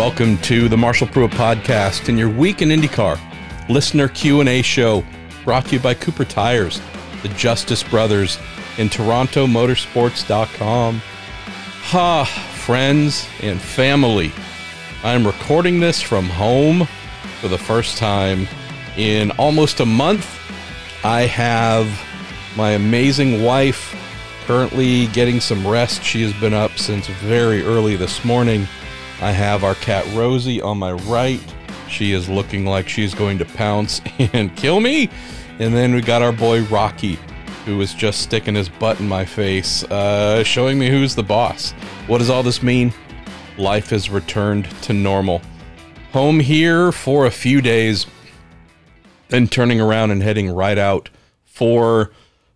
Welcome 0.00 0.38
to 0.38 0.66
the 0.70 0.78
Marshall 0.78 1.08
Pruett 1.08 1.32
podcast 1.32 2.08
and 2.08 2.18
your 2.18 2.30
week 2.30 2.62
in 2.62 2.70
IndyCar 2.70 3.20
listener 3.68 4.08
Q&A 4.08 4.62
show 4.62 5.04
brought 5.44 5.66
to 5.66 5.74
you 5.74 5.78
by 5.78 5.92
Cooper 5.92 6.24
Tires, 6.24 6.80
the 7.22 7.28
Justice 7.28 7.82
Brothers, 7.82 8.38
and 8.78 8.90
TorontoMotorsports.com. 8.90 11.02
Ha, 11.82 12.24
friends 12.64 13.28
and 13.42 13.60
family. 13.60 14.32
I'm 15.04 15.26
recording 15.26 15.80
this 15.80 16.00
from 16.00 16.24
home 16.24 16.88
for 17.42 17.48
the 17.48 17.58
first 17.58 17.98
time 17.98 18.48
in 18.96 19.32
almost 19.32 19.80
a 19.80 19.86
month. 19.86 20.40
I 21.04 21.26
have 21.26 21.86
my 22.56 22.70
amazing 22.70 23.42
wife 23.42 23.94
currently 24.46 25.08
getting 25.08 25.40
some 25.40 25.66
rest. 25.66 26.02
She 26.02 26.22
has 26.22 26.32
been 26.40 26.54
up 26.54 26.78
since 26.78 27.06
very 27.06 27.62
early 27.62 27.96
this 27.96 28.24
morning. 28.24 28.66
I 29.22 29.32
have 29.32 29.64
our 29.64 29.74
cat 29.74 30.06
Rosie 30.14 30.62
on 30.62 30.78
my 30.78 30.92
right. 30.92 31.40
She 31.90 32.12
is 32.12 32.30
looking 32.30 32.64
like 32.64 32.88
she's 32.88 33.14
going 33.14 33.36
to 33.38 33.44
pounce 33.44 34.00
and 34.32 34.56
kill 34.56 34.80
me. 34.80 35.10
And 35.58 35.74
then 35.74 35.94
we 35.94 36.00
got 36.00 36.22
our 36.22 36.32
boy 36.32 36.62
Rocky, 36.64 37.18
who 37.66 37.76
was 37.76 37.92
just 37.92 38.22
sticking 38.22 38.54
his 38.54 38.70
butt 38.70 38.98
in 38.98 39.06
my 39.06 39.26
face, 39.26 39.84
uh, 39.84 40.42
showing 40.42 40.78
me 40.78 40.88
who's 40.88 41.14
the 41.14 41.22
boss. 41.22 41.72
What 42.06 42.18
does 42.18 42.30
all 42.30 42.42
this 42.42 42.62
mean? 42.62 42.94
Life 43.58 43.90
has 43.90 44.08
returned 44.08 44.70
to 44.82 44.94
normal. 44.94 45.42
Home 46.12 46.40
here 46.40 46.90
for 46.90 47.26
a 47.26 47.30
few 47.30 47.60
days, 47.60 48.06
then 49.28 49.48
turning 49.48 49.82
around 49.82 50.12
and 50.12 50.22
heading 50.22 50.48
right 50.48 50.78
out 50.78 51.10
for 51.44 52.10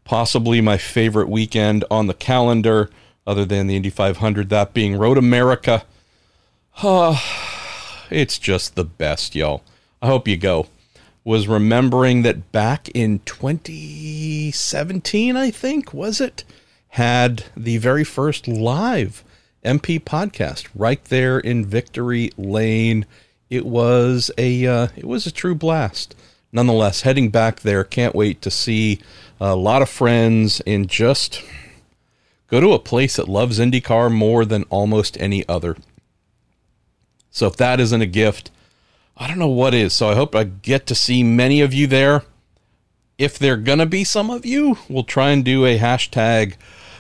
possibly 0.05 0.63
my 0.63 0.79
favorite 0.79 1.29
weekend 1.29 1.85
on 1.91 2.07
the 2.07 2.15
calendar, 2.15 2.89
other 3.27 3.45
than 3.45 3.67
the 3.67 3.77
Indy 3.77 3.91
500, 3.91 4.49
that 4.49 4.73
being 4.73 4.97
Road 4.97 5.19
America 5.19 5.85
Oh, 6.83 7.23
it's 8.11 8.39
just 8.39 8.75
the 8.75 8.85
best, 8.85 9.35
y'all. 9.35 9.63
I 10.03 10.09
hope 10.09 10.27
you 10.27 10.37
go. 10.37 10.67
Was 11.23 11.49
remembering 11.49 12.23
that 12.23 12.53
back 12.53 12.91
in 12.91 13.21
2017, 13.21 15.37
I 15.37 15.51
think, 15.51 15.95
was 15.95 16.21
it, 16.21 16.45
had 16.89 17.45
the 17.57 17.79
very 17.79 18.05
first 18.05 18.47
live 18.47 19.25
MP 19.65 19.99
podcast 19.99 20.69
right 20.75 21.03
there 21.05 21.39
in 21.39 21.65
Victory 21.65 22.31
Lane. 22.37 23.07
It 23.49 23.65
was 23.65 24.31
a 24.37 24.67
uh, 24.67 24.89
it 24.97 25.07
was 25.07 25.27
a 25.27 25.33
true 25.33 25.55
blast. 25.55 26.15
Nonetheless, 26.53 27.03
heading 27.03 27.31
back 27.31 27.61
there, 27.61 27.85
can't 27.85 28.15
wait 28.15 28.43
to 28.43 28.51
see 28.51 29.01
a 29.41 29.57
lot 29.57 29.81
of 29.81 29.89
friends 29.89 30.61
and 30.67 30.89
just 30.89 31.43
go 32.49 32.61
to 32.61 32.73
a 32.73 32.79
place 32.79 33.17
that 33.17 33.29
loves 33.29 33.59
IndyCar 33.59 34.13
more 34.13 34.45
than 34.45 34.65
almost 34.65 35.19
any 35.21 35.49
other. 35.49 35.77
So 37.35 37.49
if 37.49 37.57
that 37.57 37.81
isn't 37.81 38.01
a 38.01 38.07
gift, 38.07 38.53
I 39.17 39.27
don't 39.27 39.41
know 39.41 39.49
what 39.49 39.75
is. 39.75 39.93
So 39.93 40.09
I 40.09 40.15
hope 40.15 40.37
I 40.37 40.45
get 40.45 40.87
to 40.87 40.95
see 40.95 41.25
many 41.25 41.61
of 41.61 41.75
you 41.75 41.89
there. 41.89 42.23
If 43.19 43.41
there 43.41 43.57
gonna 43.57 43.87
be 43.87 44.05
some 44.05 44.31
of 44.31 44.47
you, 44.47 44.79
we'll 44.89 45.03
try 45.03 45.31
and 45.31 45.45
do 45.45 45.67
a 45.67 45.77
hashtag 45.77 46.55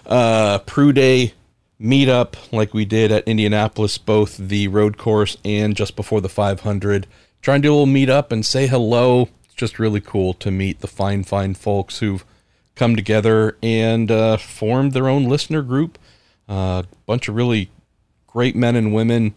uh, 0.05 0.59
Prue 0.59 0.93
Day 0.93 1.35
meetup 1.81 2.35
like 2.53 2.75
we 2.75 2.85
did 2.85 3.13
at 3.13 3.29
Indianapolis, 3.29 3.97
both 3.97 4.37
the 4.37 4.67
road 4.67 4.99
course 4.99 5.37
and 5.45 5.77
just 5.77 5.95
before 5.95 6.21
the 6.21 6.29
500. 6.29 7.07
Try 7.41 7.55
and 7.55 7.63
do 7.63 7.73
a 7.73 7.77
little 7.77 7.95
meetup 7.95 8.33
and 8.33 8.45
say 8.45 8.67
hello. 8.67 9.29
It's 9.45 9.55
just 9.55 9.79
really 9.79 10.01
cool 10.01 10.35
to 10.35 10.51
meet 10.51 10.81
the 10.81 10.89
fine, 10.89 11.23
fine 11.23 11.55
folks 11.55 12.01
who've 12.01 12.25
come 12.75 12.97
together 12.97 13.57
and 13.63 14.11
uh, 14.11 14.37
formed 14.37 14.95
their 14.95 15.09
own 15.09 15.27
listener 15.27 15.63
group. 15.63 15.97
A 16.49 16.53
uh, 16.53 16.83
bunch 17.07 17.29
of 17.29 17.37
really 17.37 17.71
great 18.27 18.57
men 18.57 18.75
and 18.75 18.93
women 18.93 19.35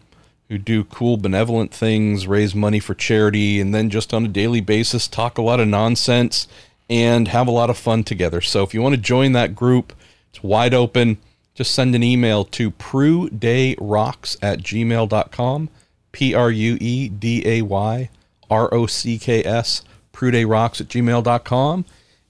who 0.48 0.58
do 0.58 0.84
cool, 0.84 1.16
benevolent 1.16 1.72
things, 1.72 2.26
raise 2.26 2.54
money 2.54 2.80
for 2.80 2.94
charity, 2.94 3.60
and 3.60 3.74
then 3.74 3.90
just 3.90 4.14
on 4.14 4.24
a 4.24 4.28
daily 4.28 4.60
basis 4.60 5.06
talk 5.06 5.36
a 5.36 5.42
lot 5.42 5.60
of 5.60 5.68
nonsense 5.68 6.48
and 6.88 7.28
have 7.28 7.46
a 7.46 7.52
lot 7.52 7.68
of 7.68 7.76
fun 7.76 8.02
together. 8.02 8.40
So 8.40 8.62
if 8.62 8.72
you 8.72 8.80
want 8.80 8.94
to 8.94 9.00
join 9.00 9.32
that 9.32 9.54
group, 9.54 9.92
it's 10.30 10.42
wide 10.42 10.72
open. 10.72 11.18
Just 11.54 11.74
send 11.74 11.94
an 11.94 12.02
email 12.02 12.44
to 12.46 12.70
pruedayrocks 12.70 14.36
at 14.40 14.60
gmail.com, 14.60 15.68
P 16.12 16.34
R 16.34 16.50
U 16.50 16.78
E 16.80 17.08
D 17.08 17.42
A 17.44 17.62
Y 17.62 18.10
R 18.48 18.72
O 18.72 18.86
C 18.86 19.18
K 19.18 19.44
S, 19.44 19.82
pruedayrocks 20.12 20.80
at 20.80 20.88
gmail.com, 20.88 21.84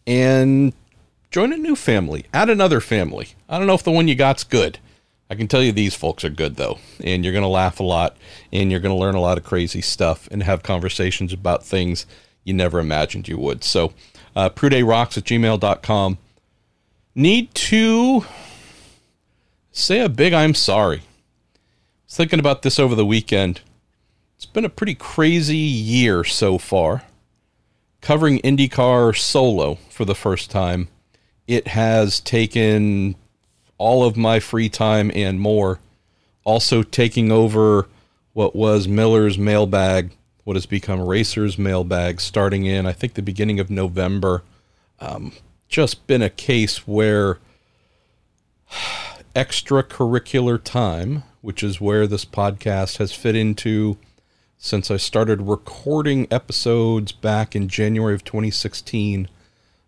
and 0.06 0.72
join 1.30 1.52
a 1.52 1.56
new 1.56 1.76
family. 1.76 2.24
Add 2.32 2.50
another 2.50 2.80
family. 2.80 3.28
I 3.48 3.58
don't 3.58 3.66
know 3.66 3.74
if 3.74 3.84
the 3.84 3.92
one 3.92 4.08
you 4.08 4.14
got's 4.16 4.44
good 4.44 4.80
I 5.30 5.34
can 5.34 5.48
tell 5.48 5.62
you 5.62 5.72
these 5.72 5.94
folks 5.94 6.24
are 6.24 6.30
good 6.30 6.56
though, 6.56 6.78
and 7.02 7.24
you're 7.24 7.32
going 7.32 7.42
to 7.42 7.48
laugh 7.48 7.80
a 7.80 7.84
lot, 7.84 8.16
and 8.52 8.70
you're 8.70 8.80
going 8.80 8.94
to 8.94 9.00
learn 9.00 9.14
a 9.14 9.20
lot 9.20 9.38
of 9.38 9.44
crazy 9.44 9.80
stuff, 9.82 10.28
and 10.30 10.42
have 10.42 10.62
conversations 10.62 11.32
about 11.32 11.64
things 11.64 12.06
you 12.44 12.54
never 12.54 12.78
imagined 12.78 13.28
you 13.28 13.38
would. 13.38 13.62
So, 13.62 13.92
uh, 14.34 14.48
rocks 14.56 15.18
at 15.18 15.24
gmail.com. 15.24 16.18
Need 17.14 17.54
to 17.54 18.24
say 19.70 20.00
a 20.00 20.08
big 20.08 20.32
I'm 20.32 20.54
sorry. 20.54 20.98
I 20.98 21.00
was 22.06 22.16
thinking 22.16 22.40
about 22.40 22.62
this 22.62 22.78
over 22.78 22.94
the 22.94 23.04
weekend. 23.04 23.60
It's 24.36 24.46
been 24.46 24.64
a 24.64 24.70
pretty 24.70 24.94
crazy 24.94 25.56
year 25.56 26.24
so 26.24 26.58
far. 26.58 27.02
Covering 28.00 28.38
IndyCar 28.38 29.16
solo 29.16 29.74
for 29.90 30.04
the 30.04 30.14
first 30.14 30.50
time, 30.50 30.88
it 31.46 31.68
has 31.68 32.20
taken 32.20 33.16
all 33.78 34.04
of 34.04 34.16
my 34.16 34.40
free 34.40 34.68
time 34.68 35.10
and 35.14 35.40
more. 35.40 35.78
Also 36.44 36.82
taking 36.82 37.30
over 37.32 37.86
what 38.32 38.54
was 38.54 38.86
Miller's 38.86 39.38
mailbag, 39.38 40.10
what 40.44 40.56
has 40.56 40.66
become 40.66 41.00
Racer's 41.00 41.58
mailbag, 41.58 42.20
starting 42.20 42.66
in, 42.66 42.86
I 42.86 42.92
think, 42.92 43.14
the 43.14 43.22
beginning 43.22 43.60
of 43.60 43.70
November. 43.70 44.42
Um, 45.00 45.32
just 45.68 46.06
been 46.06 46.22
a 46.22 46.30
case 46.30 46.86
where 46.86 47.38
extracurricular 49.36 50.62
time, 50.62 51.22
which 51.40 51.62
is 51.62 51.80
where 51.80 52.06
this 52.06 52.24
podcast 52.24 52.98
has 52.98 53.12
fit 53.12 53.36
into 53.36 53.98
since 54.60 54.90
I 54.90 54.96
started 54.96 55.42
recording 55.42 56.26
episodes 56.32 57.12
back 57.12 57.54
in 57.54 57.68
January 57.68 58.14
of 58.14 58.24
2016, 58.24 59.28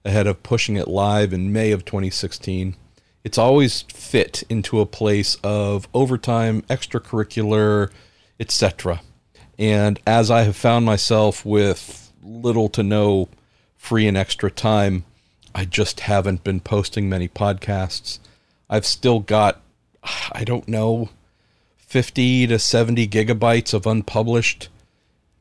ahead 0.04 0.28
of 0.28 0.44
pushing 0.44 0.76
it 0.76 0.86
live 0.86 1.32
in 1.32 1.52
May 1.52 1.72
of 1.72 1.84
2016 1.84 2.76
it's 3.24 3.38
always 3.38 3.82
fit 3.82 4.42
into 4.48 4.80
a 4.80 4.86
place 4.86 5.36
of 5.42 5.88
overtime, 5.92 6.62
extracurricular, 6.62 7.90
etc. 8.38 9.02
And 9.58 10.00
as 10.06 10.30
I 10.30 10.42
have 10.42 10.56
found 10.56 10.86
myself 10.86 11.44
with 11.44 12.12
little 12.22 12.68
to 12.70 12.82
no 12.82 13.28
free 13.76 14.06
and 14.06 14.16
extra 14.16 14.50
time, 14.50 15.04
I 15.54 15.64
just 15.64 16.00
haven't 16.00 16.44
been 16.44 16.60
posting 16.60 17.08
many 17.08 17.28
podcasts. 17.28 18.20
I've 18.68 18.86
still 18.86 19.20
got, 19.20 19.60
I 20.32 20.44
don't 20.44 20.68
know, 20.68 21.10
50 21.76 22.46
to 22.46 22.58
70 22.58 23.08
gigabytes 23.08 23.74
of 23.74 23.86
unpublished 23.86 24.68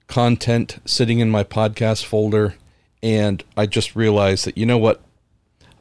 content 0.08 0.80
sitting 0.84 1.20
in 1.20 1.30
my 1.30 1.44
podcast 1.44 2.04
folder. 2.04 2.56
And 3.04 3.44
I 3.56 3.68
just 3.68 3.96
realized 3.96 4.46
that, 4.46 4.58
you 4.58 4.66
know 4.66 4.80
what? 4.80 5.02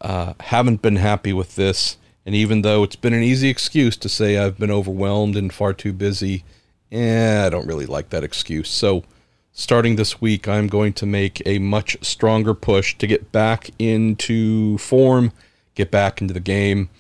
Uh, 0.01 0.35
haven't 0.41 0.83
been 0.83 0.97
happy 0.97 1.33
with 1.33 1.57
this. 1.57 1.97
And 2.29 2.35
even 2.35 2.61
though 2.61 2.83
it's 2.83 2.97
been 2.97 3.15
an 3.15 3.23
easy 3.23 3.49
excuse 3.49 3.97
to 3.97 4.09
say 4.09 4.37
I've 4.37 4.59
been 4.59 4.71
overwhelmed 4.71 5.35
and 5.35 5.51
far 5.53 5.73
too 5.73 5.95
busy, 5.95 6.45
eh, 6.93 7.47
I 7.47 7.49
don't 7.49 7.67
really 7.67 7.87
like 7.87 8.11
that 8.11 8.23
excuse. 8.23 8.69
So, 8.69 9.05
starting 9.53 9.97
this 9.97 10.21
week, 10.21 10.47
I'm 10.47 10.67
going 10.67 10.93
to 10.93 11.07
make 11.07 11.41
a 11.47 11.59
much 11.59 11.97
stronger 12.05 12.53
push 12.53 12.99
to 12.99 13.07
get 13.07 13.33
back 13.33 13.71
into 13.79 14.77
form, 14.77 15.33
get 15.75 15.91
back 15.91 16.21
into 16.21 16.35
the 16.35 16.41
game. 16.41 16.91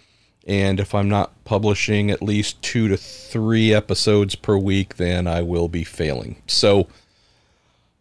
And 0.46 0.80
if 0.80 0.94
I'm 0.94 1.10
not 1.10 1.44
publishing 1.44 2.10
at 2.10 2.22
least 2.22 2.62
two 2.62 2.88
to 2.88 2.96
three 2.96 3.74
episodes 3.74 4.34
per 4.34 4.56
week, 4.56 4.96
then 4.96 5.26
I 5.26 5.42
will 5.42 5.68
be 5.68 5.84
failing. 5.84 6.42
So, 6.46 6.88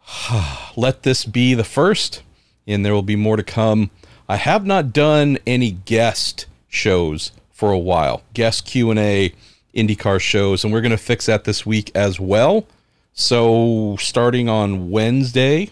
let 0.76 1.02
this 1.02 1.26
be 1.26 1.52
the 1.52 1.62
first, 1.62 2.22
and 2.66 2.86
there 2.86 2.94
will 2.94 3.02
be 3.02 3.16
more 3.16 3.36
to 3.36 3.42
come. 3.42 3.90
I 4.28 4.36
have 4.36 4.66
not 4.66 4.92
done 4.92 5.38
any 5.46 5.70
guest 5.70 6.46
shows 6.68 7.32
for 7.50 7.72
a 7.72 7.78
while, 7.78 8.22
guest 8.34 8.66
Q&A 8.66 9.32
IndyCar 9.74 10.20
shows, 10.20 10.64
and 10.64 10.72
we're 10.72 10.82
going 10.82 10.90
to 10.90 10.98
fix 10.98 11.26
that 11.26 11.44
this 11.44 11.64
week 11.64 11.90
as 11.94 12.20
well. 12.20 12.66
So 13.14 13.96
starting 13.98 14.48
on 14.48 14.90
Wednesday, 14.90 15.70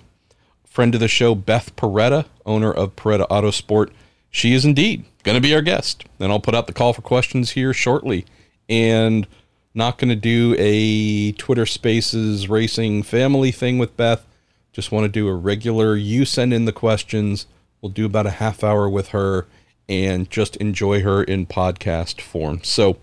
friend 0.64 0.94
of 0.94 1.00
the 1.00 1.08
show, 1.08 1.34
Beth 1.34 1.76
Paretta, 1.76 2.24
owner 2.46 2.72
of 2.72 2.96
Paretta 2.96 3.28
Autosport, 3.28 3.90
she 4.30 4.54
is 4.54 4.64
indeed 4.64 5.04
going 5.22 5.34
to 5.34 5.40
be 5.40 5.54
our 5.54 5.60
guest. 5.60 6.04
Then 6.18 6.30
I'll 6.30 6.40
put 6.40 6.54
out 6.54 6.66
the 6.66 6.72
call 6.72 6.94
for 6.94 7.02
questions 7.02 7.50
here 7.50 7.74
shortly. 7.74 8.24
And 8.68 9.26
not 9.74 9.98
going 9.98 10.08
to 10.08 10.16
do 10.16 10.54
a 10.58 11.32
Twitter 11.32 11.66
Spaces 11.66 12.48
racing 12.48 13.02
family 13.02 13.52
thing 13.52 13.78
with 13.78 13.96
Beth. 13.98 14.24
Just 14.72 14.92
want 14.92 15.04
to 15.04 15.08
do 15.08 15.28
a 15.28 15.34
regular, 15.34 15.94
you 15.94 16.24
send 16.24 16.54
in 16.54 16.64
the 16.64 16.72
questions 16.72 17.46
We'll 17.86 17.92
do 17.92 18.06
about 18.06 18.26
a 18.26 18.30
half 18.30 18.64
hour 18.64 18.88
with 18.88 19.10
her 19.10 19.46
and 19.88 20.28
just 20.28 20.56
enjoy 20.56 21.02
her 21.02 21.22
in 21.22 21.46
podcast 21.46 22.20
form. 22.20 22.64
So, 22.64 22.96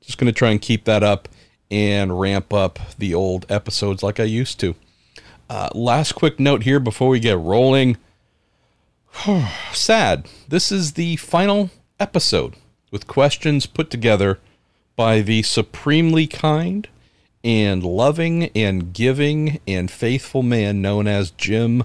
just 0.00 0.16
going 0.16 0.32
to 0.32 0.38
try 0.38 0.50
and 0.50 0.62
keep 0.62 0.84
that 0.84 1.02
up. 1.02 1.28
and 1.72 2.20
ramp 2.20 2.54
up 2.54 2.78
the 2.98 3.12
old 3.12 3.44
episodes 3.50 4.00
like 4.04 4.20
I 4.20 4.24
used 4.24 4.60
to. 4.60 4.76
Uh, 5.50 5.70
last 5.74 6.12
quick 6.12 6.38
note 6.38 6.62
here 6.62 6.78
before 6.78 7.08
we 7.08 7.18
get 7.18 7.36
rolling. 7.36 7.96
Sad. 9.72 10.28
This 10.46 10.70
is 10.70 10.92
the 10.92 11.16
final 11.16 11.70
episode 11.98 12.54
with 12.92 13.08
questions 13.08 13.66
put 13.66 13.90
together 13.90 14.38
by 14.94 15.20
the 15.20 15.42
supremely 15.42 16.28
kind 16.28 16.86
and 17.42 17.82
loving 17.82 18.44
and 18.54 18.92
giving 18.92 19.58
and 19.66 19.90
faithful 19.90 20.44
man 20.44 20.80
known 20.80 21.08
as 21.08 21.32
Jim 21.32 21.82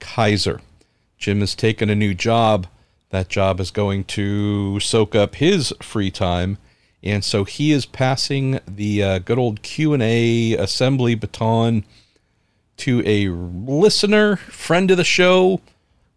Kaiser. 0.00 0.62
Jim 1.22 1.38
has 1.38 1.54
taken 1.54 1.88
a 1.88 1.94
new 1.94 2.14
job. 2.14 2.66
That 3.10 3.28
job 3.28 3.60
is 3.60 3.70
going 3.70 4.02
to 4.04 4.80
soak 4.80 5.14
up 5.14 5.36
his 5.36 5.72
free 5.80 6.10
time, 6.10 6.58
and 7.00 7.24
so 7.24 7.44
he 7.44 7.70
is 7.70 7.86
passing 7.86 8.58
the 8.66 9.02
uh, 9.04 9.18
good 9.20 9.38
old 9.38 9.62
Q 9.62 9.94
and 9.94 10.02
A 10.02 10.54
assembly 10.54 11.14
baton 11.14 11.84
to 12.78 13.04
a 13.06 13.28
listener, 13.28 14.34
friend 14.34 14.90
of 14.90 14.96
the 14.96 15.04
show, 15.04 15.60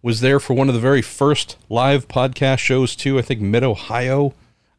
was 0.02 0.22
there 0.22 0.40
for 0.40 0.56
one 0.56 0.70
of 0.70 0.74
the 0.74 0.82
very 0.82 1.04
first 1.04 1.56
live 1.70 2.08
podcast 2.08 2.58
shows 2.58 2.96
too. 2.96 3.20
I 3.20 3.22
think 3.22 3.42
Mid 3.42 3.64
Ohio, 3.64 4.34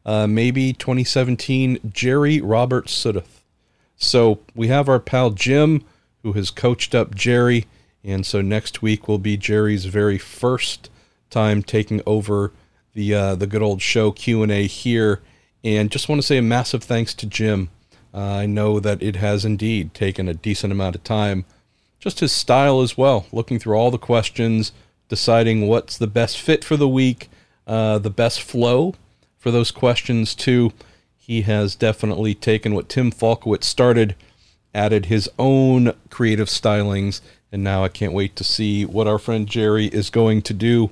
uh, 0.05 0.27
maybe 0.27 0.73
2017. 0.73 1.79
Jerry 1.93 2.41
Robert 2.41 2.87
Sudduth. 2.87 3.43
So 3.95 4.39
we 4.53 4.67
have 4.67 4.89
our 4.89 4.99
pal 4.99 5.29
Jim, 5.29 5.85
who 6.23 6.33
has 6.33 6.51
coached 6.51 6.93
up 6.93 7.15
Jerry, 7.15 7.65
and 8.03 8.25
so 8.25 8.41
next 8.41 8.81
week 8.81 9.07
will 9.07 9.19
be 9.19 9.37
Jerry's 9.37 9.85
very 9.85 10.17
first 10.17 10.89
time 11.29 11.61
taking 11.63 12.01
over 12.05 12.51
the 12.93 13.13
uh, 13.13 13.35
the 13.35 13.47
good 13.47 13.61
old 13.61 13.81
show 13.81 14.11
Q 14.11 14.43
and 14.43 14.51
A 14.51 14.65
here. 14.65 15.21
And 15.63 15.91
just 15.91 16.07
want 16.07 16.21
to 16.21 16.27
say 16.27 16.37
a 16.37 16.41
massive 16.41 16.83
thanks 16.83 17.13
to 17.15 17.25
Jim. 17.25 17.69
Uh, 18.13 18.19
I 18.19 18.45
know 18.45 18.79
that 18.79 19.03
it 19.03 19.17
has 19.17 19.43
indeed 19.43 19.93
taken 19.93 20.27
a 20.27 20.33
decent 20.33 20.71
amount 20.71 20.95
of 20.95 21.03
time. 21.03 21.45
Just 21.99 22.19
his 22.19 22.31
style 22.31 22.81
as 22.81 22.97
well, 22.97 23.25
looking 23.31 23.59
through 23.59 23.75
all 23.75 23.91
the 23.91 23.97
questions, 23.97 24.71
deciding 25.09 25.67
what's 25.67 25.97
the 25.97 26.07
best 26.07 26.39
fit 26.39 26.63
for 26.63 26.77
the 26.77 26.87
week, 26.87 27.29
uh, 27.65 27.97
the 27.97 28.09
best 28.09 28.41
flow 28.41 28.95
for 29.37 29.51
those 29.51 29.71
questions 29.71 30.33
too. 30.33 30.71
He 31.15 31.41
has 31.41 31.75
definitely 31.75 32.33
taken 32.33 32.73
what 32.73 32.87
Tim 32.87 33.11
Falkowitz 33.11 33.65
started, 33.65 34.15
added 34.73 35.07
his 35.07 35.29
own 35.37 35.93
creative 36.09 36.47
stylings, 36.47 37.19
and 37.51 37.63
now 37.63 37.83
I 37.83 37.87
can't 37.89 38.13
wait 38.13 38.35
to 38.37 38.43
see 38.43 38.85
what 38.85 39.07
our 39.07 39.19
friend 39.19 39.47
Jerry 39.47 39.87
is 39.87 40.09
going 40.09 40.41
to 40.43 40.53
do. 40.53 40.91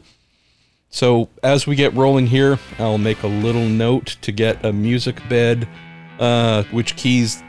So 0.90 1.30
as 1.44 1.68
we 1.68 1.76
get 1.76 1.94
rolling 1.94 2.28
here, 2.28 2.60
I'll 2.80 2.98
make 2.98 3.24
a 3.24 3.28
little 3.28 3.68
note 3.68 4.18
to 4.22 4.32
get 4.32 4.64
a 4.64 4.72
music 4.72 5.22
bed, 5.28 5.68
uh, 6.20 6.64
which 6.72 6.96
keys 6.96 7.44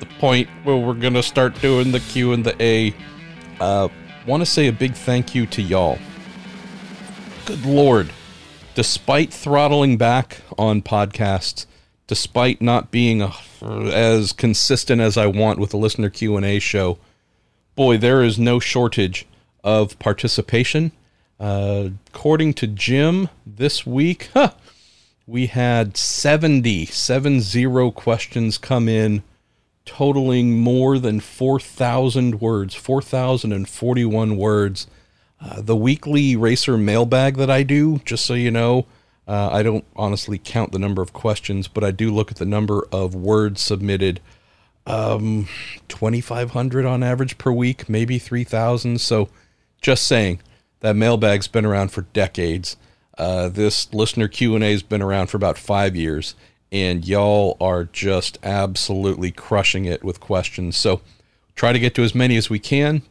the 0.00 0.06
point 0.18 0.48
where 0.64 0.76
we're 0.76 0.94
gonna 0.94 1.22
start 1.22 1.60
doing 1.60 1.92
the 1.92 2.00
Q 2.00 2.32
and 2.32 2.44
the 2.44 2.60
A. 2.62 2.94
Uh, 3.60 3.88
Want 4.26 4.40
to 4.40 4.46
say 4.46 4.66
a 4.66 4.72
big 4.72 4.94
thank 4.94 5.36
you 5.36 5.46
to 5.46 5.62
y'all. 5.62 5.98
Good 7.44 7.64
lord, 7.64 8.10
despite 8.74 9.32
throttling 9.32 9.98
back 9.98 10.40
on 10.58 10.82
podcasts, 10.82 11.66
despite 12.08 12.60
not 12.60 12.90
being 12.90 13.22
a, 13.22 13.32
as 13.62 14.32
consistent 14.32 15.00
as 15.00 15.16
I 15.16 15.26
want 15.28 15.60
with 15.60 15.70
the 15.70 15.76
listener 15.76 16.10
Q 16.10 16.36
and 16.36 16.44
A 16.44 16.58
show, 16.58 16.98
boy, 17.76 17.98
there 17.98 18.22
is 18.22 18.38
no 18.38 18.58
shortage 18.58 19.26
of 19.62 19.98
participation. 19.98 20.92
Uh, 21.38 21.90
according 22.08 22.54
to 22.54 22.66
Jim, 22.66 23.28
this 23.46 23.86
week, 23.86 24.30
huh, 24.32 24.52
we 25.26 25.46
had 25.46 25.96
70, 25.96 26.86
70 26.86 27.90
questions 27.92 28.58
come 28.58 28.88
in 28.88 29.22
totaling 29.84 30.58
more 30.58 30.98
than 30.98 31.20
4,000 31.20 32.40
words, 32.40 32.74
4,041 32.74 34.36
words. 34.36 34.86
Uh, 35.40 35.60
the 35.60 35.76
weekly 35.76 36.34
racer 36.34 36.78
mailbag 36.78 37.36
that 37.36 37.50
I 37.50 37.62
do, 37.62 37.98
just 38.04 38.24
so 38.24 38.34
you 38.34 38.50
know, 38.50 38.86
uh, 39.28 39.50
I 39.52 39.62
don't 39.62 39.84
honestly 39.94 40.40
count 40.42 40.72
the 40.72 40.78
number 40.78 41.02
of 41.02 41.12
questions, 41.12 41.68
but 41.68 41.84
I 41.84 41.90
do 41.90 42.10
look 42.10 42.30
at 42.30 42.38
the 42.38 42.46
number 42.46 42.86
of 42.90 43.14
words 43.14 43.60
submitted. 43.60 44.20
Um, 44.86 45.48
2,500 45.88 46.84
on 46.84 47.02
average 47.02 47.38
per 47.38 47.50
week, 47.50 47.88
maybe 47.88 48.18
3,000. 48.18 49.00
So 49.00 49.28
just 49.80 50.06
saying, 50.06 50.40
that 50.80 50.94
mailbag's 50.94 51.48
been 51.48 51.66
around 51.66 51.90
for 51.90 52.02
decades. 52.02 52.76
Uh, 53.18 53.48
this 53.48 53.92
listener 53.92 54.28
Q&A 54.28 54.60
has 54.60 54.82
been 54.82 55.02
around 55.02 55.28
for 55.28 55.36
about 55.36 55.58
five 55.58 55.96
years 55.96 56.34
and 56.72 57.06
y'all 57.06 57.56
are 57.60 57.84
just 57.84 58.38
absolutely 58.42 59.30
crushing 59.30 59.84
it 59.84 60.04
with 60.04 60.20
questions. 60.20 60.76
So 60.76 61.00
try 61.54 61.72
to 61.72 61.78
get 61.78 61.94
to 61.94 62.02
as 62.02 62.14
many 62.14 62.36
as 62.36 62.50
we 62.50 62.58
can. 62.58 63.02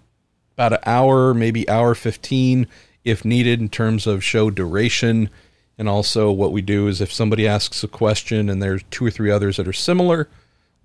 About 0.53 0.73
an 0.73 0.79
hour, 0.85 1.33
maybe 1.33 1.67
hour 1.67 1.95
15 1.95 2.67
if 3.03 3.23
needed 3.23 3.59
in 3.59 3.69
terms 3.69 4.07
of 4.07 4.23
show 4.23 4.49
duration. 4.49 5.29
And 5.77 5.89
also, 5.89 6.31
what 6.31 6.51
we 6.51 6.61
do 6.61 6.87
is 6.87 7.01
if 7.01 7.11
somebody 7.11 7.47
asks 7.47 7.83
a 7.83 7.87
question 7.87 8.49
and 8.49 8.61
there's 8.61 8.83
two 8.89 9.05
or 9.05 9.11
three 9.11 9.31
others 9.31 9.57
that 9.57 9.67
are 9.67 9.73
similar, 9.73 10.29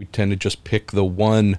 we 0.01 0.07
tend 0.07 0.33
to 0.33 0.37
just 0.37 0.65
pick 0.65 0.93
the 0.93 1.05
one. 1.05 1.59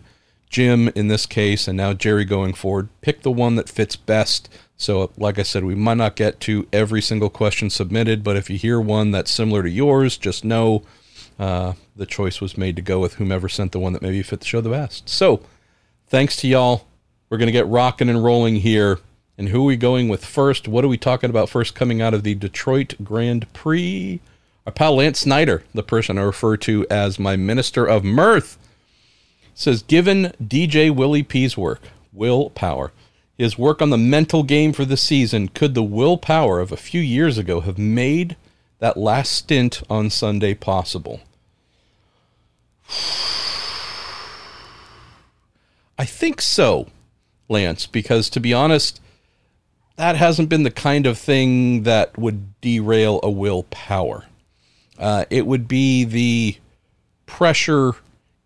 Jim, 0.50 0.90
in 0.96 1.08
this 1.08 1.26
case, 1.26 1.66
and 1.66 1.78
now 1.78 1.94
Jerry 1.94 2.26
going 2.26 2.54
forward, 2.54 2.90
pick 3.00 3.22
the 3.22 3.32
one 3.32 3.56
that 3.56 3.70
fits 3.70 3.96
best. 3.96 4.50
So, 4.76 5.12
like 5.16 5.40
I 5.40 5.44
said, 5.44 5.64
we 5.64 5.76
might 5.76 5.96
not 5.96 6.18
get 6.18 6.42
to 6.42 6.68
every 6.74 7.02
single 7.02 7.30
question 7.30 7.70
submitted, 7.70 8.22
but 8.22 8.36
if 8.36 8.50
you 8.50 8.58
hear 8.58 8.82
one 8.82 9.12
that's 9.12 9.32
similar 9.32 9.64
to 9.64 9.70
yours, 9.70 10.18
just 10.18 10.44
know 10.44 10.84
uh, 11.40 11.74
the 11.96 12.06
choice 12.06 12.42
was 12.42 12.58
made 12.58 12.76
to 12.76 12.82
go 12.82 13.00
with 13.00 13.14
whomever 13.14 13.48
sent 13.48 13.72
the 13.72 13.80
one 13.80 13.94
that 13.94 14.02
maybe 14.02 14.22
fit 14.24 14.42
the 14.42 14.46
show 14.46 14.60
the 14.60 14.70
best. 14.70 15.08
So, 15.08 15.42
thanks 16.08 16.36
to 16.38 16.48
y'all. 16.50 16.86
We're 17.30 17.38
going 17.38 17.48
to 17.48 17.54
get 17.54 17.68
rocking 17.68 18.10
and 18.10 18.22
rolling 18.22 18.58
here. 18.58 19.00
And 19.38 19.50
who 19.50 19.62
are 19.62 19.68
we 19.68 19.78
going 19.78 20.10
with 20.10 20.26
first? 20.26 20.68
What 20.68 20.84
are 20.84 20.90
we 20.90 20.98
talking 20.98 21.30
about 21.30 21.48
first 21.48 21.76
coming 21.76 22.02
out 22.02 22.14
of 22.14 22.24
the 22.24 22.36
Detroit 22.36 22.96
Grand 23.04 23.52
Prix? 23.54 24.20
Our 24.66 24.72
pal 24.72 24.96
Lance 24.98 25.22
Snyder, 25.22 25.64
the 25.74 25.82
person 25.82 26.20
I 26.20 26.22
refer 26.22 26.56
to 26.58 26.86
as 26.88 27.18
my 27.18 27.36
minister 27.36 27.86
of 27.86 28.04
mirth, 28.04 28.60
says 29.56 29.82
given 29.82 30.34
DJ 30.42 30.94
Willie 30.94 31.24
P's 31.24 31.58
work, 31.58 31.82
Will 32.14 32.52
Power, 32.52 32.92
his 33.38 33.58
work 33.58 33.82
on 33.82 33.90
the 33.90 33.98
mental 33.98 34.44
game 34.44 34.72
for 34.72 34.86
the 34.86 34.98
season, 34.98 35.48
could 35.48 35.74
the 35.74 35.82
Will 35.82 36.16
Power 36.16 36.60
of 36.60 36.72
a 36.72 36.78
few 36.78 37.02
years 37.02 37.40
ago 37.40 37.62
have 37.62 37.80
made 37.80 38.36
that 38.78 38.98
last 38.98 39.32
stint 39.32 39.82
on 39.90 40.12
Sunday 40.12 40.54
possible? 40.54 41.22
I 45.98 46.06
think 46.06 46.40
so, 46.40 46.88
Lance, 47.50 47.88
because 47.88 48.30
to 48.30 48.40
be 48.40 48.54
honest, 48.54 49.02
that 49.96 50.16
hasn't 50.18 50.50
been 50.50 50.62
the 50.64 50.70
kind 50.70 51.08
of 51.08 51.18
thing 51.18 51.82
that 51.84 52.16
would 52.16 52.60
derail 52.62 53.20
a 53.24 53.32
Will 53.32 53.64
Power. 53.64 54.26
Uh, 55.02 55.26
it 55.30 55.46
would 55.46 55.68
be 55.68 56.06
the 56.06 56.56
pressure 57.26 57.96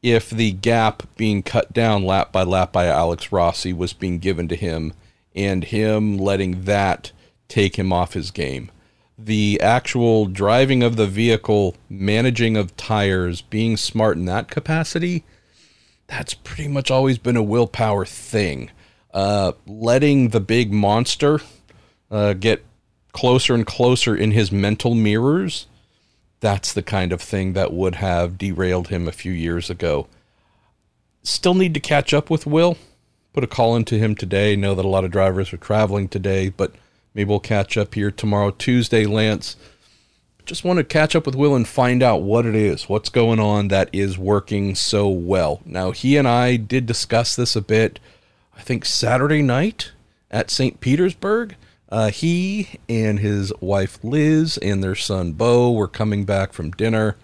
if 0.01 0.31
the 0.31 0.51
gap 0.51 1.03
being 1.15 1.43
cut 1.43 1.71
down 1.73 2.03
lap 2.03 2.31
by 2.31 2.41
lap 2.41 2.71
by 2.71 2.87
Alex 2.87 3.31
Rossi 3.31 3.73
was 3.73 3.93
being 3.93 4.17
given 4.17 4.47
to 4.47 4.55
him 4.55 4.93
and 5.35 5.65
him 5.65 6.17
letting 6.17 6.63
that 6.63 7.11
take 7.47 7.77
him 7.77 7.93
off 7.93 8.13
his 8.13 8.31
game 8.31 8.71
the 9.17 9.59
actual 9.61 10.25
driving 10.25 10.83
of 10.83 10.95
the 10.95 11.07
vehicle, 11.07 11.75
managing 11.89 12.57
of 12.57 12.75
tires, 12.75 13.41
being 13.41 13.77
smart 13.77 14.17
in 14.17 14.25
that 14.25 14.49
capacity, 14.49 15.23
that's 16.07 16.33
pretty 16.33 16.67
much 16.67 16.91
always 16.91 17.17
been 17.17 17.37
a 17.37 17.43
Will 17.43 17.67
Power 17.67 18.05
thing. 18.05 18.71
Uh, 19.13 19.53
letting 19.65 20.29
the 20.29 20.41
big 20.41 20.73
monster 20.73 21.39
uh, 22.11 22.33
get 22.33 22.63
closer 23.13 23.53
and 23.53 23.65
closer 23.65 24.15
in 24.15 24.31
his 24.31 24.51
mental 24.51 24.93
mirrors, 24.93 25.67
that's 26.45 26.71
the 26.71 26.83
kind 26.83 27.11
of 27.11 27.21
thing 27.21 27.53
that 27.53 27.73
would 27.73 27.95
have 27.95 28.37
derailed 28.37 28.89
him 28.89 29.07
a 29.07 29.11
few 29.11 29.31
years 29.31 29.69
ago. 29.69 30.07
Still 31.23 31.55
need 31.55 31.73
to 31.73 31.79
catch 31.79 32.13
up 32.13 32.29
with 32.29 32.45
Will. 32.45 32.77
Put 33.33 33.43
a 33.43 33.47
call 33.47 33.75
into 33.75 33.97
him 33.97 34.15
today. 34.15 34.55
Know 34.55 34.75
that 34.75 34.85
a 34.85 34.87
lot 34.87 35.03
of 35.03 35.11
drivers 35.11 35.51
are 35.51 35.57
traveling 35.57 36.07
today, 36.07 36.49
but 36.49 36.73
Maybe 37.15 37.29
we'll 37.29 37.39
catch 37.39 37.77
up 37.77 37.95
here 37.95 38.11
tomorrow, 38.11 38.51
Tuesday, 38.51 39.05
Lance. 39.05 39.55
Just 40.45 40.65
want 40.65 40.77
to 40.77 40.83
catch 40.83 41.15
up 41.15 41.25
with 41.25 41.33
Will 41.33 41.55
and 41.55 41.67
find 41.67 42.03
out 42.03 42.21
what 42.21 42.45
it 42.45 42.53
is, 42.53 42.89
what's 42.89 43.09
going 43.09 43.39
on 43.39 43.69
that 43.69 43.89
is 43.93 44.17
working 44.17 44.75
so 44.75 45.07
well. 45.07 45.61
Now, 45.65 45.91
he 45.91 46.17
and 46.17 46.27
I 46.27 46.57
did 46.57 46.85
discuss 46.85 47.35
this 47.35 47.55
a 47.55 47.61
bit, 47.61 47.99
I 48.55 48.61
think 48.61 48.83
Saturday 48.83 49.41
night 49.41 49.93
at 50.29 50.51
St. 50.51 50.81
Petersburg. 50.81 51.55
Uh, 51.89 52.09
he 52.09 52.79
and 52.89 53.19
his 53.19 53.53
wife 53.61 53.99
Liz 54.03 54.57
and 54.57 54.83
their 54.83 54.95
son 54.95 55.33
Bo 55.33 55.71
were 55.71 55.87
coming 55.87 56.25
back 56.25 56.53
from 56.53 56.71
dinner, 56.71 57.15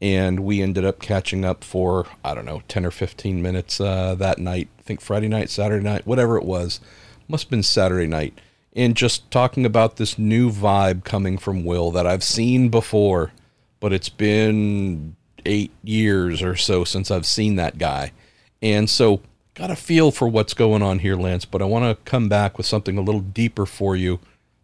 and 0.00 0.40
we 0.40 0.62
ended 0.62 0.84
up 0.84 1.00
catching 1.00 1.44
up 1.44 1.64
for, 1.64 2.06
I 2.24 2.34
don't 2.34 2.44
know, 2.44 2.62
10 2.68 2.84
or 2.84 2.90
15 2.90 3.40
minutes 3.40 3.80
uh, 3.80 4.14
that 4.16 4.38
night. 4.38 4.68
I 4.78 4.82
think 4.82 5.00
Friday 5.00 5.28
night, 5.28 5.50
Saturday 5.50 5.84
night, 5.84 6.06
whatever 6.06 6.36
it 6.36 6.44
was. 6.44 6.80
Must 7.28 7.44
have 7.44 7.50
been 7.50 7.62
Saturday 7.62 8.08
night 8.08 8.36
And 8.74 8.96
just 8.96 9.30
talking 9.30 9.64
about 9.64 9.96
this 9.96 10.18
new 10.18 10.50
vibe 10.50 11.04
coming 11.04 11.38
from 11.38 11.64
Will 11.64 11.92
that 11.92 12.06
I've 12.06 12.24
seen 12.24 12.70
before, 12.70 13.32
but 13.78 13.92
it's 13.92 14.08
been 14.08 15.16
eight 15.46 15.70
years 15.82 16.42
or 16.42 16.56
so 16.56 16.84
since 16.84 17.10
I've 17.10 17.26
seen 17.26 17.56
that 17.56 17.78
guy. 17.78 18.12
And 18.60 18.90
so, 18.90 19.22
got 19.54 19.70
a 19.70 19.76
feel 19.76 20.10
for 20.10 20.28
what's 20.28 20.54
going 20.54 20.82
on 20.82 21.00
here, 21.00 21.16
Lance, 21.16 21.44
but 21.44 21.62
I 21.62 21.66
want 21.66 21.84
to 21.84 22.10
come 22.10 22.28
back 22.28 22.56
with 22.56 22.66
something 22.66 22.96
a 22.96 23.02
little 23.02 23.20
deeper 23.20 23.66
for 23.66 23.96
you. 23.96 24.20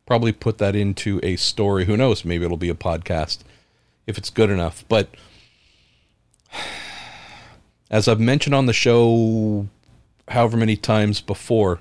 Probably 0.07 0.33
put 0.33 0.59
that 0.59 0.77
into 0.77 1.21
a 1.23 1.37
story. 1.37 1.87
Who 1.87 1.97
knows? 1.97 2.25
Maybe 2.25 2.45
it'll 2.45 2.57
be 2.57 2.71
a 2.71 2.75
podcast 2.75 3.39
if 4.07 4.17
it's 4.17 4.31
good 4.31 4.51
enough. 4.51 4.85
But 4.89 5.09
as 7.91 8.09
I've 8.09 8.21
mentioned 8.21 8.55
on 8.55 8.67
the 8.67 8.73
show 8.73 9.69
however 10.29 10.57
many 10.57 10.77
times 10.77 11.21
before, 11.21 11.81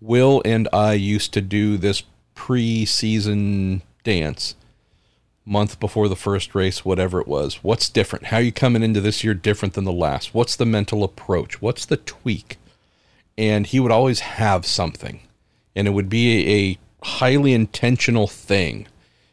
Will 0.00 0.42
and 0.44 0.68
I 0.72 0.94
used 0.94 1.32
to 1.34 1.40
do 1.40 1.76
this 1.76 2.02
pre-season 2.34 3.82
dance 4.02 4.56
month 5.44 5.80
before 5.80 6.08
the 6.08 6.16
first 6.16 6.54
race, 6.54 6.84
whatever 6.84 7.20
it 7.20 7.26
was. 7.26 7.56
What's 7.62 7.88
different? 7.88 8.26
How 8.26 8.36
are 8.38 8.42
you 8.42 8.52
coming 8.52 8.82
into 8.82 9.00
this 9.00 9.24
year 9.24 9.34
different 9.34 9.74
than 9.74 9.84
the 9.84 9.92
last? 9.92 10.34
What's 10.34 10.56
the 10.56 10.66
mental 10.66 11.02
approach? 11.02 11.60
What's 11.60 11.84
the 11.84 11.96
tweak? 11.96 12.58
And 13.36 13.66
he 13.66 13.80
would 13.80 13.92
always 13.92 14.20
have 14.20 14.66
something. 14.66 15.20
And 15.74 15.88
it 15.88 15.92
would 15.92 16.08
be 16.08 16.38
a, 16.38 16.56
a 16.56 16.78
highly 17.04 17.52
intentional 17.52 18.26
thing. 18.26 18.86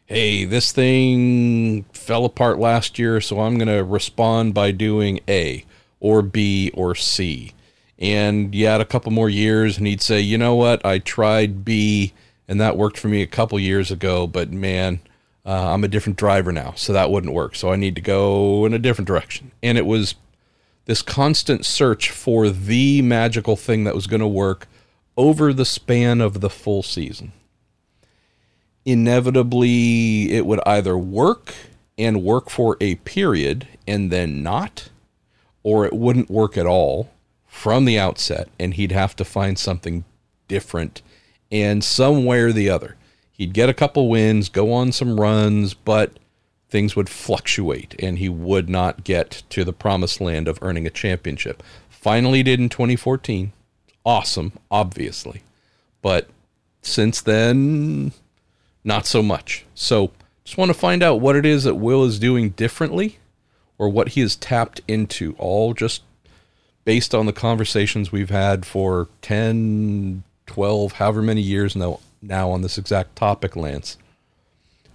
Hey, 0.06 0.44
this 0.44 0.72
thing 0.72 1.84
fell 1.92 2.24
apart 2.24 2.58
last 2.58 2.98
year, 2.98 3.20
so 3.20 3.40
I'm 3.40 3.58
going 3.58 3.68
to 3.68 3.84
respond 3.84 4.54
by 4.54 4.72
doing 4.72 5.20
A 5.28 5.64
or 6.00 6.22
B 6.22 6.72
or 6.74 6.96
C. 6.96 7.52
And 7.98 8.52
you 8.54 8.66
had 8.66 8.80
a 8.80 8.86
couple 8.86 9.12
more 9.12 9.28
years, 9.28 9.78
and 9.78 9.86
he'd 9.86 10.00
say, 10.00 10.20
you 10.20 10.38
know 10.38 10.56
what? 10.56 10.84
I 10.84 10.98
tried 10.98 11.64
B, 11.64 12.12
and 12.48 12.60
that 12.60 12.76
worked 12.76 12.98
for 12.98 13.06
me 13.06 13.22
a 13.22 13.26
couple 13.26 13.60
years 13.60 13.90
ago, 13.92 14.26
but 14.26 14.50
man, 14.50 15.00
uh, 15.44 15.72
I'm 15.72 15.84
a 15.84 15.88
different 15.88 16.18
driver 16.18 16.52
now, 16.52 16.74
so 16.76 16.92
that 16.92 17.10
wouldn't 17.10 17.32
work. 17.32 17.54
So 17.54 17.72
I 17.72 17.76
need 17.76 17.94
to 17.96 18.00
go 18.02 18.64
in 18.66 18.74
a 18.74 18.78
different 18.78 19.08
direction. 19.08 19.52
And 19.62 19.78
it 19.78 19.86
was 19.86 20.14
this 20.84 21.02
constant 21.02 21.64
search 21.64 22.10
for 22.10 22.50
the 22.50 23.02
magical 23.02 23.56
thing 23.56 23.84
that 23.84 23.94
was 23.94 24.06
going 24.06 24.20
to 24.20 24.26
work 24.26 24.66
over 25.16 25.52
the 25.52 25.64
span 25.64 26.20
of 26.20 26.40
the 26.40 26.50
full 26.50 26.82
season. 26.82 27.32
Inevitably, 28.84 30.32
it 30.32 30.46
would 30.46 30.60
either 30.66 30.96
work 30.96 31.54
and 31.98 32.22
work 32.22 32.48
for 32.48 32.76
a 32.80 32.94
period 32.96 33.68
and 33.86 34.10
then 34.10 34.42
not, 34.42 34.88
or 35.62 35.84
it 35.84 35.92
wouldn't 35.92 36.30
work 36.30 36.56
at 36.56 36.66
all 36.66 37.10
from 37.46 37.84
the 37.84 37.98
outset, 37.98 38.48
and 38.58 38.74
he'd 38.74 38.92
have 38.92 39.14
to 39.16 39.24
find 39.24 39.58
something 39.58 40.04
different 40.48 41.02
and 41.52 41.84
some 41.84 42.24
way 42.24 42.40
or 42.40 42.52
the 42.52 42.70
other 42.70 42.96
he'd 43.40 43.54
get 43.54 43.70
a 43.70 43.74
couple 43.74 44.10
wins, 44.10 44.50
go 44.50 44.70
on 44.70 44.92
some 44.92 45.18
runs, 45.18 45.72
but 45.72 46.18
things 46.68 46.94
would 46.94 47.08
fluctuate 47.08 47.94
and 47.98 48.18
he 48.18 48.28
would 48.28 48.68
not 48.68 49.02
get 49.02 49.42
to 49.48 49.64
the 49.64 49.72
promised 49.72 50.20
land 50.20 50.46
of 50.46 50.58
earning 50.60 50.86
a 50.86 50.90
championship. 50.90 51.62
Finally 51.88 52.42
did 52.42 52.60
in 52.60 52.68
2014. 52.68 53.50
Awesome, 54.04 54.52
obviously. 54.70 55.40
But 56.02 56.28
since 56.82 57.22
then, 57.22 58.12
not 58.84 59.06
so 59.06 59.22
much. 59.22 59.64
So 59.74 60.12
just 60.44 60.58
want 60.58 60.68
to 60.68 60.78
find 60.78 61.02
out 61.02 61.22
what 61.22 61.34
it 61.34 61.46
is 61.46 61.64
that 61.64 61.76
Will 61.76 62.04
is 62.04 62.18
doing 62.18 62.50
differently 62.50 63.20
or 63.78 63.88
what 63.88 64.10
he 64.10 64.20
has 64.20 64.36
tapped 64.36 64.82
into, 64.86 65.34
all 65.38 65.72
just 65.72 66.02
based 66.84 67.14
on 67.14 67.24
the 67.24 67.32
conversations 67.32 68.12
we've 68.12 68.28
had 68.28 68.66
for 68.66 69.08
10, 69.22 70.24
12, 70.44 70.92
however 70.92 71.22
many 71.22 71.40
years 71.40 71.74
now 71.74 72.00
now 72.22 72.50
on 72.50 72.62
this 72.62 72.78
exact 72.78 73.16
topic, 73.16 73.56
Lance. 73.56 73.96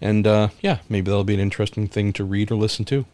And 0.01 0.27
uh, 0.27 0.49
yeah, 0.61 0.79
maybe 0.89 1.09
that'll 1.09 1.23
be 1.23 1.33
an 1.33 1.39
interesting 1.39 1.87
thing 1.87 2.13
to 2.13 2.23
read 2.23 2.51
or 2.51 2.55
listen 2.55 2.85
to. 2.85 3.05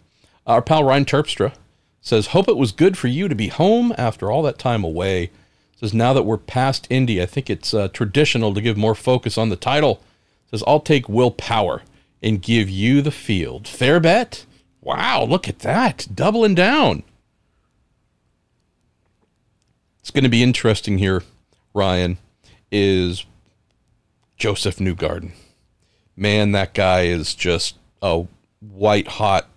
Our 0.48 0.62
pal 0.62 0.84
Ryan 0.84 1.06
Terpstra 1.06 1.53
says, 2.01 2.27
Hope 2.27 2.48
it 2.48 2.58
was 2.58 2.72
good 2.72 2.98
for 2.98 3.08
you 3.08 3.27
to 3.27 3.36
be 3.36 3.48
home 3.48 3.94
after 3.98 4.32
all 4.32 4.41
that 4.44 4.58
time 4.58 4.84
away. 4.84 5.32
Says, 5.80 5.94
Now 5.94 6.13
that 6.13 6.24
we're 6.24 6.38
past 6.38 6.88
Indy, 6.89 7.22
I 7.22 7.25
think 7.25 7.50
it's 7.50 7.74
uh, 7.74 7.88
traditional 7.89 8.53
to 8.53 8.62
give 8.62 8.77
more 8.77 8.96
focus 8.96 9.38
on 9.38 9.50
the 9.50 9.56
title. 9.56 10.01
Says, 10.50 10.63
I'll 10.68 10.80
take 10.80 11.08
Will 11.08 11.32
Power 11.32 11.84
and 12.22 12.41
give 12.41 12.70
you 12.70 13.01
the 13.01 13.12
field. 13.12 13.68
Fair 13.68 14.00
bet? 14.00 14.46
Wow, 14.82 15.24
look 15.24 15.48
at 15.48 15.60
that. 15.60 16.08
Doubling 16.13 16.56
down. 16.56 17.03
It's 20.01 20.12
going 20.12 20.24
to 20.24 20.30
be 20.30 20.41
interesting 20.41 20.98
here, 20.98 21.24
Ryan, 21.74 22.18
is 22.72 23.25
Josef 24.41 24.77
Newgarden. 24.77 25.33
Man, 26.15 26.51
that 26.53 26.74
guy 26.74 27.01
is 27.01 27.36
just 27.36 27.75
a 28.01 28.25
white 28.60 29.07
hot 29.07 29.48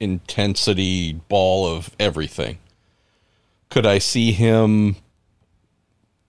intensity 0.00 1.12
ball 1.12 1.66
of 1.66 1.94
everything. 2.00 2.56
Could 3.68 3.84
I 3.84 3.98
see 3.98 4.32
him, 4.32 4.96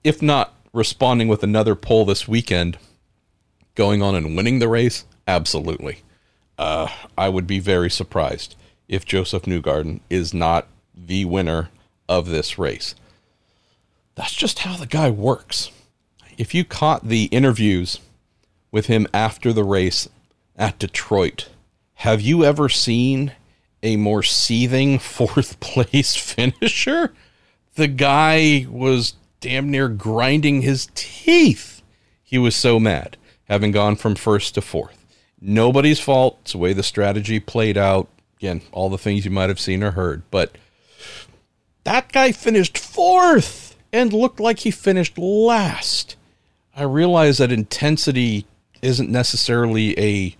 if 0.04 0.20
not 0.20 0.52
responding 0.74 1.26
with 1.26 1.42
another 1.42 1.74
pole 1.74 2.04
this 2.04 2.28
weekend, 2.28 2.76
going 3.76 4.02
on 4.02 4.14
and 4.14 4.36
winning 4.36 4.58
the 4.58 4.68
race? 4.68 5.06
Absolutely. 5.26 6.00
Uh, 6.58 6.88
I 7.16 7.30
would 7.30 7.46
be 7.46 7.60
very 7.60 7.90
surprised 7.90 8.56
if 8.88 9.06
Josef 9.06 9.44
Newgarden 9.44 10.00
is 10.10 10.34
not 10.34 10.68
the 10.94 11.24
winner 11.24 11.70
of 12.10 12.28
this 12.28 12.58
race. 12.58 12.94
That's 14.16 14.34
just 14.34 14.58
how 14.58 14.76
the 14.76 14.86
guy 14.86 15.08
works 15.08 15.70
if 16.42 16.52
you 16.52 16.64
caught 16.64 17.06
the 17.06 17.26
interviews 17.26 18.00
with 18.72 18.86
him 18.86 19.06
after 19.14 19.52
the 19.52 19.62
race 19.62 20.08
at 20.56 20.76
Detroit, 20.76 21.48
have 21.94 22.20
you 22.20 22.44
ever 22.44 22.68
seen 22.68 23.30
a 23.80 23.94
more 23.94 24.24
seething 24.24 24.98
fourth 25.18 25.60
place 25.60 26.16
finisher? 26.16 27.14
The 27.76 27.86
guy 27.86 28.66
was 28.68 29.14
damn 29.38 29.70
near 29.70 29.88
grinding 29.88 30.62
his 30.62 30.88
teeth. 30.96 31.80
He 32.24 32.38
was 32.38 32.56
so 32.56 32.80
mad, 32.80 33.16
having 33.44 33.70
gone 33.70 33.94
from 33.94 34.16
first 34.16 34.54
to 34.54 34.62
fourth. 34.62 34.98
Nobody's 35.40 36.00
fault. 36.00 36.38
It's 36.40 36.52
the 36.52 36.58
way 36.58 36.72
the 36.72 36.82
strategy 36.82 37.38
played 37.38 37.78
out. 37.78 38.08
Again, 38.38 38.62
all 38.72 38.90
the 38.90 38.98
things 38.98 39.24
you 39.24 39.30
might 39.30 39.48
have 39.48 39.60
seen 39.60 39.84
or 39.84 39.92
heard. 39.92 40.24
But 40.32 40.58
that 41.84 42.10
guy 42.10 42.32
finished 42.32 42.76
fourth 42.76 43.76
and 43.92 44.12
looked 44.12 44.40
like 44.40 44.58
he 44.58 44.72
finished 44.72 45.16
last. 45.16 46.16
I 46.74 46.84
realize 46.84 47.38
that 47.38 47.52
intensity 47.52 48.46
isn't 48.80 49.10
necessarily 49.10 49.98
a 49.98 50.36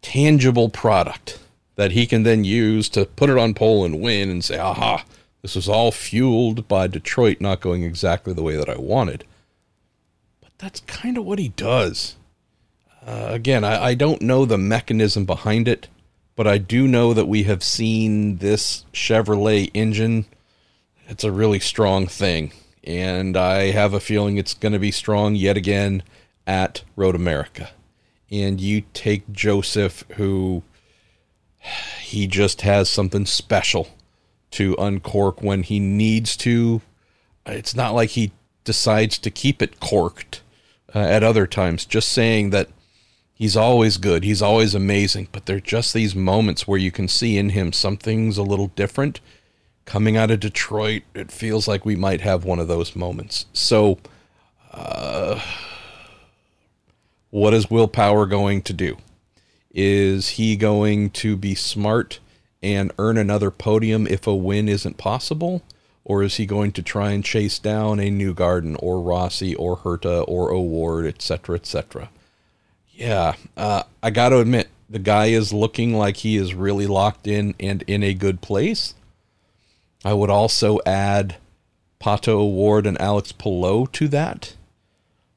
tangible 0.00 0.68
product 0.68 1.38
that 1.76 1.92
he 1.92 2.06
can 2.06 2.22
then 2.22 2.44
use 2.44 2.88
to 2.90 3.04
put 3.04 3.30
it 3.30 3.38
on 3.38 3.54
pole 3.54 3.84
and 3.84 4.00
win 4.00 4.30
and 4.30 4.44
say, 4.44 4.58
aha, 4.58 5.04
this 5.42 5.56
was 5.56 5.68
all 5.68 5.90
fueled 5.90 6.68
by 6.68 6.86
Detroit 6.86 7.40
not 7.40 7.60
going 7.60 7.82
exactly 7.82 8.32
the 8.32 8.42
way 8.42 8.56
that 8.56 8.68
I 8.68 8.76
wanted. 8.76 9.24
But 10.40 10.52
that's 10.58 10.80
kind 10.80 11.18
of 11.18 11.24
what 11.24 11.38
he 11.38 11.48
does. 11.48 12.16
Uh, 13.04 13.26
again, 13.30 13.64
I, 13.64 13.86
I 13.86 13.94
don't 13.94 14.22
know 14.22 14.44
the 14.44 14.58
mechanism 14.58 15.24
behind 15.24 15.66
it, 15.66 15.88
but 16.36 16.46
I 16.46 16.58
do 16.58 16.86
know 16.86 17.12
that 17.14 17.26
we 17.26 17.42
have 17.44 17.64
seen 17.64 18.36
this 18.36 18.84
Chevrolet 18.92 19.70
engine. 19.74 20.26
It's 21.08 21.24
a 21.24 21.32
really 21.32 21.58
strong 21.58 22.06
thing 22.06 22.52
and 22.84 23.36
I 23.36 23.70
have 23.70 23.94
a 23.94 24.00
feeling 24.00 24.36
it's 24.36 24.54
going 24.54 24.72
to 24.72 24.78
be 24.78 24.90
strong 24.90 25.34
yet 25.34 25.56
again 25.56 26.02
at 26.46 26.82
Road 26.96 27.14
America. 27.14 27.70
And 28.30 28.60
you 28.60 28.84
take 28.92 29.30
Josef, 29.30 30.04
who 30.16 30.62
he 32.00 32.26
just 32.26 32.62
has 32.62 32.90
something 32.90 33.26
special 33.26 33.88
to 34.52 34.74
uncork 34.78 35.42
when 35.42 35.62
he 35.62 35.78
needs 35.78 36.36
to. 36.38 36.80
It's 37.46 37.74
not 37.74 37.94
like 37.94 38.10
he 38.10 38.32
decides 38.64 39.18
to 39.18 39.30
keep 39.30 39.62
it 39.62 39.80
corked 39.80 40.42
uh, 40.94 40.98
at 40.98 41.22
other 41.22 41.46
times. 41.46 41.84
Just 41.84 42.10
saying 42.10 42.50
that 42.50 42.68
he's 43.34 43.56
always 43.56 43.96
good, 43.96 44.24
he's 44.24 44.42
always 44.42 44.74
amazing, 44.74 45.28
but 45.32 45.46
there 45.46 45.56
are 45.56 45.60
just 45.60 45.94
these 45.94 46.14
moments 46.14 46.66
where 46.66 46.78
you 46.78 46.90
can 46.90 47.08
see 47.08 47.38
in 47.38 47.50
him 47.50 47.72
something's 47.72 48.38
a 48.38 48.42
little 48.42 48.68
different 48.68 49.20
coming 49.84 50.16
out 50.16 50.30
of 50.30 50.40
Detroit, 50.40 51.02
it 51.14 51.30
feels 51.30 51.66
like 51.66 51.84
we 51.84 51.96
might 51.96 52.20
have 52.20 52.44
one 52.44 52.58
of 52.58 52.68
those 52.68 52.96
moments. 52.96 53.46
So, 53.52 53.98
uh, 54.72 55.40
what 57.30 57.54
is 57.54 57.70
Will 57.70 57.88
Power 57.88 58.26
going 58.26 58.62
to 58.62 58.72
do? 58.72 58.98
Is 59.74 60.30
he 60.30 60.56
going 60.56 61.10
to 61.10 61.36
be 61.36 61.54
smart 61.54 62.20
and 62.62 62.92
earn 62.98 63.16
another 63.16 63.50
podium 63.50 64.06
if 64.06 64.26
a 64.26 64.34
win 64.34 64.68
isn't 64.68 64.98
possible? 64.98 65.62
Or 66.04 66.22
is 66.22 66.36
he 66.36 66.46
going 66.46 66.72
to 66.72 66.82
try 66.82 67.12
and 67.12 67.24
chase 67.24 67.58
down 67.58 68.00
a 68.00 68.10
Newgarden 68.10 68.76
or 68.80 69.00
Rossi 69.00 69.54
or 69.54 69.78
Herta 69.78 70.24
or 70.26 70.52
O'Ward, 70.52 71.06
etc., 71.06 71.56
etc.? 71.56 72.10
Yeah, 72.90 73.34
uh, 73.56 73.84
I 74.02 74.10
got 74.10 74.30
to 74.30 74.40
admit, 74.40 74.68
the 74.90 74.98
guy 74.98 75.26
is 75.26 75.52
looking 75.52 75.94
like 75.94 76.18
he 76.18 76.36
is 76.36 76.54
really 76.54 76.86
locked 76.86 77.26
in 77.26 77.54
and 77.58 77.82
in 77.86 78.02
a 78.02 78.12
good 78.12 78.42
place. 78.42 78.94
I 80.04 80.12
would 80.14 80.30
also 80.30 80.78
add 80.84 81.36
Pato 82.00 82.28
O'Ward 82.28 82.86
and 82.86 83.00
Alex 83.00 83.32
Palou 83.32 83.86
to 83.88 84.08
that. 84.08 84.56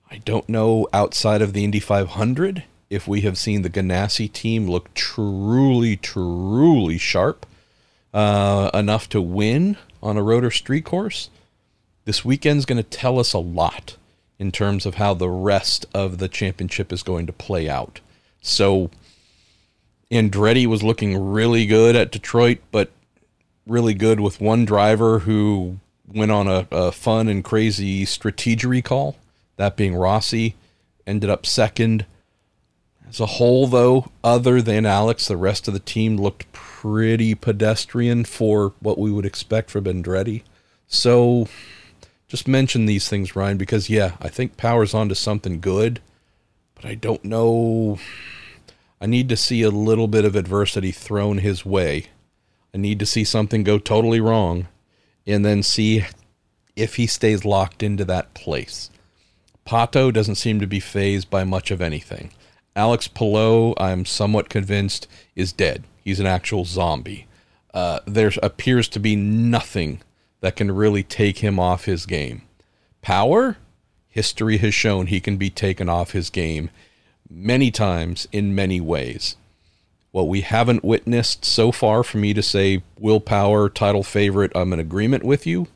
I 0.10 0.18
don't 0.20 0.50
know 0.50 0.88
outside 0.94 1.42
of 1.42 1.54
the 1.54 1.64
Indy 1.64 1.80
500 1.80 2.64
if 2.90 3.08
we 3.08 3.22
have 3.22 3.38
seen 3.38 3.62
the 3.62 3.70
Ganassi 3.70 4.32
team 4.32 4.68
look 4.68 4.94
truly, 4.94 5.98
truly 5.98 6.98
sharp. 6.98 7.46
uh, 8.14 8.72
enough 8.74 9.10
to 9.10 9.22
win 9.22 9.78
on 10.02 10.16
a 10.16 10.24
rotor 10.24 10.50
street 10.50 10.86
course, 10.86 11.30
this 12.06 12.24
weekend's 12.24 12.66
going 12.66 12.82
to 12.82 12.90
tell 12.90 13.20
us 13.20 13.34
a 13.34 13.40
lot 13.40 13.98
in 14.40 14.52
terms 14.52 14.86
of 14.86 14.96
how 14.96 15.14
the 15.14 15.30
rest 15.30 15.86
of 15.94 16.18
the 16.18 16.30
championship 16.30 16.94
is 16.94 17.04
going 17.04 17.26
to 17.26 17.34
play 17.34 17.68
out. 17.68 18.00
So 18.42 18.90
Andretti 20.10 20.66
was 20.66 20.82
looking 20.82 21.32
really 21.32 21.66
good 21.66 21.96
at 21.96 22.12
Detroit, 22.12 22.60
but 22.72 22.90
really 23.66 23.94
good 23.94 24.20
with 24.20 24.42
one 24.42 24.66
driver 24.66 25.20
who 25.20 25.80
went 26.08 26.32
on 26.32 26.48
a, 26.48 26.68
a 26.72 26.92
fun 26.92 27.28
and 27.28 27.44
crazy 27.44 28.06
strategy 28.06 28.82
call, 28.82 29.18
that 29.58 29.76
being 29.76 29.96
Rossi, 29.96 30.56
ended 31.08 31.30
up 31.30 31.46
second. 31.46 32.06
As 33.08 33.20
a 33.20 33.26
whole, 33.26 33.68
though, 33.68 34.12
other 34.24 34.62
than 34.62 34.86
Alex, 34.86 35.28
the 35.28 35.38
rest 35.38 35.68
of 35.68 35.74
the 35.74 35.80
team 35.80 36.18
looked 36.18 36.52
pretty 36.52 37.36
pedestrian 37.36 38.26
for 38.26 38.74
what 38.80 38.98
we 38.98 39.12
would 39.12 39.26
expect 39.26 39.70
from 39.70 39.86
Andretti. 39.86 40.44
So 40.88 41.48
just 42.28 42.48
mention 42.48 42.86
these 42.86 43.08
things, 43.08 43.36
Ryan, 43.36 43.58
because 43.58 43.90
yeah, 43.90 44.14
I 44.20 44.30
think 44.30 44.58
Power's 44.58 44.94
onto 44.94 45.16
something 45.16 45.60
good, 45.60 46.02
but 46.76 46.86
I 46.86 46.96
don't 46.96 47.24
know. 47.24 48.00
I 49.00 49.06
need 49.06 49.30
to 49.30 49.38
see 49.38 49.62
a 49.62 49.70
little 49.70 50.08
bit 50.08 50.26
of 50.26 50.36
adversity 50.36 50.92
thrown 50.92 51.40
his 51.40 51.66
way. 51.66 52.08
I 52.76 52.78
need 52.78 53.00
to 53.00 53.06
see 53.06 53.24
something 53.24 53.64
go 53.64 53.80
totally 53.80 54.20
wrong 54.20 54.68
and 55.26 55.46
then 55.46 55.64
see 55.64 56.04
if 56.76 56.98
he 56.98 57.08
stays 57.08 57.46
locked 57.46 57.82
into 57.82 58.04
that 58.04 58.34
place. 58.34 58.90
Pato 59.66 60.12
doesn't 60.12 60.36
seem 60.36 60.60
to 60.60 60.68
be 60.68 60.82
phased 60.82 61.30
by 61.30 61.46
much 61.46 61.72
of 61.72 61.82
anything. 61.82 62.32
Alex 62.76 63.08
Palou, 63.08 63.76
I'm 63.78 64.04
somewhat 64.04 64.50
convinced, 64.50 65.08
is 65.38 65.54
dead. 65.54 65.86
He's 66.04 66.20
an 66.20 66.26
actual 66.26 66.66
zombie. 66.66 67.28
Uh, 67.74 68.02
there 68.06 68.34
appears 68.44 68.90
to 68.90 69.00
be 69.00 69.16
nothing 69.16 70.02
that 70.42 70.58
can 70.58 70.70
really 70.70 71.02
take 71.02 71.38
him 71.38 71.58
off 71.58 71.86
his 71.86 72.06
game. 72.06 72.42
Power, 73.02 73.56
history 74.10 74.58
has 74.58 74.74
shown 74.74 75.08
he 75.08 75.22
can 75.22 75.38
be 75.38 75.50
taken 75.50 75.88
off 75.88 76.12
his 76.12 76.30
game 76.30 76.70
many 77.30 77.72
times 77.72 78.28
in 78.34 78.54
many 78.54 78.82
ways. 78.82 79.38
What 80.16 80.30
we 80.30 80.40
haven't 80.40 80.86
witnessed 80.86 81.44
so 81.44 81.74
far 81.74 82.02
for 82.02 82.20
me 82.20 82.34
to 82.36 82.42
say 82.42 82.84
Will 82.98 83.20
Power, 83.20 83.68
title 83.68 84.02
favorite, 84.02 84.54
I'm 84.56 84.72
in 84.72 84.80
agreement 84.80 85.26
with 85.26 85.46
you, 85.46 85.68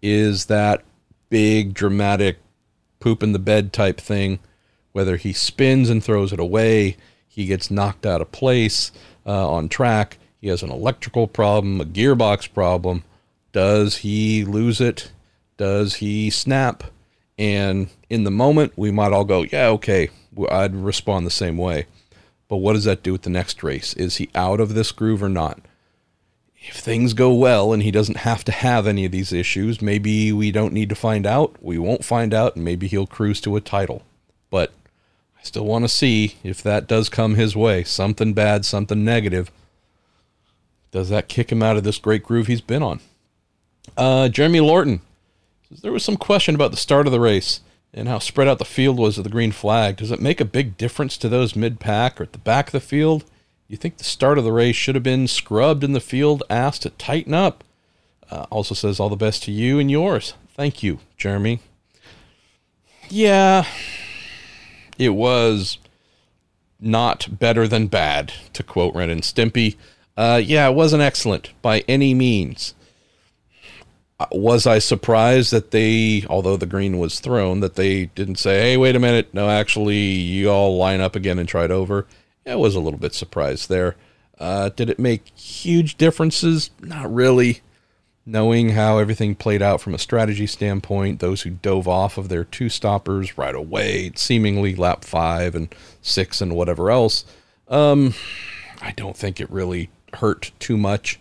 is 0.00 0.46
that 0.46 0.82
big 1.28 1.74
dramatic 1.74 2.38
poop 3.00 3.22
in 3.22 3.34
the 3.34 3.38
bed 3.38 3.74
type 3.74 4.00
thing. 4.00 4.38
Whether 4.92 5.18
he 5.18 5.34
spins 5.34 5.90
and 5.90 6.02
throws 6.02 6.32
it 6.32 6.40
away, 6.40 6.96
he 7.28 7.44
gets 7.44 7.70
knocked 7.70 8.06
out 8.06 8.22
of 8.22 8.32
place 8.32 8.92
uh, 9.26 9.46
on 9.46 9.68
track, 9.68 10.16
he 10.40 10.48
has 10.48 10.62
an 10.62 10.70
electrical 10.70 11.28
problem, 11.28 11.78
a 11.78 11.84
gearbox 11.84 12.50
problem, 12.50 13.04
does 13.52 13.98
he 13.98 14.42
lose 14.42 14.80
it? 14.80 15.12
Does 15.58 15.96
he 15.96 16.30
snap? 16.30 16.82
And 17.36 17.90
in 18.08 18.24
the 18.24 18.30
moment, 18.30 18.72
we 18.76 18.90
might 18.90 19.12
all 19.12 19.26
go, 19.26 19.42
yeah, 19.42 19.66
okay, 19.66 20.08
I'd 20.50 20.74
respond 20.74 21.26
the 21.26 21.30
same 21.30 21.58
way. 21.58 21.84
But 22.48 22.58
what 22.58 22.74
does 22.74 22.84
that 22.84 23.02
do 23.02 23.12
with 23.12 23.22
the 23.22 23.30
next 23.30 23.62
race? 23.62 23.94
Is 23.94 24.16
he 24.16 24.30
out 24.34 24.60
of 24.60 24.74
this 24.74 24.92
groove 24.92 25.22
or 25.22 25.28
not? 25.28 25.60
If 26.56 26.76
things 26.76 27.12
go 27.12 27.32
well 27.32 27.72
and 27.72 27.82
he 27.82 27.90
doesn't 27.90 28.18
have 28.18 28.44
to 28.44 28.52
have 28.52 28.86
any 28.86 29.04
of 29.04 29.12
these 29.12 29.32
issues, 29.32 29.82
maybe 29.82 30.32
we 30.32 30.50
don't 30.50 30.72
need 30.72 30.88
to 30.88 30.94
find 30.94 31.26
out. 31.26 31.56
We 31.60 31.78
won't 31.78 32.04
find 32.04 32.34
out, 32.34 32.56
and 32.56 32.64
maybe 32.64 32.88
he'll 32.88 33.06
cruise 33.06 33.40
to 33.42 33.56
a 33.56 33.60
title. 33.60 34.02
But 34.50 34.72
I 35.38 35.42
still 35.42 35.64
want 35.64 35.84
to 35.84 35.88
see 35.88 36.36
if 36.42 36.62
that 36.62 36.88
does 36.88 37.08
come 37.08 37.34
his 37.34 37.54
way 37.54 37.84
something 37.84 38.32
bad, 38.32 38.64
something 38.64 39.04
negative. 39.04 39.50
Does 40.90 41.08
that 41.10 41.28
kick 41.28 41.52
him 41.52 41.62
out 41.62 41.76
of 41.76 41.84
this 41.84 41.98
great 41.98 42.22
groove 42.22 42.46
he's 42.46 42.60
been 42.60 42.82
on? 42.82 43.00
Uh, 43.96 44.28
Jeremy 44.28 44.60
Lorton 44.60 45.00
there 45.70 45.92
was 45.92 46.04
some 46.04 46.16
question 46.16 46.54
about 46.54 46.70
the 46.70 46.76
start 46.76 47.06
of 47.06 47.12
the 47.12 47.20
race 47.20 47.60
and 47.96 48.08
how 48.08 48.18
spread 48.18 48.46
out 48.46 48.58
the 48.58 48.64
field 48.64 48.98
was 48.98 49.16
of 49.16 49.24
the 49.24 49.30
green 49.30 49.52
flag. 49.52 49.96
Does 49.96 50.10
it 50.10 50.20
make 50.20 50.40
a 50.40 50.44
big 50.44 50.76
difference 50.76 51.16
to 51.16 51.28
those 51.28 51.56
mid 51.56 51.80
pack 51.80 52.20
or 52.20 52.24
at 52.24 52.32
the 52.32 52.38
back 52.38 52.68
of 52.68 52.72
the 52.72 52.80
field? 52.80 53.24
You 53.68 53.76
think 53.76 53.96
the 53.96 54.04
start 54.04 54.38
of 54.38 54.44
the 54.44 54.52
race 54.52 54.76
should 54.76 54.94
have 54.94 55.02
been 55.02 55.26
scrubbed 55.26 55.82
in 55.82 55.92
the 55.92 56.00
field, 56.00 56.42
asked 56.48 56.82
to 56.82 56.90
tighten 56.90 57.34
up? 57.34 57.64
Uh, 58.30 58.46
also 58.50 58.74
says 58.74 59.00
all 59.00 59.08
the 59.08 59.16
best 59.16 59.42
to 59.44 59.52
you 59.52 59.78
and 59.78 59.90
yours. 59.90 60.34
Thank 60.54 60.82
you, 60.82 61.00
Jeremy. 61.16 61.60
Yeah, 63.08 63.64
it 64.98 65.10
was 65.10 65.78
not 66.80 67.38
better 67.38 67.66
than 67.66 67.86
bad, 67.86 68.32
to 68.52 68.62
quote 68.62 68.94
Ren 68.94 69.10
and 69.10 69.22
Stimpy. 69.22 69.76
Uh, 70.16 70.40
yeah, 70.42 70.68
it 70.68 70.74
wasn't 70.74 71.02
excellent 71.02 71.52
by 71.62 71.80
any 71.88 72.14
means. 72.14 72.74
Was 74.32 74.66
I 74.66 74.78
surprised 74.78 75.52
that 75.52 75.72
they, 75.72 76.24
although 76.30 76.56
the 76.56 76.64
green 76.64 76.98
was 76.98 77.20
thrown, 77.20 77.60
that 77.60 77.74
they 77.74 78.06
didn't 78.06 78.36
say, 78.36 78.60
"Hey, 78.60 78.76
wait 78.78 78.96
a 78.96 78.98
minute, 78.98 79.34
no, 79.34 79.50
actually, 79.50 79.98
you 79.98 80.50
all 80.50 80.76
line 80.78 81.02
up 81.02 81.14
again 81.14 81.38
and 81.38 81.46
try 81.46 81.64
it 81.64 81.70
over"? 81.70 82.06
I 82.46 82.54
was 82.54 82.74
a 82.74 82.80
little 82.80 82.98
bit 82.98 83.12
surprised 83.12 83.68
there. 83.68 83.96
Uh, 84.38 84.70
did 84.70 84.88
it 84.88 84.98
make 84.98 85.36
huge 85.36 85.96
differences? 85.96 86.70
Not 86.80 87.12
really. 87.12 87.60
Knowing 88.24 88.70
how 88.70 88.98
everything 88.98 89.34
played 89.34 89.62
out 89.62 89.80
from 89.80 89.94
a 89.94 89.98
strategy 89.98 90.46
standpoint, 90.46 91.20
those 91.20 91.42
who 91.42 91.50
dove 91.50 91.86
off 91.86 92.18
of 92.18 92.28
their 92.28 92.42
two 92.42 92.68
stoppers 92.68 93.38
right 93.38 93.54
away, 93.54 94.10
seemingly 94.16 94.74
lap 94.74 95.04
five 95.04 95.54
and 95.54 95.72
six 96.02 96.40
and 96.40 96.56
whatever 96.56 96.90
else, 96.90 97.24
um, 97.68 98.14
I 98.82 98.92
don't 98.92 99.16
think 99.16 99.40
it 99.40 99.50
really 99.50 99.90
hurt 100.14 100.50
too 100.58 100.76
much. 100.76 101.20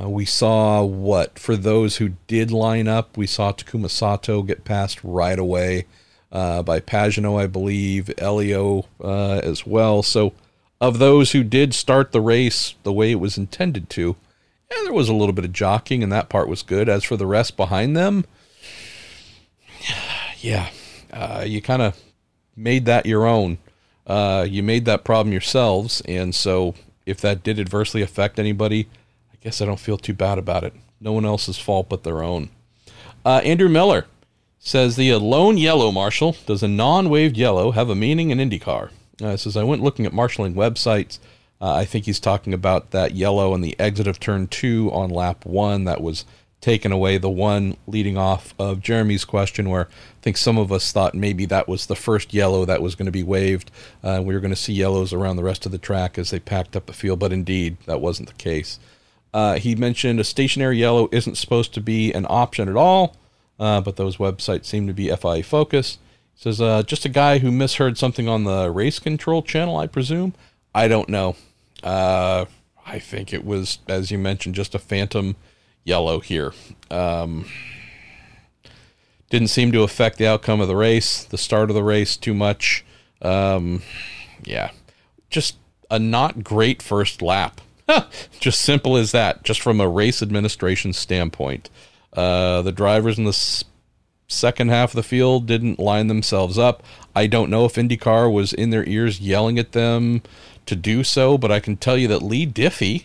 Uh, 0.00 0.08
we 0.08 0.24
saw 0.24 0.82
what 0.82 1.38
for 1.38 1.56
those 1.56 1.98
who 1.98 2.10
did 2.26 2.50
line 2.50 2.88
up, 2.88 3.16
we 3.16 3.26
saw 3.26 3.52
Takuma 3.52 3.90
Sato 3.90 4.42
get 4.42 4.64
passed 4.64 5.02
right 5.04 5.38
away 5.38 5.86
uh, 6.30 6.62
by 6.62 6.80
Pagenaud, 6.80 7.40
I 7.40 7.46
believe, 7.46 8.10
Elio 8.18 8.86
uh, 9.02 9.40
as 9.42 9.66
well. 9.66 10.02
So, 10.02 10.32
of 10.80 10.98
those 10.98 11.32
who 11.32 11.44
did 11.44 11.74
start 11.74 12.10
the 12.10 12.20
race 12.20 12.74
the 12.82 12.92
way 12.92 13.12
it 13.12 13.20
was 13.20 13.36
intended 13.36 13.90
to, 13.90 14.16
yeah, 14.70 14.78
there 14.84 14.92
was 14.94 15.08
a 15.08 15.14
little 15.14 15.34
bit 15.34 15.44
of 15.44 15.52
jockeying, 15.52 16.02
and 16.02 16.10
that 16.10 16.30
part 16.30 16.48
was 16.48 16.62
good. 16.62 16.88
As 16.88 17.04
for 17.04 17.16
the 17.16 17.26
rest 17.26 17.56
behind 17.56 17.96
them, 17.96 18.24
yeah, 20.40 20.70
uh, 21.12 21.44
you 21.46 21.60
kind 21.60 21.82
of 21.82 22.00
made 22.56 22.86
that 22.86 23.04
your 23.04 23.26
own. 23.26 23.58
Uh, 24.06 24.46
you 24.48 24.62
made 24.62 24.86
that 24.86 25.04
problem 25.04 25.32
yourselves, 25.32 26.00
and 26.06 26.34
so 26.34 26.74
if 27.04 27.20
that 27.20 27.42
did 27.42 27.58
adversely 27.58 28.00
affect 28.00 28.38
anybody 28.38 28.88
guess 29.42 29.60
I 29.60 29.66
don't 29.66 29.80
feel 29.80 29.98
too 29.98 30.14
bad 30.14 30.38
about 30.38 30.64
it. 30.64 30.74
No 31.00 31.12
one 31.12 31.24
else's 31.24 31.58
fault 31.58 31.88
but 31.88 32.04
their 32.04 32.22
own. 32.22 32.50
Uh, 33.24 33.40
Andrew 33.44 33.68
Miller 33.68 34.06
says 34.58 34.96
the 34.96 35.14
lone 35.14 35.58
yellow 35.58 35.90
marshal 35.90 36.36
does 36.46 36.62
a 36.62 36.68
non-waved 36.68 37.36
yellow 37.36 37.72
have 37.72 37.90
a 37.90 37.94
meaning 37.94 38.30
in 38.30 38.38
IndyCar? 38.38 38.90
Uh, 39.20 39.36
says 39.36 39.56
I 39.56 39.64
went 39.64 39.82
looking 39.82 40.06
at 40.06 40.12
marshaling 40.12 40.54
websites. 40.54 41.18
Uh, 41.60 41.74
I 41.74 41.84
think 41.84 42.06
he's 42.06 42.20
talking 42.20 42.54
about 42.54 42.90
that 42.90 43.14
yellow 43.14 43.54
and 43.54 43.62
the 43.62 43.78
exit 43.78 44.06
of 44.06 44.18
turn 44.18 44.48
two 44.48 44.90
on 44.92 45.10
lap 45.10 45.44
one 45.44 45.84
that 45.84 46.00
was 46.00 46.24
taken 46.60 46.90
away. 46.90 47.18
The 47.18 47.30
one 47.30 47.76
leading 47.86 48.16
off 48.16 48.54
of 48.58 48.80
Jeremy's 48.80 49.24
question, 49.24 49.68
where 49.68 49.88
I 49.88 50.22
think 50.22 50.36
some 50.36 50.58
of 50.58 50.72
us 50.72 50.90
thought 50.90 51.14
maybe 51.14 51.44
that 51.46 51.68
was 51.68 51.86
the 51.86 51.96
first 51.96 52.32
yellow 52.32 52.64
that 52.64 52.82
was 52.82 52.94
going 52.94 53.06
to 53.06 53.12
be 53.12 53.22
waved. 53.22 53.70
Uh, 54.02 54.22
we 54.24 54.34
were 54.34 54.40
going 54.40 54.50
to 54.50 54.56
see 54.56 54.72
yellows 54.72 55.12
around 55.12 55.36
the 55.36 55.44
rest 55.44 55.66
of 55.66 55.72
the 55.72 55.78
track 55.78 56.18
as 56.18 56.30
they 56.30 56.40
packed 56.40 56.74
up 56.74 56.86
the 56.86 56.92
field, 56.92 57.18
but 57.18 57.32
indeed 57.32 57.76
that 57.86 58.00
wasn't 58.00 58.28
the 58.28 58.34
case. 58.34 58.78
Uh, 59.34 59.58
he 59.58 59.74
mentioned 59.74 60.20
a 60.20 60.24
stationary 60.24 60.78
yellow 60.78 61.08
isn't 61.10 61.36
supposed 61.36 61.72
to 61.74 61.80
be 61.80 62.12
an 62.12 62.26
option 62.28 62.68
at 62.68 62.76
all, 62.76 63.16
uh, 63.58 63.80
but 63.80 63.96
those 63.96 64.18
websites 64.18 64.66
seem 64.66 64.86
to 64.86 64.92
be 64.92 65.14
FIA 65.14 65.42
focused. 65.42 65.98
He 66.34 66.42
says, 66.42 66.60
uh, 66.60 66.82
just 66.82 67.04
a 67.04 67.08
guy 67.08 67.38
who 67.38 67.50
misheard 67.50 67.96
something 67.96 68.28
on 68.28 68.44
the 68.44 68.70
race 68.70 68.98
control 68.98 69.42
channel, 69.42 69.76
I 69.76 69.86
presume. 69.86 70.34
I 70.74 70.88
don't 70.88 71.08
know. 71.08 71.36
Uh, 71.82 72.46
I 72.86 72.98
think 72.98 73.32
it 73.32 73.44
was, 73.44 73.78
as 73.88 74.10
you 74.10 74.18
mentioned, 74.18 74.54
just 74.54 74.74
a 74.74 74.78
phantom 74.78 75.36
yellow 75.84 76.20
here. 76.20 76.52
Um, 76.90 77.46
didn't 79.30 79.48
seem 79.48 79.72
to 79.72 79.82
affect 79.82 80.18
the 80.18 80.26
outcome 80.26 80.60
of 80.60 80.68
the 80.68 80.76
race, 80.76 81.24
the 81.24 81.38
start 81.38 81.70
of 81.70 81.74
the 81.74 81.82
race 81.82 82.16
too 82.16 82.34
much. 82.34 82.84
Um, 83.22 83.82
yeah, 84.44 84.72
just 85.30 85.56
a 85.90 85.98
not 85.98 86.44
great 86.44 86.82
first 86.82 87.22
lap. 87.22 87.60
just 88.40 88.60
simple 88.60 88.96
as 88.96 89.12
that, 89.12 89.42
just 89.42 89.60
from 89.60 89.80
a 89.80 89.88
race 89.88 90.22
administration 90.22 90.92
standpoint. 90.92 91.70
Uh, 92.12 92.62
the 92.62 92.72
drivers 92.72 93.18
in 93.18 93.24
the 93.24 93.30
s- 93.30 93.64
second 94.28 94.68
half 94.68 94.90
of 94.90 94.96
the 94.96 95.02
field 95.02 95.46
didn't 95.46 95.78
line 95.78 96.06
themselves 96.06 96.58
up. 96.58 96.82
I 97.14 97.26
don't 97.26 97.50
know 97.50 97.64
if 97.64 97.74
IndyCar 97.74 98.32
was 98.32 98.52
in 98.52 98.70
their 98.70 98.86
ears 98.86 99.20
yelling 99.20 99.58
at 99.58 99.72
them 99.72 100.22
to 100.66 100.76
do 100.76 101.04
so, 101.04 101.36
but 101.36 101.50
I 101.50 101.60
can 101.60 101.76
tell 101.76 101.96
you 101.96 102.08
that 102.08 102.22
Leigh 102.22 102.46
Diffey, 102.46 103.04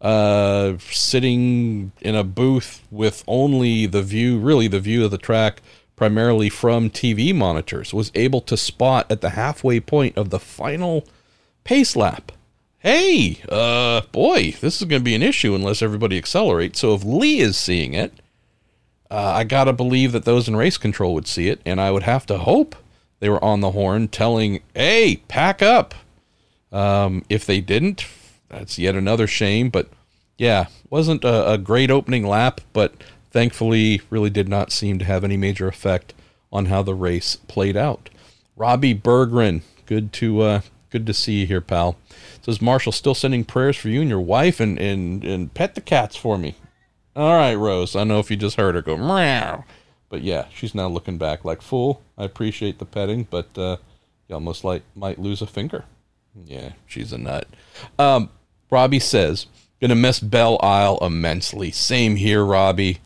uh, 0.00 0.74
sitting 0.90 1.92
in 2.00 2.14
a 2.14 2.24
booth 2.24 2.82
with 2.90 3.24
only 3.26 3.86
the 3.86 4.02
view, 4.02 4.38
really 4.38 4.68
the 4.68 4.80
view 4.80 5.04
of 5.04 5.10
the 5.10 5.18
track, 5.18 5.60
primarily 5.94 6.48
from 6.48 6.90
TV 6.90 7.34
monitors, 7.34 7.94
was 7.94 8.12
able 8.14 8.40
to 8.42 8.56
spot 8.56 9.10
at 9.10 9.20
the 9.20 9.30
halfway 9.30 9.80
point 9.80 10.16
of 10.16 10.30
the 10.30 10.38
final 10.38 11.06
pace 11.64 11.96
lap 11.96 12.32
hey, 12.86 13.40
uh, 13.48 14.00
boy, 14.12 14.54
this 14.60 14.80
is 14.80 14.86
going 14.86 15.00
to 15.00 15.04
be 15.04 15.16
an 15.16 15.22
issue 15.22 15.56
unless 15.56 15.82
everybody 15.82 16.16
accelerates. 16.16 16.78
So 16.78 16.94
if 16.94 17.02
Leigh 17.02 17.40
is 17.40 17.58
seeing 17.58 17.94
it, 17.94 18.12
uh, 19.10 19.32
I 19.34 19.42
got 19.42 19.64
to 19.64 19.72
believe 19.72 20.12
that 20.12 20.24
those 20.24 20.46
in 20.46 20.54
race 20.54 20.78
control 20.78 21.12
would 21.14 21.26
see 21.26 21.48
it, 21.48 21.60
and 21.66 21.80
I 21.80 21.90
would 21.90 22.04
have 22.04 22.26
to 22.26 22.38
hope 22.38 22.76
they 23.18 23.28
were 23.28 23.42
on 23.42 23.60
the 23.60 23.72
horn 23.72 24.06
telling, 24.06 24.62
hey, 24.72 25.16
pack 25.26 25.62
up. 25.62 25.96
Um, 26.70 27.24
if 27.28 27.44
they 27.44 27.60
didn't, 27.60 28.06
that's 28.48 28.78
yet 28.78 28.94
another 28.94 29.26
shame. 29.26 29.68
But 29.68 29.88
yeah, 30.38 30.66
wasn't 30.88 31.24
a, 31.24 31.54
a 31.54 31.58
great 31.58 31.90
opening 31.90 32.24
lap, 32.24 32.60
but 32.72 32.94
thankfully 33.32 34.00
really 34.10 34.30
did 34.30 34.48
not 34.48 34.70
seem 34.70 35.00
to 35.00 35.04
have 35.04 35.24
any 35.24 35.36
major 35.36 35.66
effect 35.66 36.14
on 36.52 36.66
how 36.66 36.84
the 36.84 36.94
race 36.94 37.34
played 37.34 37.76
out. 37.76 38.10
Robbie 38.54 38.94
Bergren, 38.94 39.62
good 39.86 40.12
to 40.14 40.42
uh, 40.42 40.60
good 40.90 41.06
to 41.06 41.14
see 41.14 41.40
you 41.40 41.46
here, 41.46 41.60
pal. 41.60 41.96
Says 42.42 42.62
Marshall, 42.62 42.92
still 42.92 43.14
sending 43.14 43.44
prayers 43.44 43.76
for 43.76 43.88
you 43.88 44.00
and 44.00 44.10
your 44.10 44.20
wife, 44.20 44.60
and 44.60 44.78
and 44.78 45.24
and 45.24 45.54
pet 45.54 45.74
the 45.74 45.80
cats 45.80 46.16
for 46.16 46.38
me. 46.38 46.54
All 47.14 47.34
right, 47.34 47.54
Rose. 47.54 47.96
I 47.96 48.04
know 48.04 48.18
if 48.18 48.30
you 48.30 48.36
just 48.36 48.56
heard 48.56 48.74
her 48.74 48.82
go 48.82 48.96
meow, 48.96 49.64
but 50.08 50.22
yeah, 50.22 50.46
she's 50.54 50.74
now 50.74 50.88
looking 50.88 51.18
back 51.18 51.44
like 51.44 51.62
fool. 51.62 52.02
I 52.18 52.24
appreciate 52.24 52.78
the 52.78 52.84
petting, 52.84 53.26
but 53.30 53.56
uh, 53.56 53.76
you 54.28 54.34
almost 54.34 54.64
like 54.64 54.82
might 54.94 55.18
lose 55.18 55.42
a 55.42 55.46
finger. 55.46 55.84
Yeah, 56.44 56.72
she's 56.86 57.12
a 57.12 57.18
nut. 57.18 57.46
Um, 57.98 58.30
Robbie 58.70 58.98
says, 58.98 59.46
gonna 59.80 59.94
miss 59.94 60.20
Belle 60.20 60.58
Isle 60.62 60.98
immensely. 61.00 61.70
Same 61.70 62.16
here, 62.16 62.44
Robbie. 62.44 62.98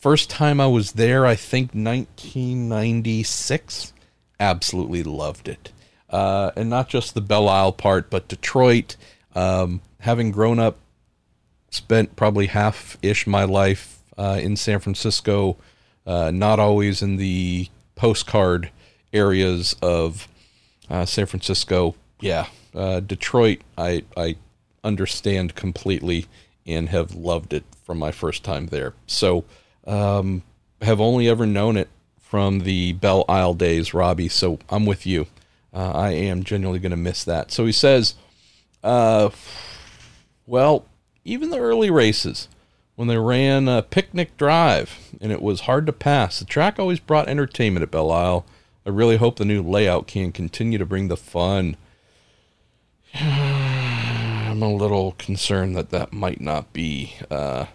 First 0.00 0.28
time 0.28 0.60
I 0.60 0.66
was 0.66 0.92
there, 0.92 1.24
I 1.24 1.36
think 1.36 1.70
1996. 1.72 3.92
Absolutely 4.40 5.02
loved 5.02 5.48
it. 5.48 5.70
Uh, 6.10 6.50
and 6.56 6.70
not 6.70 6.88
just 6.88 7.14
the 7.14 7.20
Belle 7.20 7.48
Isle 7.48 7.72
part, 7.72 8.10
but 8.10 8.28
Detroit. 8.28 8.96
Um, 9.34 9.80
having 10.00 10.30
grown 10.30 10.58
up, 10.58 10.78
spent 11.70 12.14
probably 12.14 12.46
half 12.46 12.96
ish 13.02 13.26
my 13.26 13.44
life 13.44 13.98
uh, 14.16 14.38
in 14.40 14.56
San 14.56 14.78
Francisco, 14.78 15.56
uh, 16.06 16.30
not 16.30 16.60
always 16.60 17.02
in 17.02 17.16
the 17.16 17.68
postcard 17.96 18.70
areas 19.12 19.74
of 19.82 20.28
uh, 20.88 21.04
San 21.04 21.26
Francisco. 21.26 21.94
Yeah, 22.20 22.46
uh, 22.74 23.00
Detroit, 23.00 23.60
I, 23.76 24.04
I 24.16 24.36
understand 24.84 25.54
completely 25.54 26.26
and 26.66 26.88
have 26.90 27.14
loved 27.14 27.52
it 27.52 27.64
from 27.84 27.98
my 27.98 28.12
first 28.12 28.44
time 28.44 28.66
there. 28.66 28.94
So, 29.06 29.44
um, 29.86 30.42
have 30.80 31.00
only 31.00 31.28
ever 31.28 31.46
known 31.46 31.76
it 31.76 31.88
from 32.18 32.60
the 32.60 32.92
Belle 32.92 33.24
Isle 33.28 33.54
days, 33.54 33.94
Robbie. 33.94 34.28
So 34.28 34.58
I'm 34.68 34.86
with 34.86 35.06
you. 35.06 35.26
Uh, 35.74 35.90
I 35.90 36.10
am 36.12 36.44
genuinely 36.44 36.78
going 36.78 36.90
to 36.90 36.96
miss 36.96 37.24
that. 37.24 37.50
So 37.50 37.66
he 37.66 37.72
says, 37.72 38.14
uh, 38.84 39.30
well, 40.46 40.84
even 41.24 41.50
the 41.50 41.58
early 41.58 41.90
races, 41.90 42.48
when 42.96 43.08
they 43.08 43.18
ran 43.18 43.66
a 43.66 43.82
Picnic 43.82 44.36
Drive 44.36 45.10
and 45.20 45.32
it 45.32 45.42
was 45.42 45.62
hard 45.62 45.86
to 45.86 45.92
pass, 45.92 46.38
the 46.38 46.44
track 46.44 46.78
always 46.78 47.00
brought 47.00 47.28
entertainment 47.28 47.82
at 47.82 47.90
Belle 47.90 48.12
Isle. 48.12 48.46
I 48.86 48.90
really 48.90 49.16
hope 49.16 49.36
the 49.36 49.44
new 49.44 49.62
layout 49.62 50.06
can 50.06 50.30
continue 50.30 50.78
to 50.78 50.86
bring 50.86 51.08
the 51.08 51.16
fun. 51.16 51.76
I'm 53.14 54.62
a 54.62 54.72
little 54.72 55.12
concerned 55.12 55.74
that 55.76 55.90
that 55.90 56.12
might 56.12 56.40
not 56.40 56.72
be 56.72 57.14
uh, 57.28 57.66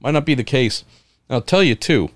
might 0.00 0.10
not 0.10 0.26
be 0.26 0.34
the 0.34 0.44
case. 0.44 0.84
I'll 1.30 1.40
tell 1.40 1.62
you 1.62 1.74
too, 1.74 2.10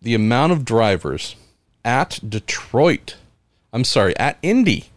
the 0.00 0.14
amount 0.14 0.52
of 0.52 0.64
drivers 0.64 1.36
at 1.84 2.18
Detroit, 2.26 3.16
I'm 3.72 3.84
sorry, 3.84 4.16
at 4.18 4.38
Indy, 4.42 4.90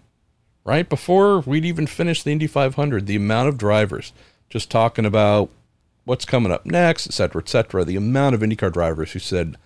right 0.64 0.88
before 0.88 1.42
we'd 1.42 1.66
even 1.66 1.88
finished 1.88 2.24
the 2.24 2.32
Indy 2.32 2.48
500, 2.48 3.06
the 3.06 3.16
amount 3.16 3.50
of 3.50 3.58
drivers 3.58 4.14
just 4.50 4.70
talking 4.70 5.06
about 5.06 5.50
what's 6.06 6.26
coming 6.26 6.52
up 6.52 6.66
next, 6.66 7.08
et 7.08 7.14
cetera, 7.14 7.42
et 7.42 7.50
cetera. 7.50 7.84
The 7.84 7.96
amount 7.96 8.36
of 8.36 8.42
IndyCar 8.42 8.72
drivers 8.72 9.12
who 9.14 9.20
said, 9.20 9.58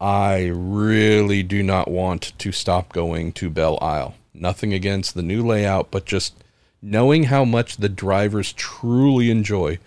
I 0.00 0.50
really 0.52 1.42
do 1.42 1.62
not 1.62 1.88
want 1.88 2.32
to 2.38 2.52
stop 2.52 2.92
going 2.92 3.32
to 3.32 3.50
Belle 3.50 3.78
Isle. 3.80 4.14
Nothing 4.34 4.72
against 4.72 5.14
the 5.14 5.22
new 5.22 5.44
layout, 5.44 5.90
but 5.90 6.04
just 6.04 6.34
knowing 6.82 7.24
how 7.24 7.44
much 7.44 7.78
the 7.78 7.88
drivers 7.88 8.52
truly 8.52 9.30
enjoy 9.30 9.78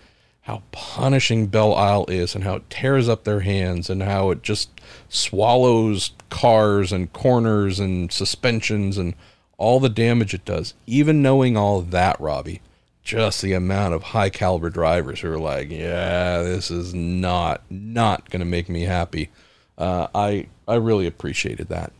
how 0.42 0.62
punishing 0.72 1.46
Belle 1.46 1.74
Isle 1.74 2.06
is 2.08 2.34
and 2.34 2.44
how 2.44 2.56
it 2.56 2.70
tears 2.70 3.08
up 3.08 3.24
their 3.24 3.40
hands 3.40 3.90
and 3.90 4.02
how 4.02 4.30
it 4.30 4.42
just 4.42 4.70
swallows 5.08 6.12
cars 6.30 6.92
and 6.92 7.12
corners 7.12 7.78
and 7.78 8.10
suspensions 8.10 8.96
and 8.96 9.14
all 9.58 9.78
the 9.78 9.90
damage 9.90 10.32
it 10.32 10.44
does. 10.44 10.74
Even 10.86 11.22
knowing 11.22 11.56
all 11.56 11.82
that, 11.82 12.18
Robbie, 12.18 12.62
just 13.02 13.42
the 13.42 13.52
amount 13.52 13.94
of 13.94 14.02
high 14.02 14.30
caliber 14.30 14.70
drivers 14.70 15.20
who 15.20 15.30
are 15.30 15.38
like, 15.38 15.70
yeah, 15.70 16.42
this 16.42 16.70
is 16.70 16.94
not 16.94 17.62
not 17.68 18.30
going 18.30 18.40
to 18.40 18.46
make 18.46 18.68
me 18.68 18.82
happy. 18.82 19.28
Uh, 19.76 20.08
I 20.14 20.46
I 20.66 20.76
really 20.76 21.06
appreciated 21.06 21.68
that. 21.68 21.92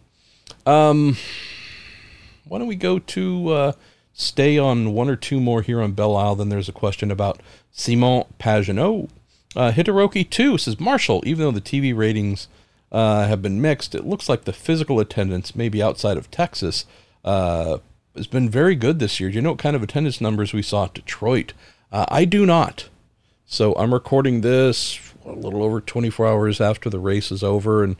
Um, 0.66 1.16
why 2.44 2.58
don't 2.58 2.68
we 2.68 2.76
go 2.76 2.98
to 2.98 3.48
uh, 3.48 3.72
stay 4.12 4.58
on 4.58 4.92
one 4.92 5.08
or 5.08 5.16
two 5.16 5.40
more 5.40 5.62
here 5.62 5.80
on 5.80 5.92
Belle 5.92 6.16
Isle? 6.16 6.36
Then 6.36 6.48
there's 6.48 6.68
a 6.68 6.72
question 6.72 7.10
about 7.10 7.40
Simon 7.72 8.24
Pagenaud. 8.38 9.08
Uh, 9.56 9.72
Hitaroki 9.72 10.28
2 10.28 10.58
says 10.58 10.78
Marshall, 10.78 11.22
even 11.26 11.44
though 11.44 11.50
the 11.50 11.60
TV 11.60 11.96
ratings 11.96 12.48
uh, 12.92 13.26
have 13.26 13.42
been 13.42 13.60
mixed, 13.60 13.94
it 13.94 14.06
looks 14.06 14.28
like 14.28 14.44
the 14.44 14.52
physical 14.52 15.00
attendance, 15.00 15.56
maybe 15.56 15.82
outside 15.82 16.16
of 16.16 16.30
Texas, 16.30 16.84
uh, 17.24 17.78
has 18.14 18.26
been 18.26 18.48
very 18.48 18.74
good 18.74 18.98
this 18.98 19.18
year. 19.18 19.30
Do 19.30 19.36
you 19.36 19.42
know 19.42 19.50
what 19.50 19.58
kind 19.58 19.76
of 19.76 19.82
attendance 19.82 20.20
numbers 20.20 20.52
we 20.52 20.62
saw 20.62 20.84
at 20.84 20.94
Detroit? 20.94 21.52
Uh, 21.92 22.06
I 22.08 22.24
do 22.24 22.46
not. 22.46 22.88
So 23.46 23.74
I'm 23.74 23.92
recording 23.92 24.42
this 24.42 25.00
a 25.24 25.32
little 25.32 25.62
over 25.62 25.80
24 25.80 26.26
hours 26.26 26.60
after 26.60 26.88
the 26.88 27.00
race 27.00 27.30
is 27.32 27.42
over, 27.42 27.82
and 27.82 27.96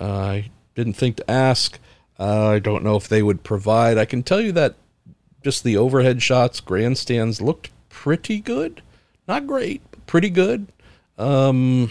uh, 0.00 0.04
I 0.04 0.50
didn't 0.74 0.94
think 0.94 1.16
to 1.16 1.30
ask. 1.30 1.78
Uh, 2.18 2.48
I 2.48 2.58
don't 2.58 2.84
know 2.84 2.96
if 2.96 3.08
they 3.08 3.22
would 3.22 3.42
provide. 3.42 3.98
I 3.98 4.04
can 4.04 4.22
tell 4.22 4.40
you 4.40 4.52
that 4.52 4.76
just 5.42 5.62
the 5.62 5.76
overhead 5.76 6.22
shots, 6.22 6.60
grandstands 6.60 7.40
looked 7.40 7.70
pretty 7.90 8.40
good. 8.40 8.82
Not 9.26 9.46
great, 9.46 9.82
but 9.90 10.06
pretty 10.06 10.30
good. 10.30 10.66
Um, 11.16 11.90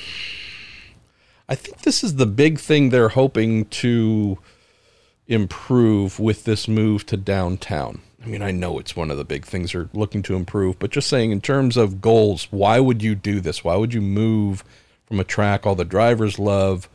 I 1.47 1.55
think 1.55 1.81
this 1.81 2.03
is 2.03 2.15
the 2.15 2.25
big 2.25 2.59
thing 2.59 2.89
they're 2.89 3.09
hoping 3.09 3.65
to 3.65 4.37
improve 5.27 6.19
with 6.19 6.43
this 6.43 6.67
move 6.67 7.05
to 7.07 7.17
downtown. 7.17 8.01
I 8.23 8.27
mean, 8.27 8.41
I 8.41 8.51
know 8.51 8.79
it's 8.79 8.95
one 8.95 9.11
of 9.11 9.17
the 9.17 9.25
big 9.25 9.45
things 9.45 9.73
they're 9.73 9.89
looking 9.93 10.21
to 10.23 10.35
improve, 10.35 10.79
but 10.79 10.91
just 10.91 11.09
saying 11.09 11.31
in 11.31 11.41
terms 11.41 11.75
of 11.75 12.01
goals, 12.01 12.47
why 12.51 12.79
would 12.79 13.01
you 13.01 13.15
do 13.15 13.41
this? 13.41 13.63
Why 13.63 13.75
would 13.75 13.93
you 13.93 14.01
move 14.01 14.63
from 15.05 15.19
a 15.19 15.25
track 15.25 15.65
all 15.65 15.75
the 15.75 15.83
drivers 15.83 16.39
love 16.39 16.87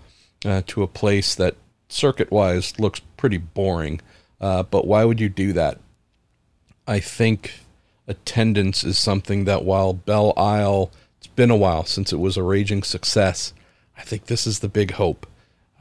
uh, 0.44 0.62
to 0.68 0.82
a 0.82 0.86
place 0.86 1.34
that 1.34 1.56
circuit 1.88 2.30
wise 2.30 2.78
looks 2.78 3.00
pretty 3.16 3.36
boring? 3.36 4.00
Uh, 4.40 4.62
but 4.62 4.86
why 4.86 5.04
would 5.04 5.20
you 5.20 5.28
do 5.28 5.52
that? 5.52 5.78
I 6.86 7.00
think 7.00 7.60
attendance 8.08 8.82
is 8.82 8.98
something 8.98 9.44
that 9.44 9.64
while 9.64 9.92
Belle 9.92 10.32
Isle, 10.36 10.90
it's 11.18 11.28
been 11.28 11.50
a 11.50 11.56
while 11.56 11.84
since 11.84 12.12
it 12.12 12.18
was 12.18 12.36
a 12.36 12.42
raging 12.42 12.82
success. 12.82 13.52
I 13.96 14.02
think 14.02 14.26
this 14.26 14.46
is 14.46 14.58
the 14.58 14.68
big 14.68 14.92
hope. 14.92 15.26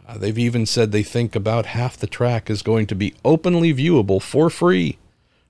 Uh, 0.07 0.17
they've 0.17 0.37
even 0.37 0.65
said 0.65 0.91
they 0.91 1.03
think 1.03 1.35
about 1.35 1.67
half 1.67 1.97
the 1.97 2.07
track 2.07 2.49
is 2.49 2.61
going 2.61 2.87
to 2.87 2.95
be 2.95 3.15
openly 3.25 3.73
viewable 3.73 4.21
for 4.21 4.49
free 4.49 4.97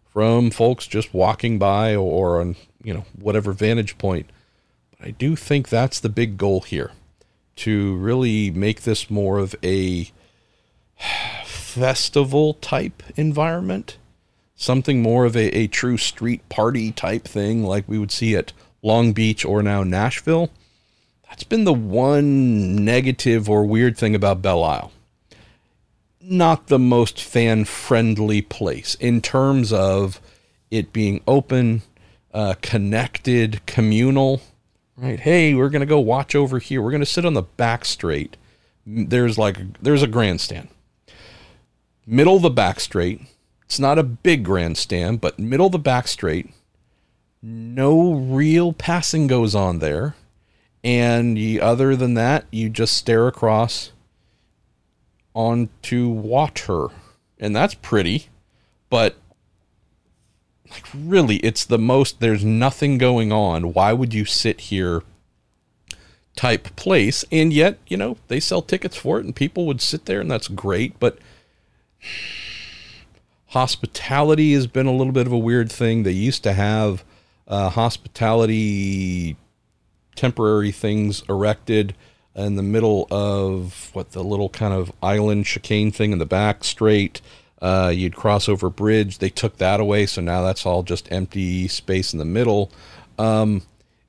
from 0.09 0.49
folks 0.49 0.87
just 0.87 1.13
walking 1.13 1.59
by 1.59 1.95
or 1.95 2.41
on, 2.41 2.55
you 2.83 2.93
know, 2.93 3.05
whatever 3.19 3.51
vantage 3.51 3.97
point. 3.97 4.29
But 4.91 5.07
I 5.07 5.11
do 5.11 5.35
think 5.35 5.69
that's 5.69 5.99
the 5.99 6.09
big 6.09 6.37
goal 6.37 6.61
here 6.61 6.91
to 7.57 7.95
really 7.97 8.51
make 8.51 8.81
this 8.81 9.09
more 9.09 9.37
of 9.37 9.55
a 9.63 10.11
festival 11.45 12.55
type 12.55 13.03
environment 13.15 13.97
something 14.57 15.01
more 15.01 15.23
of 15.23 15.37
a, 15.37 15.55
a 15.55 15.67
true 15.67 15.95
street 15.95 16.47
party 16.49 16.91
type 16.91 17.23
thing 17.23 17.63
like 17.63 17.87
we 17.87 17.97
would 17.97 18.11
see 18.11 18.35
at 18.35 18.51
Long 18.81 19.13
Beach 19.13 19.45
or 19.45 19.63
now 19.63 19.83
Nashville. 19.83 20.49
That's 21.29 21.43
been 21.43 21.63
the 21.63 21.73
one 21.73 22.83
negative 22.83 23.49
or 23.49 23.65
weird 23.65 23.97
thing 23.97 24.15
about 24.15 24.41
Belle 24.41 24.63
Isle. 24.63 24.91
Not 26.19 26.67
the 26.67 26.79
most 26.79 27.21
fan 27.21 27.63
friendly 27.63 28.41
place 28.41 28.95
in 28.95 29.21
terms 29.21 29.71
of 29.71 30.19
it 30.71 30.91
being 30.91 31.21
open, 31.27 31.83
uh, 32.33 32.55
connected, 32.61 33.65
communal. 33.65 34.41
Right? 34.97 35.19
Hey, 35.19 35.53
we're 35.53 35.69
gonna 35.69 35.85
go 35.85 35.99
watch 35.99 36.33
over 36.33 36.59
here. 36.59 36.81
We're 36.81 36.91
gonna 36.91 37.05
sit 37.05 37.25
on 37.25 37.33
the 37.33 37.43
back 37.43 37.85
straight. 37.85 38.35
There's 38.85 39.37
like 39.37 39.81
there's 39.81 40.01
a 40.01 40.07
grandstand. 40.07 40.69
Middle 42.05 42.37
of 42.37 42.41
the 42.41 42.49
back 42.49 42.79
straight 42.79 43.21
it's 43.67 43.79
not 43.79 43.99
a 43.99 44.03
big 44.03 44.45
grandstand, 44.45 45.19
but 45.19 45.37
middle 45.37 45.65
of 45.65 45.73
the 45.73 45.79
back 45.79 46.07
straight. 46.07 46.49
No 47.41 48.13
real 48.13 48.71
passing 48.71 49.27
goes 49.27 49.53
on 49.53 49.79
there. 49.79 50.15
And 50.85 51.37
you, 51.37 51.59
other 51.59 51.93
than 51.97 52.13
that, 52.13 52.45
you 52.49 52.69
just 52.69 52.95
stare 52.95 53.27
across 53.27 53.91
onto 55.33 56.07
water. 56.07 56.87
And 57.37 57.53
that's 57.53 57.73
pretty. 57.73 58.29
But 58.89 59.17
like 60.71 60.85
really, 60.95 61.35
it's 61.37 61.65
the 61.65 61.77
most. 61.77 62.21
There's 62.21 62.45
nothing 62.45 62.97
going 62.97 63.33
on. 63.33 63.73
Why 63.73 63.91
would 63.91 64.13
you 64.13 64.23
sit 64.23 64.61
here? 64.61 65.03
Type 66.37 66.75
place, 66.75 67.25
and 67.31 67.51
yet 67.51 67.79
you 67.87 67.97
know 67.97 68.17
they 68.27 68.39
sell 68.39 68.61
tickets 68.61 68.95
for 68.95 69.17
it, 69.19 69.25
and 69.25 69.35
people 69.35 69.65
would 69.65 69.81
sit 69.81 70.05
there, 70.05 70.21
and 70.21 70.29
that's 70.29 70.47
great. 70.47 70.99
But 70.99 71.17
hospitality 73.47 74.53
has 74.53 74.67
been 74.67 74.87
a 74.87 74.95
little 74.95 75.13
bit 75.13 75.27
of 75.27 75.33
a 75.33 75.37
weird 75.37 75.71
thing. 75.71 76.03
They 76.03 76.11
used 76.11 76.43
to 76.43 76.53
have 76.53 77.03
uh, 77.47 77.69
hospitality 77.69 79.37
temporary 80.15 80.71
things 80.71 81.23
erected 81.29 81.95
in 82.35 82.55
the 82.55 82.63
middle 82.63 83.07
of 83.09 83.89
what 83.93 84.11
the 84.11 84.23
little 84.23 84.49
kind 84.49 84.73
of 84.73 84.91
island 85.01 85.45
chicane 85.45 85.91
thing 85.91 86.11
in 86.11 86.19
the 86.19 86.25
back 86.25 86.63
straight. 86.63 87.21
Uh, 87.61 87.91
you'd 87.93 88.15
cross 88.15 88.47
over 88.47 88.67
a 88.67 88.71
bridge. 88.71 89.17
They 89.17 89.29
took 89.29 89.57
that 89.57 89.79
away, 89.79 90.05
so 90.05 90.21
now 90.21 90.43
that's 90.43 90.65
all 90.65 90.83
just 90.83 91.11
empty 91.11 91.67
space 91.67 92.13
in 92.13 92.19
the 92.19 92.25
middle. 92.25 92.71
Um, 93.17 93.63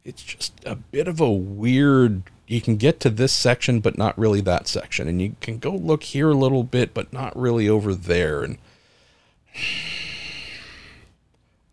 it's 0.04 0.22
just 0.22 0.52
a 0.66 0.74
bit 0.76 1.08
of 1.08 1.20
a 1.20 1.30
weird. 1.30 2.22
You 2.46 2.60
can 2.60 2.76
get 2.76 3.00
to 3.00 3.10
this 3.10 3.32
section, 3.32 3.80
but 3.80 3.96
not 3.96 4.18
really 4.18 4.40
that 4.42 4.68
section, 4.68 5.08
and 5.08 5.22
you 5.22 5.36
can 5.40 5.58
go 5.58 5.70
look 5.70 6.02
here 6.02 6.30
a 6.30 6.34
little 6.34 6.64
bit, 6.64 6.92
but 6.92 7.12
not 7.12 7.38
really 7.38 7.68
over 7.68 7.94
there. 7.94 8.42
And 8.42 8.58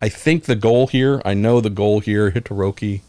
I 0.00 0.08
think 0.08 0.44
the 0.44 0.56
goal 0.56 0.88
here, 0.88 1.22
I 1.24 1.34
know 1.34 1.60
the 1.60 1.70
goal 1.70 2.00
here, 2.00 2.30
Hitoroki, 2.30 3.00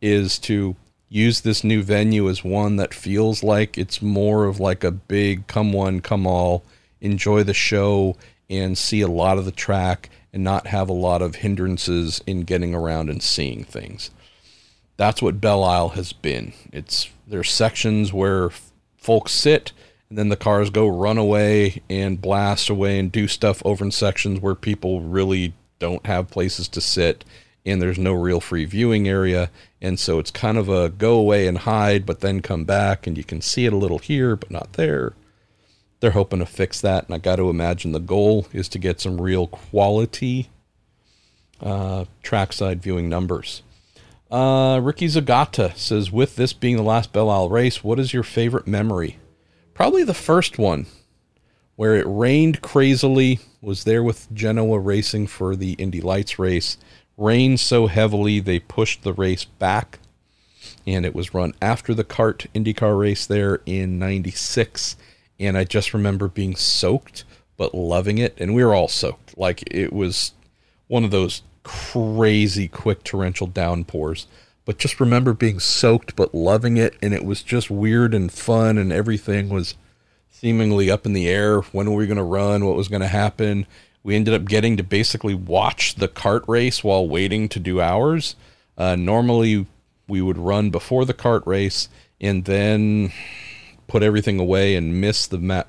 is 0.00 0.38
to 0.40 0.76
use 1.08 1.40
this 1.40 1.64
new 1.64 1.82
venue 1.82 2.28
as 2.28 2.44
one 2.44 2.76
that 2.76 2.92
feels 2.92 3.42
like 3.42 3.78
it's 3.78 4.02
more 4.02 4.44
of 4.44 4.60
like 4.60 4.84
a 4.84 4.90
big 4.90 5.46
come 5.46 5.72
one, 5.72 6.00
come 6.00 6.26
all, 6.26 6.62
enjoy 7.00 7.42
the 7.42 7.54
show 7.54 8.16
and 8.50 8.76
see 8.76 9.00
a 9.00 9.08
lot 9.08 9.38
of 9.38 9.44
the 9.44 9.52
track 9.52 10.10
and 10.32 10.44
not 10.44 10.66
have 10.66 10.88
a 10.88 10.94
lot 10.94 11.22
of 11.22 11.36
hindrances 11.36 12.20
in 12.26 12.42
getting 12.42 12.74
around 12.74 13.08
and 13.08 13.22
seeing 13.22 13.64
things. 13.64 14.10
That's 14.96 15.22
what 15.22 15.40
Belle 15.40 15.64
Isle 15.64 15.90
has 15.90 16.12
been. 16.12 16.52
It's 16.72 17.08
there's 17.26 17.50
sections 17.50 18.12
where 18.12 18.50
folks 18.96 19.32
sit 19.32 19.72
and 20.08 20.18
then 20.18 20.28
the 20.28 20.36
cars 20.36 20.70
go 20.70 20.88
run 20.88 21.18
away 21.18 21.82
and 21.90 22.20
blast 22.20 22.70
away 22.70 22.98
and 22.98 23.12
do 23.12 23.28
stuff 23.28 23.62
over 23.64 23.84
in 23.84 23.90
sections 23.90 24.40
where 24.40 24.54
people 24.54 25.02
really 25.02 25.52
don't 25.78 26.06
have 26.06 26.30
places 26.30 26.66
to 26.68 26.80
sit 26.80 27.24
and 27.66 27.82
there's 27.82 27.98
no 27.98 28.14
real 28.14 28.40
free 28.40 28.64
viewing 28.64 29.06
area. 29.06 29.50
And 29.82 30.00
so 30.00 30.18
it's 30.18 30.30
kind 30.30 30.56
of 30.56 30.68
a 30.68 30.88
go 30.88 31.18
away 31.18 31.46
and 31.46 31.58
hide 31.58 32.06
but 32.06 32.20
then 32.20 32.40
come 32.40 32.64
back 32.64 33.06
and 33.06 33.18
you 33.18 33.24
can 33.24 33.42
see 33.42 33.66
it 33.66 33.72
a 33.72 33.76
little 33.76 33.98
here 33.98 34.34
but 34.36 34.50
not 34.50 34.72
there. 34.74 35.12
They're 36.00 36.12
hoping 36.12 36.38
to 36.38 36.46
fix 36.46 36.80
that. 36.80 37.04
And 37.04 37.14
i 37.14 37.18
got 37.18 37.36
to 37.36 37.50
imagine 37.50 37.92
the 37.92 37.98
goal 37.98 38.46
is 38.52 38.68
to 38.70 38.78
get 38.78 39.00
some 39.00 39.20
real 39.20 39.46
quality 39.46 40.48
uh, 41.60 42.06
trackside 42.22 42.80
viewing 42.80 43.08
numbers. 43.08 43.62
Uh, 44.30 44.78
ricky 44.82 45.06
zagata 45.06 45.74
says 45.74 46.12
with 46.12 46.36
this 46.36 46.52
being 46.52 46.76
the 46.76 46.82
last 46.82 47.14
belle 47.14 47.30
isle 47.30 47.48
race 47.48 47.82
what 47.82 47.98
is 47.98 48.12
your 48.12 48.22
favorite 48.22 48.66
memory 48.66 49.16
probably 49.78 50.02
the 50.02 50.12
first 50.12 50.58
one 50.58 50.86
where 51.76 51.94
it 51.94 52.04
rained 52.08 52.60
crazily 52.60 53.38
was 53.62 53.84
there 53.84 54.02
with 54.02 54.26
genoa 54.34 54.76
racing 54.76 55.24
for 55.24 55.54
the 55.54 55.74
indy 55.74 56.00
lights 56.00 56.36
race. 56.36 56.78
Rained 57.16 57.60
so 57.60 57.86
heavily 57.86 58.40
they 58.40 58.58
pushed 58.58 59.04
the 59.04 59.12
race 59.12 59.44
back 59.44 60.00
and 60.84 61.06
it 61.06 61.14
was 61.14 61.32
run 61.32 61.54
after 61.62 61.94
the 61.94 62.02
CART 62.02 62.46
IndyCar 62.56 62.98
race 62.98 63.24
there 63.24 63.60
in 63.66 64.00
96 64.00 64.96
and 65.38 65.56
I 65.56 65.62
just 65.62 65.94
remember 65.94 66.26
being 66.26 66.56
soaked 66.56 67.22
but 67.56 67.72
loving 67.72 68.18
it. 68.18 68.34
And 68.36 68.56
we 68.56 68.64
were 68.64 68.74
all 68.74 68.88
soaked. 68.88 69.38
Like 69.38 69.62
it 69.72 69.92
was 69.92 70.32
one 70.88 71.04
of 71.04 71.12
those 71.12 71.42
crazy 71.62 72.66
quick 72.66 73.04
torrential 73.04 73.46
downpours 73.46 74.26
but 74.68 74.76
just 74.76 75.00
remember 75.00 75.32
being 75.32 75.58
soaked 75.58 76.14
but 76.14 76.34
loving 76.34 76.76
it 76.76 76.94
and 77.00 77.14
it 77.14 77.24
was 77.24 77.42
just 77.42 77.70
weird 77.70 78.12
and 78.12 78.30
fun 78.30 78.76
and 78.76 78.92
everything 78.92 79.48
was 79.48 79.74
seemingly 80.28 80.90
up 80.90 81.06
in 81.06 81.14
the 81.14 81.26
air 81.26 81.60
when 81.72 81.90
were 81.90 81.96
we 81.96 82.06
going 82.06 82.18
to 82.18 82.22
run 82.22 82.66
what 82.66 82.76
was 82.76 82.88
going 82.88 83.00
to 83.00 83.08
happen 83.08 83.66
we 84.02 84.16
ended 84.16 84.34
up 84.34 84.46
getting 84.46 84.76
to 84.76 84.82
basically 84.82 85.34
watch 85.34 85.96
the 85.96 86.08
CART 86.08 86.44
race 86.46 86.82
while 86.82 87.06
waiting 87.06 87.48
to 87.50 87.60
do 87.60 87.80
ours. 87.80 88.36
Uh, 88.76 88.96
normally, 88.96 89.66
we 90.06 90.22
would 90.22 90.38
run 90.38 90.70
before 90.70 91.04
the 91.04 91.12
CART 91.12 91.46
race 91.46 91.88
and 92.20 92.44
then 92.44 93.12
put 93.86 94.02
everything 94.02 94.38
away 94.38 94.76
and 94.76 95.00
miss 95.00 95.26
the 95.26 95.38
ma- 95.38 95.64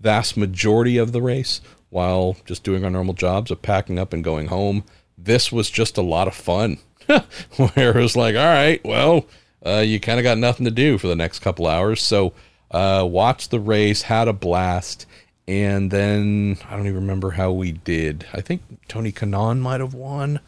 vast 0.00 0.36
majority 0.36 0.96
of 0.96 1.12
the 1.12 1.20
race 1.20 1.60
while 1.90 2.36
just 2.44 2.64
doing 2.64 2.84
our 2.84 2.90
normal 2.90 3.14
jobs 3.14 3.50
of 3.50 3.60
packing 3.62 3.98
up 3.98 4.12
and 4.12 4.24
going 4.24 4.46
home. 4.46 4.84
This 5.18 5.52
was 5.52 5.70
just 5.70 5.98
a 5.98 6.02
lot 6.02 6.26
of 6.26 6.34
fun. 6.34 6.78
Where 7.56 7.96
it 7.96 8.02
was 8.02 8.16
like, 8.16 8.34
all 8.36 8.42
right, 8.42 8.84
well, 8.84 9.26
uh, 9.64 9.78
you 9.78 10.00
kind 10.00 10.18
of 10.18 10.24
got 10.24 10.38
nothing 10.38 10.64
to 10.64 10.70
do 10.70 10.98
for 10.98 11.06
the 11.06 11.16
next 11.16 11.40
couple 11.40 11.66
hours. 11.66 12.02
So, 12.02 12.32
uh, 12.70 13.06
watch 13.08 13.48
the 13.48 13.60
race, 13.60 14.02
had 14.02 14.28
a 14.28 14.32
blast 14.32 15.06
and 15.46 15.90
then 15.90 16.56
I 16.68 16.76
don't 16.76 16.86
even 16.86 17.00
remember 17.00 17.32
how 17.32 17.52
we 17.52 17.72
did. 17.72 18.26
I 18.32 18.40
think 18.40 18.62
Tony 18.88 19.12
Kanaan 19.12 19.60
might 19.60 19.80
have 19.80 19.94
won 19.94 20.40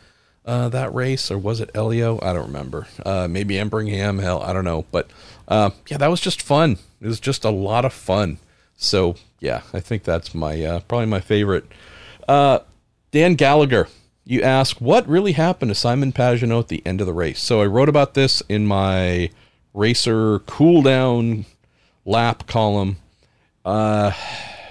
uh, 0.45 0.69
that 0.71 0.95
race, 0.95 1.31
or 1.31 1.39
was 1.39 1.61
it 1.61 1.71
Elio? 1.75 2.19
I 2.23 2.33
don't 2.33 2.47
remember. 2.47 2.87
Uh, 3.05 3.29
maybe 3.29 3.57
Embringham. 3.57 4.23
Hell, 4.23 4.43
I 4.43 4.53
don't 4.53 4.65
know. 4.65 4.87
But 4.91 5.11
uh, 5.49 5.71
yeah, 5.89 5.99
that 5.99 6.09
was 6.09 6.21
just 6.21 6.41
fun. 6.41 6.79
It 7.01 7.07
was 7.07 7.21
just 7.21 7.45
a 7.45 7.51
lot 7.51 7.85
of 7.85 7.93
fun. 7.93 8.39
So 8.77 9.17
yeah, 9.41 9.63
I 9.75 9.81
think 9.81 10.05
that's 10.05 10.35
my 10.35 10.63
uh, 10.63 10.81
probably 10.81 11.07
my 11.07 11.21
favorite. 11.21 11.67
Dan 12.27 13.35
Gallagher, 13.35 13.89
you 14.29 14.43
ask 14.43 14.79
what 14.79 15.09
really 15.09 15.33
happened 15.33 15.71
to 15.71 15.75
Simon 15.75 16.13
Pagenaud 16.13 16.61
at 16.61 16.69
the 16.69 16.85
end 16.85 17.01
of 17.01 17.07
the 17.07 17.13
race. 17.13 17.41
So 17.41 17.63
I 17.63 17.67
wrote 17.67 17.89
about 17.89 18.15
this 18.15 18.43
in 18.49 18.67
my 18.67 19.31
racer 19.73 20.41
cool 20.41 20.83
down 20.83 21.47
lap 22.05 22.49
column. 22.49 22.97
Uh, 23.65 24.11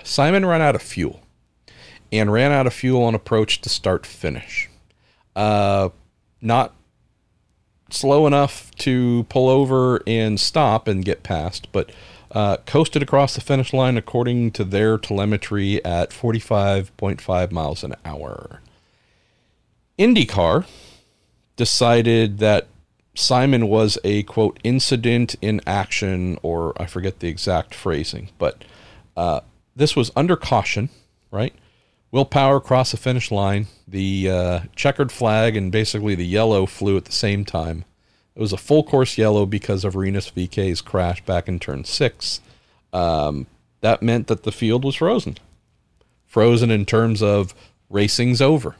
Simon 0.03 0.45
ran 0.45 0.61
out 0.61 0.75
of 0.75 0.81
fuel 0.81 1.21
and 2.11 2.33
ran 2.33 2.51
out 2.51 2.67
of 2.67 2.73
fuel 2.73 3.03
on 3.03 3.15
approach 3.15 3.61
to 3.61 3.69
start 3.69 4.05
finish. 4.05 4.69
Uh, 5.37 5.89
not 6.41 6.73
slow 7.89 8.27
enough 8.27 8.71
to 8.75 9.25
pull 9.29 9.47
over 9.47 10.01
and 10.05 10.37
stop 10.37 10.85
and 10.85 11.05
get 11.05 11.23
past, 11.23 11.71
but 11.71 11.91
uh, 12.31 12.57
coasted 12.65 13.01
across 13.01 13.35
the 13.35 13.41
finish 13.41 13.71
line 13.71 13.95
according 13.95 14.51
to 14.51 14.65
their 14.65 14.97
telemetry 14.97 15.83
at 15.85 16.09
45.5 16.09 17.51
miles 17.53 17.83
an 17.85 17.95
hour. 18.03 18.59
IndyCar 19.97 20.65
decided 21.55 22.39
that 22.39 22.67
Simon 23.15 23.67
was 23.67 23.97
a 24.03 24.23
quote 24.23 24.59
incident 24.63 25.35
in 25.41 25.61
action, 25.65 26.37
or 26.41 26.73
I 26.81 26.85
forget 26.85 27.19
the 27.19 27.29
exact 27.29 27.73
phrasing, 27.73 28.29
but 28.37 28.63
uh, 29.15 29.39
this 29.75 29.95
was 29.95 30.11
under 30.15 30.35
caution, 30.35 30.89
right? 31.31 31.53
Will 32.11 32.25
Power 32.25 32.59
crossed 32.59 32.91
the 32.91 32.97
finish 32.97 33.31
line. 33.31 33.67
The 33.87 34.29
uh, 34.29 34.59
checkered 34.75 35.11
flag 35.11 35.55
and 35.55 35.71
basically 35.71 36.15
the 36.15 36.25
yellow 36.25 36.65
flew 36.65 36.97
at 36.97 37.05
the 37.05 37.11
same 37.11 37.45
time. 37.45 37.85
It 38.35 38.41
was 38.41 38.53
a 38.53 38.57
full 38.57 38.83
course 38.83 39.17
yellow 39.17 39.45
because 39.45 39.85
of 39.85 39.95
Rinus 39.95 40.31
VeeKay's 40.31 40.81
crash 40.81 41.23
back 41.25 41.47
in 41.47 41.59
turn 41.59 41.85
six. 41.85 42.41
Um, 42.91 43.47
that 43.81 44.01
meant 44.01 44.27
that 44.27 44.43
the 44.43 44.51
field 44.51 44.83
was 44.83 44.95
frozen. 44.95 45.37
Frozen 46.25 46.71
in 46.71 46.85
terms 46.85 47.21
of 47.21 47.53
racing's 47.89 48.41
over. 48.41 48.75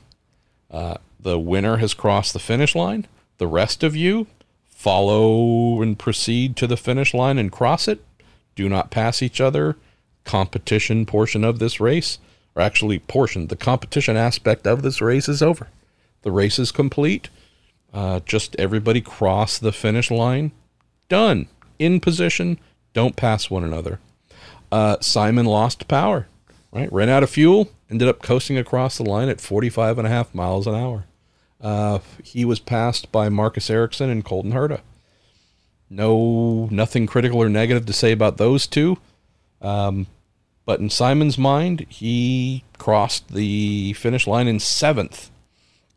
Uh, 0.70 0.98
the 1.26 1.40
winner 1.40 1.78
has 1.78 1.96
crossed 1.96 2.34
the 2.34 2.40
finish 2.40 2.76
line. 2.76 3.08
The 3.40 3.48
rest 3.48 3.82
of 3.82 3.96
you 3.96 4.28
follow 4.70 5.82
and 5.82 5.98
proceed 5.98 6.56
to 6.56 6.68
the 6.68 6.78
finish 6.78 7.16
line 7.16 7.40
and 7.40 7.52
cross 7.52 7.88
it. 7.88 8.06
Do 8.56 8.70
not 8.70 8.92
pass 8.92 9.24
each 9.24 9.42
other 9.42 9.76
competition 10.24 11.04
portion 11.08 11.44
of 11.44 11.58
this 11.58 11.80
race, 11.80 12.20
or 12.56 12.62
actually 12.62 13.00
portion, 13.00 13.48
the 13.48 13.56
competition 13.56 14.16
aspect 14.16 14.68
of 14.68 14.84
this 14.84 15.02
race 15.02 15.28
is 15.28 15.42
over. 15.42 15.70
The 16.22 16.32
race 16.32 16.60
is 16.60 16.72
complete. 16.72 17.30
Uh, 17.92 18.20
just 18.20 18.56
everybody 18.60 19.02
cross 19.02 19.58
the 19.58 19.72
finish 19.72 20.12
line. 20.12 20.52
Done. 21.10 21.48
In 21.80 22.00
position. 22.00 22.60
Don't 22.94 23.16
pass 23.16 23.50
one 23.50 23.64
another. 23.64 24.00
Uh, 24.72 24.98
Simon 25.02 25.48
lost 25.48 25.88
power, 25.88 26.28
right? 26.72 26.92
Ran 26.94 27.10
out 27.10 27.24
of 27.24 27.32
fuel, 27.32 27.72
ended 27.90 28.08
up 28.08 28.22
coasting 28.22 28.60
across 28.60 28.98
the 28.98 29.04
line 29.04 29.30
at 29.30 29.42
45 29.42 29.98
and 29.98 30.06
a 30.06 30.12
half 30.12 30.34
miles 30.36 30.68
an 30.68 30.76
hour. 30.76 31.06
Uh, 31.62 32.00
he 32.24 32.46
was 32.46 32.60
passed 32.60 33.12
by 33.12 33.30
Marcus 33.30 33.70
Ericsson 33.70 34.10
and 34.10 34.26
Colton 34.26 34.52
Herta. 34.52 34.82
No, 35.90 36.68
nothing 36.72 37.08
critical 37.08 37.42
or 37.42 37.50
negative 37.50 37.86
to 37.86 37.94
say 37.94 38.12
about 38.12 38.38
those 38.38 38.68
two. 38.68 38.98
Um, 39.62 40.08
but 40.66 40.80
in 40.80 40.90
Simon's 40.90 41.38
mind, 41.38 41.86
he 41.90 42.64
crossed 42.78 43.30
the 43.30 43.94
finish 43.94 44.28
line 44.28 44.48
in 44.48 44.60
seventh. 44.60 45.30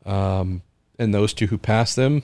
Um, 0.05 0.63
and 0.99 1.15
those 1.15 1.33
two 1.33 1.47
who 1.47 1.59
passed 1.59 1.97
them 1.97 2.23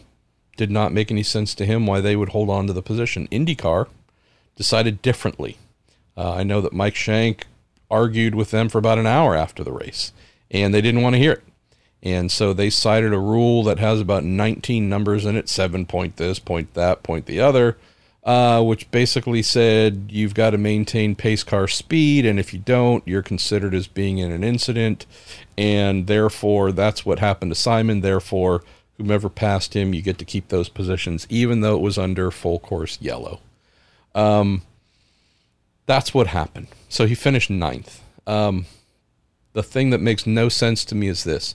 did 0.57 0.70
not 0.70 0.92
make 0.92 1.11
any 1.11 1.23
sense 1.23 1.55
to 1.55 1.66
him 1.66 1.87
why 1.87 2.01
they 2.01 2.16
would 2.16 2.31
hold 2.31 2.51
on 2.51 2.66
to 2.66 2.73
the 2.73 2.83
position. 2.83 3.29
IndyCar 3.29 3.88
decided 4.57 5.03
differently. 5.03 5.59
Uh, 6.16 6.35
I 6.35 6.42
know 6.44 6.61
that 6.61 6.73
Mike 6.73 6.94
Shank 6.94 7.47
argued 7.90 8.35
with 8.35 8.51
them 8.51 8.68
for 8.68 8.79
about 8.79 8.99
an 8.99 9.07
hour 9.07 9.35
after 9.35 9.64
the 9.64 9.73
race, 9.73 10.12
and 10.51 10.73
they 10.73 10.81
didn't 10.81 11.03
want 11.03 11.14
to 11.14 11.20
hear 11.20 11.33
it. 11.33 11.42
And 12.05 12.31
so 12.31 12.53
they 12.53 12.69
cited 12.69 13.14
a 13.14 13.19
rule 13.19 13.62
that 13.64 13.79
has 13.79 14.01
about 14.01 14.25
19 14.25 14.88
numbers 14.88 15.25
in 15.25 15.37
it 15.37 15.49
seven 15.49 15.87
point 15.87 16.17
this, 16.17 16.38
point 16.38 16.75
that, 16.75 17.03
point 17.03 17.25
the 17.25 17.40
other, 17.40 17.79
uh, 18.23 18.62
which 18.62 18.90
basically 18.90 19.43
said 19.43 20.09
you've 20.11 20.35
got 20.35 20.51
to 20.51 20.59
maintain 20.59 21.14
pace 21.14 21.43
car 21.43 21.67
speed. 21.67 22.27
And 22.27 22.38
if 22.38 22.53
you 22.53 22.61
don't, 22.61 23.07
you're 23.09 23.23
considered 23.23 23.75
as 23.75 23.87
being 23.87 24.19
in 24.19 24.31
an 24.31 24.45
incident. 24.45 25.07
And 25.57 26.07
therefore, 26.07 26.73
that's 26.73 27.07
what 27.07 27.21
happened 27.21 27.53
to 27.53 27.57
Simon. 27.57 28.03
Therefore, 28.03 28.62
whomever 28.99 29.31
passed 29.31 29.75
him, 29.75 29.95
you 29.95 30.03
get 30.03 30.19
to 30.19 30.27
keep 30.27 30.49
those 30.49 30.69
positions, 30.69 31.27
even 31.31 31.62
though 31.62 31.75
it 31.75 31.83
was 31.83 31.97
under 31.97 32.31
full 32.31 32.59
course 32.59 32.99
yellow. 33.01 33.40
Um, 34.14 34.61
that's 35.87 36.12
what 36.12 36.29
happened. 36.29 36.69
So 36.90 37.07
he 37.07 37.14
finished 37.14 37.49
ninth. 37.49 38.03
Um, 38.27 38.67
the 39.55 39.62
thing 39.62 39.90
that 39.90 40.01
makes 40.01 40.27
no 40.27 40.51
sense 40.51 40.85
to 40.87 40.95
me 40.95 41.09
is 41.09 41.25
this 41.25 41.55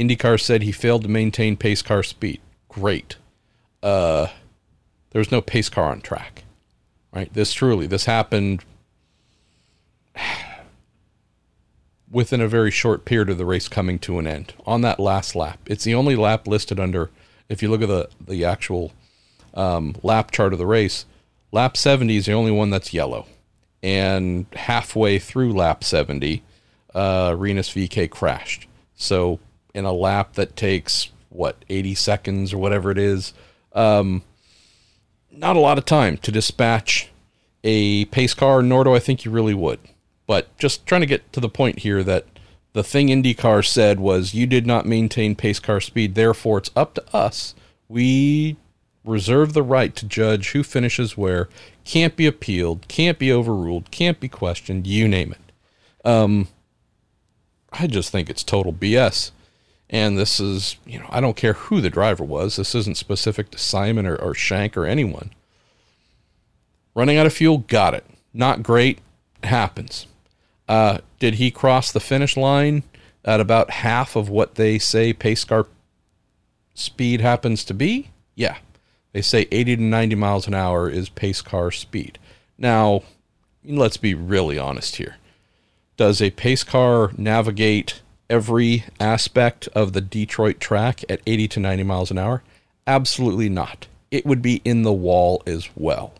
IndyCar 0.00 0.40
said 0.40 0.62
he 0.62 0.72
failed 0.72 1.02
to 1.02 1.08
maintain 1.08 1.56
pace 1.56 1.82
car 1.82 2.02
speed. 2.02 2.40
Great. 2.68 3.16
Uh, 3.82 4.28
there 5.10 5.20
was 5.20 5.30
no 5.30 5.42
pace 5.42 5.68
car 5.68 5.90
on 5.90 6.00
track, 6.00 6.44
right? 7.12 7.32
This 7.34 7.52
truly, 7.52 7.86
this 7.86 8.06
happened 8.06 8.64
within 12.10 12.40
a 12.40 12.48
very 12.48 12.70
short 12.70 13.04
period 13.04 13.28
of 13.28 13.36
the 13.36 13.44
race 13.44 13.68
coming 13.68 13.98
to 14.00 14.18
an 14.18 14.26
end 14.26 14.54
on 14.64 14.80
that 14.80 14.98
last 14.98 15.36
lap. 15.36 15.58
It's 15.66 15.84
the 15.84 15.94
only 15.94 16.16
lap 16.16 16.46
listed 16.46 16.80
under, 16.80 17.10
if 17.50 17.62
you 17.62 17.68
look 17.68 17.82
at 17.82 17.88
the, 17.88 18.08
the 18.26 18.42
actual 18.42 18.92
um, 19.52 19.94
lap 20.02 20.30
chart 20.30 20.54
of 20.54 20.58
the 20.58 20.66
race, 20.66 21.04
lap 21.52 21.76
70 21.76 22.16
is 22.16 22.26
the 22.26 22.32
only 22.32 22.52
one 22.52 22.70
that's 22.70 22.94
yellow. 22.94 23.26
And 23.82 24.46
halfway 24.54 25.18
through 25.18 25.52
lap 25.52 25.84
70, 25.84 26.42
uh, 26.94 27.34
Rinus 27.36 27.70
VeeKay 27.70 28.08
crashed. 28.08 28.66
So 28.94 29.40
in 29.74 29.84
a 29.84 29.92
lap 29.92 30.34
that 30.34 30.56
takes, 30.56 31.10
what, 31.28 31.64
80 31.68 31.94
seconds 31.94 32.52
or 32.52 32.58
whatever 32.58 32.90
it 32.90 32.98
is, 32.98 33.32
um, 33.72 34.22
not 35.30 35.56
a 35.56 35.60
lot 35.60 35.78
of 35.78 35.84
time 35.84 36.16
to 36.18 36.32
dispatch 36.32 37.10
a 37.62 38.06
pace 38.06 38.34
car, 38.34 38.62
nor 38.62 38.84
do 38.84 38.94
I 38.94 38.98
think 38.98 39.24
you 39.24 39.30
really 39.30 39.54
would. 39.54 39.80
But 40.26 40.56
just 40.58 40.86
trying 40.86 41.02
to 41.02 41.06
get 41.06 41.32
to 41.32 41.40
the 41.40 41.48
point 41.48 41.80
here 41.80 42.02
that 42.04 42.26
the 42.72 42.84
thing 42.84 43.08
IndyCar 43.08 43.66
said 43.66 43.98
was 43.98 44.34
you 44.34 44.46
did 44.46 44.66
not 44.66 44.86
maintain 44.86 45.34
pace 45.34 45.58
car 45.58 45.80
speed, 45.80 46.14
therefore 46.14 46.58
it's 46.58 46.70
up 46.76 46.94
to 46.94 47.16
us. 47.16 47.54
We 47.88 48.56
reserve 49.04 49.52
the 49.52 49.62
right 49.62 49.94
to 49.96 50.06
judge 50.06 50.50
who 50.50 50.62
finishes 50.62 51.16
where, 51.16 51.48
can't 51.84 52.16
be 52.16 52.26
appealed, 52.26 52.86
can't 52.88 53.18
be 53.18 53.32
overruled, 53.32 53.90
can't 53.90 54.20
be 54.20 54.28
questioned, 54.28 54.86
you 54.86 55.08
name 55.08 55.32
it. 55.32 56.08
Um, 56.08 56.48
I 57.72 57.86
just 57.86 58.10
think 58.10 58.30
it's 58.30 58.44
total 58.44 58.72
BS. 58.72 59.32
And 59.90 60.16
this 60.16 60.38
is, 60.38 60.76
you 60.86 61.00
know, 61.00 61.08
I 61.10 61.20
don't 61.20 61.36
care 61.36 61.54
who 61.54 61.80
the 61.80 61.90
driver 61.90 62.22
was. 62.22 62.56
This 62.56 62.76
isn't 62.76 62.96
specific 62.96 63.50
to 63.50 63.58
Simon 63.58 64.06
or, 64.06 64.14
or 64.14 64.34
Shank 64.34 64.76
or 64.76 64.86
anyone. 64.86 65.30
Running 66.94 67.16
out 67.16 67.26
of 67.26 67.32
fuel, 67.32 67.58
got 67.58 67.94
it. 67.94 68.04
Not 68.32 68.62
great, 68.62 69.00
happens. 69.42 70.06
Uh, 70.68 70.98
did 71.18 71.34
he 71.34 71.50
cross 71.50 71.90
the 71.90 71.98
finish 71.98 72.36
line 72.36 72.84
at 73.24 73.40
about 73.40 73.70
half 73.70 74.14
of 74.14 74.28
what 74.28 74.54
they 74.54 74.78
say 74.78 75.12
pace 75.12 75.42
car 75.42 75.66
speed 76.74 77.20
happens 77.20 77.64
to 77.64 77.74
be? 77.74 78.10
Yeah. 78.36 78.58
They 79.12 79.22
say 79.22 79.48
80 79.50 79.76
to 79.76 79.82
90 79.82 80.14
miles 80.14 80.46
an 80.46 80.54
hour 80.54 80.88
is 80.88 81.08
pace 81.08 81.42
car 81.42 81.72
speed. 81.72 82.18
Now, 82.56 83.02
let's 83.64 83.96
be 83.96 84.14
really 84.14 84.56
honest 84.56 84.96
here. 84.96 85.16
Does 85.96 86.22
a 86.22 86.30
pace 86.30 86.62
car 86.62 87.10
navigate 87.16 88.02
every 88.30 88.84
aspect 88.98 89.68
of 89.74 89.92
the 89.92 90.00
Detroit 90.00 90.60
track 90.60 91.04
at 91.08 91.20
80 91.26 91.48
to 91.48 91.60
90 91.60 91.82
miles 91.82 92.10
an 92.10 92.18
hour? 92.18 92.42
Absolutely 92.86 93.48
not. 93.48 93.88
It 94.10 94.24
would 94.24 94.40
be 94.40 94.62
in 94.64 94.82
the 94.82 94.92
wall 94.92 95.42
as 95.46 95.68
well. 95.74 96.14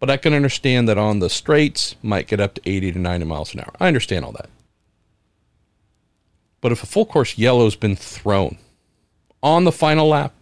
But 0.00 0.10
I 0.10 0.16
can 0.16 0.34
understand 0.34 0.88
that 0.88 0.98
on 0.98 1.20
the 1.20 1.30
straights 1.30 1.94
might 2.02 2.26
get 2.26 2.40
up 2.40 2.54
to 2.54 2.62
80 2.68 2.92
to 2.92 2.98
90 2.98 3.26
miles 3.26 3.54
an 3.54 3.60
hour. 3.60 3.72
I 3.78 3.86
understand 3.86 4.24
all 4.24 4.32
that. 4.32 4.50
But 6.60 6.72
if 6.72 6.82
a 6.82 6.86
full 6.86 7.06
course 7.06 7.38
yellow's 7.38 7.76
been 7.76 7.96
thrown 7.96 8.58
on 9.42 9.64
the 9.64 9.72
final 9.72 10.08
lap, 10.08 10.32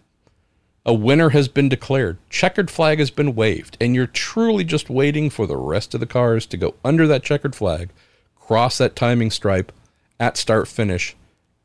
a 0.87 0.95
winner 0.95 1.31
has 1.31 1.49
been 1.49 1.69
declared, 1.69 2.17
checkered 2.31 2.71
flag 2.71 2.99
has 2.99 3.11
been 3.11 3.35
waved, 3.35 3.77
and 3.81 3.95
you're 3.95 4.07
truly 4.07 4.65
just 4.65 4.89
waiting 4.89 5.29
for 5.29 5.47
the 5.47 5.57
rest 5.57 5.93
of 5.93 6.01
the 6.01 6.07
cars 6.07 6.47
to 6.47 6.57
go 6.57 6.75
under 6.85 7.07
that 7.07 7.23
checkered 7.23 7.55
flag, 7.55 7.91
cross 8.35 8.79
that 8.79 8.97
timing 8.97 9.31
stripe 9.31 9.73
at 10.21 10.37
start 10.37 10.69
finish, 10.69 11.17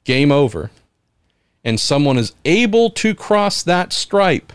game 0.04 0.32
over, 0.32 0.72
and 1.64 1.80
someone 1.80 2.18
is 2.18 2.34
able 2.46 2.90
to 2.90 3.14
cross 3.14 3.62
that 3.62 3.94
stripe 3.94 4.52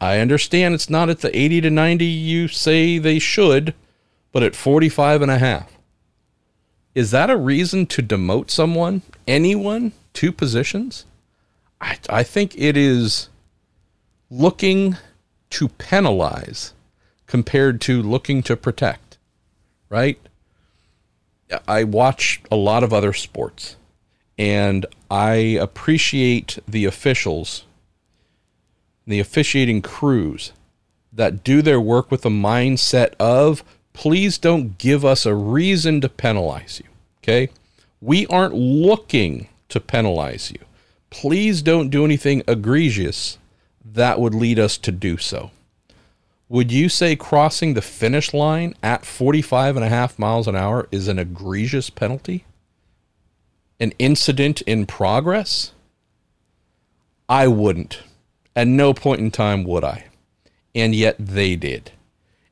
I 0.00 0.18
understand 0.18 0.74
it's 0.74 0.88
not 0.88 1.10
at 1.10 1.20
the 1.20 1.36
80 1.36 1.60
to 1.62 1.70
90 1.70 2.04
you 2.04 2.48
say 2.48 2.96
they 2.96 3.18
should, 3.18 3.74
but 4.32 4.42
at 4.42 4.56
45 4.56 5.20
and 5.22 5.30
a 5.30 5.38
half. 5.38 5.78
Is 6.94 7.10
that 7.10 7.30
a 7.30 7.36
reason 7.36 7.86
to 7.86 8.02
demote 8.02 8.50
someone, 8.50 9.02
anyone, 9.28 9.92
to 10.14 10.32
positions? 10.32 11.04
I, 11.80 11.98
I 12.08 12.22
think 12.22 12.56
it 12.56 12.76
is 12.76 13.28
looking 14.30 14.96
to 15.50 15.68
penalize 15.68 16.72
compared 17.26 17.80
to 17.82 18.02
looking 18.02 18.42
to 18.44 18.56
protect, 18.56 19.18
right? 19.88 20.18
I 21.66 21.84
watch 21.84 22.40
a 22.50 22.56
lot 22.56 22.82
of 22.82 22.92
other 22.92 23.12
sports 23.12 23.76
and 24.38 24.86
I 25.10 25.34
appreciate 25.34 26.58
the 26.66 26.84
officials 26.84 27.64
the 29.06 29.20
officiating 29.20 29.82
crews 29.82 30.52
that 31.12 31.42
do 31.42 31.60
their 31.62 31.80
work 31.80 32.10
with 32.10 32.22
the 32.22 32.30
mindset 32.30 33.14
of 33.18 33.64
please 33.92 34.38
don't 34.38 34.78
give 34.78 35.04
us 35.04 35.26
a 35.26 35.34
reason 35.34 36.00
to 36.00 36.08
penalize 36.08 36.80
you. 36.82 36.88
Okay? 37.18 37.52
We 38.00 38.26
aren't 38.28 38.54
looking 38.54 39.48
to 39.68 39.80
penalize 39.80 40.50
you. 40.52 40.60
Please 41.10 41.60
don't 41.60 41.90
do 41.90 42.04
anything 42.04 42.42
egregious 42.46 43.38
that 43.84 44.20
would 44.20 44.34
lead 44.34 44.58
us 44.58 44.78
to 44.78 44.92
do 44.92 45.16
so. 45.16 45.50
Would 46.50 46.72
you 46.72 46.88
say 46.88 47.14
crossing 47.14 47.74
the 47.74 47.80
finish 47.80 48.34
line 48.34 48.74
at 48.82 49.06
45 49.06 49.76
and 49.76 49.84
a 49.84 49.88
half 49.88 50.18
miles 50.18 50.48
an 50.48 50.56
hour 50.56 50.88
is 50.90 51.06
an 51.06 51.16
egregious 51.16 51.90
penalty? 51.90 52.44
An 53.78 53.92
incident 54.00 54.60
in 54.62 54.84
progress? 54.84 55.70
I 57.28 57.46
wouldn't. 57.46 58.02
At 58.56 58.66
no 58.66 58.92
point 58.92 59.20
in 59.20 59.30
time 59.30 59.62
would 59.62 59.84
I. 59.84 60.06
And 60.74 60.92
yet 60.92 61.14
they 61.20 61.54
did. 61.54 61.92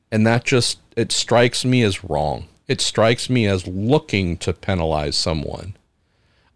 And 0.09 0.25
that 0.25 0.45
just, 0.45 0.79
it 0.95 1.11
strikes 1.11 1.65
me 1.65 1.83
as 1.83 2.01
wrong. 2.01 2.47
It 2.69 2.79
strikes 2.79 3.29
me 3.29 3.47
as 3.47 3.67
looking 3.67 4.37
to 4.37 4.53
penalize 4.53 5.17
someone. 5.17 5.75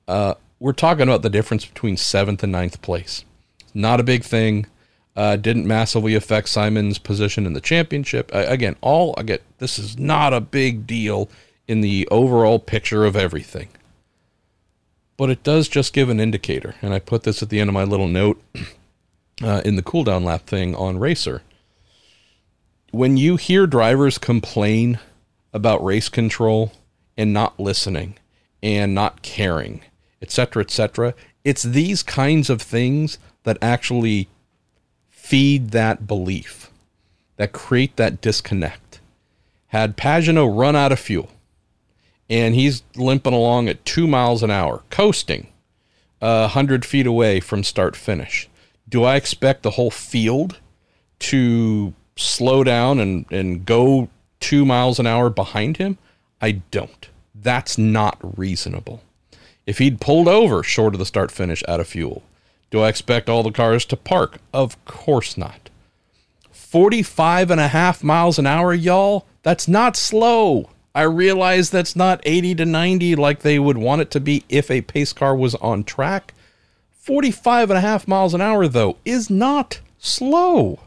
Uh, 0.07 0.35
we're 0.61 0.71
talking 0.71 1.03
about 1.03 1.23
the 1.23 1.29
difference 1.29 1.65
between 1.65 1.97
seventh 1.97 2.41
and 2.41 2.53
ninth 2.53 2.81
place. 2.81 3.25
Not 3.73 3.99
a 3.99 4.03
big 4.03 4.23
thing. 4.23 4.65
Uh, 5.15 5.35
didn't 5.35 5.67
massively 5.67 6.15
affect 6.15 6.49
Simon's 6.49 6.97
position 6.97 7.45
in 7.45 7.53
the 7.53 7.61
championship. 7.61 8.31
Uh, 8.33 8.45
again, 8.47 8.75
all 8.81 9.13
I 9.17 9.23
get. 9.23 9.43
This 9.59 9.77
is 9.77 9.99
not 9.99 10.33
a 10.33 10.41
big 10.41 10.87
deal 10.87 11.29
in 11.67 11.81
the 11.81 12.07
overall 12.09 12.57
picture 12.57 13.05
of 13.05 13.15
everything, 13.15 13.69
but 15.15 15.29
it 15.29 15.43
does 15.43 15.67
just 15.67 15.93
give 15.93 16.09
an 16.09 16.19
indicator. 16.19 16.75
And 16.81 16.93
I 16.93 16.99
put 16.99 17.23
this 17.23 17.43
at 17.43 17.49
the 17.49 17.59
end 17.59 17.69
of 17.69 17.75
my 17.75 17.83
little 17.83 18.07
note. 18.07 18.41
uh, 19.41 19.61
in 19.65 19.75
the 19.75 19.83
cooldown 19.83 20.23
lap 20.23 20.45
thing 20.45 20.75
on 20.75 20.99
Racer. 20.99 21.41
When 22.91 23.17
you 23.17 23.37
hear 23.37 23.65
drivers 23.65 24.17
complain 24.17 24.99
about 25.51 25.83
race 25.83 26.09
control 26.09 26.71
and 27.17 27.33
not 27.33 27.59
listening 27.59 28.15
and 28.61 28.93
not 28.93 29.21
caring, 29.21 29.81
etc., 30.21 30.63
etc., 30.63 31.13
it's 31.43 31.63
these 31.63 32.03
kinds 32.03 32.49
of 32.49 32.61
things 32.61 33.17
that 33.43 33.57
actually 33.61 34.29
feed 35.23 35.71
that 35.71 36.05
belief, 36.05 36.69
that 37.37 37.53
create 37.53 37.95
that 37.95 38.19
disconnect. 38.19 38.99
Had 39.67 39.95
Pagenaud 39.95 40.59
run 40.59 40.75
out 40.75 40.91
of 40.91 40.99
fuel 40.99 41.29
and 42.29 42.55
he's 42.55 42.83
limping 42.95 43.33
along 43.33 43.69
at 43.69 43.85
two 43.85 44.07
miles 44.07 44.43
an 44.43 44.51
hour, 44.51 44.83
coasting 44.89 45.47
a 46.21 46.25
uh, 46.25 46.47
hundred 46.47 46.85
feet 46.85 47.07
away 47.07 47.39
from 47.39 47.63
start 47.63 47.95
finish 47.95 48.49
do 48.87 49.03
I 49.03 49.15
expect 49.15 49.63
the 49.63 49.71
whole 49.71 49.89
field 49.89 50.59
to 51.19 51.93
slow 52.15 52.63
down 52.63 52.99
and, 52.99 53.25
and 53.31 53.65
go 53.65 54.09
two 54.39 54.65
miles 54.65 54.99
an 54.99 55.07
hour 55.07 55.29
behind 55.29 55.77
him? 55.77 55.97
I 56.41 56.61
don't. 56.69 57.09
That's 57.33 57.77
not 57.77 58.37
reasonable. 58.37 59.01
If 59.65 59.77
he'd 59.77 60.01
pulled 60.01 60.27
over 60.27 60.61
short 60.61 60.93
of 60.93 60.99
the 60.99 61.05
start 61.05 61.31
finish 61.31 61.63
out 61.67 61.79
of 61.79 61.87
fuel, 61.87 62.21
do 62.73 62.81
I 62.81 62.89
expect 62.89 63.29
all 63.29 63.43
the 63.43 63.51
cars 63.51 63.85
to 63.85 63.95
park? 63.95 64.39
Of 64.51 64.83
course 64.83 65.37
not. 65.37 65.69
45 66.51 67.51
and 67.51 67.61
a 67.61 67.67
half 67.67 68.03
miles 68.03 68.39
an 68.39 68.47
hour, 68.47 68.73
y'all, 68.73 69.27
that's 69.43 69.67
not 69.67 69.95
slow. 69.95 70.71
I 70.95 71.03
realize 71.03 71.69
that's 71.69 71.95
not 71.95 72.19
80 72.23 72.55
to 72.55 72.65
90 72.65 73.15
like 73.15 73.41
they 73.41 73.59
would 73.59 73.77
want 73.77 74.01
it 74.01 74.09
to 74.09 74.19
be 74.19 74.43
if 74.49 74.71
a 74.71 74.81
pace 74.81 75.13
car 75.13 75.35
was 75.35 75.53
on 75.53 75.83
track. 75.83 76.33
45 76.89 77.69
and 77.69 77.77
a 77.77 77.81
half 77.81 78.07
miles 78.07 78.33
an 78.33 78.41
hour, 78.41 78.67
though, 78.67 78.97
is 79.05 79.29
not 79.29 79.79
slow. 79.99 80.79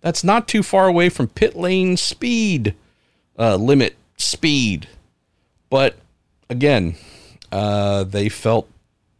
That's 0.00 0.24
not 0.24 0.48
too 0.48 0.64
far 0.64 0.88
away 0.88 1.10
from 1.10 1.28
pit 1.28 1.54
lane 1.54 1.96
speed, 1.96 2.74
uh, 3.38 3.54
limit 3.54 3.94
speed. 4.16 4.88
But 5.70 5.94
again, 6.50 6.96
uh, 7.52 8.02
they 8.02 8.28
felt 8.28 8.68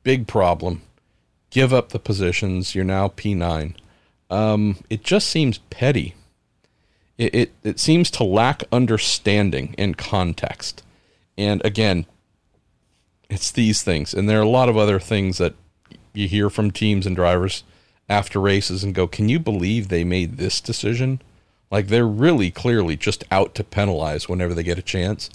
big 0.02 0.26
problem. 0.26 0.82
Give 1.50 1.72
up 1.72 1.90
the 1.90 1.98
positions. 1.98 2.74
You're 2.74 2.84
now 2.84 3.08
P9. 3.08 3.74
Um, 4.30 4.76
it 4.90 5.02
just 5.02 5.28
seems 5.28 5.58
petty 5.70 6.14
it, 7.18 7.34
it, 7.34 7.52
it 7.64 7.80
seems 7.80 8.10
to 8.12 8.24
lack 8.24 8.62
understanding 8.72 9.74
and 9.76 9.98
context. 9.98 10.82
And 11.36 11.62
again, 11.64 12.06
it's 13.28 13.50
these 13.50 13.82
things. 13.82 14.14
And 14.14 14.28
there 14.28 14.38
are 14.38 14.44
a 14.44 14.48
lot 14.48 14.68
of 14.68 14.76
other 14.76 15.00
things 15.00 15.38
that 15.38 15.54
you 16.14 16.28
hear 16.28 16.48
from 16.48 16.70
teams 16.70 17.06
and 17.06 17.14
drivers 17.14 17.64
after 18.08 18.40
races 18.40 18.82
and 18.82 18.94
go, 18.94 19.06
can 19.06 19.28
you 19.28 19.38
believe 19.38 19.88
they 19.88 20.04
made 20.04 20.36
this 20.36 20.60
decision? 20.60 21.20
Like 21.70 21.88
they're 21.88 22.06
really 22.06 22.50
clearly 22.50 22.96
just 22.96 23.24
out 23.30 23.54
to 23.56 23.64
penalize 23.64 24.28
whenever 24.28 24.54
they 24.54 24.62
get 24.62 24.78
a 24.78 24.82
chance. 24.82 25.28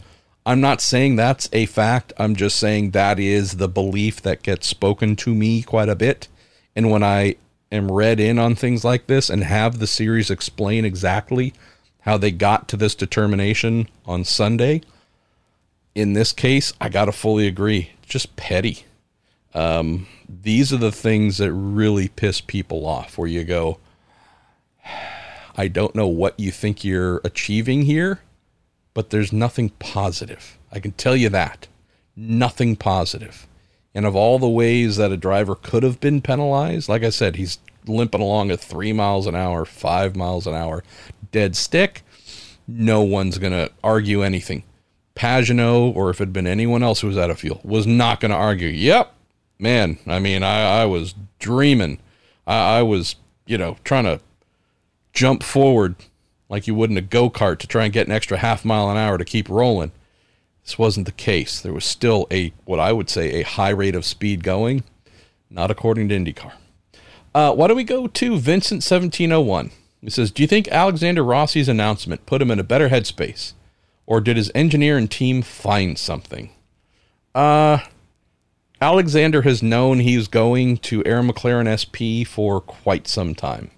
I'm 0.46 0.60
not 0.60 0.82
saying 0.82 1.16
that's 1.16 1.50
a 1.54 1.66
fact. 1.66 2.12
I'm 2.18 2.36
just 2.36 2.58
saying 2.58 2.92
that 2.92 3.20
is 3.20 3.58
the 3.58 3.70
belief 3.70 4.22
that 4.24 4.44
gets 4.44 4.68
spoken 4.68 5.16
to 5.18 5.34
me 5.34 5.64
quite 5.64 5.90
a 5.90 5.96
bit. 5.96 6.28
And 6.76 6.90
when 6.92 7.04
I 7.04 7.36
am 7.72 7.92
read 7.92 8.20
in 8.20 8.38
on 8.38 8.56
things 8.56 8.84
like 8.84 9.08
this 9.08 9.30
and 9.30 9.44
have 9.44 9.80
the 9.80 9.88
series 9.88 10.30
explain 10.30 10.86
exactly 10.86 11.54
how 12.02 12.18
they 12.18 12.32
got 12.32 12.68
to 12.68 12.78
this 12.78 12.96
determination 12.96 13.88
on 14.06 14.24
Sunday. 14.24 14.82
In 15.96 16.14
this 16.14 16.34
case, 16.34 16.74
I 16.80 16.90
got 16.90 17.06
to 17.06 17.12
fully 17.12 17.48
agree. 17.48 17.92
Just 18.06 18.36
petty. 18.36 18.86
Um, 19.54 20.08
these 20.28 20.74
are 20.74 20.78
the 20.78 20.92
things 20.92 21.38
that 21.38 21.54
really 21.54 22.10
piss 22.10 22.42
people 22.42 22.86
off 22.86 23.18
where 23.18 23.28
you 23.28 23.44
go, 23.44 23.80
I 25.56 25.68
don't 25.68 25.96
know 25.96 26.08
what 26.08 26.40
you 26.40 26.52
think 26.52 26.84
you're 26.84 27.22
achieving 27.24 27.84
here, 27.84 28.22
but 28.94 29.10
there's 29.10 29.34
nothing 29.34 29.70
positive. 29.80 30.58
I 30.72 30.80
can 30.80 30.92
tell 30.92 31.16
you 31.16 31.30
that. 31.30 31.68
Nothing 32.16 32.76
positive. 32.76 33.48
And 33.96 34.06
of 34.06 34.16
all 34.16 34.40
the 34.40 34.50
ways 34.50 34.98
that 34.98 35.12
a 35.12 35.18
driver 35.18 35.56
could 35.56 35.84
have 35.84 36.00
been 36.00 36.22
penalized, 36.22 36.90
like 36.90 37.04
I 37.04 37.10
said, 37.10 37.36
he's 37.36 37.60
limping 37.86 38.22
along 38.22 38.52
at 38.52 38.60
three 38.60 38.94
miles 38.94 39.28
an 39.28 39.36
hour, 39.36 39.66
five 39.66 40.16
miles 40.16 40.48
an 40.48 40.56
hour, 40.56 40.84
dead 41.32 41.56
stick, 41.56 42.04
no 42.68 43.02
one's 43.02 43.38
going 43.38 43.54
to 43.54 43.72
argue 43.84 44.24
anything. 44.24 44.64
Pagenaud, 45.16 45.96
or 45.96 46.10
if 46.10 46.20
it 46.20 46.24
had 46.24 46.34
been 46.34 46.48
anyone 46.48 46.82
else 46.82 47.02
who 47.02 47.08
was 47.08 47.18
out 47.18 47.30
of 47.30 47.40
fuel, 47.40 47.62
was 47.64 47.86
not 47.86 48.20
going 48.20 48.32
to 48.32 48.38
argue. 48.38 48.70
Yep, 48.70 49.14
man. 49.60 50.00
I 50.08 50.20
mean, 50.20 50.42
I, 50.44 50.82
I 50.82 50.86
was 50.86 51.14
dreaming. 51.40 52.00
I, 52.48 52.80
I 52.80 52.82
was, 52.82 53.16
you 53.46 53.58
know, 53.58 53.78
trying 53.84 54.06
to 54.06 54.20
jump 55.14 55.44
forward 55.44 55.96
like 56.54 56.68
you 56.68 56.76
would 56.76 56.92
in 56.92 56.98
a 56.98 57.02
go 57.02 57.32
kart 57.32 57.58
to 57.58 57.66
try 57.66 57.84
and 57.84 57.92
get 57.92 58.06
an 58.06 58.14
extra 58.14 58.38
half 58.38 58.64
mile 58.64 58.88
an 58.92 58.96
hour 58.96 59.18
to 59.18 59.26
keep 59.26 59.50
rolling. 59.50 59.92
This 60.64 60.78
wasn't 60.78 61.08
the 61.08 61.12
case. 61.12 61.60
There 61.60 61.74
was 61.74 61.84
still 61.84 62.28
a, 62.30 62.54
what 62.66 62.80
I 62.80 62.94
would 62.94 63.10
say, 63.10 63.40
a 63.40 63.44
high 63.44 63.72
rate 63.72 63.96
of 63.96 64.06
speed 64.06 64.44
going, 64.44 64.84
not 65.50 65.72
according 65.72 66.10
to 66.10 66.16
IndyCar. 66.16 66.52
Uh, 67.34 67.56
why 67.56 67.66
don't 67.66 67.76
we 67.76 67.84
go 67.84 68.06
to 68.06 68.38
Vincent 68.38 68.84
1701? 68.84 69.72
He 70.02 70.12
says, 70.12 70.30
Do 70.30 70.44
you 70.44 70.48
think 70.48 70.68
Alexander 70.68 71.24
Rossi's 71.24 71.68
announcement 71.68 72.28
put 72.28 72.40
him 72.40 72.52
in 72.52 72.60
a 72.60 72.64
better 72.64 72.90
headspace? 72.90 73.54
Or 74.06 74.22
did 74.22 74.38
his 74.38 74.52
engineer 74.54 74.96
and 74.96 75.10
team 75.10 75.42
find 75.42 75.98
something? 75.98 76.52
Uh, 77.34 77.80
Alexander 78.80 79.42
has 79.42 79.64
known 79.64 80.02
he's 80.02 80.28
going 80.28 80.78
to 80.78 81.04
Arrow 81.04 81.24
McLaren 81.24 81.66
SP 81.74 82.30
for 82.30 82.62
quite 82.62 83.08
some 83.08 83.34
time. 83.34 83.72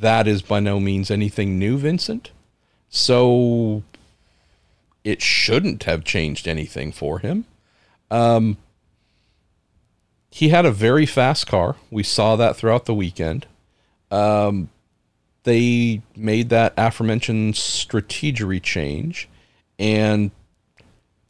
That 0.00 0.28
is 0.28 0.42
by 0.42 0.60
no 0.60 0.78
means 0.78 1.10
anything 1.10 1.58
new, 1.58 1.78
Vincent. 1.78 2.30
So 2.90 3.82
it 5.04 5.22
shouldn't 5.22 5.84
have 5.84 6.04
changed 6.04 6.46
anything 6.46 6.92
for 6.92 7.18
him. 7.20 7.46
Um, 8.10 8.58
he 10.30 10.50
had 10.50 10.66
a 10.66 10.70
very 10.70 11.06
fast 11.06 11.46
car. 11.46 11.76
We 11.90 12.02
saw 12.02 12.36
that 12.36 12.56
throughout 12.56 12.84
the 12.84 12.94
weekend. 12.94 13.46
Um, 14.10 14.68
they 15.44 16.02
made 16.14 16.50
that 16.50 16.74
aforementioned 16.76 17.54
strategery 17.54 18.62
change 18.62 19.28
and 19.78 20.30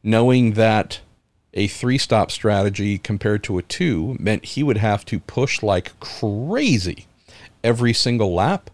knowing 0.03 0.53
that 0.53 0.99
a 1.53 1.67
three 1.67 1.97
stop 1.97 2.31
strategy 2.31 2.97
compared 2.97 3.43
to 3.43 3.57
a 3.57 3.63
two 3.63 4.17
meant 4.19 4.43
he 4.43 4.63
would 4.63 4.77
have 4.77 5.05
to 5.05 5.19
push 5.19 5.63
like 5.63 5.97
crazy 5.99 7.06
every 7.67 7.93
single 7.93 8.33
lap. 8.33 8.69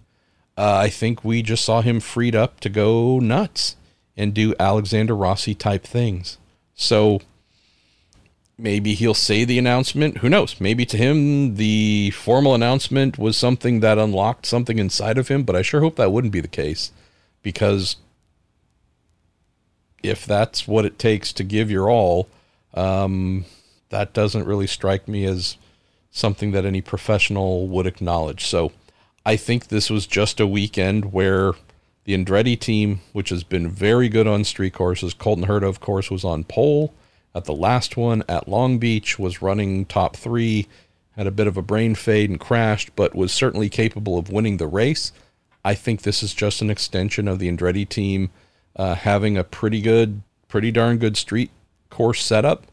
Uh, 0.56 0.78
I 0.86 0.90
think 0.90 1.26
we 1.26 1.42
just 1.42 1.66
saw 1.66 1.82
him 1.82 2.00
freed 2.00 2.36
up 2.36 2.60
to 2.60 2.70
go 2.70 3.20
nuts 3.20 3.76
and 4.16 4.36
do 4.36 4.54
Alexander 4.60 5.16
Rossi 5.16 5.56
type 5.56 5.84
things. 5.84 6.38
So 6.76 7.20
maybe 8.56 8.94
he'll 8.94 9.16
say 9.16 9.46
the 9.46 9.58
announcement. 9.58 10.20
Who 10.20 10.30
knows? 10.30 10.62
Maybe 10.62 10.86
to 10.86 10.96
him, 10.96 11.56
the 11.56 12.12
formal 12.12 12.54
announcement 12.54 13.18
was 13.18 13.36
something 13.36 13.80
that 13.80 13.98
unlocked 13.98 14.46
something 14.46 14.78
inside 14.78 15.18
of 15.18 15.28
him, 15.28 15.42
but 15.42 15.56
I 15.56 15.64
sure 15.64 15.82
hope 15.82 15.96
that 15.96 16.12
wouldn't 16.12 16.34
be 16.34 16.42
the 16.42 16.48
case 16.48 16.92
because 17.42 17.96
if 20.04 20.24
that's 20.24 20.68
what 20.68 20.86
it 20.86 21.00
takes 21.00 21.34
to 21.34 21.44
give 21.44 21.72
your 21.72 21.90
all, 21.90 22.30
um, 22.76 23.46
that 23.90 24.14
doesn't 24.14 24.46
really 24.46 24.68
strike 24.68 25.08
me 25.08 25.26
as 25.26 25.58
something 26.12 26.52
that 26.52 26.66
any 26.66 26.82
professional 26.82 27.68
would 27.68 27.88
acknowledge. 27.88 28.46
So 28.46 28.72
I 29.26 29.38
think 29.38 29.68
this 29.68 29.90
was 29.90 30.06
just 30.06 30.40
a 30.40 30.48
weekend 30.48 31.14
where 31.14 31.54
the 32.04 32.14
Andretti 32.14 32.60
team, 32.60 33.02
which 33.14 33.30
has 33.30 33.44
been 33.44 33.70
very 33.70 34.10
good 34.10 34.28
on 34.28 34.44
street 34.44 34.74
courses, 34.74 35.14
Colton 35.14 35.46
Herta, 35.46 35.68
of 35.68 35.80
course, 35.80 36.12
was 36.12 36.26
on 36.26 36.44
pole 36.44 36.94
at 37.34 37.46
the 37.46 37.54
last 37.54 37.98
one 37.98 38.24
at 38.28 38.48
Long 38.48 38.78
Beach, 38.78 39.18
was 39.18 39.42
running 39.42 39.86
top 39.86 40.16
three, 40.16 40.68
had 41.16 41.28
a 41.28 41.32
bit 41.32 41.48
of 41.48 41.58
a 41.58 41.62
brain 41.62 41.96
fade 41.96 42.30
and 42.30 42.40
crashed, 42.40 42.96
but 42.96 43.16
was 43.16 43.32
certainly 43.32 43.70
capable 43.70 44.18
of 44.18 44.30
winning 44.30 44.58
the 44.58 44.68
race. 44.68 45.12
I 45.64 45.74
think 45.76 46.02
this 46.02 46.22
is 46.22 46.34
just 46.34 46.62
an 46.62 46.70
extension 46.70 47.28
of 47.28 47.40
the 47.40 47.50
Andretti 47.50 47.88
team 47.88 48.30
uh, 48.76 48.96
having 48.96 49.38
a 49.38 49.44
pretty 49.44 49.82
good, 49.82 50.22
pretty 50.48 50.72
darn 50.72 50.98
good 50.98 51.16
street 51.16 51.52
course 51.90 52.24
setup. 52.24 52.66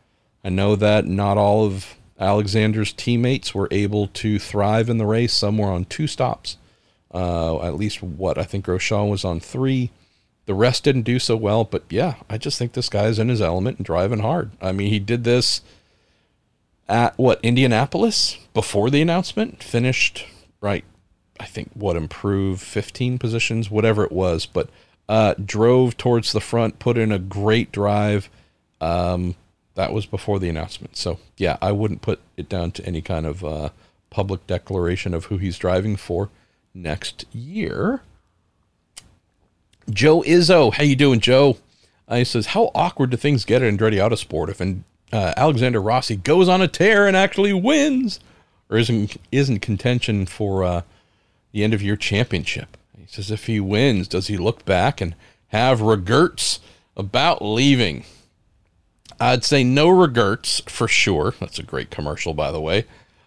I 0.42 0.48
know 0.48 0.74
that 0.76 1.06
not 1.06 1.38
all 1.38 1.64
of 1.64 1.94
Alexander's 2.20 2.92
teammates 2.92 3.54
were 3.54 3.68
able 3.70 4.08
to 4.08 4.38
thrive 4.38 4.88
in 4.90 4.98
the 4.98 5.06
race. 5.06 5.32
Some 5.32 5.58
were 5.58 5.70
on 5.70 5.86
two 5.86 6.06
stops. 6.06 6.58
Uh, 7.12 7.60
at 7.62 7.76
least 7.76 8.02
what 8.02 8.38
I 8.38 8.44
think 8.44 8.66
Grosjean 8.66 9.10
was 9.10 9.24
on 9.24 9.40
three. 9.40 9.90
The 10.46 10.54
rest 10.54 10.84
didn't 10.84 11.02
do 11.02 11.18
so 11.18 11.36
well, 11.36 11.64
but 11.64 11.84
yeah, 11.90 12.16
I 12.28 12.38
just 12.38 12.58
think 12.58 12.72
this 12.72 12.88
guy's 12.88 13.18
in 13.18 13.28
his 13.28 13.40
element 13.40 13.78
and 13.78 13.86
driving 13.86 14.20
hard. 14.20 14.50
I 14.60 14.72
mean, 14.72 14.90
he 14.90 14.98
did 14.98 15.24
this 15.24 15.62
at 16.88 17.16
what 17.16 17.40
Indianapolis 17.42 18.36
before 18.52 18.90
the 18.90 19.00
announcement, 19.00 19.62
finished 19.62 20.26
right. 20.60 20.84
I 21.38 21.46
think 21.46 21.70
what 21.74 21.96
improved 21.96 22.60
15 22.60 23.18
positions, 23.18 23.70
whatever 23.70 24.04
it 24.04 24.12
was, 24.12 24.44
but 24.44 24.68
uh, 25.08 25.34
drove 25.42 25.96
towards 25.96 26.32
the 26.32 26.40
front, 26.40 26.78
put 26.78 26.98
in 26.98 27.10
a 27.10 27.18
great 27.18 27.72
drive. 27.72 28.28
Um, 28.80 29.36
that 29.74 29.92
was 29.92 30.06
before 30.06 30.38
the 30.38 30.48
announcement. 30.48 30.96
So 30.96 31.18
yeah, 31.36 31.56
I 31.62 31.72
wouldn't 31.72 32.02
put 32.02 32.20
it 32.36 32.48
down 32.48 32.72
to 32.72 32.86
any 32.86 33.00
kind 33.00 33.26
of 33.26 33.44
uh, 33.44 33.70
public 34.10 34.46
declaration 34.46 35.14
of 35.14 35.26
who 35.26 35.38
he's 35.38 35.58
driving 35.58 35.96
for 35.96 36.30
next 36.74 37.24
year. 37.32 38.02
Joe 39.88 40.22
Izzo, 40.22 40.72
how 40.72 40.84
you 40.84 40.96
doing, 40.96 41.20
Joe? 41.20 41.56
Uh, 42.06 42.16
he 42.16 42.24
says, 42.24 42.46
"How 42.46 42.70
awkward 42.74 43.10
do 43.10 43.16
things 43.16 43.44
get 43.44 43.62
at 43.62 43.72
Andretti 43.72 43.96
Autosport 43.96 44.48
if 44.48 44.60
and, 44.60 44.84
uh, 45.12 45.32
Alexander 45.36 45.80
Rossi 45.80 46.16
goes 46.16 46.48
on 46.48 46.62
a 46.62 46.68
tear 46.68 47.06
and 47.06 47.16
actually 47.16 47.52
wins, 47.52 48.20
or 48.68 48.78
isn't 48.78 49.16
isn't 49.32 49.60
contention 49.60 50.26
for 50.26 50.64
uh, 50.64 50.82
the 51.52 51.64
end 51.64 51.74
of 51.74 51.82
year 51.82 51.96
championship?" 51.96 52.76
He 52.98 53.06
says, 53.06 53.30
"If 53.30 53.46
he 53.46 53.60
wins, 53.60 54.08
does 54.08 54.26
he 54.26 54.36
look 54.36 54.64
back 54.64 55.00
and 55.00 55.14
have 55.48 55.80
regrets 55.80 56.60
about 56.96 57.42
leaving?" 57.44 58.04
I'd 59.20 59.44
say 59.44 59.62
no 59.62 59.88
regrets 59.90 60.62
for 60.66 60.88
sure. 60.88 61.34
That's 61.38 61.58
a 61.58 61.62
great 61.62 61.90
commercial, 61.90 62.32
by 62.32 62.50
the 62.50 62.60
way. 62.60 62.86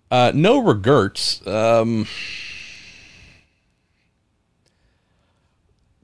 Uh, 0.10 0.32
no 0.34 0.58
regrets. 0.58 1.46
Um, 1.46 2.08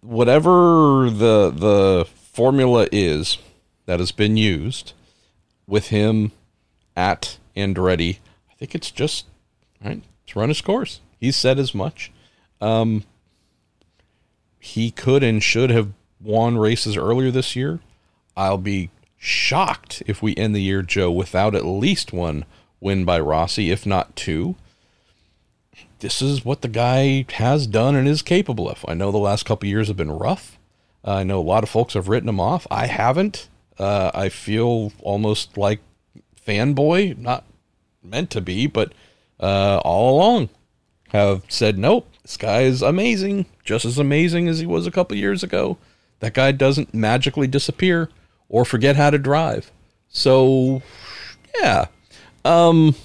whatever 0.01 1.09
the 1.09 1.51
the 1.51 2.07
formula 2.31 2.87
is 2.91 3.39
that 3.85 3.99
has 3.99 4.11
been 4.11 4.37
used 4.37 4.93
with 5.67 5.87
him 5.87 6.31
at 6.95 7.37
Andretti, 7.55 8.17
I 8.49 8.53
think 8.55 8.75
it's 8.75 8.91
just 8.91 9.25
right. 9.83 10.03
It's 10.23 10.35
run 10.35 10.49
his 10.49 10.61
course. 10.61 11.01
He 11.19 11.31
said 11.31 11.57
as 11.57 11.73
much. 11.73 12.11
Um, 12.61 13.03
he 14.59 14.91
could 14.91 15.23
and 15.23 15.41
should 15.41 15.69
have 15.69 15.93
won 16.21 16.57
races 16.57 16.97
earlier 16.97 17.31
this 17.31 17.55
year. 17.55 17.79
I'll 18.35 18.57
be 18.57 18.89
shocked 19.19 20.01
if 20.07 20.23
we 20.23 20.35
end 20.35 20.55
the 20.55 20.61
year, 20.61 20.81
Joe, 20.81 21.11
without 21.11 21.53
at 21.53 21.65
least 21.65 22.13
one 22.13 22.45
win 22.79 23.05
by 23.05 23.19
Rossi, 23.19 23.69
if 23.69 23.85
not 23.85 24.15
two. 24.15 24.55
This 25.99 26.21
is 26.21 26.45
what 26.45 26.61
the 26.61 26.69
guy 26.69 27.25
has 27.33 27.67
done 27.67 27.95
and 27.95 28.07
is 28.07 28.21
capable 28.21 28.69
of. 28.69 28.85
I 28.87 28.93
know 28.93 29.11
the 29.11 29.17
last 29.17 29.45
couple 29.45 29.67
years 29.67 29.89
have 29.89 29.97
been 29.97 30.11
rough. 30.11 30.57
Uh, 31.05 31.15
I 31.15 31.23
know 31.23 31.39
a 31.39 31.41
lot 31.41 31.63
of 31.63 31.69
folks 31.69 31.93
have 31.93 32.07
written 32.07 32.29
him 32.29 32.39
off. 32.39 32.65
I 32.71 32.87
haven't. 32.87 33.49
Uh, 33.77 34.09
I 34.13 34.29
feel 34.29 34.93
almost 35.01 35.57
like 35.57 35.79
fanboy, 36.47 37.17
not 37.17 37.43
meant 38.01 38.29
to 38.31 38.41
be, 38.41 38.65
but 38.67 38.93
uh, 39.39 39.81
all 39.83 40.15
along 40.15 40.49
have 41.09 41.43
said, 41.49 41.77
nope, 41.77 42.07
this 42.23 42.37
guy 42.37 42.61
is 42.61 42.81
amazing, 42.81 43.45
just 43.63 43.83
as 43.83 43.97
amazing 43.97 44.47
as 44.47 44.59
he 44.59 44.65
was 44.65 44.87
a 44.87 44.91
couple 44.91 45.17
years 45.17 45.43
ago. 45.43 45.77
That 46.19 46.33
guy 46.33 46.51
doesn't 46.51 46.93
magically 46.93 47.47
disappear 47.47 48.09
or 48.49 48.65
forget 48.65 48.95
how 48.95 49.09
to 49.09 49.17
drive. 49.17 49.71
So, 50.09 50.81
yeah, 51.61 51.85
um, 52.43 52.95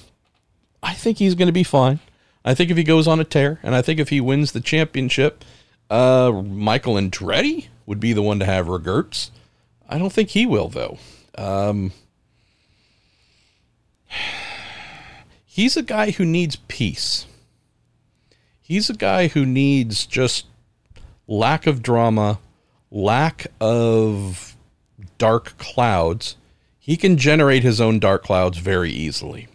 I 0.82 0.94
think 0.94 1.18
he's 1.18 1.34
going 1.34 1.46
to 1.46 1.52
be 1.52 1.62
fine. 1.62 2.00
I 2.44 2.54
think 2.54 2.70
if 2.70 2.76
he 2.76 2.84
goes 2.84 3.06
on 3.06 3.20
a 3.20 3.24
tear, 3.24 3.60
and 3.62 3.74
I 3.74 3.82
think 3.82 4.00
if 4.00 4.08
he 4.08 4.20
wins 4.20 4.52
the 4.52 4.60
championship, 4.60 5.44
uh, 5.90 6.42
Michael 6.44 6.94
Andretti 6.94 7.68
would 7.86 8.00
be 8.00 8.12
the 8.12 8.22
one 8.22 8.38
to 8.38 8.44
have 8.44 8.68
regrets. 8.68 9.30
I 9.88 9.98
don't 9.98 10.12
think 10.12 10.30
he 10.30 10.46
will, 10.46 10.68
though. 10.68 10.98
Um, 11.36 11.92
he's 15.44 15.76
a 15.76 15.82
guy 15.82 16.10
who 16.10 16.24
needs 16.24 16.56
peace. 16.56 17.26
He's 18.60 18.88
a 18.88 18.94
guy 18.94 19.28
who 19.28 19.44
needs 19.44 20.06
just 20.06 20.46
lack 21.26 21.66
of 21.66 21.82
drama, 21.82 22.38
lack 22.90 23.46
of 23.60 24.53
dark 25.18 25.56
clouds. 25.58 26.36
He 26.78 26.96
can 26.96 27.16
generate 27.16 27.62
his 27.62 27.80
own 27.80 27.98
dark 27.98 28.22
clouds 28.22 28.58
very 28.58 28.90
easily. 28.90 29.48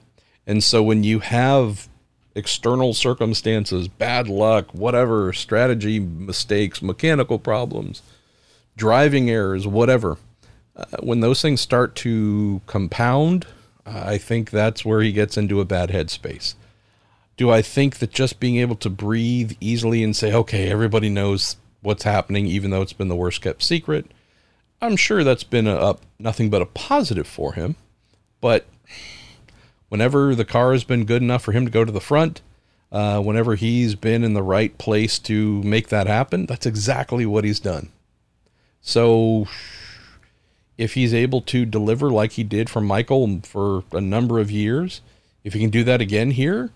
And 0.47 0.63
so 0.63 0.81
when 0.81 1.03
you 1.03 1.19
have 1.19 1.87
external 2.35 2.93
circumstances, 2.93 3.87
bad 3.87 4.27
luck, 4.27 4.73
whatever, 4.73 5.31
strategy 5.33 5.99
mistakes, 5.99 6.81
mechanical 6.81 7.37
problems, 7.37 8.01
driving 8.75 9.29
errors, 9.29 9.67
whatever, 9.67 10.17
uh, 10.75 10.85
when 11.01 11.19
those 11.19 11.41
things 11.41 11.61
start 11.61 11.95
to 11.97 12.61
compound, 12.65 13.45
I 13.85 14.17
think 14.17 14.49
that's 14.49 14.85
where 14.85 15.01
he 15.01 15.11
gets 15.11 15.37
into 15.37 15.61
a 15.61 15.65
bad 15.65 15.89
headspace. 15.89 16.55
Do 17.37 17.49
I 17.49 17.61
think 17.61 17.97
that 17.97 18.11
just 18.11 18.39
being 18.39 18.57
able 18.57 18.75
to 18.77 18.89
breathe 18.89 19.53
easily 19.59 20.03
and 20.03 20.15
say, 20.15 20.33
okay, 20.33 20.69
everybody 20.69 21.09
knows 21.09 21.57
what's 21.81 22.03
happening, 22.03 22.45
even 22.45 22.71
though 22.71 22.81
it's 22.81 22.93
been 22.93 23.07
the 23.07 23.15
worst 23.15 23.41
kept 23.41 23.63
secret, 23.63 24.11
I'm 24.81 24.95
sure 24.95 25.23
that's 25.23 25.43
been 25.43 25.67
a, 25.67 25.75
a 25.75 25.97
nothing 26.19 26.49
but 26.49 26.61
a 26.61 26.65
positive 26.65 27.27
for 27.27 27.53
him. 27.53 27.75
But 28.41 28.65
whenever 29.89 30.35
the 30.35 30.45
car 30.45 30.71
has 30.71 30.83
been 30.83 31.05
good 31.05 31.21
enough 31.21 31.43
for 31.43 31.51
him 31.51 31.65
to 31.65 31.71
go 31.71 31.83
to 31.83 31.91
the 31.91 31.99
front, 31.99 32.41
uh, 32.91 33.21
whenever 33.21 33.55
he's 33.55 33.95
been 33.95 34.23
in 34.23 34.33
the 34.33 34.43
right 34.43 34.77
place 34.77 35.19
to 35.19 35.61
make 35.63 35.89
that 35.89 36.07
happen, 36.07 36.45
that's 36.45 36.65
exactly 36.65 37.25
what 37.25 37.43
he's 37.43 37.59
done. 37.59 37.89
So 38.81 39.47
if 40.77 40.93
he's 40.93 41.13
able 41.13 41.41
to 41.41 41.65
deliver 41.65 42.09
like 42.09 42.33
he 42.33 42.43
did 42.43 42.69
for 42.69 42.81
Michael 42.81 43.41
for 43.43 43.83
a 43.91 44.01
number 44.01 44.39
of 44.39 44.49
years, 44.49 45.01
if 45.43 45.53
he 45.53 45.59
can 45.59 45.69
do 45.69 45.83
that 45.83 46.01
again 46.01 46.31
here, 46.31 46.71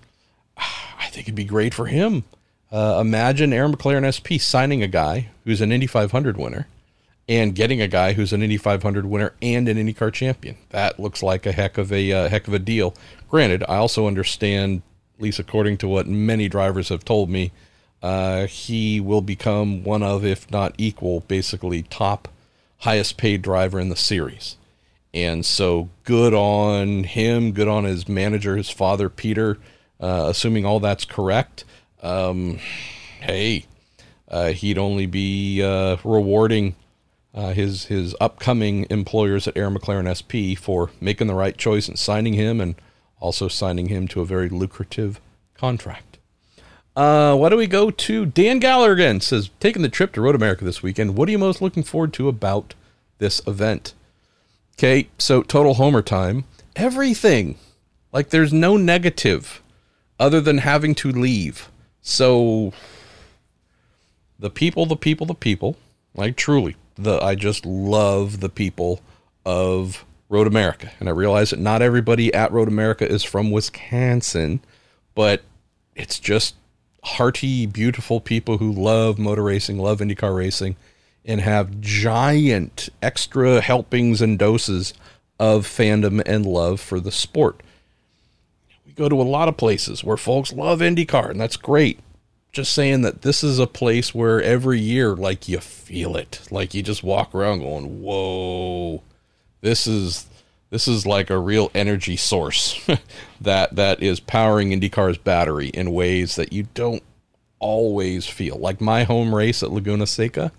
I 0.58 1.08
think 1.08 1.28
it'd 1.28 1.36
be 1.36 1.46
great 1.46 1.74
for 1.74 1.88
him. 1.88 2.24
Uh, 2.72 2.98
imagine 3.00 3.54
Arrow 3.54 3.70
McLaren 3.70 4.12
SP 4.12 4.42
signing 4.42 4.84
a 4.84 4.88
guy 4.88 5.30
who's 5.46 5.62
an 5.62 5.72
Indy 5.72 5.88
500 5.88 6.38
winner 6.38 6.68
and 7.28 7.56
getting 7.56 7.82
a 7.82 7.88
guy 7.88 8.14
who's 8.14 8.34
an 8.34 8.42
Indy 8.42 8.58
500 8.58 9.06
winner 9.06 9.34
and 9.42 9.68
an 9.70 9.78
IndyCar 9.78 10.12
champion. 10.12 10.58
That 10.70 11.00
looks 11.00 11.24
like 11.24 11.46
a 11.46 11.52
heck 11.52 11.78
of 11.78 11.92
a 11.92 12.12
uh, 12.12 12.30
heck 12.30 12.48
of 12.48 12.54
a 12.54 12.60
deal. 12.60 12.94
Granted, 13.30 13.64
I 13.68 13.78
also 13.78 14.08
understand, 14.08 14.82
at 15.18 15.24
least 15.24 15.40
according 15.40 15.78
to 15.78 15.88
what 15.88 16.08
many 16.08 16.50
drivers 16.50 16.90
have 16.90 17.06
told 17.06 17.30
me, 17.30 17.52
uh, 18.02 18.48
he 18.48 19.00
will 19.00 19.22
become 19.22 19.84
one 19.84 20.04
of, 20.04 20.26
if 20.26 20.52
not 20.52 20.76
equal, 20.78 21.22
basically 21.22 21.84
top 21.84 22.28
highest 22.80 23.16
paid 23.16 23.42
driver 23.42 23.80
in 23.80 23.88
the 23.88 23.96
series. 23.96 24.58
And 25.14 25.46
so 25.46 25.90
good 26.04 26.34
on 26.34 27.06
him, 27.06 27.54
good 27.54 27.68
on 27.68 27.86
his 27.86 28.10
manager, 28.10 28.58
his 28.58 28.70
father, 28.70 29.10
Peter, 29.10 29.58
uh, 30.02 30.26
assuming 30.28 30.66
all 30.66 30.80
that's 30.80 31.06
correct. 31.06 31.64
Um, 32.02 32.60
hey, 33.22 33.66
uh, 34.28 34.50
he'd 34.50 34.78
only 34.78 35.06
be 35.06 35.64
uh, 35.64 35.98
rewarding 36.04 36.76
uh, 37.34 37.54
his 37.54 37.86
his 37.86 38.16
upcoming 38.22 38.86
employers 38.90 39.48
at 39.48 39.58
Arrow 39.58 39.72
McLaren 39.72 40.10
SP 40.10 40.58
for 40.60 40.92
making 41.02 41.28
the 41.28 41.34
right 41.34 41.58
choice 41.58 41.88
and 41.88 41.98
signing 41.98 42.34
him, 42.34 42.62
and 42.62 42.76
also 43.20 43.48
signing 43.48 43.88
him 43.88 44.08
to 44.10 44.22
a 44.22 44.26
very 44.26 44.50
lucrative 44.50 45.20
contract. 45.56 46.18
Uh, 46.96 47.36
why 47.36 47.50
do 47.50 47.58
we 47.58 47.66
go 47.66 47.90
to 47.90 48.26
Dan 48.26 48.60
Gallagher 48.60 48.94
again? 48.94 49.20
Says 49.20 49.50
taking 49.60 49.82
the 49.82 49.90
trip 49.90 50.14
to 50.14 50.22
Road 50.22 50.36
America 50.36 50.64
this 50.64 50.84
weekend. 50.84 51.18
What 51.18 51.28
are 51.28 51.32
you 51.32 51.40
most 51.40 51.62
looking 51.62 51.84
forward 51.84 52.14
to 52.14 52.28
about 52.28 52.76
this 53.18 53.42
event? 53.48 53.94
Okay, 54.78 55.10
so 55.18 55.42
total 55.42 55.76
homer 55.76 56.02
time. 56.02 56.46
Everything. 56.76 57.58
Like 58.12 58.30
there's 58.30 58.54
no 58.54 58.78
negative 58.78 59.64
other 60.20 60.40
than 60.40 60.60
having 60.60 60.94
to 60.96 61.12
leave. 61.12 61.70
So 62.02 62.74
the 64.38 64.52
people, 64.52 64.86
the 64.86 64.96
people, 64.96 65.26
the 65.26 65.34
people. 65.34 65.78
Like 66.16 66.36
truly, 66.36 66.76
the 66.96 67.20
I 67.20 67.36
just 67.36 67.66
love 67.66 68.40
the 68.40 68.50
people 68.50 69.02
of 69.46 70.06
Road 70.30 70.48
America, 70.48 70.92
and 71.00 71.10
I 71.10 71.12
realize 71.12 71.52
that 71.52 71.60
not 71.60 71.82
everybody 71.82 72.34
at 72.34 72.52
Road 72.52 72.68
America 72.68 73.10
is 73.10 73.24
from 73.24 73.52
Wisconsin, 73.52 74.62
but 75.16 75.44
it's 75.96 76.20
just 76.20 76.56
hearty, 77.04 77.66
beautiful 77.66 78.20
people 78.20 78.58
who 78.58 78.72
love 78.72 79.20
motor 79.20 79.44
racing, 79.44 79.78
love 79.78 80.00
IndyCar 80.00 80.36
racing, 80.36 80.76
and 81.26 81.42
have 81.42 81.82
giant 81.82 82.90
extra 83.02 83.62
helpings 83.62 84.22
and 84.22 84.40
doses 84.40 84.94
of 85.40 85.68
fandom 85.68 86.22
and 86.26 86.46
love 86.46 86.80
for 86.80 87.00
the 87.00 87.12
sport. 87.12 87.62
We 88.86 88.94
go 88.94 89.10
to 89.10 89.22
a 89.22 89.24
lot 89.24 89.48
of 89.48 89.58
places 89.58 90.04
where 90.04 90.18
folks 90.18 90.54
love 90.54 90.80
IndyCar, 90.80 91.32
and 91.32 91.42
that's 91.42 91.58
great. 91.58 92.00
Just 92.54 92.74
saying 92.74 93.02
that 93.02 93.24
this 93.24 93.44
is 93.44 93.60
a 93.60 93.68
place 93.68 94.14
where 94.14 94.42
every 94.42 94.80
year, 94.80 95.16
like 95.16 95.50
you 95.50 95.60
feel 95.60 96.16
it, 96.16 96.42
like 96.52 96.74
you 96.74 96.84
just 96.84 97.04
walk 97.04 97.34
around 97.34 97.60
going, 97.60 98.02
"Whoa, 98.02 99.04
this 99.62 99.88
is 99.88 100.28
this 100.70 100.88
is 100.88 101.06
like 101.06 101.30
a 101.30 101.38
real 101.38 101.72
energy 101.76 102.16
source 102.16 102.80
that 103.42 103.76
that 103.76 104.02
is 104.02 104.20
powering 104.20 104.70
IndyCar's 104.70 105.18
battery 105.18 105.68
in 105.70 105.94
ways 105.94 106.36
that 106.36 106.54
you 106.54 106.68
don't 106.74 107.04
always 107.60 108.28
feel. 108.28 108.58
Like 108.58 108.82
my 108.82 109.04
home 109.04 109.34
race 109.34 109.64
at 109.64 109.72
Laguna 109.72 110.06
Seca, 110.06 110.52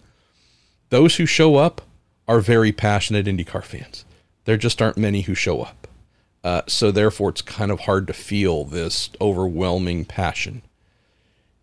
those 0.90 1.16
who 1.16 1.26
show 1.26 1.56
up 1.56 1.82
are 2.26 2.40
very 2.40 2.72
passionate 2.72 3.26
IndyCar 3.26 3.62
fans. 3.62 4.04
There 4.46 4.56
just 4.56 4.80
aren't 4.80 4.96
many 4.96 5.22
who 5.22 5.34
show 5.34 5.62
up. 5.62 5.86
Uh, 6.42 6.62
so 6.66 6.90
therefore, 6.90 7.30
it's 7.30 7.42
kind 7.42 7.70
of 7.70 7.80
hard 7.80 8.06
to 8.06 8.12
feel 8.12 8.64
this 8.64 9.10
overwhelming 9.20 10.04
passion. 10.04 10.62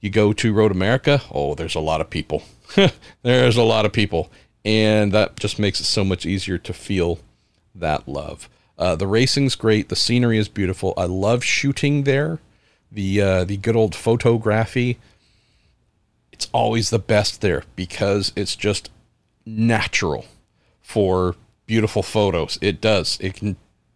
You 0.02 0.10
go 0.10 0.34
to 0.34 0.54
Road 0.54 0.72
America, 0.72 1.22
oh, 1.32 1.56
there's 1.56 1.76
a 1.76 1.80
lot 1.80 2.02
of 2.02 2.10
people. 2.10 2.44
there's 3.22 3.56
a 3.56 3.64
lot 3.64 3.86
of 3.86 3.94
people, 3.94 4.32
and 4.66 5.12
that 5.12 5.40
just 5.40 5.60
makes 5.60 5.80
it 5.80 5.86
so 5.86 6.04
much 6.04 6.26
easier 6.26 6.58
to 6.58 6.74
feel 6.74 7.20
that 7.76 8.08
love. 8.08 8.50
Uh, 8.78 8.96
the 8.96 9.08
racing's 9.08 9.56
great. 9.56 9.90
The 9.90 9.96
scenery 9.96 10.40
is 10.40 10.50
beautiful. 10.50 10.96
I 10.98 11.06
love 11.06 11.44
shooting 11.44 12.04
there. 12.04 12.40
The 12.92 13.22
uh, 13.22 13.44
the 13.46 13.58
good 13.58 13.76
old 13.76 13.94
photography. 13.94 14.98
It's 16.32 16.48
always 16.52 16.90
the 16.90 17.00
best 17.00 17.42
there 17.42 17.64
because 17.76 18.34
it's 18.36 18.56
just 18.56 18.90
natural 19.46 20.26
for 20.82 21.36
beautiful 21.68 22.02
photos. 22.02 22.58
It 22.60 22.82
does. 22.82 23.20
It 23.22 23.36
can 23.36 23.56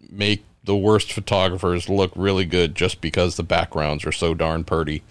make 0.09 0.45
the 0.63 0.75
worst 0.75 1.11
photographers 1.11 1.89
look 1.89 2.11
really 2.15 2.45
good 2.45 2.75
just 2.75 3.01
because 3.01 3.35
the 3.35 3.43
backgrounds 3.43 4.05
are 4.05 4.11
so 4.11 4.33
darn 4.33 4.63
pretty. 4.63 5.01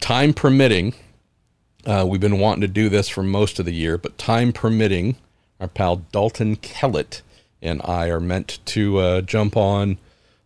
Time 0.00 0.32
permitting, 0.32 0.94
uh, 1.84 2.06
we've 2.08 2.20
been 2.20 2.38
wanting 2.38 2.62
to 2.62 2.68
do 2.68 2.88
this 2.88 3.08
for 3.08 3.22
most 3.22 3.58
of 3.58 3.64
the 3.64 3.74
year, 3.74 3.98
but 3.98 4.18
time 4.18 4.52
permitting, 4.52 5.16
our 5.60 5.68
pal 5.68 5.96
Dalton 5.96 6.56
Kellett 6.56 7.22
and 7.60 7.80
I 7.84 8.08
are 8.08 8.20
meant 8.20 8.58
to 8.66 8.98
uh, 8.98 9.20
jump 9.22 9.56
on 9.56 9.98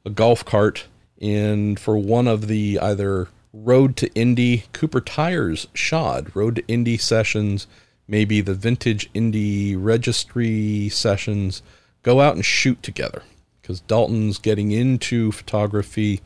a 0.05 0.11
golf 0.11 0.45
cart 0.45 0.87
in 1.19 1.77
for 1.77 1.97
one 1.97 2.27
of 2.27 2.49
the 2.49 2.79
either 2.81 3.29
Road 3.53 3.97
to 3.99 4.13
Indy 4.15 4.65
Cooper 4.73 5.01
Tires 5.01 5.69
Shod 5.75 6.35
Road 6.35 6.57
to 6.57 6.67
Indy 6.67 6.97
sessions, 6.97 7.67
maybe 8.09 8.41
the 8.41 8.55
Vintage 8.55 9.11
Indy 9.13 9.77
Registry 9.77 10.89
sessions. 10.89 11.63
Go 12.03 12.21
out 12.21 12.35
and 12.35 12.45
shoot 12.45 12.83
together 12.83 13.23
because 13.61 13.81
Dalton's 13.81 14.39
getting 14.39 14.73
into 14.73 15.31
photography. 15.33 16.23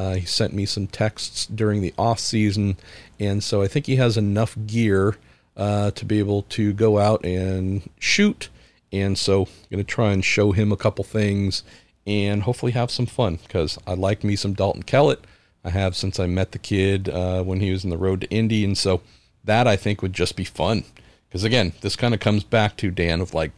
Uh, 0.00 0.14
he 0.14 0.24
sent 0.24 0.54
me 0.54 0.64
some 0.64 0.86
texts 0.86 1.46
during 1.46 1.82
the 1.82 1.92
off 1.98 2.18
season, 2.18 2.76
and 3.18 3.44
so 3.44 3.60
I 3.60 3.68
think 3.68 3.84
he 3.86 3.96
has 3.96 4.16
enough 4.16 4.56
gear 4.66 5.16
uh, 5.56 5.90
to 5.90 6.04
be 6.06 6.18
able 6.18 6.42
to 6.42 6.72
go 6.72 6.98
out 6.98 7.24
and 7.24 7.82
shoot 7.98 8.48
And 8.92 9.18
so 9.18 9.42
I'm 9.42 9.70
going 9.70 9.84
to 9.84 9.84
try 9.84 10.12
and 10.12 10.24
show 10.24 10.52
him 10.52 10.72
a 10.72 10.76
couple 10.76 11.04
things 11.04 11.62
and 12.06 12.42
hopefully 12.42 12.72
have 12.72 12.90
some 12.90 13.06
fun 13.06 13.38
because 13.46 13.78
I 13.86 13.94
like 13.94 14.24
me 14.24 14.36
some 14.36 14.54
Dalton 14.54 14.82
Kellett. 14.82 15.20
I 15.62 15.70
have 15.70 15.94
since 15.94 16.18
I 16.18 16.26
met 16.26 16.52
the 16.52 16.58
kid 16.58 17.08
uh, 17.08 17.42
when 17.42 17.60
he 17.60 17.70
was 17.70 17.84
in 17.84 17.90
the 17.90 17.98
road 17.98 18.22
to 18.22 18.30
Indy. 18.30 18.64
And 18.64 18.76
so 18.76 19.02
that 19.44 19.68
I 19.68 19.76
think 19.76 20.00
would 20.00 20.14
just 20.14 20.34
be 20.34 20.44
fun. 20.44 20.84
Because 21.28 21.44
again, 21.44 21.74
this 21.82 21.94
kind 21.94 22.14
of 22.14 22.20
comes 22.20 22.42
back 22.42 22.76
to 22.78 22.90
Dan 22.90 23.20
of 23.20 23.34
like, 23.34 23.52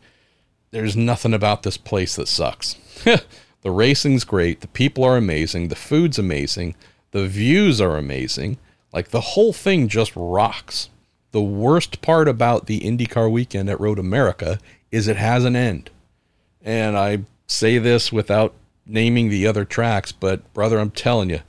there's 0.72 0.96
nothing 0.96 1.32
about 1.32 1.62
this 1.62 1.76
place 1.76 2.16
that 2.16 2.28
sucks. 2.28 2.76
the 3.62 3.70
racing's 3.70 4.24
great. 4.24 4.60
The 4.60 4.68
people 4.68 5.04
are 5.04 5.16
amazing. 5.16 5.68
The 5.68 5.76
food's 5.76 6.18
amazing. 6.18 6.74
The 7.12 7.26
views 7.26 7.80
are 7.80 7.96
amazing. 7.96 8.58
Like 8.92 9.08
the 9.08 9.20
whole 9.20 9.52
thing 9.52 9.88
just 9.88 10.12
rocks. 10.14 10.90
The 11.30 11.42
worst 11.42 12.02
part 12.02 12.28
about 12.28 12.66
the 12.66 12.80
IndyCar 12.80 13.30
weekend 13.30 13.70
at 13.70 13.80
Road 13.80 13.98
America 13.98 14.58
is 14.90 15.08
it 15.08 15.16
has 15.16 15.44
an 15.44 15.56
end. 15.56 15.90
And 16.60 16.98
I 16.98 17.20
say 17.46 17.78
this 17.78 18.12
without 18.12 18.54
naming 18.84 19.30
the 19.30 19.46
other 19.46 19.64
tracks, 19.64 20.12
but 20.12 20.52
brother, 20.52 20.78
I'm 20.78 20.90
telling 20.90 21.30
you, 21.30 21.40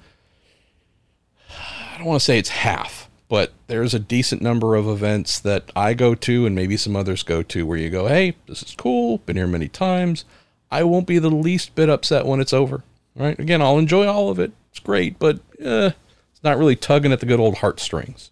I 1.50 1.98
don't 1.98 2.08
want 2.08 2.22
to 2.22 2.26
say 2.26 2.38
it's 2.38 2.50
half, 2.50 3.10
but 3.28 3.52
there's 3.68 3.94
a 3.94 4.00
decent 4.00 4.42
number 4.42 4.76
of 4.76 4.88
events 4.88 5.40
that 5.40 5.72
I 5.76 5.94
go 5.94 6.16
to 6.16 6.46
and 6.46 6.56
maybe 6.56 6.78
some 6.78 6.96
others 6.96 7.24
go 7.24 7.42
to 7.44 7.66
where 7.66 7.78
you 7.78 7.90
go, 7.90 8.08
hey, 8.08 8.36
this 8.48 8.64
is 8.64 8.76
cool, 8.76 9.18
been 9.20 9.36
here 9.36 9.48
many 9.48 9.68
times. 9.68 10.26
I 10.74 10.84
won't 10.84 11.06
be 11.06 11.20
the 11.20 11.30
least 11.30 11.76
bit 11.76 11.88
upset 11.88 12.26
when 12.26 12.42
it's 12.42 12.52
over. 12.52 12.84
Right? 13.16 13.38
Again, 13.38 13.62
I'll 13.62 13.78
enjoy 13.78 14.08
all 14.08 14.30
of 14.30 14.40
it. 14.40 14.52
It's 14.72 14.80
great, 14.80 15.20
but 15.20 15.38
eh, 15.60 15.92
it's 16.32 16.44
not 16.44 16.58
really 16.58 16.76
tugging 16.76 17.12
at 17.12 17.20
the 17.20 17.28
good 17.28 17.40
old 17.40 17.58
heartstrings. 17.58 18.32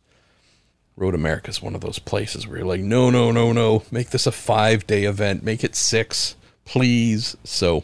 Road 0.98 1.14
America 1.14 1.50
is 1.50 1.62
one 1.62 1.76
of 1.76 1.82
those 1.82 2.00
places 2.00 2.48
where 2.48 2.58
you're 2.58 2.68
like, 2.68 2.82
no, 2.82 3.12
no, 3.12 3.32
no, 3.32 3.54
no, 3.54 3.84
make 3.92 4.10
this 4.10 4.26
a 4.26 4.32
five 4.32 4.88
day 4.88 5.04
event, 5.06 5.44
make 5.44 5.64
it 5.64 5.76
six, 5.76 6.36
please. 6.66 7.38
So 7.44 7.84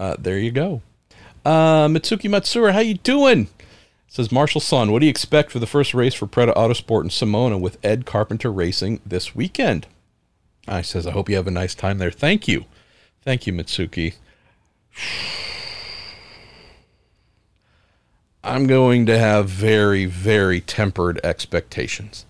uh, 0.00 0.16
there 0.18 0.38
you 0.38 0.50
go. 0.50 0.82
Uh, 1.44 1.86
Mitsuki 1.86 2.28
Matsura, 2.28 2.72
how 2.72 2.80
you 2.80 2.94
doing? 2.94 3.48
Says 4.08 4.32
Marshall 4.32 4.60
Son, 4.60 4.90
what 4.90 4.98
do 4.98 5.06
you 5.06 5.10
expect 5.10 5.52
for 5.52 5.60
the 5.60 5.66
first 5.66 5.94
race 5.94 6.12
for 6.12 6.26
Paretta 6.26 6.54
Autosport 6.54 7.04
in 7.04 7.08
Simona 7.08 7.58
with 7.58 7.78
Ed 7.84 8.04
Carpenter 8.04 8.52
Racing 8.52 9.00
this 9.06 9.34
weekend? 9.34 9.86
I 10.68 10.82
says, 10.82 11.06
I 11.06 11.12
hope 11.12 11.28
you 11.28 11.36
have 11.36 11.46
a 11.46 11.52
nice 11.52 11.74
time 11.74 11.98
there. 11.98 12.10
Thank 12.10 12.46
you. 12.46 12.66
Thank 13.24 13.46
you, 13.46 13.52
Mitsuki. 13.52 14.14
I'm 18.44 18.66
going 18.66 19.06
to 19.06 19.18
have 19.18 19.48
very, 19.48 20.06
very 20.06 20.60
tempered 20.60 21.20
expectations. 21.22 22.26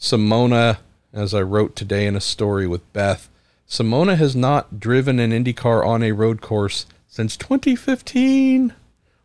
Simona, 0.00 0.78
as 1.12 1.34
I 1.34 1.42
wrote 1.42 1.76
today 1.76 2.06
in 2.06 2.16
a 2.16 2.20
story 2.20 2.66
with 2.66 2.90
Beth, 2.94 3.28
Simona 3.68 4.16
has 4.16 4.34
not 4.34 4.80
driven 4.80 5.18
an 5.18 5.30
IndyCar 5.30 5.86
on 5.86 6.02
a 6.02 6.12
road 6.12 6.40
course 6.40 6.86
since 7.06 7.36
2015. 7.36 8.72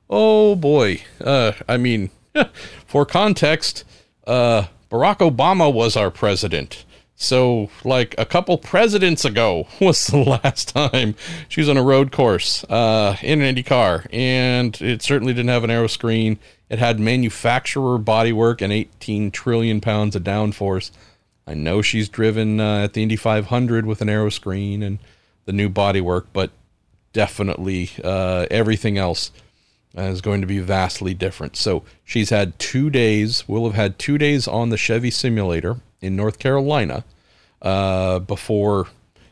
Oh 0.09 0.55
boy. 0.55 1.01
Uh, 1.21 1.53
I 1.67 1.77
mean, 1.77 2.09
for 2.85 3.05
context, 3.05 3.85
uh, 4.27 4.65
Barack 4.91 5.17
Obama 5.19 5.73
was 5.73 5.95
our 5.95 6.11
president. 6.11 6.83
So, 7.21 7.69
like 7.83 8.15
a 8.17 8.25
couple 8.25 8.57
presidents 8.57 9.25
ago 9.25 9.67
was 9.81 10.07
the 10.07 10.17
last 10.19 10.69
time 10.69 11.15
she 11.49 11.59
was 11.59 11.67
on 11.67 11.75
a 11.75 11.83
road 11.83 12.13
course 12.13 12.63
uh, 12.69 13.17
in 13.21 13.41
an 13.41 13.45
Indy 13.45 13.61
car, 13.61 14.05
and 14.13 14.81
it 14.81 15.01
certainly 15.01 15.33
didn't 15.33 15.49
have 15.49 15.65
an 15.65 15.69
aero 15.69 15.87
screen. 15.87 16.39
It 16.69 16.79
had 16.79 16.97
manufacturer 16.97 17.99
bodywork 17.99 18.61
and 18.61 18.71
18 18.71 19.31
trillion 19.31 19.81
pounds 19.81 20.15
of 20.15 20.23
downforce. 20.23 20.91
I 21.45 21.55
know 21.55 21.81
she's 21.81 22.07
driven 22.07 22.61
uh, 22.61 22.85
at 22.85 22.93
the 22.93 23.03
Indy 23.03 23.17
500 23.17 23.85
with 23.85 24.01
an 24.01 24.07
aero 24.07 24.29
screen 24.29 24.81
and 24.81 24.97
the 25.43 25.51
new 25.51 25.69
bodywork, 25.69 26.27
but 26.31 26.51
definitely 27.11 27.89
uh, 28.01 28.45
everything 28.49 28.97
else 28.97 29.31
is 29.93 30.21
going 30.21 30.39
to 30.39 30.47
be 30.47 30.59
vastly 30.59 31.13
different. 31.13 31.57
So 31.57 31.83
she's 32.05 32.29
had 32.29 32.57
two 32.59 32.89
days. 32.89 33.45
We'll 33.45 33.65
have 33.65 33.75
had 33.75 33.99
two 33.99 34.17
days 34.17 34.47
on 34.47 34.69
the 34.69 34.77
Chevy 34.77 35.11
simulator 35.11 35.81
in 36.01 36.15
North 36.15 36.39
Carolina 36.39 37.03
uh, 37.61 38.19
before 38.19 38.87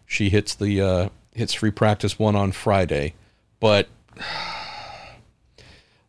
she 0.06 0.30
hits 0.30 0.56
the 0.56 0.82
uh, 0.82 1.10
hits 1.34 1.54
free 1.54 1.72
practice 1.72 2.18
one 2.18 2.36
on 2.36 2.52
Friday. 2.52 3.14
But 3.60 3.88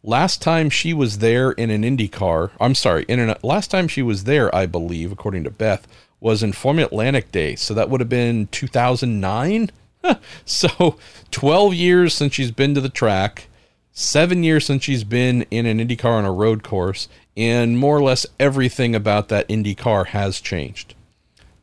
last 0.03 0.41
time 0.43 0.71
she 0.71 0.93
was 0.93 1.19
there 1.19 1.53
in 1.53 1.71
an 1.71 1.85
Indy 1.85 2.09
car, 2.09 2.51
I'm 2.61 2.75
sorry, 2.75 3.05
in 3.09 3.21
an, 3.21 3.35
last 3.43 3.71
time 3.71 3.89
she 3.89 4.03
was 4.03 4.25
there, 4.25 4.55
I 4.55 4.67
believe, 4.67 5.13
according 5.13 5.45
to 5.45 5.51
Beth, 5.51 5.87
was 6.21 6.43
in 6.43 6.53
Formula 6.53 6.87
Atlantic 6.87 7.31
Day. 7.31 7.55
So 7.57 7.75
that 7.75 7.91
would 7.91 8.01
have 8.01 8.09
been 8.09 8.49
2009. 8.49 9.71
so 10.45 10.97
12 11.31 11.75
years 11.75 12.15
since 12.15 12.35
she's 12.35 12.51
been 12.51 12.75
to 12.75 12.81
the 12.81 12.89
track, 12.89 13.49
seven 13.93 14.43
years 14.43 14.67
since 14.67 14.85
she's 14.85 15.05
been 15.05 15.43
in 15.51 15.67
an 15.67 15.81
Indy 15.81 15.97
car 15.97 16.15
on 16.15 16.25
a 16.25 16.33
road 16.33 16.63
course, 16.63 17.09
and 17.39 17.79
more 17.79 17.97
or 17.97 18.03
less 18.03 18.27
everything 18.41 18.97
about 18.97 19.29
that 19.29 19.47
Indy 19.49 19.77
car 19.77 20.05
has 20.07 20.41
changed. 20.41 20.97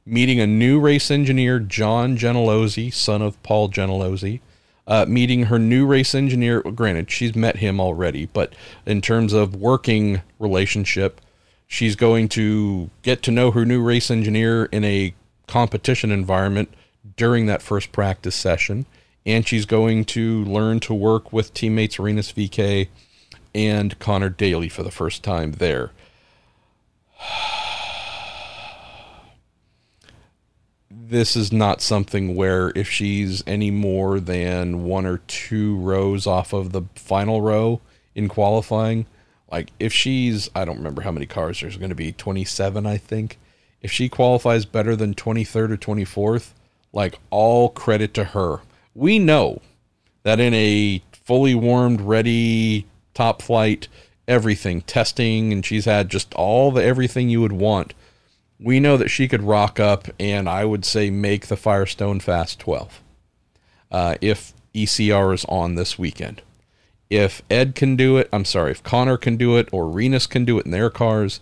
Meeting 0.06 0.40
a 0.40 0.48
new 0.48 0.80
race 0.80 1.12
engineer, 1.12 1.60
John 1.60 2.16
Gentilozzi, 2.18 2.94
son 2.94 3.22
of 3.22 3.42
Paul 3.44 3.70
Gentilozzi. 3.70 4.40
Uh, 4.88 5.04
meeting 5.08 5.46
her 5.46 5.58
new 5.58 5.86
race 5.86 6.14
engineer. 6.14 6.62
Granted, 6.62 7.10
she's 7.10 7.36
met 7.36 7.58
him 7.58 7.82
already, 7.82 8.28
but 8.28 8.54
in 8.86 9.02
terms 9.02 9.34
of 9.34 9.56
working 9.56 10.22
relationship, 10.38 11.20
she's 11.66 11.96
going 11.96 12.30
to 12.30 12.92
get 13.02 13.24
to 13.24 13.32
know 13.32 13.50
her 13.50 13.66
new 13.66 13.82
race 13.82 14.12
engineer 14.12 14.66
in 14.66 14.84
a 14.84 15.16
competition 15.48 16.12
environment 16.12 16.72
during 17.18 17.48
that 17.48 17.64
first 17.64 17.92
practice 17.92 18.36
session, 18.36 18.86
and 19.26 19.48
she's 19.48 19.66
going 19.66 20.06
to 20.06 20.46
learn 20.46 20.80
to 20.82 20.94
work 20.94 21.34
with 21.34 21.56
teammates 21.56 21.98
Rinus 21.98 22.32
VeeKay 22.32 22.88
and 23.56 23.98
Conor 24.00 24.30
Daly 24.30 24.70
for 24.70 24.84
the 24.84 24.92
first 24.92 25.24
time 25.24 25.54
there. 25.54 25.92
this 30.92 31.36
is 31.36 31.52
not 31.54 31.82
something 31.82 32.36
where 32.36 32.72
if 32.76 32.90
she's 32.90 33.44
any 33.48 33.72
more 33.72 34.20
than 34.20 34.84
one 34.84 35.06
or 35.06 35.20
two 35.20 35.78
rows 35.78 36.28
off 36.28 36.52
of 36.52 36.74
the 36.74 36.84
final 36.96 37.42
row 37.42 37.80
in 38.14 38.28
qualifying, 38.28 39.06
like 39.50 39.72
if 39.80 39.94
she's, 39.94 40.50
I 40.54 40.66
don't 40.66 40.78
remember 40.78 41.04
how 41.04 41.12
many 41.12 41.26
cars 41.26 41.62
there's 41.62 41.78
going 41.78 41.90
to 41.90 41.96
be, 41.96 42.12
27, 42.12 42.86
I 42.86 42.98
think. 42.98 43.40
If 43.82 43.92
she 43.92 44.10
qualifies 44.10 44.66
better 44.66 44.96
than 44.96 45.14
23rd 45.14 45.72
or 45.72 45.78
24th, 45.78 46.50
like 46.92 47.20
all 47.30 47.70
credit 47.70 48.14
to 48.16 48.26
her. 48.26 48.62
We 48.94 49.20
know 49.20 49.62
that 50.24 50.40
in 50.40 50.54
a 50.54 51.02
fully 51.12 51.56
warmed, 51.56 52.02
ready 52.02 52.88
top 53.16 53.42
flight, 53.42 53.88
everything, 54.28 54.82
testing, 54.82 55.52
and 55.52 55.66
she's 55.66 55.86
had 55.86 56.10
just 56.10 56.32
all 56.36 56.70
the 56.70 56.84
everything 56.84 57.30
you 57.30 57.42
would 57.42 57.52
want. 57.52 57.96
We 58.60 58.80
know 58.80 58.96
that 58.98 59.10
she 59.10 59.28
could 59.28 59.42
rock 59.42 59.80
up 59.80 60.08
and 60.20 60.48
I 60.48 60.66
would 60.66 60.86
say 60.86 61.10
make 61.10 61.48
the 61.48 61.58
Firestone 61.58 62.20
Fast 62.20 62.60
12 62.60 63.02
uh, 63.92 64.16
if 64.22 64.54
ECR 64.74 65.34
is 65.34 65.46
on 65.46 65.76
this 65.76 65.98
weekend. 65.98 66.44
If 67.10 67.42
Ed 67.50 67.76
can 67.76 67.96
do 67.96 68.18
it, 68.18 68.30
I'm 68.32 68.46
sorry, 68.46 68.72
if 68.72 68.84
Conor 68.84 69.18
can 69.18 69.38
do 69.38 69.58
it 69.58 69.70
or 69.72 69.88
Rinus 69.88 70.28
can 70.28 70.46
do 70.46 70.58
it 70.60 70.66
in 70.66 70.72
their 70.72 70.90
cars, 70.90 71.40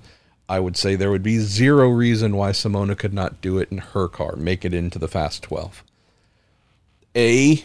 I 0.50 0.60
would 0.60 0.76
say 0.76 0.96
there 0.96 1.12
would 1.12 1.24
be 1.24 1.40
zero 1.40 1.90
reason 1.90 2.36
why 2.36 2.52
Simona 2.52 2.98
could 2.98 3.14
not 3.14 3.42
do 3.42 3.60
it 3.60 3.72
in 3.72 3.78
her 3.80 4.08
car, 4.08 4.36
make 4.36 4.66
it 4.66 4.74
into 4.74 5.00
the 5.00 5.08
Fast 5.08 5.42
12. 5.44 5.84
A, 7.16 7.64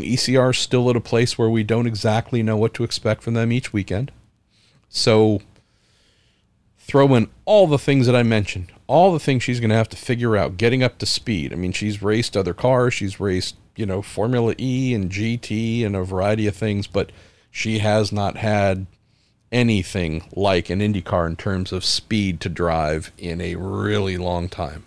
ECR 0.00 0.50
is 0.50 0.58
still 0.58 0.88
at 0.88 0.96
a 0.96 1.00
place 1.00 1.36
where 1.36 1.50
we 1.50 1.62
don't 1.62 1.86
exactly 1.86 2.42
know 2.42 2.56
what 2.56 2.72
to 2.74 2.84
expect 2.84 3.22
from 3.22 3.34
them 3.34 3.52
each 3.52 3.72
weekend. 3.72 4.12
So 4.88 5.40
throw 6.78 7.14
in 7.14 7.28
all 7.44 7.66
the 7.66 7.78
things 7.78 8.06
that 8.06 8.16
I 8.16 8.22
mentioned, 8.22 8.72
all 8.86 9.12
the 9.12 9.20
things 9.20 9.42
she's 9.42 9.60
going 9.60 9.70
to 9.70 9.76
have 9.76 9.88
to 9.90 9.96
figure 9.96 10.36
out, 10.36 10.56
getting 10.56 10.82
up 10.82 10.98
to 10.98 11.06
speed. 11.06 11.52
I 11.52 11.56
mean, 11.56 11.72
she's 11.72 12.02
raced 12.02 12.36
other 12.36 12.54
cars, 12.54 12.94
she's 12.94 13.20
raced, 13.20 13.56
you 13.76 13.86
know, 13.86 14.02
Formula 14.02 14.54
E 14.58 14.94
and 14.94 15.10
GT 15.10 15.84
and 15.84 15.96
a 15.96 16.04
variety 16.04 16.46
of 16.46 16.56
things, 16.56 16.86
but 16.86 17.10
she 17.50 17.78
has 17.78 18.12
not 18.12 18.36
had 18.36 18.86
anything 19.50 20.24
like 20.34 20.70
an 20.70 20.80
IndyCar 20.80 21.26
in 21.26 21.36
terms 21.36 21.72
of 21.72 21.84
speed 21.84 22.40
to 22.40 22.48
drive 22.48 23.12
in 23.18 23.40
a 23.40 23.54
really 23.54 24.16
long 24.16 24.48
time. 24.48 24.84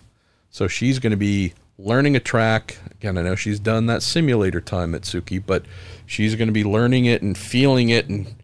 So 0.50 0.68
she's 0.68 0.98
going 0.98 1.12
to 1.12 1.16
be 1.16 1.54
learning 1.78 2.16
a 2.16 2.20
track. 2.20 2.78
Again, 2.90 3.18
I 3.18 3.22
know 3.22 3.34
she's 3.34 3.60
done 3.60 3.86
that 3.86 4.02
simulator 4.02 4.60
time 4.60 4.94
at 4.94 5.02
Suki, 5.02 5.42
but 5.44 5.64
she's 6.06 6.34
going 6.34 6.48
to 6.48 6.52
be 6.52 6.64
learning 6.64 7.04
it 7.04 7.22
and 7.22 7.36
feeling 7.36 7.88
it 7.88 8.08
and 8.08 8.34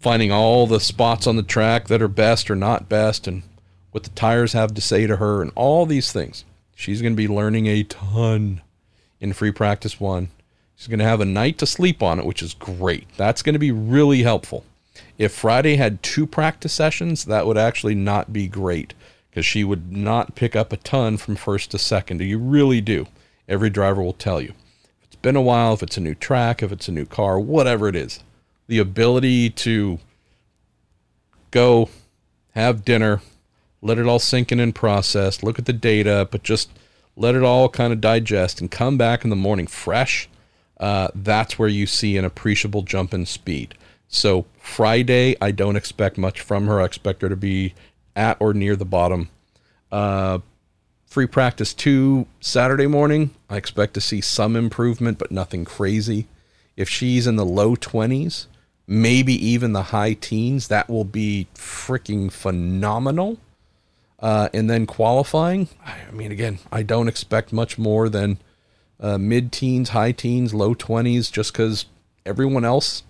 finding 0.00 0.30
all 0.30 0.66
the 0.66 0.80
spots 0.80 1.26
on 1.26 1.36
the 1.36 1.42
track 1.42 1.88
that 1.88 2.02
are 2.02 2.08
best 2.08 2.50
or 2.50 2.54
not 2.54 2.88
best 2.88 3.26
and 3.26 3.42
what 3.90 4.04
the 4.04 4.10
tires 4.10 4.52
have 4.52 4.74
to 4.74 4.80
say 4.80 5.06
to 5.06 5.16
her 5.16 5.40
and 5.40 5.50
all 5.54 5.86
these 5.86 6.12
things. 6.12 6.44
She's 6.74 7.00
going 7.00 7.14
to 7.14 7.16
be 7.16 7.28
learning 7.28 7.66
a 7.66 7.84
ton 7.84 8.60
in 9.20 9.32
free 9.32 9.52
practice 9.52 10.00
one. 10.00 10.28
She's 10.76 10.88
going 10.88 10.98
to 10.98 11.04
have 11.04 11.20
a 11.20 11.24
night 11.24 11.56
to 11.58 11.66
sleep 11.66 12.02
on 12.02 12.18
it, 12.18 12.26
which 12.26 12.42
is 12.42 12.52
great. 12.52 13.06
That's 13.16 13.42
going 13.42 13.52
to 13.54 13.60
be 13.60 13.70
really 13.70 14.24
helpful. 14.24 14.64
If 15.16 15.32
Friday 15.32 15.76
had 15.76 16.02
two 16.02 16.26
practice 16.26 16.72
sessions, 16.72 17.24
that 17.26 17.46
would 17.46 17.56
actually 17.56 17.94
not 17.94 18.32
be 18.32 18.48
great 18.48 18.92
because 19.34 19.44
she 19.44 19.64
would 19.64 19.90
not 19.90 20.36
pick 20.36 20.54
up 20.54 20.72
a 20.72 20.76
ton 20.76 21.16
from 21.16 21.34
first 21.34 21.72
to 21.72 21.76
second. 21.76 22.20
You 22.20 22.38
really 22.38 22.80
do. 22.80 23.08
Every 23.48 23.68
driver 23.68 24.00
will 24.00 24.12
tell 24.12 24.40
you. 24.40 24.50
If 25.02 25.06
it's 25.06 25.16
been 25.16 25.34
a 25.34 25.42
while, 25.42 25.74
if 25.74 25.82
it's 25.82 25.96
a 25.96 26.00
new 26.00 26.14
track, 26.14 26.62
if 26.62 26.70
it's 26.70 26.86
a 26.86 26.92
new 26.92 27.04
car, 27.04 27.40
whatever 27.40 27.88
it 27.88 27.96
is, 27.96 28.22
the 28.68 28.78
ability 28.78 29.50
to 29.50 29.98
go 31.50 31.88
have 32.52 32.84
dinner, 32.84 33.22
let 33.82 33.98
it 33.98 34.06
all 34.06 34.20
sink 34.20 34.52
in 34.52 34.60
and 34.60 34.72
process, 34.72 35.42
look 35.42 35.58
at 35.58 35.66
the 35.66 35.72
data, 35.72 36.28
but 36.30 36.44
just 36.44 36.70
let 37.16 37.34
it 37.34 37.42
all 37.42 37.68
kind 37.68 37.92
of 37.92 38.00
digest 38.00 38.60
and 38.60 38.70
come 38.70 38.96
back 38.96 39.24
in 39.24 39.30
the 39.30 39.36
morning 39.36 39.66
fresh. 39.66 40.28
Uh, 40.78 41.08
that's 41.12 41.58
where 41.58 41.68
you 41.68 41.88
see 41.88 42.16
an 42.16 42.24
appreciable 42.24 42.82
jump 42.82 43.12
in 43.12 43.26
speed. 43.26 43.74
So 44.06 44.46
Friday, 44.60 45.34
I 45.40 45.50
don't 45.50 45.74
expect 45.74 46.18
much 46.18 46.40
from 46.40 46.68
her. 46.68 46.80
I 46.80 46.84
expect 46.84 47.22
her 47.22 47.28
to 47.28 47.36
be 47.36 47.74
at 48.16 48.36
or 48.40 48.54
near 48.54 48.76
the 48.76 48.84
bottom. 48.84 49.28
Uh, 49.90 50.38
free 51.06 51.26
practice 51.26 51.72
two 51.72 52.26
Saturday 52.40 52.86
morning, 52.86 53.30
I 53.48 53.56
expect 53.56 53.94
to 53.94 54.00
see 54.00 54.20
some 54.20 54.56
improvement, 54.56 55.18
but 55.18 55.30
nothing 55.30 55.64
crazy. 55.64 56.26
If 56.76 56.88
she's 56.88 57.26
in 57.26 57.36
the 57.36 57.44
low 57.44 57.76
20s, 57.76 58.46
maybe 58.86 59.32
even 59.34 59.72
the 59.72 59.84
high 59.84 60.14
teens, 60.14 60.68
that 60.68 60.88
will 60.88 61.04
be 61.04 61.46
freaking 61.54 62.32
phenomenal. 62.32 63.38
Uh, 64.18 64.48
and 64.54 64.70
then 64.70 64.86
qualifying, 64.86 65.68
I 65.84 66.10
mean, 66.12 66.32
again, 66.32 66.58
I 66.72 66.82
don't 66.82 67.08
expect 67.08 67.52
much 67.52 67.76
more 67.76 68.08
than 68.08 68.38
uh, 68.98 69.18
mid 69.18 69.52
teens, 69.52 69.90
high 69.90 70.12
teens, 70.12 70.54
low 70.54 70.74
20s, 70.74 71.30
just 71.30 71.52
because 71.52 71.86
everyone 72.24 72.64
else 72.64 73.02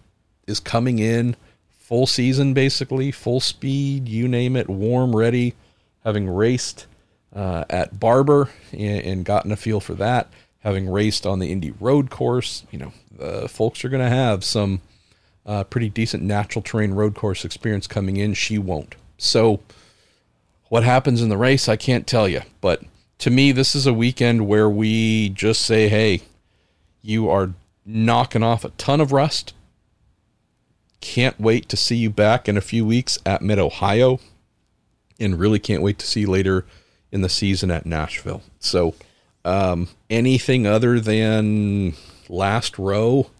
is 0.46 0.60
coming 0.60 0.98
in 0.98 1.36
full 1.94 2.08
season, 2.08 2.52
basically, 2.54 3.12
full 3.12 3.38
speed, 3.38 4.08
you 4.08 4.26
name 4.26 4.56
it, 4.56 4.68
warm, 4.68 5.14
ready, 5.14 5.54
having 6.02 6.28
raced 6.28 6.86
uh, 7.32 7.64
at 7.70 8.00
Barber 8.00 8.50
and, 8.72 9.00
and, 9.04 9.24
gotten 9.24 9.52
a 9.52 9.56
feel 9.56 9.78
for 9.78 9.94
that, 9.94 10.28
having 10.58 10.90
raced 10.90 11.24
on 11.24 11.38
the 11.38 11.52
Indy 11.52 11.72
Road 11.78 12.10
Course. 12.10 12.66
You 12.72 12.80
know, 12.80 12.92
the 13.16 13.48
folks 13.48 13.84
are 13.84 13.88
going 13.88 14.02
to 14.02 14.08
have 14.08 14.42
some 14.42 14.80
uh, 15.46 15.62
pretty 15.62 15.88
decent 15.88 16.24
natural 16.24 16.64
terrain 16.64 16.94
road 16.94 17.14
course 17.14 17.44
experience 17.44 17.86
coming 17.86 18.16
in. 18.16 18.34
She 18.34 18.58
won't. 18.58 18.96
So, 19.16 19.60
what 20.70 20.82
happens 20.82 21.22
in 21.22 21.28
the 21.28 21.36
race, 21.36 21.68
I 21.68 21.76
can't 21.76 22.08
tell 22.08 22.26
you. 22.28 22.40
But 22.60 22.82
to 23.18 23.30
me, 23.30 23.52
this 23.52 23.76
is 23.76 23.86
a 23.86 23.94
weekend 23.94 24.48
where 24.48 24.68
we 24.68 25.28
just 25.28 25.60
say, 25.60 25.88
hey, 25.88 26.22
you 27.02 27.30
are 27.30 27.52
knocking 27.86 28.42
off 28.42 28.64
a 28.64 28.70
ton 28.70 29.00
of 29.00 29.12
rust 29.12 29.54
can't 31.04 31.38
wait 31.38 31.68
to 31.68 31.76
see 31.76 31.96
you 31.96 32.08
back 32.08 32.48
in 32.48 32.56
a 32.56 32.62
few 32.62 32.86
weeks 32.86 33.18
at 33.26 33.42
Mid 33.42 33.58
Ohio, 33.58 34.20
and 35.20 35.38
really 35.38 35.58
can't 35.58 35.82
wait 35.82 35.98
to 35.98 36.06
see 36.06 36.20
you 36.20 36.30
later 36.30 36.64
in 37.12 37.20
the 37.20 37.28
season 37.28 37.70
at 37.70 37.84
Nashville. 37.84 38.42
So, 38.58 38.94
um, 39.44 39.88
anything 40.08 40.66
other 40.66 40.98
than 40.98 41.92
last 42.30 42.78
row 42.78 43.30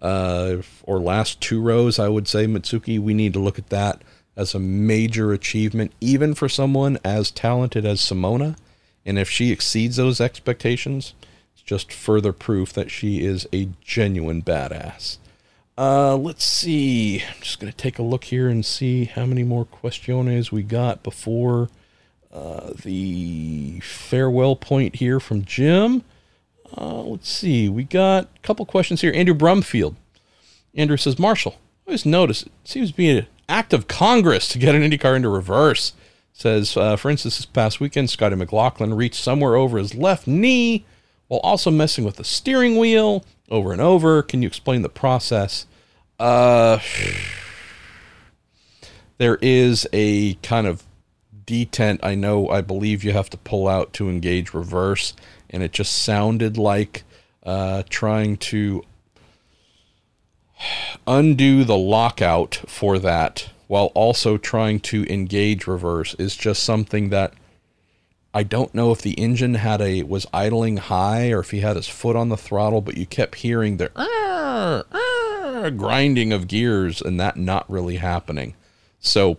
uh, 0.00 0.56
or 0.82 0.98
last 0.98 1.40
two 1.40 1.62
rows, 1.62 2.00
I 2.00 2.08
would 2.08 2.26
say, 2.26 2.46
Mitsuki, 2.46 2.98
we 2.98 3.14
need 3.14 3.34
to 3.34 3.38
look 3.38 3.56
at 3.56 3.70
that 3.70 4.02
as 4.36 4.52
a 4.52 4.58
major 4.58 5.32
achievement, 5.32 5.92
even 6.00 6.34
for 6.34 6.48
someone 6.48 6.98
as 7.04 7.30
talented 7.30 7.86
as 7.86 8.00
Simona. 8.00 8.56
And 9.06 9.16
if 9.16 9.30
she 9.30 9.52
exceeds 9.52 9.94
those 9.94 10.20
expectations, 10.20 11.14
it's 11.52 11.62
just 11.62 11.92
further 11.92 12.32
proof 12.32 12.72
that 12.72 12.90
she 12.90 13.24
is 13.24 13.46
a 13.52 13.68
genuine 13.80 14.42
badass. 14.42 15.18
Uh, 15.82 16.14
let's 16.14 16.44
see. 16.44 17.24
I'm 17.28 17.40
just 17.40 17.58
going 17.58 17.72
to 17.72 17.76
take 17.76 17.98
a 17.98 18.04
look 18.04 18.22
here 18.22 18.48
and 18.48 18.64
see 18.64 19.06
how 19.06 19.26
many 19.26 19.42
more 19.42 19.64
questiones 19.64 20.52
we 20.52 20.62
got 20.62 21.02
before 21.02 21.70
uh, 22.32 22.70
the 22.84 23.80
farewell 23.80 24.54
point 24.54 24.94
here 24.94 25.18
from 25.18 25.44
Jim. 25.44 26.04
Uh, 26.78 27.02
let's 27.02 27.28
see. 27.28 27.68
We 27.68 27.82
got 27.82 28.26
a 28.26 28.38
couple 28.42 28.64
questions 28.64 29.00
here. 29.00 29.12
Andrew 29.12 29.34
Brumfield. 29.34 29.96
Andrew 30.72 30.96
says, 30.96 31.18
Marshall, 31.18 31.56
I 31.84 31.90
always 31.90 32.06
notice 32.06 32.44
it 32.44 32.52
seems 32.62 32.92
to 32.92 32.96
be 32.96 33.10
an 33.10 33.26
act 33.48 33.72
of 33.72 33.88
Congress 33.88 34.46
to 34.50 34.60
get 34.60 34.76
an 34.76 34.88
IndyCar 34.88 35.16
into 35.16 35.30
reverse. 35.30 35.94
Says, 36.32 36.76
uh, 36.76 36.94
for 36.94 37.10
instance, 37.10 37.38
this 37.38 37.46
past 37.46 37.80
weekend, 37.80 38.08
Scotty 38.08 38.36
McLaughlin 38.36 38.94
reached 38.94 39.20
somewhere 39.20 39.56
over 39.56 39.78
his 39.78 39.96
left 39.96 40.28
knee 40.28 40.84
while 41.26 41.40
also 41.40 41.72
messing 41.72 42.04
with 42.04 42.18
the 42.18 42.24
steering 42.24 42.76
wheel 42.76 43.24
over 43.50 43.72
and 43.72 43.80
over. 43.80 44.22
Can 44.22 44.42
you 44.42 44.46
explain 44.46 44.82
the 44.82 44.88
process? 44.88 45.66
Uh, 46.18 46.78
there 49.18 49.38
is 49.42 49.86
a 49.92 50.34
kind 50.34 50.66
of 50.66 50.84
detent 51.46 52.00
I 52.02 52.14
know 52.14 52.48
I 52.48 52.60
believe 52.60 53.04
you 53.04 53.12
have 53.12 53.30
to 53.30 53.36
pull 53.36 53.68
out 53.68 53.92
to 53.94 54.08
engage 54.08 54.54
reverse, 54.54 55.14
and 55.50 55.62
it 55.62 55.72
just 55.72 55.94
sounded 55.94 56.56
like 56.56 57.04
uh, 57.42 57.82
trying 57.88 58.36
to 58.38 58.84
undo 61.06 61.64
the 61.64 61.76
lockout 61.76 62.62
for 62.66 62.98
that 62.98 63.50
while 63.66 63.86
also 63.94 64.36
trying 64.36 64.78
to 64.78 65.04
engage 65.12 65.66
reverse 65.66 66.14
is 66.14 66.36
just 66.36 66.62
something 66.62 67.08
that 67.08 67.32
I 68.34 68.42
don't 68.42 68.74
know 68.74 68.92
if 68.92 69.02
the 69.02 69.12
engine 69.12 69.54
had 69.54 69.80
a 69.80 70.02
was 70.04 70.26
idling 70.32 70.78
high 70.78 71.30
or 71.30 71.40
if 71.40 71.50
he 71.50 71.60
had 71.60 71.76
his 71.76 71.88
foot 71.88 72.16
on 72.16 72.28
the 72.28 72.36
throttle, 72.36 72.80
but 72.80 72.96
you 72.96 73.06
kept 73.06 73.36
hearing 73.36 73.76
the 73.76 73.90
uh, 73.94 74.82
uh, 75.62 75.70
grinding 75.70 76.32
of 76.32 76.48
gears 76.48 77.00
and 77.00 77.18
that 77.20 77.36
not 77.36 77.68
really 77.70 77.96
happening. 77.96 78.54
So 79.00 79.38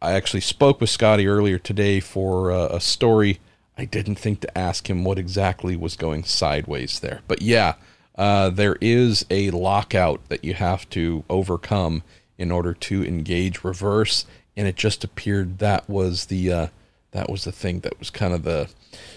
I 0.00 0.12
actually 0.12 0.40
spoke 0.40 0.80
with 0.80 0.90
Scotty 0.90 1.26
earlier 1.26 1.58
today 1.58 2.00
for 2.00 2.52
uh, 2.52 2.68
a 2.68 2.80
story. 2.80 3.40
I 3.76 3.84
didn't 3.84 4.16
think 4.16 4.40
to 4.40 4.58
ask 4.58 4.88
him 4.88 5.04
what 5.04 5.18
exactly 5.18 5.76
was 5.76 5.96
going 5.96 6.24
sideways 6.24 7.00
there, 7.00 7.20
but 7.28 7.42
yeah, 7.42 7.74
uh, 8.16 8.50
there 8.50 8.76
is 8.80 9.24
a 9.30 9.50
lockout 9.50 10.28
that 10.28 10.44
you 10.44 10.54
have 10.54 10.88
to 10.90 11.24
overcome 11.30 12.02
in 12.36 12.50
order 12.50 12.74
to 12.74 13.04
engage 13.04 13.62
reverse, 13.62 14.26
and 14.56 14.66
it 14.66 14.74
just 14.74 15.04
appeared 15.04 15.58
that 15.58 15.88
was 15.88 16.26
the 16.26 16.52
uh, 16.52 16.66
that 17.12 17.30
was 17.30 17.44
the 17.44 17.52
thing 17.52 17.80
that 17.80 17.98
was 17.98 18.10
kind 18.10 18.34
of 18.34 18.42
the 18.42 18.68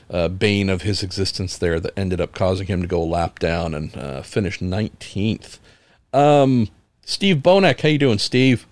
uh, 0.09 0.27
bane 0.27 0.69
of 0.69 0.83
his 0.83 1.03
existence 1.03 1.57
there 1.57 1.79
that 1.79 1.97
ended 1.97 2.21
up 2.21 2.33
causing 2.33 2.67
him 2.67 2.81
to 2.81 2.87
go 2.87 3.01
a 3.01 3.03
lap 3.03 3.39
down 3.39 3.73
and 3.73 3.95
uh, 3.97 4.21
finish 4.21 4.59
19th. 4.59 5.57
Um, 6.13 6.69
Steve 7.05 7.37
Bonek, 7.37 7.81
how 7.81 7.89
you 7.89 7.97
doing, 7.97 8.19
Steve? 8.19 8.65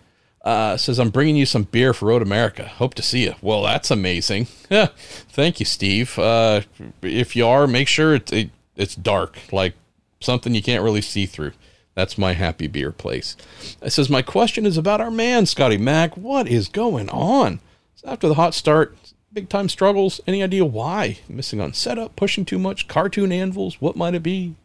Uh, 0.43 0.77
says 0.77 0.99
I'm 0.99 1.09
bringing 1.09 1.35
you 1.35 1.45
some 1.45 1.63
beer 1.63 1.93
for 1.93 2.07
Road 2.07 2.21
America. 2.21 2.65
Hope 2.65 2.93
to 2.95 3.01
see 3.01 3.23
you. 3.25 3.35
Well, 3.41 3.63
that's 3.63 3.91
amazing. 3.91 4.45
Thank 4.69 5.59
you, 5.59 5.65
Steve. 5.65 6.17
Uh, 6.17 6.61
if 7.01 7.35
you 7.35 7.45
are, 7.45 7.67
make 7.67 7.87
sure 7.87 8.15
it, 8.15 8.31
it, 8.31 8.49
it's 8.75 8.95
dark, 8.95 9.37
like 9.51 9.73
something 10.21 10.55
you 10.55 10.63
can't 10.63 10.83
really 10.83 11.01
see 11.01 11.25
through. 11.25 11.51
That's 11.93 12.17
my 12.17 12.33
happy 12.33 12.67
beer 12.67 12.93
place. 12.93 13.35
It 13.81 13.89
says 13.89 14.09
my 14.09 14.21
question 14.21 14.65
is 14.65 14.77
about 14.77 15.01
our 15.01 15.11
man 15.11 15.45
Scotty 15.45 15.77
Mack. 15.77 16.15
What 16.15 16.47
is 16.47 16.69
going 16.69 17.09
on? 17.09 17.59
After 18.05 18.29
the 18.29 18.35
hot 18.35 18.53
start, 18.53 18.97
big 19.33 19.49
time 19.49 19.67
struggles. 19.67 20.21
Any 20.25 20.41
idea 20.41 20.63
why? 20.63 21.19
Missing 21.27 21.59
on 21.59 21.73
setup, 21.73 22.15
pushing 22.15 22.45
too 22.45 22.57
much, 22.59 22.87
cartoon 22.87 23.33
anvils. 23.33 23.81
What 23.81 23.97
might 23.97 24.15
it 24.15 24.23
be? 24.23 24.55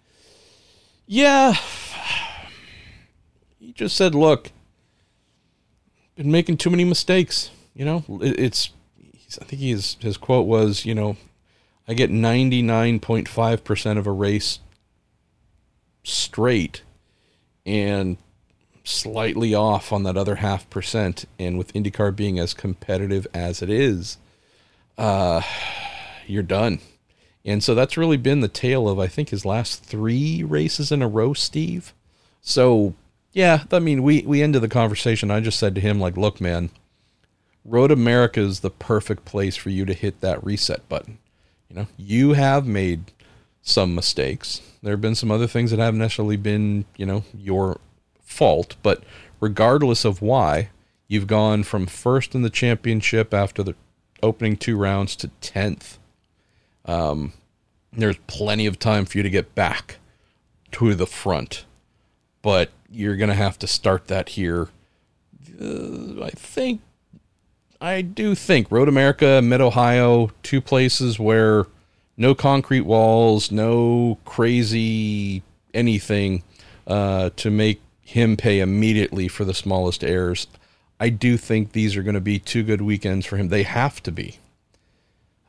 Yeah. 1.07 1.55
Just 3.75 3.97
said, 3.97 4.15
look, 4.15 4.53
been 6.17 6.31
making 6.31 6.59
too 6.59 6.71
many 6.71 6.85
mistakes. 6.85 7.51
You 7.75 7.85
know, 7.85 8.05
it's, 8.21 8.71
I 9.41 9.45
think 9.45 9.63
his, 9.63 9.97
his 10.01 10.17
quote 10.17 10.47
was, 10.47 10.85
you 10.85 10.95
know, 10.95 11.17
I 11.89 11.95
get 11.95 12.11
99.5% 12.11 13.99
of 13.99 14.07
a 14.07 14.13
race 14.13 14.61
straight 16.05 16.83
and 17.67 18.17
slightly 18.85 19.55
off 19.55 19.93
on 19.93 20.03
that 20.05 20.17
other 20.17 20.37
half 20.37 20.69
percent. 20.71 21.25
And 21.39 21.59
with 21.59 21.73
IndyCar 21.73 22.15
being 22.15 22.39
as 22.39 22.55
competitive 22.55 23.27
as 23.35 23.61
it 23.61 23.71
is, 23.71 24.19
uh, 24.97 25.43
you're 26.27 26.43
done. 26.43 26.79
And 27.45 27.63
so 27.63 27.75
that's 27.75 27.97
really 27.97 28.17
been 28.17 28.41
the 28.41 28.49
tale 28.49 28.89
of, 28.89 28.99
I 28.99 29.07
think, 29.07 29.29
his 29.29 29.45
last 29.45 29.85
three 29.85 30.43
races 30.43 30.91
in 30.91 31.03
a 31.03 31.09
row, 31.09 31.35
Steve. 31.35 31.93
So, 32.41 32.95
yeah, 33.35 33.65
I 33.73 33.81
mean, 33.81 34.05
we, 34.05 34.23
we 34.23 34.43
ended 34.43 34.63
the 34.63 34.69
conversation. 34.69 35.31
I 35.31 35.41
just 35.41 35.59
said 35.59 35.75
to 35.75 35.81
him, 35.81 35.99
like, 35.99 36.17
look, 36.17 36.41
man, 36.41 36.71
Road 37.65 37.91
America 37.91 38.41
is 38.41 38.61
the 38.61 38.71
perfect 38.71 39.25
place 39.25 39.57
for 39.57 39.71
you 39.71 39.85
to 39.85 39.93
hit 39.93 40.21
that 40.21 40.43
reset 40.45 40.89
button. 40.89 41.19
You 41.69 41.77
know, 41.77 41.87
you 41.97 42.35
have 42.35 42.65
made 42.65 43.11
some 43.61 43.93
mistakes. 43.95 44.63
There 44.83 44.93
have 44.93 45.01
been 45.01 45.17
some 45.17 45.33
other 45.33 45.49
things 45.49 45.73
that 45.73 45.81
haven't 45.81 45.99
necessarily 45.99 46.37
been, 46.37 46.85
you 46.97 47.07
know, 47.07 47.25
your 47.37 47.81
fault, 48.23 48.77
but 48.85 49.03
regardless 49.41 50.05
of 50.05 50.23
why, 50.23 50.71
you've 51.09 51.27
gone 51.27 51.65
from 51.65 51.87
first 51.87 52.37
in 52.37 52.43
the 52.43 52.51
championship 52.51 53.35
after 53.35 53.65
the 53.65 53.75
opening 54.23 54.57
two 54.57 54.77
rounds 54.77 55.17
to 55.17 55.29
10th. 55.41 55.99
Um, 56.85 57.33
there's 57.93 58.19
plenty 58.29 58.67
of 58.67 58.79
time 58.79 59.07
for 59.07 59.19
you 59.19 59.23
to 59.25 59.31
get 59.31 59.57
back 59.57 59.97
to 60.73 60.95
the 60.95 61.07
front, 61.07 61.65
but 62.43 62.71
you're 62.95 63.17
going 63.17 63.29
to 63.29 63.35
have 63.35 63.59
to 63.59 63.67
start 63.67 64.07
that 64.07 64.31
here. 64.31 64.69
Uh, 65.61 66.23
I 66.23 66.31
think, 66.31 66.81
I 67.81 68.03
do 68.03 68.35
think 68.35 68.71
Road 68.71 68.89
America, 68.89 69.41
Mid 69.43 69.61
Ohio, 69.61 70.31
two 70.43 70.61
places 70.61 71.19
where 71.19 71.67
no 72.17 72.35
concrete 72.35 72.83
walls, 72.83 73.51
no 73.51 74.19
crazy 74.25 75.43
anything 75.73 76.45
uh, 76.87 77.31
to 77.37 77.51
make 77.51 77.81
him 78.03 78.37
pay 78.37 78.61
immediately 78.61 79.29
for 79.29 79.45
the 79.45 79.55
smallest 79.55 80.05
errors. 80.05 80.47
I 81.01 81.09
do 81.09 81.37
think 81.37 81.73
these 81.73 81.97
are 81.97 82.03
going 82.03 82.15
to 82.15 82.21
be 82.21 82.39
two 82.39 82.63
good 82.63 82.81
weekends 82.81 83.27
for 83.27 83.37
him. 83.37 83.49
They 83.49 83.65
have 83.65 84.03
to 84.05 84.13
be. 84.13 84.39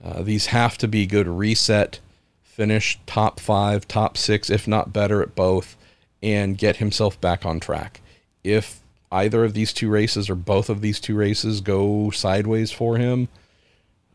Uh, 0.04 0.24
these 0.24 0.48
have 0.48 0.78
to 0.80 0.88
be 0.88 1.06
good 1.06 1.28
reset, 1.28 2.00
finish 2.44 3.00
top 3.06 3.40
five, 3.40 3.88
top 3.88 4.18
six, 4.18 4.50
if 4.50 4.68
not 4.68 4.94
better 4.94 5.22
at 5.22 5.36
both, 5.36 5.78
and 6.26 6.58
get 6.58 6.78
himself 6.78 7.22
back 7.22 7.46
on 7.46 7.60
track. 7.60 8.02
If 8.44 8.82
either 9.12 9.46
of 9.46 9.54
these 9.54 9.72
two 9.72 9.90
races 9.90 10.28
or 10.28 10.34
both 10.34 10.72
of 10.72 10.82
these 10.82 11.00
two 11.00 11.16
races 11.16 11.62
go 11.62 12.10
sideways 12.10 12.72
for 12.72 12.98
him, 12.98 13.28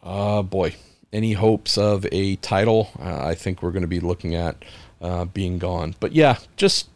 uh, 0.02 0.42
boy, 0.42 0.74
any 1.12 1.34
hopes 1.34 1.78
of 1.78 2.04
a 2.10 2.34
title, 2.36 2.90
uh, 2.98 3.24
I 3.24 3.36
think 3.36 3.62
we're 3.62 3.70
going 3.70 3.82
to 3.82 3.88
be 3.88 4.00
looking 4.00 4.34
at 4.34 4.56
uh, 5.00 5.24
being 5.26 5.58
gone. 5.58 5.94
But 6.00 6.12
yeah, 6.12 6.38
just 6.56 6.88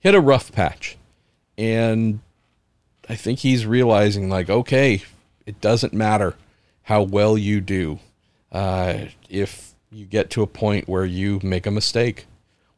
hit 0.00 0.14
a 0.14 0.20
rough 0.20 0.52
patch. 0.52 0.96
And 1.58 2.20
I 3.10 3.14
think 3.14 3.40
he's 3.40 3.66
realizing, 3.66 4.30
like, 4.30 4.48
okay, 4.48 5.02
it 5.44 5.60
doesn't 5.60 5.92
matter 5.92 6.34
how 6.84 7.02
well 7.02 7.36
you 7.36 7.60
do. 7.60 7.98
Uh, 8.50 9.06
if 9.28 9.74
you 9.92 10.06
get 10.06 10.30
to 10.30 10.42
a 10.42 10.46
point 10.46 10.88
where 10.88 11.04
you 11.04 11.40
make 11.42 11.66
a 11.66 11.70
mistake, 11.70 12.26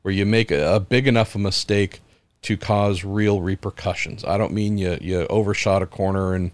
where 0.03 0.15
you 0.15 0.27
make 0.27 0.51
a, 0.51 0.77
a 0.77 0.81
big 0.81 1.07
enough 1.07 1.35
a 1.35 1.39
mistake 1.39 2.01
to 2.43 2.57
cause 2.57 3.05
real 3.05 3.41
repercussions. 3.41 4.25
I 4.25 4.39
don't 4.39 4.53
mean 4.53 4.79
you 4.79 4.99
you 5.01 5.27
overshot 5.29 5.83
a 5.83 5.87
corner 5.87 6.35
and 6.35 6.51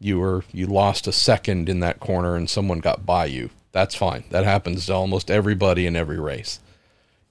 you 0.00 0.18
were 0.18 0.44
you 0.52 0.66
lost 0.66 1.06
a 1.06 1.12
second 1.12 1.68
in 1.68 1.80
that 1.80 2.00
corner 2.00 2.34
and 2.34 2.50
someone 2.50 2.80
got 2.80 3.06
by 3.06 3.26
you. 3.26 3.50
That's 3.70 3.94
fine. 3.94 4.24
That 4.30 4.44
happens 4.44 4.86
to 4.86 4.94
almost 4.94 5.30
everybody 5.30 5.86
in 5.86 5.96
every 5.96 6.18
race. 6.18 6.60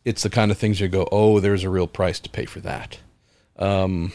It's 0.04 0.24
the 0.24 0.30
kind 0.30 0.50
of 0.50 0.58
things 0.58 0.80
you 0.80 0.88
go, 0.88 1.08
oh, 1.12 1.40
there's 1.40 1.64
a 1.64 1.70
real 1.70 1.86
price 1.86 2.20
to 2.22 2.30
pay 2.30 2.46
for 2.46 2.60
that. 2.62 2.98
Um, 3.60 4.12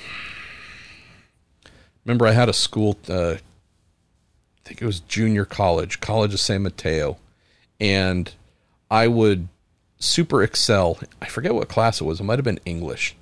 remember, 2.05 2.27
I 2.27 2.33
had 2.33 2.49
a 2.49 2.53
school. 2.53 2.99
Uh, 3.09 3.35
I 3.35 4.69
think 4.69 4.83
it 4.83 4.87
was 4.87 4.99
junior 4.99 5.45
college, 5.45 6.01
College 6.01 6.35
of 6.35 6.41
San 6.41 6.65
Mateo, 6.65 7.19
and 7.79 8.33
I 8.91 9.07
would 9.07 9.47
super 9.99 10.43
excel. 10.43 10.99
I 11.21 11.27
forget 11.27 11.55
what 11.55 11.69
class 11.69 12.01
it 12.01 12.05
was. 12.05 12.21
It 12.21 12.25
might 12.25 12.39
have 12.39 12.45
been 12.45 12.61
English. 12.65 13.17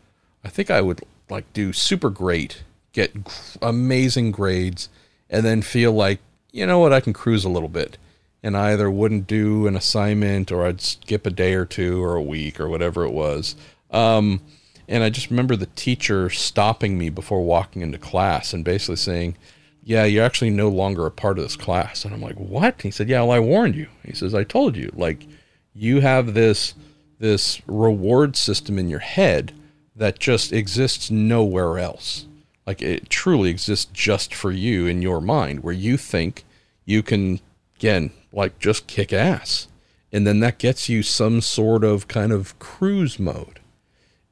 I 0.45 0.49
think 0.49 0.70
I 0.70 0.81
would 0.81 1.03
like 1.31 1.51
do 1.53 1.72
super 1.72 2.11
great, 2.11 2.62
get 2.93 3.14
amazing 3.62 4.31
grades, 4.31 4.89
and 5.31 5.45
then 5.45 5.62
feel 5.62 5.93
like, 5.93 6.20
you 6.53 6.66
know 6.66 6.79
what, 6.79 6.93
I 6.93 7.01
can 7.01 7.12
cruise 7.12 7.45
a 7.45 7.49
little 7.49 7.68
bit. 7.68 7.99
And 8.43 8.57
I 8.57 8.72
either 8.72 8.91
wouldn't 8.91 9.27
do 9.27 9.66
an 9.66 9.75
assignment 9.75 10.53
or 10.53 10.66
I'd 10.66 10.81
skip 10.83 11.27
a 11.27 11.31
day 11.31 11.55
or 11.55 11.64
two 11.64 12.05
or 12.05 12.14
a 12.14 12.22
week 12.22 12.61
or 12.61 12.68
whatever 12.68 13.05
it 13.05 13.12
was. 13.12 13.57
Um, 13.91 14.43
and 14.87 15.03
I 15.03 15.09
just 15.09 15.31
remember 15.31 15.57
the 15.57 15.66
teacher 15.66 16.29
stopping 16.29 16.99
me 16.99 17.09
before 17.09 17.43
walking 17.43 17.81
into 17.81 17.97
class 17.97 18.53
and 18.53 18.62
basically 18.64 18.97
saying, 18.97 19.37
Yeah, 19.83 20.05
you're 20.05 20.25
actually 20.25 20.51
no 20.51 20.68
longer 20.68 21.07
a 21.07 21.11
part 21.11 21.39
of 21.39 21.45
this 21.45 21.57
class. 21.57 22.05
And 22.05 22.12
I'm 22.12 22.20
like, 22.20 22.37
What? 22.37 22.83
He 22.83 22.91
said, 22.91 23.09
Yeah, 23.09 23.22
well, 23.22 23.33
I 23.33 23.41
warned 23.41 23.77
you. 23.77 23.89
He 24.05 24.12
says, 24.14 24.35
I 24.35 24.45
told 24.45 24.77
you. 24.77 24.93
Like, 24.95 25.27
you 25.75 26.01
have 26.01 26.35
this 26.35 26.75
this 27.18 27.61
reward 27.66 28.37
system 28.37 28.79
in 28.79 28.89
your 28.89 29.01
head 29.01 29.53
that 29.97 30.18
just 30.18 30.53
exists 30.53 31.11
nowhere 31.11 31.79
else. 31.79 32.27
Like 32.66 32.83
it 32.83 33.09
truly 33.11 33.51
exists 33.51 33.91
just 33.93 34.35
for 34.35 34.51
you 34.51 34.87
in 34.87 35.03
your 35.03 35.20
mind, 35.20 35.62
where 35.62 35.75
you 35.75 35.97
think 35.97 36.45
you 36.85 37.03
can, 37.03 37.41
again, 37.77 38.11
like 38.33 38.59
just 38.59 38.87
kick 38.87 39.12
ass. 39.12 39.68
And 40.12 40.27
then 40.27 40.41
that 40.41 40.59
gets 40.59 40.89
you 40.89 41.03
some 41.03 41.41
sort 41.41 41.85
of 41.85 42.09
kind 42.09 42.33
of 42.33 42.59
cruise 42.59 43.18
mode. 43.18 43.61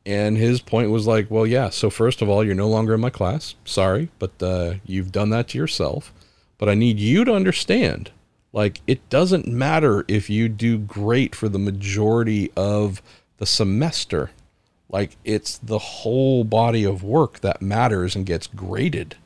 And 0.05 0.37
his 0.37 0.61
point 0.61 0.91
was 0.91 1.07
like, 1.07 1.31
well, 1.31 1.47
yeah, 1.47 1.71
so 1.71 1.89
first 1.89 2.23
of 2.23 2.29
all, 2.29 2.43
you're 2.43 2.55
no 2.55 2.69
longer 2.69 2.95
in 2.95 3.01
my 3.01 3.11
class. 3.11 3.55
Sorry, 3.65 4.09
but 4.19 4.43
uh, 4.43 4.75
you've 4.85 5.13
done 5.13 5.31
that 5.31 5.49
to 5.49 5.59
yourself. 5.59 6.13
But 6.59 6.69
I 6.69 6.75
need 6.75 6.99
you 6.99 7.25
to 7.25 7.35
understand 7.35 8.11
like, 8.53 8.81
it 8.87 9.09
doesn't 9.09 9.47
matter 9.47 10.05
if 10.09 10.29
you 10.29 10.49
do 10.49 10.79
great 10.79 11.35
for 11.35 11.49
the 11.49 11.59
majority 11.59 12.51
of 12.57 13.03
the 13.39 13.47
semester 13.47 14.31
like 14.93 15.17
it's 15.25 15.57
the 15.59 15.79
whole 15.79 16.45
body 16.45 16.85
of 16.85 17.03
work 17.03 17.41
that 17.41 17.63
matters 17.63 18.15
and 18.15 18.27
gets 18.27 18.47
graded. 18.47 19.17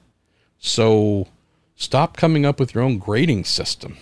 So 0.59 1.27
stop 1.75 2.17
coming 2.17 2.47
up 2.47 2.61
with 2.61 2.73
your 2.73 2.85
own 2.85 2.99
grading 2.99 3.45
system 3.45 3.97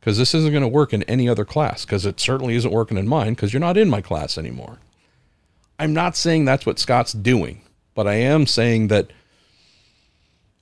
because 0.00 0.16
this 0.16 0.34
isn't 0.34 0.50
going 0.50 0.62
to 0.62 0.68
work 0.68 0.94
in 0.94 1.02
any 1.04 1.28
other 1.28 1.44
class 1.44 1.84
because 1.84 2.06
it 2.06 2.18
certainly 2.18 2.56
isn't 2.56 2.72
working 2.72 2.96
in 2.96 3.06
mine 3.06 3.34
because 3.34 3.52
you're 3.52 3.60
not 3.60 3.76
in 3.76 3.90
my 3.90 4.00
class 4.00 4.38
anymore. 4.38 4.78
I'm 5.78 5.92
not 5.92 6.16
saying 6.16 6.46
that's 6.46 6.66
what 6.66 6.78
Scott's 6.78 7.12
doing, 7.12 7.62
but 7.94 8.08
I 8.08 8.14
am 8.14 8.46
saying 8.46 8.88
that 8.88 9.10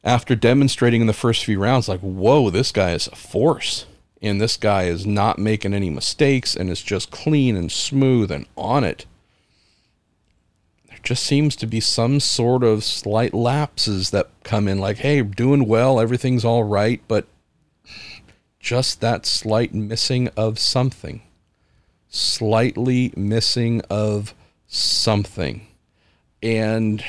after 0.02 0.34
demonstrating 0.34 1.00
in 1.00 1.06
the 1.06 1.12
first 1.12 1.44
few 1.44 1.60
rounds, 1.60 1.88
like, 1.88 2.00
whoa, 2.00 2.50
this 2.50 2.72
guy 2.72 2.92
is 2.92 3.06
a 3.08 3.16
force. 3.16 3.86
And 4.20 4.40
this 4.40 4.56
guy 4.56 4.84
is 4.84 5.06
not 5.06 5.38
making 5.38 5.74
any 5.74 5.90
mistakes 5.90 6.56
and 6.56 6.70
is 6.70 6.82
just 6.82 7.10
clean 7.10 7.56
and 7.56 7.70
smooth 7.70 8.30
and 8.30 8.46
on 8.56 8.82
it 8.84 9.06
There 10.88 10.98
just 11.02 11.22
seems 11.22 11.54
to 11.56 11.66
be 11.66 11.80
some 11.80 12.18
sort 12.20 12.64
of 12.64 12.82
slight 12.82 13.32
lapses 13.32 14.10
that 14.10 14.30
come 14.42 14.66
in 14.66 14.78
like 14.78 14.98
hey 14.98 15.22
doing 15.22 15.66
well 15.66 16.00
everything's 16.00 16.44
all 16.44 16.64
right 16.64 17.00
but 17.06 17.26
just 18.58 19.00
that 19.00 19.24
slight 19.24 19.72
missing 19.72 20.28
of 20.36 20.58
something 20.58 21.22
slightly 22.08 23.12
missing 23.16 23.82
of 23.90 24.34
something. 24.66 25.66
And 26.42 27.02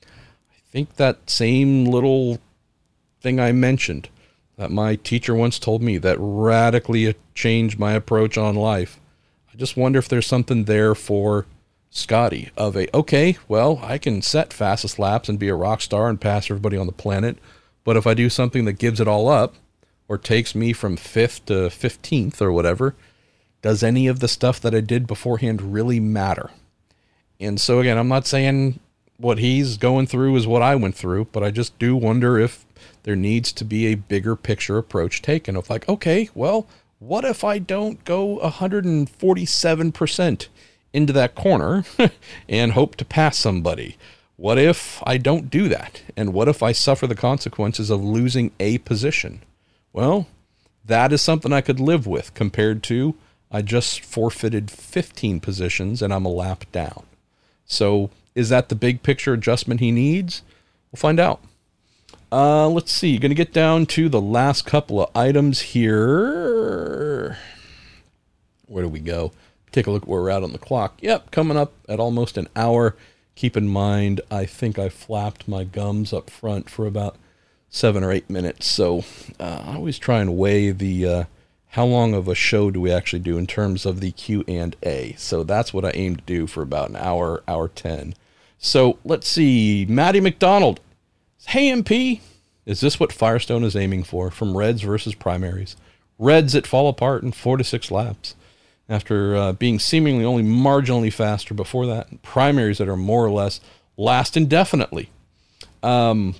i 0.00 0.76
think 0.76 0.96
that 0.96 1.30
same 1.30 1.84
little 1.84 2.40
thing 3.20 3.38
i 3.38 3.52
mentioned 3.52 4.08
that 4.56 4.70
my 4.70 4.96
teacher 4.96 5.34
once 5.34 5.58
told 5.58 5.82
me 5.82 5.98
that 5.98 6.16
radically 6.18 7.14
changed 7.34 7.78
my 7.78 7.92
approach 7.92 8.38
on 8.38 8.54
life 8.54 8.98
i 9.52 9.56
just 9.56 9.76
wonder 9.76 9.98
if 9.98 10.08
there's 10.08 10.26
something 10.26 10.64
there 10.64 10.94
for 10.94 11.46
Scotty 11.96 12.50
of 12.56 12.76
a 12.76 12.88
okay, 12.92 13.38
well, 13.46 13.78
I 13.80 13.98
can 13.98 14.20
set 14.20 14.52
fastest 14.52 14.98
laps 14.98 15.28
and 15.28 15.38
be 15.38 15.46
a 15.46 15.54
rock 15.54 15.80
star 15.80 16.08
and 16.08 16.20
pass 16.20 16.50
everybody 16.50 16.76
on 16.76 16.86
the 16.86 16.92
planet, 16.92 17.38
but 17.84 17.96
if 17.96 18.04
I 18.04 18.14
do 18.14 18.28
something 18.28 18.64
that 18.64 18.80
gives 18.80 18.98
it 18.98 19.06
all 19.06 19.28
up 19.28 19.54
or 20.08 20.18
takes 20.18 20.56
me 20.56 20.72
from 20.72 20.96
5th 20.96 21.44
to 21.44 21.52
15th 21.70 22.42
or 22.42 22.50
whatever, 22.50 22.96
does 23.62 23.84
any 23.84 24.08
of 24.08 24.18
the 24.18 24.26
stuff 24.26 24.60
that 24.60 24.74
I 24.74 24.80
did 24.80 25.06
beforehand 25.06 25.72
really 25.72 26.00
matter? 26.00 26.50
And 27.38 27.60
so 27.60 27.78
again, 27.78 27.96
I'm 27.96 28.08
not 28.08 28.26
saying 28.26 28.80
what 29.16 29.38
he's 29.38 29.76
going 29.76 30.08
through 30.08 30.34
is 30.34 30.48
what 30.48 30.62
I 30.62 30.74
went 30.74 30.96
through, 30.96 31.26
but 31.26 31.44
I 31.44 31.52
just 31.52 31.78
do 31.78 31.94
wonder 31.94 32.40
if 32.40 32.66
there 33.04 33.16
needs 33.16 33.52
to 33.52 33.64
be 33.64 33.86
a 33.86 33.94
bigger 33.94 34.36
picture 34.36 34.76
approach 34.76 35.22
taken 35.22 35.56
of 35.56 35.70
like, 35.70 35.88
okay, 35.88 36.28
well, 36.34 36.66
what 36.98 37.24
if 37.24 37.44
I 37.44 37.58
don't 37.58 38.04
go 38.04 38.38
147%? 38.42 40.48
into 40.94 41.12
that 41.12 41.34
corner 41.34 41.84
and 42.48 42.72
hope 42.72 42.96
to 42.96 43.04
pass 43.04 43.36
somebody? 43.36 43.98
What 44.36 44.58
if 44.58 45.02
I 45.04 45.18
don't 45.18 45.50
do 45.50 45.68
that? 45.68 46.02
And 46.16 46.32
what 46.32 46.48
if 46.48 46.62
I 46.62 46.72
suffer 46.72 47.06
the 47.06 47.14
consequences 47.14 47.90
of 47.90 48.02
losing 48.02 48.52
a 48.58 48.78
position? 48.78 49.42
Well, 49.92 50.28
that 50.84 51.12
is 51.12 51.20
something 51.20 51.52
I 51.52 51.60
could 51.60 51.80
live 51.80 52.06
with 52.06 52.32
compared 52.32 52.82
to 52.84 53.16
I 53.50 53.62
just 53.62 54.00
forfeited 54.00 54.70
15 54.70 55.40
positions 55.40 56.00
and 56.00 56.12
I'm 56.12 56.24
a 56.24 56.30
lap 56.30 56.64
down. 56.72 57.04
So, 57.66 58.10
is 58.34 58.48
that 58.48 58.68
the 58.68 58.74
big 58.74 59.02
picture 59.02 59.32
adjustment 59.32 59.80
he 59.80 59.92
needs? 59.92 60.42
We'll 60.90 60.98
find 60.98 61.20
out. 61.20 61.40
Uh, 62.34 62.68
let's 62.68 62.90
see. 62.90 63.16
Going 63.18 63.30
to 63.30 63.36
get 63.36 63.52
down 63.52 63.86
to 63.86 64.08
the 64.08 64.20
last 64.20 64.66
couple 64.66 65.00
of 65.00 65.10
items 65.14 65.60
here. 65.60 67.38
Where 68.66 68.82
do 68.82 68.88
we 68.88 68.98
go? 68.98 69.30
take 69.74 69.86
a 69.86 69.90
look 69.90 70.06
where 70.06 70.22
we're 70.22 70.30
at 70.30 70.42
on 70.42 70.52
the 70.52 70.58
clock. 70.58 70.96
Yep, 71.00 71.30
coming 71.30 71.56
up 71.56 71.72
at 71.88 72.00
almost 72.00 72.38
an 72.38 72.48
hour. 72.54 72.96
Keep 73.34 73.56
in 73.56 73.68
mind, 73.68 74.20
I 74.30 74.46
think 74.46 74.78
I 74.78 74.88
flapped 74.88 75.48
my 75.48 75.64
gums 75.64 76.12
up 76.12 76.30
front 76.30 76.70
for 76.70 76.86
about 76.86 77.16
seven 77.68 78.04
or 78.04 78.12
eight 78.12 78.30
minutes. 78.30 78.70
So 78.70 79.04
uh, 79.40 79.64
I 79.66 79.74
always 79.74 79.98
try 79.98 80.20
and 80.20 80.38
weigh 80.38 80.70
the 80.70 81.06
uh, 81.06 81.24
how 81.70 81.84
long 81.84 82.14
of 82.14 82.28
a 82.28 82.34
show 82.36 82.70
do 82.70 82.80
we 82.80 82.92
actually 82.92 83.18
do 83.18 83.36
in 83.36 83.48
terms 83.48 83.84
of 83.84 83.98
the 83.98 84.12
Q 84.12 84.44
and 84.46 84.76
A. 84.84 85.14
So 85.18 85.42
that's 85.42 85.74
what 85.74 85.84
I 85.84 85.90
aim 85.94 86.14
to 86.16 86.22
do 86.22 86.46
for 86.46 86.62
about 86.62 86.90
an 86.90 86.96
hour, 86.96 87.42
hour 87.48 87.66
ten. 87.68 88.14
So 88.58 88.98
let's 89.04 89.28
see, 89.28 89.84
Maddie 89.88 90.20
McDonald. 90.20 90.78
Hey 91.48 91.68
MP, 91.68 92.20
is 92.66 92.80
this 92.80 92.98
what 92.98 93.12
Firestone 93.12 93.64
is 93.64 93.76
aiming 93.76 94.04
for 94.04 94.30
from 94.30 94.56
Reds 94.56 94.82
versus 94.82 95.14
primaries? 95.14 95.76
Reds 96.18 96.54
that 96.54 96.66
fall 96.66 96.88
apart 96.88 97.22
in 97.22 97.32
four 97.32 97.56
to 97.56 97.64
six 97.64 97.90
laps 97.90 98.34
after 98.88 99.36
uh, 99.36 99.52
being 99.52 99.78
seemingly 99.78 100.24
only 100.24 100.42
marginally 100.42 101.12
faster 101.12 101.54
before 101.54 101.86
that. 101.86 102.22
Primaries 102.22 102.78
that 102.78 102.88
are 102.88 102.96
more 102.96 103.24
or 103.24 103.30
less 103.30 103.60
last 103.96 104.36
indefinitely. 104.36 105.10
Um, 105.82 106.34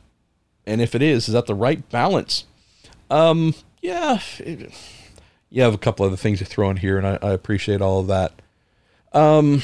and 0.67 0.81
if 0.81 0.95
it 0.95 1.03
is, 1.03 1.29
is 1.29 1.35
that 1.35 1.47
the 1.47 1.55
right 1.55 1.89
balance? 1.91 2.45
Um, 3.11 3.55
yeah, 3.83 4.21
it, 4.39 4.73
you 5.51 5.63
have 5.63 5.75
a 5.75 5.79
couple 5.79 6.07
other 6.07 6.17
things 6.17 6.41
to 6.41 6.45
throw 6.45 6.71
in 6.71 6.79
here, 6.79 6.99
and 6.99 7.07
I, 7.07 7.19
I 7.23 7.31
appreciate 7.33 7.81
all 7.81 8.01
of 8.01 8.07
that. 8.09 8.33
Um, 9.13 9.63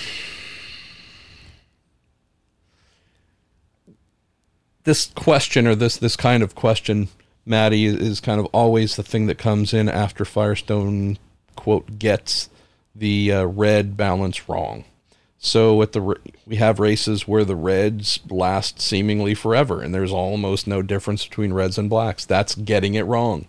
this 4.85 5.07
question 5.15 5.67
or 5.67 5.75
this 5.75 5.97
this 5.97 6.17
kind 6.17 6.43
of 6.43 6.55
question, 6.55 7.09
Maddie, 7.45 7.87
is 7.87 8.21
kind 8.21 8.41
of 8.41 8.47
always 8.47 8.97
the 8.97 9.03
thing 9.03 9.27
that 9.27 9.39
comes 9.39 9.73
in 9.75 9.89
after 9.89 10.25
Firestone 10.25 11.19
quote 11.57 11.99
gets 11.99 12.49
the 12.95 13.33
uh, 13.33 13.45
red 13.45 13.97
balance 13.97 14.49
wrong. 14.49 14.85
So 15.39 15.81
at 15.81 15.93
the 15.93 16.17
we 16.47 16.57
have 16.57 16.79
races 16.79 17.27
where 17.27 17.45
the 17.45 17.57
reds 17.57 18.21
last 18.29 18.81
seemingly 18.81 19.35
forever, 19.35 19.81
and 19.83 19.95
there's 19.95 20.13
almost 20.13 20.67
no 20.67 20.83
difference 20.83 21.25
between 21.27 21.53
reds 21.53 21.79
and 21.79 21.89
blacks. 21.89 22.27
That's 22.27 22.55
getting 22.55 22.95
it 22.95 23.07
wrong. 23.07 23.47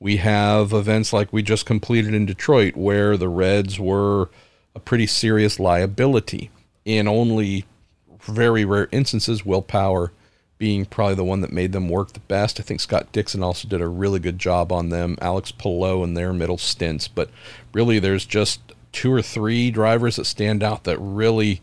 We 0.00 0.16
have 0.18 0.72
events 0.72 1.12
like 1.12 1.32
we 1.32 1.42
just 1.42 1.66
completed 1.66 2.14
in 2.14 2.26
Detroit 2.26 2.76
where 2.76 3.16
the 3.16 3.28
reds 3.28 3.78
were 3.78 4.28
a 4.74 4.80
pretty 4.80 5.06
serious 5.06 5.60
liability. 5.60 6.50
In 6.84 7.08
only 7.08 7.64
very 8.20 8.64
rare 8.64 8.88
instances, 8.90 9.46
Will 9.46 9.62
Power 9.62 10.12
being 10.64 10.86
probably 10.86 11.14
the 11.14 11.22
one 11.22 11.42
that 11.42 11.52
made 11.52 11.72
them 11.72 11.90
work 11.90 12.14
the 12.14 12.20
best. 12.20 12.58
I 12.58 12.62
think 12.62 12.80
Scott 12.80 13.12
Dixon 13.12 13.42
also 13.42 13.68
did 13.68 13.82
a 13.82 13.86
really 13.86 14.18
good 14.18 14.38
job 14.38 14.72
on 14.72 14.88
them. 14.88 15.18
Alex 15.20 15.52
Palou 15.52 16.02
in 16.02 16.14
their 16.14 16.32
middle 16.32 16.56
stints, 16.56 17.06
but 17.06 17.28
really 17.74 17.98
there's 17.98 18.24
just 18.24 18.62
two 18.90 19.12
or 19.12 19.20
three 19.20 19.70
drivers 19.70 20.16
that 20.16 20.24
stand 20.24 20.62
out 20.62 20.84
that 20.84 20.96
really 20.96 21.60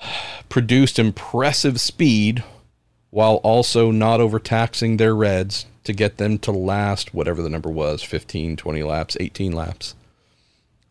produced 0.48 1.00
impressive 1.00 1.80
speed 1.80 2.44
while 3.10 3.40
also 3.42 3.90
not 3.90 4.20
overtaxing 4.20 4.96
their 4.96 5.16
reds 5.16 5.66
to 5.82 5.92
get 5.92 6.18
them 6.18 6.38
to 6.38 6.52
last 6.52 7.12
whatever 7.12 7.42
the 7.42 7.50
number 7.50 7.68
was 7.68 8.00
15 8.00 8.54
20 8.56 8.82
laps 8.84 9.16
18 9.18 9.50
laps 9.50 9.96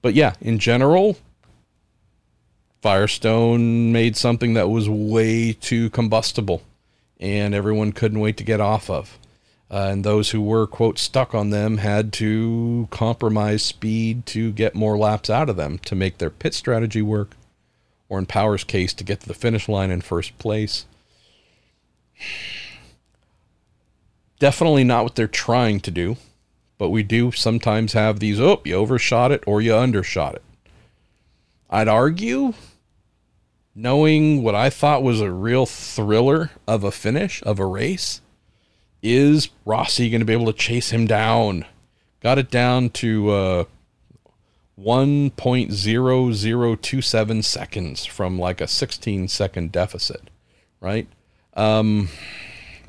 but 0.01 0.13
yeah 0.13 0.33
in 0.41 0.59
general 0.59 1.15
Firestone 2.81 3.91
made 3.91 4.15
something 4.15 4.53
that 4.53 4.69
was 4.69 4.89
way 4.89 5.53
too 5.53 5.89
combustible 5.89 6.61
and 7.19 7.53
everyone 7.53 7.91
couldn't 7.91 8.19
wait 8.19 8.37
to 8.37 8.43
get 8.43 8.61
off 8.61 8.89
of. 8.89 9.17
Uh, 9.71 9.89
and 9.91 10.03
those 10.03 10.31
who 10.31 10.41
were, 10.41 10.65
quote, 10.65 10.97
stuck 10.97 11.35
on 11.35 11.51
them 11.51 11.77
had 11.77 12.11
to 12.13 12.87
compromise 12.89 13.63
speed 13.63 14.25
to 14.25 14.51
get 14.51 14.73
more 14.73 14.97
laps 14.97 15.29
out 15.29 15.49
of 15.49 15.57
them 15.57 15.77
to 15.79 15.95
make 15.95 16.17
their 16.17 16.31
pit 16.31 16.53
strategy 16.53 17.01
work, 17.01 17.35
or 18.07 18.17
in 18.17 18.25
Power's 18.25 18.63
case, 18.63 18.93
to 18.93 19.03
get 19.03 19.19
to 19.21 19.27
the 19.27 19.33
finish 19.33 19.69
line 19.69 19.91
in 19.91 20.01
first 20.01 20.35
place. 20.39 20.85
Definitely 24.39 24.85
not 24.85 25.03
what 25.03 25.15
they're 25.15 25.27
trying 25.27 25.81
to 25.81 25.91
do, 25.91 26.17
but 26.79 26.89
we 26.89 27.03
do 27.03 27.31
sometimes 27.31 27.93
have 27.93 28.19
these 28.19 28.39
oh, 28.39 28.61
you 28.65 28.73
overshot 28.73 29.31
it 29.31 29.43
or 29.45 29.61
you 29.61 29.75
undershot 29.75 30.35
it. 30.35 30.43
I'd 31.69 31.87
argue, 31.87 32.53
knowing 33.81 34.43
what 34.43 34.55
I 34.55 34.69
thought 34.69 35.03
was 35.03 35.21
a 35.21 35.31
real 35.31 35.65
thriller 35.65 36.51
of 36.67 36.83
a 36.83 36.91
finish 36.91 37.41
of 37.43 37.59
a 37.59 37.65
race, 37.65 38.19
is 39.01 39.47
Rossi 39.65 40.09
going 40.09 40.19
to 40.19 40.25
be 40.25 40.33
able 40.33 40.47
to 40.47 40.53
chase 40.53 40.89
him 40.89 41.07
down? 41.07 41.63
Got 42.19 42.39
it 42.39 42.51
down 42.51 42.89
to 42.89 43.29
uh, 43.29 43.63
1.0027 44.77 47.43
seconds 47.43 48.05
from 48.05 48.37
like 48.37 48.59
a 48.59 48.67
16 48.67 49.29
second 49.29 49.71
deficit, 49.71 50.29
right? 50.81 51.07
Um, 51.53 52.09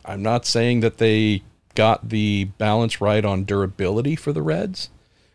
I'm 0.04 0.22
not 0.22 0.44
saying 0.44 0.80
that 0.80 0.98
they 0.98 1.44
got 1.76 2.08
the 2.08 2.46
balance 2.58 3.00
right 3.00 3.24
on 3.24 3.44
durability 3.44 4.16
for 4.16 4.32
the 4.32 4.42
Reds 4.42 4.90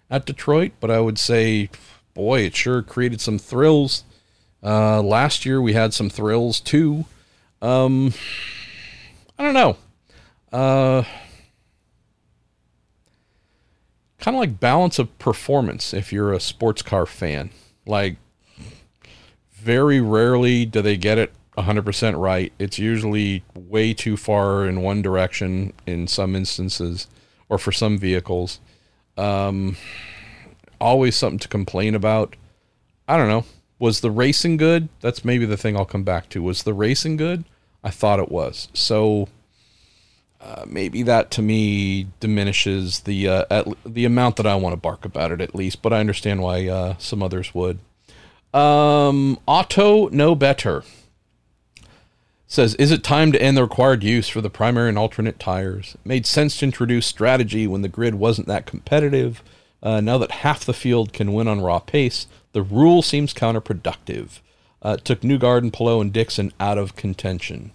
at 0.10 0.26
Detroit, 0.26 0.74
but 0.82 0.92
I 0.92 1.00
would 1.00 1.18
say 1.18 1.70
boy, 2.14 2.42
it 2.42 2.54
sure 2.56 2.82
created 2.82 3.22
some 3.22 3.38
thrills. 3.38 4.04
Uh, 4.66 5.00
last 5.02 5.46
year 5.46 5.62
we 5.62 5.74
had 5.74 5.94
some 5.94 6.10
thrills 6.10 6.60
too. 6.60 7.06
Um, 7.62 8.14
I 9.38 9.44
don't 9.44 9.54
know. 9.54 9.78
Uh, 10.52 11.04
kind 14.20 14.36
of 14.36 14.40
like 14.40 14.60
balance 14.60 14.98
of 14.98 15.16
performance 15.20 15.94
if 15.94 16.12
you're 16.12 16.34
a 16.34 16.40
sports 16.40 16.82
car 16.82 17.06
fan. 17.06 17.52
Like, 17.86 18.16
very 19.54 20.02
rarely 20.02 20.66
do 20.66 20.82
they 20.82 20.98
get 20.98 21.20
it 21.20 21.32
100% 21.58 22.20
right. 22.20 22.52
It's 22.58 22.80
usually 22.80 23.44
way 23.54 23.94
too 23.94 24.18
far 24.18 24.66
in 24.66 24.82
one 24.82 25.02
direction 25.04 25.74
in 25.86 26.08
some 26.08 26.36
instances 26.36 27.08
or 27.50 27.58
for 27.60 27.72
some 27.72 28.00
vehicles. 28.00 28.60
Um, 29.16 29.78
always 30.82 31.16
something 31.16 31.40
to 31.40 31.48
complain 31.48 31.94
about. 31.94 32.36
I 33.08 33.18
don't 33.18 33.30
know. 33.30 33.46
Was 33.80 34.00
the 34.00 34.12
racing 34.12 34.58
good? 34.58 34.90
That's 35.02 35.26
maybe 35.26 35.46
the 35.46 35.58
thing 35.58 35.76
I'll 35.76 35.86
come 35.86 36.04
back 36.04 36.30
to. 36.30 36.42
Was 36.42 36.64
the 36.64 36.74
racing 36.74 37.18
good? 37.18 37.44
I 37.84 37.90
thought 37.90 38.20
it 38.20 38.32
was. 38.32 38.70
So 38.74 39.28
uh, 40.42 40.64
maybe 40.66 41.04
that 41.04 41.30
to 41.32 41.42
me 41.42 42.08
diminishes 42.20 43.02
the 43.02 43.28
uh, 43.28 43.46
at, 43.50 43.68
the 43.86 44.06
amount 44.06 44.38
that 44.38 44.48
I 44.48 44.56
want 44.56 44.74
to 44.74 44.78
bark 44.78 45.06
about 45.06 45.32
it 45.32 45.42
at 45.42 45.56
least. 45.56 45.82
But 45.82 45.94
I 45.94 46.00
understand 46.00 46.42
why 46.42 46.68
uh, 46.68 46.96
some 46.98 47.22
others 47.22 47.54
would. 47.54 47.80
Um, 48.54 49.38
Auto 49.46 50.08
no 50.10 50.36
better 50.36 50.84
says, 52.48 52.76
Is 52.76 52.92
it 52.92 53.04
time 53.04 53.32
to 53.32 53.42
end 53.42 53.58
the 53.58 53.64
required 53.64 54.04
use 54.04 54.28
for 54.28 54.42
the 54.42 54.50
primary 54.50 54.90
and 54.90 54.98
alternate 54.98 55.40
tires? 55.40 55.96
It 55.96 56.08
made 56.08 56.26
sense 56.26 56.58
to 56.58 56.66
introduce 56.66 57.06
strategy 57.06 57.68
when 57.68 57.82
the 57.82 57.90
grid 57.90 58.16
wasn't 58.16 58.48
that 58.48 58.66
competitive. 58.66 59.44
Uh, 59.84 60.02
now 60.02 60.18
that 60.18 60.32
half 60.32 60.66
the 60.66 60.74
field 60.74 61.14
can 61.14 61.34
win 61.34 61.48
on 61.48 61.62
raw 61.62 61.80
pace, 61.80 62.28
the 62.56 62.64
rule 62.64 63.02
seems 63.02 63.34
counterproductive. 63.34 64.40
Uh, 64.82 64.96
took 64.96 65.20
Newgarden, 65.20 65.74
Palou, 65.74 66.00
and 66.00 66.14
Dixon 66.14 66.54
out 66.58 66.78
of 66.78 66.96
contention. 66.96 67.72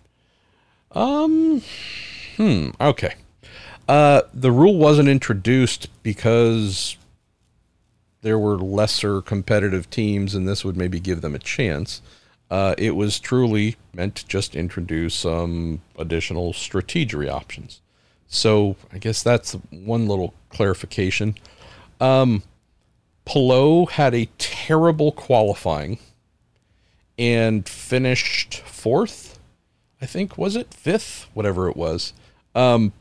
Um, 0.93 1.61
hmm, 2.39 2.71
okay. 2.81 3.17
Uh, 3.87 4.23
the 4.33 4.51
rule 4.51 4.79
wasn't 4.79 5.11
introduced 5.11 5.91
because 6.03 6.97
there 8.23 8.39
were 8.39 8.57
lesser 8.57 9.21
competitive 9.21 9.91
teams, 9.91 10.35
and 10.35 10.49
this 10.49 10.65
would 10.65 10.79
maybe 10.79 10.99
give 10.99 11.21
them 11.21 11.35
a 11.35 11.39
chance. 11.39 12.01
Uh, 12.51 12.75
it 12.79 12.93
was 12.93 13.21
truly 13.21 13.77
meant 13.93 14.15
to 14.15 14.27
just 14.29 14.57
introduce 14.57 15.15
some 15.15 15.83
additional 15.99 16.55
strategery 16.55 17.31
options. 17.31 17.83
So 18.29 18.77
I 18.95 18.97
guess 18.97 19.23
that's 19.23 19.53
one 19.69 20.09
little 20.09 20.33
clarification. 20.49 21.35
Um, 22.01 22.45
Palou 23.31 23.87
had 23.87 24.13
a 24.13 24.29
terrible 24.39 25.13
qualifying 25.13 26.01
and 27.17 27.69
finished 27.69 28.57
fourth. 28.63 29.39
I 30.03 30.07
think 30.07 30.37
was 30.37 30.57
it 30.57 30.75
fifth, 30.75 31.29
whatever 31.33 31.69
it 31.69 31.77
was. 31.77 32.13
Um, 32.57 32.93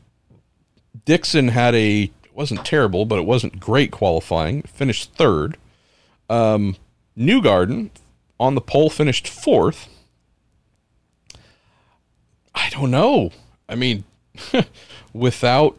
Dixon 1.04 1.48
had 1.48 1.74
a 1.74 2.12
wasn't 2.32 2.64
terrible, 2.64 3.06
but 3.06 3.18
it 3.18 3.26
wasn't 3.26 3.58
great 3.58 3.90
qualifying. 3.90 4.62
Finished 4.62 5.12
third. 5.14 5.56
Um, 6.28 6.76
Newgarden 7.18 7.90
on 8.38 8.54
the 8.54 8.60
pole 8.60 8.88
finished 8.88 9.26
fourth. 9.26 9.88
I 12.54 12.70
don't 12.70 12.92
know. 12.92 13.32
I 13.68 13.74
mean, 13.74 14.04
without 15.12 15.76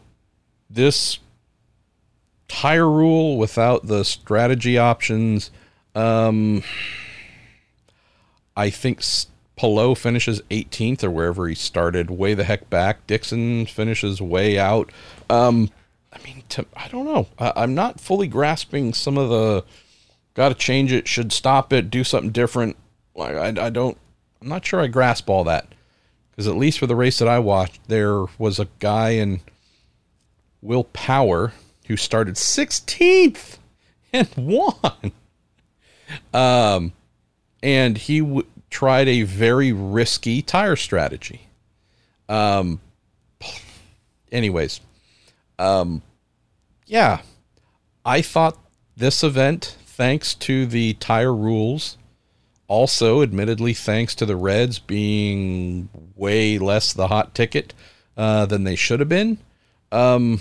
this 0.68 1.20
tire 2.52 2.88
rule 2.88 3.38
without 3.38 3.86
the 3.86 4.04
strategy 4.04 4.76
options. 4.76 5.50
Um, 5.94 6.62
I 8.54 8.68
think 8.68 9.02
Palou 9.56 9.94
finishes 9.94 10.42
18th 10.50 11.02
or 11.02 11.10
wherever 11.10 11.48
he 11.48 11.54
started, 11.54 12.10
way 12.10 12.34
the 12.34 12.44
heck 12.44 12.68
back. 12.68 13.06
Dixon 13.06 13.64
finishes 13.64 14.20
way 14.20 14.58
out. 14.58 14.92
Um, 15.30 15.70
I 16.12 16.18
mean, 16.24 16.42
to, 16.50 16.66
I 16.76 16.88
don't 16.88 17.06
know. 17.06 17.26
I, 17.38 17.62
am 17.62 17.74
not 17.74 17.98
fully 17.98 18.28
grasping 18.28 18.92
some 18.92 19.16
of 19.16 19.30
the 19.30 19.64
got 20.34 20.50
to 20.50 20.54
change 20.54 20.92
it, 20.92 21.08
should 21.08 21.32
stop 21.32 21.72
it, 21.72 21.90
do 21.90 22.04
something 22.04 22.32
different. 22.32 22.76
Like 23.14 23.34
I, 23.34 23.66
I 23.66 23.70
don't. 23.70 23.96
I'm 24.42 24.48
not 24.48 24.66
sure 24.66 24.80
I 24.80 24.88
grasp 24.88 25.30
all 25.30 25.44
that 25.44 25.68
because 26.30 26.46
at 26.46 26.56
least 26.56 26.78
for 26.78 26.86
the 26.86 26.96
race 26.96 27.18
that 27.18 27.28
I 27.28 27.38
watched, 27.38 27.80
there 27.88 28.24
was 28.36 28.58
a 28.58 28.68
guy 28.78 29.10
in 29.10 29.40
Will 30.60 30.84
Power 30.84 31.52
who 31.92 31.96
started 31.98 32.36
16th 32.36 33.58
and 34.14 34.26
won. 34.38 35.12
Um, 36.32 36.94
and 37.62 37.98
he 37.98 38.20
w- 38.20 38.46
tried 38.70 39.08
a 39.08 39.24
very 39.24 39.72
risky 39.72 40.40
tire 40.40 40.74
strategy. 40.74 41.48
Um, 42.30 42.80
anyways, 44.32 44.80
um, 45.58 46.00
yeah, 46.86 47.20
I 48.06 48.22
thought 48.22 48.56
this 48.96 49.22
event, 49.22 49.76
thanks 49.84 50.32
to 50.36 50.64
the 50.64 50.94
tire 50.94 51.34
rules, 51.34 51.98
also 52.68 53.20
admittedly 53.20 53.74
thanks 53.74 54.14
to 54.14 54.24
the 54.24 54.36
Reds 54.36 54.78
being 54.78 55.90
way 56.16 56.56
less 56.58 56.94
the 56.94 57.08
hot 57.08 57.34
ticket 57.34 57.74
uh, 58.16 58.46
than 58.46 58.64
they 58.64 58.76
should 58.76 59.00
have 59.00 59.10
been, 59.10 59.36
um, 59.90 60.40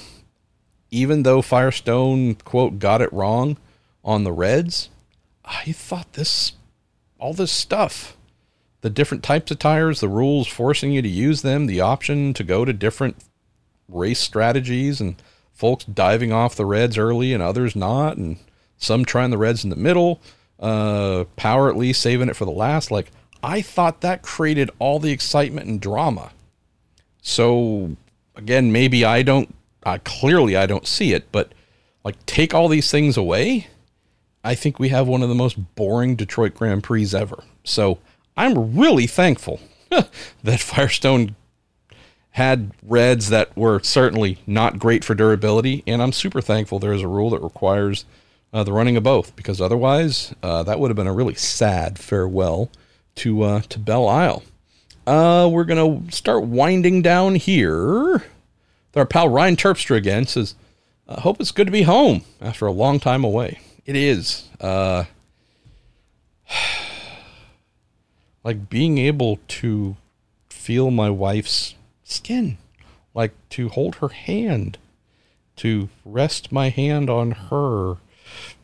even 0.91 1.23
though 1.23 1.41
Firestone 1.41 2.35
quote 2.35 2.77
got 2.77 3.01
it 3.01 3.11
wrong 3.11 3.57
on 4.03 4.23
the 4.23 4.31
Reds, 4.31 4.89
I 5.43 5.71
thought 5.71 6.13
this 6.13 6.53
all 7.17 7.33
this 7.33 7.51
stuff, 7.51 8.17
the 8.81 8.89
different 8.89 9.23
types 9.23 9.51
of 9.51 9.59
tires, 9.59 9.99
the 9.99 10.09
rules 10.09 10.47
forcing 10.47 10.91
you 10.91 11.01
to 11.01 11.07
use 11.07 11.43
them, 11.43 11.67
the 11.67 11.79
option 11.79 12.33
to 12.33 12.43
go 12.43 12.65
to 12.65 12.73
different 12.73 13.17
race 13.87 14.19
strategies 14.19 14.99
and 14.99 15.15
folks 15.53 15.85
diving 15.85 16.31
off 16.31 16.55
the 16.55 16.65
reds 16.65 16.97
early 16.97 17.33
and 17.33 17.43
others 17.43 17.75
not 17.75 18.17
and 18.17 18.37
some 18.77 19.05
trying 19.05 19.29
the 19.29 19.37
reds 19.37 19.63
in 19.63 19.69
the 19.69 19.75
middle, 19.75 20.19
uh, 20.59 21.25
power 21.35 21.69
at 21.69 21.77
least 21.77 22.01
saving 22.01 22.29
it 22.29 22.35
for 22.35 22.45
the 22.45 22.51
last. 22.51 22.89
Like 22.89 23.11
I 23.43 23.61
thought 23.61 24.01
that 24.01 24.23
created 24.23 24.71
all 24.79 24.99
the 24.99 25.11
excitement 25.11 25.67
and 25.67 25.79
drama. 25.79 26.31
So 27.21 27.95
again, 28.35 28.71
maybe 28.71 29.05
I 29.05 29.21
don't. 29.21 29.53
Uh, 29.83 29.97
clearly, 30.03 30.55
I 30.55 30.65
don't 30.65 30.87
see 30.87 31.13
it. 31.13 31.31
But 31.31 31.53
like, 32.03 32.23
take 32.25 32.53
all 32.53 32.67
these 32.67 32.91
things 32.91 33.17
away. 33.17 33.67
I 34.43 34.55
think 34.55 34.79
we 34.79 34.89
have 34.89 35.07
one 35.07 35.21
of 35.21 35.29
the 35.29 35.35
most 35.35 35.75
boring 35.75 36.15
Detroit 36.15 36.55
Grand 36.55 36.83
Prix 36.83 37.13
ever. 37.13 37.43
So 37.63 37.99
I'm 38.35 38.75
really 38.75 39.07
thankful 39.07 39.59
that 39.89 40.59
Firestone 40.59 41.35
had 42.31 42.71
reds 42.83 43.29
that 43.29 43.55
were 43.57 43.81
certainly 43.83 44.39
not 44.47 44.79
great 44.79 45.03
for 45.03 45.13
durability, 45.13 45.83
and 45.85 46.01
I'm 46.01 46.13
super 46.13 46.41
thankful 46.41 46.79
there 46.79 46.93
is 46.93 47.01
a 47.01 47.07
rule 47.07 47.29
that 47.31 47.41
requires 47.41 48.05
uh, 48.53 48.63
the 48.63 48.73
running 48.73 48.97
of 48.97 49.03
both 49.03 49.35
because 49.35 49.61
otherwise 49.61 50.33
uh, 50.41 50.63
that 50.63 50.79
would 50.79 50.89
have 50.89 50.95
been 50.95 51.07
a 51.07 51.13
really 51.13 51.35
sad 51.35 51.99
farewell 51.99 52.69
to 53.15 53.43
uh, 53.43 53.61
to 53.61 53.79
Belle 53.79 54.07
Isle. 54.07 54.43
Uh, 55.05 55.49
we're 55.51 55.65
gonna 55.65 56.09
start 56.11 56.43
winding 56.43 57.01
down 57.01 57.35
here. 57.35 58.23
Our 58.95 59.05
pal 59.05 59.29
Ryan 59.29 59.55
Terpstra 59.55 59.95
again 59.95 60.27
says, 60.27 60.55
"I 61.07 61.21
hope 61.21 61.39
it's 61.39 61.51
good 61.51 61.67
to 61.67 61.71
be 61.71 61.83
home 61.83 62.23
after 62.41 62.65
a 62.65 62.71
long 62.71 62.99
time 62.99 63.23
away." 63.23 63.59
It 63.85 63.95
is. 63.95 64.49
Uh, 64.59 65.05
like 68.43 68.69
being 68.69 68.97
able 68.97 69.39
to 69.47 69.95
feel 70.49 70.91
my 70.91 71.09
wife's 71.09 71.75
skin, 72.03 72.57
like 73.13 73.33
to 73.49 73.69
hold 73.69 73.95
her 73.95 74.09
hand, 74.09 74.77
to 75.57 75.89
rest 76.05 76.51
my 76.51 76.69
hand 76.69 77.09
on 77.09 77.31
her 77.31 77.97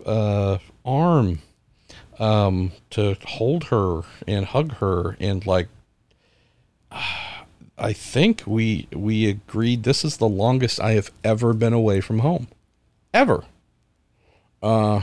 uh, 0.05 0.57
arm, 0.85 1.39
um, 2.19 2.71
to 2.89 3.15
hold 3.25 3.65
her 3.65 4.01
and 4.27 4.45
hug 4.45 4.75
her 4.75 5.15
and 5.19 5.45
like 5.45 5.67
I 7.77 7.93
think 7.93 8.43
we 8.47 8.87
we 8.91 9.29
agreed 9.29 9.83
this 9.83 10.03
is 10.03 10.17
the 10.17 10.27
longest 10.27 10.79
I 10.79 10.93
have 10.93 11.11
ever 11.23 11.53
been 11.53 11.73
away 11.73 12.01
from 12.01 12.19
home. 12.19 12.47
Ever. 13.13 13.43
Uh 14.63 15.01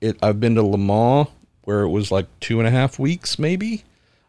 it 0.00 0.16
I've 0.22 0.38
been 0.38 0.54
to 0.54 0.62
Le 0.62 0.78
Mans 0.78 1.28
where 1.62 1.82
it 1.82 1.88
was 1.88 2.12
like 2.12 2.26
two 2.40 2.60
and 2.60 2.68
a 2.68 2.70
half 2.70 2.98
weeks 2.98 3.38
maybe. 3.38 3.82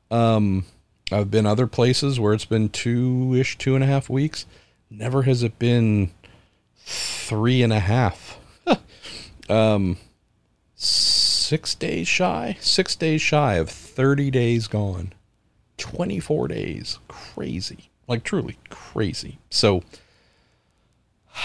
Um 0.10 0.66
I've 1.12 1.30
been 1.30 1.46
other 1.46 1.68
places 1.68 2.20
where 2.20 2.34
it's 2.34 2.46
been 2.46 2.70
two 2.70 3.36
ish, 3.36 3.58
two 3.58 3.76
and 3.76 3.84
a 3.84 3.88
half 3.88 4.10
weeks. 4.10 4.46
Never 4.90 5.24
has 5.24 5.44
it 5.44 5.60
been 5.60 6.10
three 6.78 7.62
and 7.62 7.72
a 7.72 7.80
half. 7.80 8.40
um 9.50 9.98
six 10.76 11.76
days 11.76 12.08
shy. 12.08 12.58
Six 12.60 12.96
days 12.96 13.22
shy 13.22 13.56
of 13.56 13.70
thirty 13.70 14.32
days 14.32 14.66
gone. 14.66 15.14
24 15.80 16.50
days. 16.50 17.00
Crazy. 17.08 17.90
Like 18.08 18.24
truly 18.24 18.58
crazy. 18.70 19.40
So, 19.50 19.84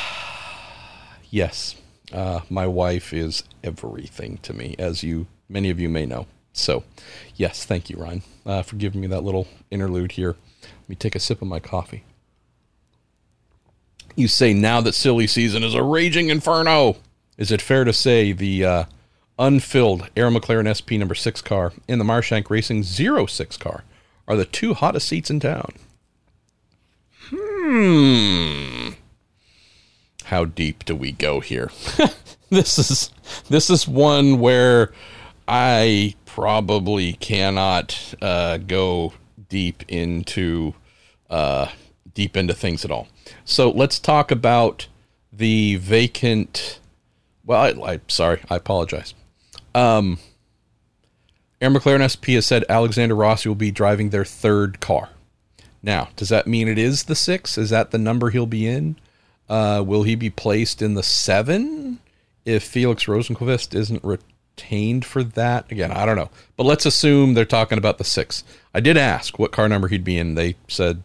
yes, 1.31 1.77
uh, 2.13 2.41
my 2.51 2.67
wife 2.67 3.13
is 3.13 3.45
everything 3.63 4.39
to 4.39 4.53
me, 4.53 4.75
as 4.79 5.03
you 5.03 5.27
many 5.49 5.71
of 5.71 5.81
you 5.81 5.89
may 5.89 6.07
know. 6.07 6.27
So, 6.53 6.85
yes, 7.37 7.65
thank 7.65 7.91
you, 7.91 7.97
Ryan, 7.97 8.23
uh, 8.47 8.63
for 8.63 8.77
giving 8.77 9.01
me 9.01 9.07
that 9.09 9.25
little 9.25 9.49
interlude 9.71 10.13
here. 10.13 10.37
Let 10.63 10.89
me 10.89 10.95
take 10.95 11.15
a 11.15 11.21
sip 11.21 11.43
of 11.43 11.49
my 11.49 11.61
coffee. 11.61 12.05
You 14.15 14.29
say 14.29 14.55
now 14.55 14.81
that 14.83 14.95
silly 14.95 15.27
season 15.27 15.65
is 15.65 15.75
a 15.75 15.83
raging 15.83 16.31
inferno. 16.31 16.97
Is 17.37 17.51
it 17.51 17.61
fair 17.61 17.83
to 17.83 17.93
say 17.93 18.31
the 18.31 18.65
uh, 18.65 18.85
unfilled 19.39 20.09
Arrow 20.17 20.31
McLaren 20.31 20.71
SP 20.71 20.93
number 20.93 21.17
six 21.17 21.43
car 21.43 21.73
in 21.89 21.99
the 21.99 22.05
Meyer 22.05 22.23
Shank 22.23 22.49
Racing 22.49 22.85
06 22.85 23.57
car 23.57 23.83
are 24.27 24.37
the 24.37 24.45
two 24.45 24.75
hottest 24.75 25.09
seats 25.09 25.31
in 25.31 25.41
town. 25.41 25.73
Hmm. 27.31 28.91
How 30.25 30.45
deep 30.45 30.85
do 30.85 30.97
we 30.97 31.13
go 31.13 31.41
here? 31.41 31.71
this 32.51 32.79
is 32.79 33.11
this 33.49 33.71
is 33.71 33.87
one 33.87 34.39
where 34.39 34.93
I 35.47 36.15
probably 36.25 37.15
cannot 37.15 38.15
uh, 38.21 38.59
go 38.59 39.13
deep 39.49 39.85
into 39.89 40.75
uh, 41.31 41.69
deep 42.15 42.37
into 42.37 42.55
things 42.55 42.85
at 42.85 42.91
all. 42.91 43.09
So 43.45 43.71
let's 43.71 43.99
talk 43.99 44.31
about 44.31 44.89
the 45.33 45.77
vacant. 45.77 46.81
Well, 47.45 47.61
I, 47.61 47.93
I 47.93 48.01
sorry, 48.09 48.41
I 48.49 48.57
apologize. 48.57 49.15
Um, 49.75 50.19
Arrow 51.65 51.73
McLaren 51.73 52.05
SP 52.05 52.37
has 52.37 52.45
said 52.45 52.63
Alexander 52.69 53.17
Rossi 53.17 53.49
will 53.49 53.57
be 53.57 53.71
driving 53.71 54.11
their 54.11 54.27
third 54.27 54.81
car. 54.81 55.09
Now, 55.83 56.11
does 56.15 56.29
that 56.29 56.47
mean 56.47 56.69
it 56.69 56.77
is 56.77 57.05
the 57.05 57.15
six? 57.15 57.57
Is 57.57 57.71
that 57.71 57.91
the 57.91 57.97
number 57.97 58.29
he'll 58.29 58.45
be 58.45 58.67
in? 58.67 58.97
Uh, 59.49 59.83
will 59.87 60.03
he 60.03 60.15
be 60.15 60.29
placed 60.29 60.83
in 60.83 60.93
the 60.93 61.03
seven 61.03 62.01
if 62.45 62.63
Felix 62.65 63.07
Rosenqvist 63.07 63.75
isn't 63.75 64.05
retained 64.05 65.07
for 65.07 65.25
that? 65.25 65.73
Again, 65.73 65.91
I 65.91 66.05
don't 66.05 66.17
know. 66.17 66.29
But 66.59 66.65
let's 66.67 66.85
assume 66.85 67.33
they're 67.33 67.47
talking 67.47 67.79
about 67.79 67.97
the 67.97 68.05
six. 68.05 68.45
I 68.75 68.81
did 68.81 68.99
ask 68.99 69.39
what 69.39 69.53
car 69.53 69.67
number 69.67 69.89
he'd 69.89 70.05
be 70.05 70.19
in. 70.19 70.35
They 70.35 70.57
said 70.69 71.03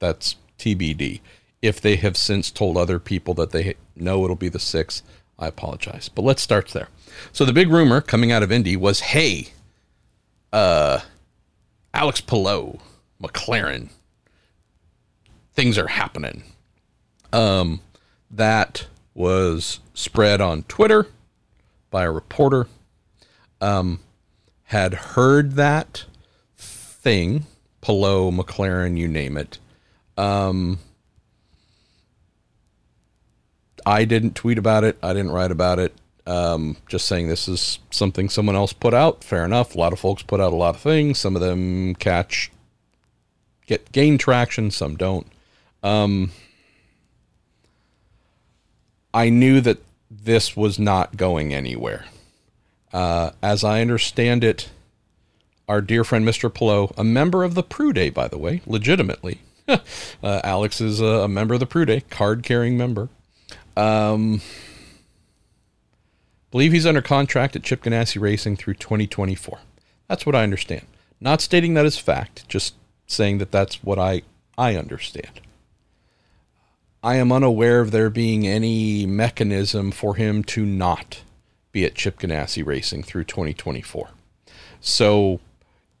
that's 0.00 0.36
TBD. 0.58 1.20
If 1.62 1.80
they 1.80 1.96
have 1.96 2.18
since 2.18 2.50
told 2.50 2.76
other 2.76 2.98
people 2.98 3.32
that 3.34 3.52
they 3.52 3.74
know 3.96 4.22
it'll 4.24 4.36
be 4.36 4.50
the 4.50 4.58
six, 4.58 5.02
I 5.38 5.46
apologize. 5.46 6.10
But 6.10 6.26
let's 6.26 6.42
start 6.42 6.68
there. 6.68 6.88
So 7.32 7.46
the 7.46 7.54
big 7.54 7.70
rumor 7.70 8.02
coming 8.02 8.32
out 8.32 8.42
of 8.42 8.52
Indy 8.52 8.76
was 8.76 9.00
hey, 9.00 9.48
uh, 10.54 11.00
Alex 11.92 12.20
Palou, 12.20 12.78
McLaren. 13.20 13.88
Things 15.52 15.76
are 15.76 15.88
happening. 15.88 16.44
Um, 17.32 17.80
that 18.30 18.86
was 19.14 19.80
spread 19.94 20.40
on 20.40 20.62
Twitter 20.62 21.08
by 21.90 22.04
a 22.04 22.10
reporter. 22.10 22.68
Um, 23.60 23.98
had 24.64 24.94
heard 24.94 25.52
that 25.52 26.04
thing, 26.56 27.46
Palou, 27.80 28.30
McLaren, 28.30 28.96
you 28.96 29.08
name 29.08 29.36
it. 29.36 29.58
Um, 30.16 30.78
I 33.84 34.04
didn't 34.04 34.36
tweet 34.36 34.58
about 34.58 34.84
it. 34.84 34.98
I 35.02 35.12
didn't 35.14 35.32
write 35.32 35.50
about 35.50 35.80
it. 35.80 35.94
Um, 36.26 36.78
just 36.88 37.06
saying 37.06 37.28
this 37.28 37.48
is 37.48 37.78
something 37.90 38.28
someone 38.28 38.56
else 38.56 38.72
put 38.72 38.94
out. 38.94 39.22
Fair 39.22 39.44
enough. 39.44 39.74
A 39.74 39.78
lot 39.78 39.92
of 39.92 40.00
folks 40.00 40.22
put 40.22 40.40
out 40.40 40.52
a 40.52 40.56
lot 40.56 40.74
of 40.74 40.80
things. 40.80 41.18
Some 41.18 41.36
of 41.36 41.42
them 41.42 41.94
catch, 41.96 42.50
get 43.66 43.92
gain 43.92 44.16
traction. 44.16 44.70
Some 44.70 44.96
don't. 44.96 45.26
Um, 45.82 46.32
I 49.12 49.28
knew 49.28 49.60
that 49.60 49.78
this 50.10 50.56
was 50.56 50.78
not 50.78 51.16
going 51.16 51.52
anywhere. 51.52 52.06
Uh, 52.92 53.30
as 53.42 53.64
I 53.64 53.80
understand 53.80 54.44
it, 54.44 54.70
our 55.68 55.80
dear 55.80 56.04
friend 56.04 56.26
Mr. 56.26 56.52
Palou, 56.52 56.92
a 56.96 57.04
member 57.04 57.44
of 57.44 57.54
the 57.54 57.62
Prude 57.62 58.14
by 58.14 58.28
the 58.28 58.38
way, 58.38 58.62
legitimately. 58.66 59.40
uh, 59.68 59.80
Alex 60.22 60.80
is 60.80 61.00
a, 61.00 61.04
a, 61.04 61.28
member 61.28 61.54
of 61.54 61.60
the 61.60 61.66
Prude 61.66 62.08
card 62.10 62.42
carrying 62.42 62.76
member. 62.76 63.08
Um, 63.76 64.42
Believe 66.54 66.70
he's 66.70 66.86
under 66.86 67.02
contract 67.02 67.56
at 67.56 67.64
Chip 67.64 67.82
Ganassi 67.82 68.20
Racing 68.20 68.54
through 68.54 68.74
2024. 68.74 69.58
That's 70.06 70.24
what 70.24 70.36
I 70.36 70.44
understand. 70.44 70.86
Not 71.20 71.40
stating 71.40 71.74
that 71.74 71.84
as 71.84 71.98
fact, 71.98 72.48
just 72.48 72.76
saying 73.08 73.38
that 73.38 73.50
that's 73.50 73.82
what 73.82 73.98
I 73.98 74.22
I 74.56 74.76
understand. 74.76 75.40
I 77.02 77.16
am 77.16 77.32
unaware 77.32 77.80
of 77.80 77.90
there 77.90 78.08
being 78.08 78.46
any 78.46 79.04
mechanism 79.04 79.90
for 79.90 80.14
him 80.14 80.44
to 80.44 80.64
not 80.64 81.22
be 81.72 81.84
at 81.84 81.96
Chip 81.96 82.20
Ganassi 82.20 82.64
Racing 82.64 83.02
through 83.02 83.24
2024. 83.24 84.10
So, 84.80 85.40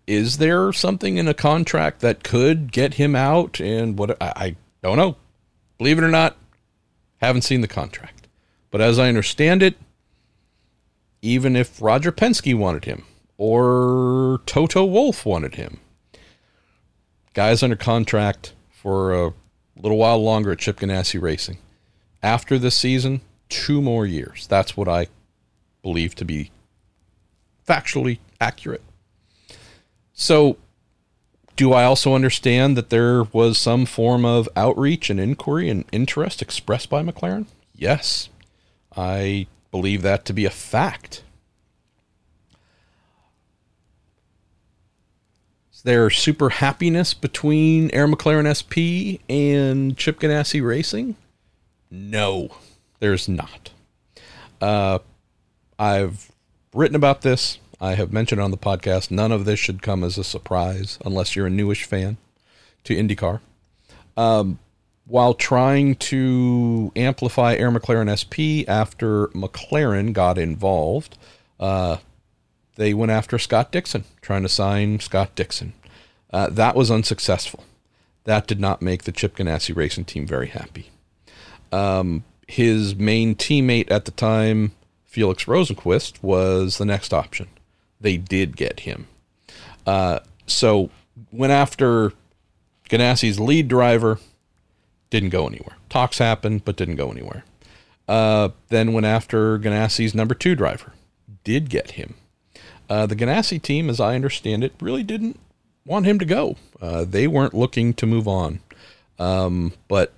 is 0.06 0.38
there 0.38 0.72
something 0.72 1.16
in 1.16 1.26
a 1.26 1.34
contract 1.34 1.98
that 1.98 2.22
could 2.22 2.70
get 2.70 2.94
him 2.94 3.16
out? 3.16 3.58
And 3.58 3.98
what 3.98 4.22
I, 4.22 4.32
I 4.36 4.56
don't 4.84 4.98
know. 4.98 5.16
Believe 5.78 5.98
it 5.98 6.04
or 6.04 6.12
not, 6.12 6.36
haven't 7.20 7.42
seen 7.42 7.60
the 7.60 7.66
contract. 7.66 8.28
But 8.70 8.80
as 8.80 9.00
I 9.00 9.08
understand 9.08 9.60
it, 9.60 9.74
even 11.24 11.56
if 11.56 11.80
Roger 11.80 12.12
Penske 12.12 12.54
wanted 12.54 12.84
him 12.84 13.06
or 13.38 14.42
Toto 14.44 14.84
Wolff 14.84 15.24
wanted 15.24 15.54
him. 15.54 15.80
Guy's 17.32 17.62
under 17.62 17.76
contract 17.76 18.52
for 18.70 19.14
a 19.14 19.32
little 19.74 19.96
while 19.96 20.22
longer 20.22 20.52
at 20.52 20.58
Chip 20.58 20.78
Ganassi 20.78 21.20
Racing. 21.20 21.58
after 22.22 22.58
this 22.58 22.78
season, 22.78 23.22
two 23.48 23.82
more 23.82 24.06
years. 24.06 24.46
That's 24.46 24.76
what 24.76 24.88
I 24.88 25.08
believe 25.82 26.14
to 26.16 26.24
be 26.24 26.50
factually 27.66 28.18
accurate. 28.40 28.82
So, 30.12 30.58
do 31.56 31.72
I 31.72 31.84
also 31.84 32.14
understand 32.14 32.76
that 32.76 32.90
there 32.90 33.24
was 33.24 33.58
some 33.58 33.86
form 33.86 34.24
of 34.24 34.48
outreach 34.56 35.08
and 35.10 35.20
inquiry 35.20 35.68
and 35.70 35.84
interest 35.92 36.40
expressed 36.42 36.88
by 36.90 37.02
McLaren? 37.02 37.46
Yes. 37.74 38.28
I 38.96 39.46
believe 39.74 40.02
that 40.02 40.24
to 40.24 40.32
be 40.32 40.44
a 40.44 40.50
fact. 40.50 41.24
Is 45.72 45.82
there 45.82 46.08
super 46.10 46.50
happiness 46.50 47.12
between 47.12 47.90
Arrow 47.90 48.06
McLaren 48.06 48.46
SP 48.46 49.18
and 49.28 49.98
Chip 49.98 50.20
Ganassi 50.20 50.64
Racing? 50.64 51.16
No, 51.90 52.50
there's 53.00 53.28
not. 53.28 53.72
Uh, 54.60 55.00
I've 55.76 56.30
written 56.72 56.94
about 56.94 57.22
this. 57.22 57.58
I 57.80 57.96
have 57.96 58.12
mentioned 58.12 58.40
on 58.40 58.52
the 58.52 58.56
podcast. 58.56 59.10
None 59.10 59.32
of 59.32 59.44
this 59.44 59.58
should 59.58 59.82
come 59.82 60.04
as 60.04 60.16
a 60.16 60.22
surprise 60.22 61.00
unless 61.04 61.34
you're 61.34 61.48
a 61.48 61.50
newish 61.50 61.82
fan 61.82 62.16
to 62.84 62.94
IndyCar. 62.94 63.40
Um, 64.16 64.60
while 65.06 65.34
trying 65.34 65.96
to 65.96 66.92
amplify 66.96 67.54
Arrow 67.54 67.72
McLaren 67.72 68.08
SP 68.08 68.66
after 68.68 69.28
McLaren 69.28 70.12
got 70.12 70.38
involved, 70.38 71.18
uh, 71.60 71.98
they 72.76 72.94
went 72.94 73.12
after 73.12 73.38
Scott 73.38 73.70
Dixon, 73.70 74.04
trying 74.22 74.42
to 74.42 74.48
sign 74.48 75.00
Scott 75.00 75.34
Dixon. 75.34 75.74
Uh, 76.32 76.48
that 76.50 76.74
was 76.74 76.90
unsuccessful. 76.90 77.64
That 78.24 78.46
did 78.46 78.58
not 78.58 78.82
make 78.82 79.04
the 79.04 79.12
Chip 79.12 79.36
Ganassi 79.36 79.76
racing 79.76 80.06
team 80.06 80.26
very 80.26 80.48
happy. 80.48 80.90
Um, 81.70 82.24
his 82.48 82.96
main 82.96 83.34
teammate 83.34 83.90
at 83.90 84.06
the 84.06 84.10
time, 84.10 84.72
Felix 85.04 85.44
Rosenqvist, 85.44 86.22
was 86.22 86.78
the 86.78 86.84
next 86.84 87.12
option. 87.12 87.48
They 88.00 88.16
did 88.16 88.56
get 88.56 88.80
him. 88.80 89.06
Uh, 89.86 90.20
so 90.46 90.90
went 91.30 91.52
after 91.52 92.12
Ganassi's 92.88 93.38
lead 93.38 93.68
driver, 93.68 94.18
didn't 95.14 95.30
go 95.30 95.46
anywhere. 95.46 95.76
Talks 95.88 96.18
happened, 96.18 96.64
but 96.64 96.74
didn't 96.74 96.96
go 96.96 97.08
anywhere. 97.08 97.44
Uh, 98.08 98.48
then 98.68 98.92
went 98.92 99.06
after 99.06 99.60
Ganassi's 99.60 100.12
number 100.12 100.34
two 100.34 100.56
driver, 100.56 100.92
did 101.44 101.70
get 101.70 101.92
him. 101.92 102.14
Uh, 102.90 103.06
the 103.06 103.14
Ganassi 103.14 103.62
team, 103.62 103.88
as 103.88 104.00
I 104.00 104.16
understand 104.16 104.64
it, 104.64 104.74
really 104.80 105.04
didn't 105.04 105.38
want 105.86 106.04
him 106.04 106.18
to 106.18 106.24
go. 106.24 106.56
Uh, 106.82 107.04
they 107.04 107.28
weren't 107.28 107.54
looking 107.54 107.94
to 107.94 108.06
move 108.06 108.26
on. 108.26 108.58
Um, 109.16 109.74
but 109.86 110.12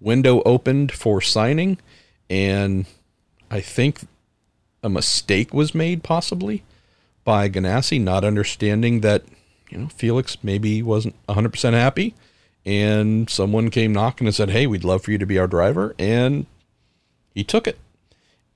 window 0.00 0.42
opened 0.42 0.90
for 0.90 1.20
signing, 1.20 1.78
and 2.28 2.86
I 3.52 3.60
think 3.60 4.00
a 4.82 4.88
mistake 4.88 5.54
was 5.54 5.76
made 5.76 6.02
possibly 6.02 6.64
by 7.22 7.48
Ganassi 7.48 8.00
not 8.00 8.24
understanding 8.24 9.00
that 9.02 9.22
you 9.70 9.78
know 9.78 9.88
Felix 9.90 10.38
maybe 10.42 10.82
wasn't 10.82 11.14
100% 11.28 11.72
happy 11.72 12.14
and 12.64 13.28
someone 13.28 13.70
came 13.70 13.92
knocking 13.92 14.26
and 14.26 14.34
said, 14.34 14.50
"Hey, 14.50 14.66
we'd 14.66 14.84
love 14.84 15.02
for 15.02 15.10
you 15.10 15.18
to 15.18 15.26
be 15.26 15.38
our 15.38 15.46
driver." 15.46 15.94
And 15.98 16.46
he 17.34 17.44
took 17.44 17.66
it. 17.66 17.78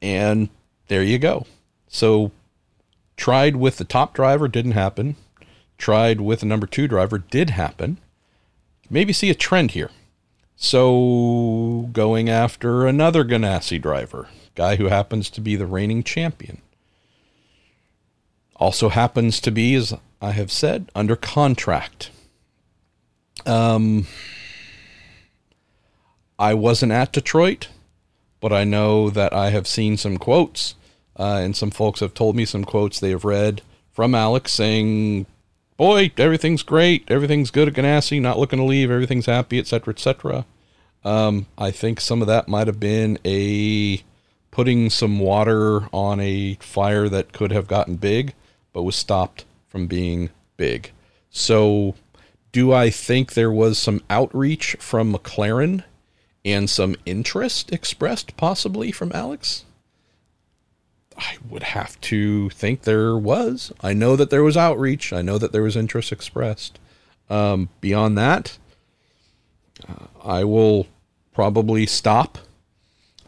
And 0.00 0.48
there 0.88 1.02
you 1.02 1.18
go. 1.18 1.46
So 1.88 2.32
tried 3.16 3.56
with 3.56 3.76
the 3.78 3.84
top 3.84 4.14
driver 4.14 4.48
didn't 4.48 4.72
happen. 4.72 5.16
Tried 5.76 6.20
with 6.20 6.40
the 6.40 6.46
number 6.46 6.66
2 6.66 6.88
driver 6.88 7.18
did 7.18 7.50
happen. 7.50 7.98
Maybe 8.90 9.12
see 9.12 9.30
a 9.30 9.34
trend 9.34 9.72
here. 9.72 9.90
So 10.56 11.88
going 11.92 12.28
after 12.28 12.86
another 12.86 13.24
Ganassi 13.24 13.80
driver, 13.80 14.28
guy 14.54 14.76
who 14.76 14.86
happens 14.86 15.30
to 15.30 15.40
be 15.40 15.54
the 15.56 15.66
reigning 15.66 16.02
champion. 16.02 16.62
Also 18.56 18.88
happens 18.88 19.40
to 19.40 19.52
be, 19.52 19.74
as 19.76 19.94
I 20.20 20.32
have 20.32 20.50
said, 20.50 20.90
under 20.94 21.14
contract. 21.14 22.10
Um, 23.46 24.06
I 26.38 26.54
wasn't 26.54 26.92
at 26.92 27.12
Detroit, 27.12 27.68
but 28.40 28.52
I 28.52 28.64
know 28.64 29.10
that 29.10 29.32
I 29.32 29.50
have 29.50 29.66
seen 29.66 29.96
some 29.96 30.18
quotes, 30.18 30.74
uh, 31.18 31.40
and 31.42 31.56
some 31.56 31.70
folks 31.70 32.00
have 32.00 32.14
told 32.14 32.36
me 32.36 32.44
some 32.44 32.64
quotes 32.64 33.00
they 33.00 33.10
have 33.10 33.24
read 33.24 33.62
from 33.90 34.14
Alex 34.14 34.52
saying, 34.52 35.26
"Boy, 35.76 36.12
everything's 36.16 36.62
great, 36.62 37.04
everything's 37.08 37.50
good 37.50 37.68
at 37.68 37.74
Ganassi, 37.74 38.20
not 38.20 38.38
looking 38.38 38.58
to 38.58 38.64
leave, 38.64 38.90
everything's 38.90 39.26
happy, 39.26 39.58
etc., 39.58 39.92
etc." 39.92 40.46
Um, 41.04 41.46
I 41.56 41.70
think 41.70 42.00
some 42.00 42.20
of 42.20 42.28
that 42.28 42.48
might 42.48 42.66
have 42.66 42.80
been 42.80 43.18
a 43.24 44.02
putting 44.50 44.90
some 44.90 45.18
water 45.18 45.88
on 45.92 46.20
a 46.20 46.54
fire 46.60 47.08
that 47.08 47.32
could 47.32 47.52
have 47.52 47.68
gotten 47.68 47.96
big, 47.96 48.34
but 48.72 48.82
was 48.82 48.96
stopped 48.96 49.44
from 49.68 49.86
being 49.86 50.30
big. 50.56 50.90
So 51.30 51.94
do 52.52 52.72
I 52.72 52.90
think 52.90 53.32
there 53.32 53.52
was 53.52 53.78
some 53.78 54.02
outreach 54.08 54.76
from 54.78 55.12
McLaren 55.12 55.84
and 56.44 56.68
some 56.68 56.96
interest 57.04 57.72
expressed 57.72 58.36
possibly 58.36 58.92
from 58.92 59.12
Alex? 59.12 59.64
I 61.16 61.36
would 61.48 61.64
have 61.64 62.00
to 62.02 62.48
think 62.50 62.82
there 62.82 63.16
was. 63.16 63.72
I 63.80 63.92
know 63.92 64.14
that 64.16 64.30
there 64.30 64.44
was 64.44 64.56
outreach. 64.56 65.12
I 65.12 65.20
know 65.20 65.36
that 65.38 65.52
there 65.52 65.64
was 65.64 65.76
interest 65.76 66.12
expressed. 66.12 66.78
Um, 67.28 67.68
beyond 67.80 68.16
that, 68.16 68.56
uh, 69.88 70.06
I 70.24 70.44
will 70.44 70.86
probably 71.34 71.86
stop. 71.86 72.38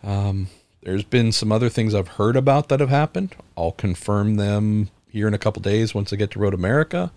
Um, 0.02 0.48
there's 0.82 1.05
been 1.05 1.32
some 1.32 1.52
other 1.52 1.68
things 1.68 1.94
I've 1.94 2.09
heard 2.09 2.36
about 2.36 2.68
that 2.68 2.80
have 2.80 2.88
happened. 2.88 3.34
I'll 3.56 3.72
confirm 3.72 4.36
them 4.36 4.90
here 5.09 5.28
in 5.28 5.34
a 5.34 5.38
couple 5.38 5.60
days 5.60 5.94
once 5.94 6.12
I 6.12 6.16
get 6.16 6.30
to 6.32 6.38
Road 6.38 6.55
America. 6.55 7.12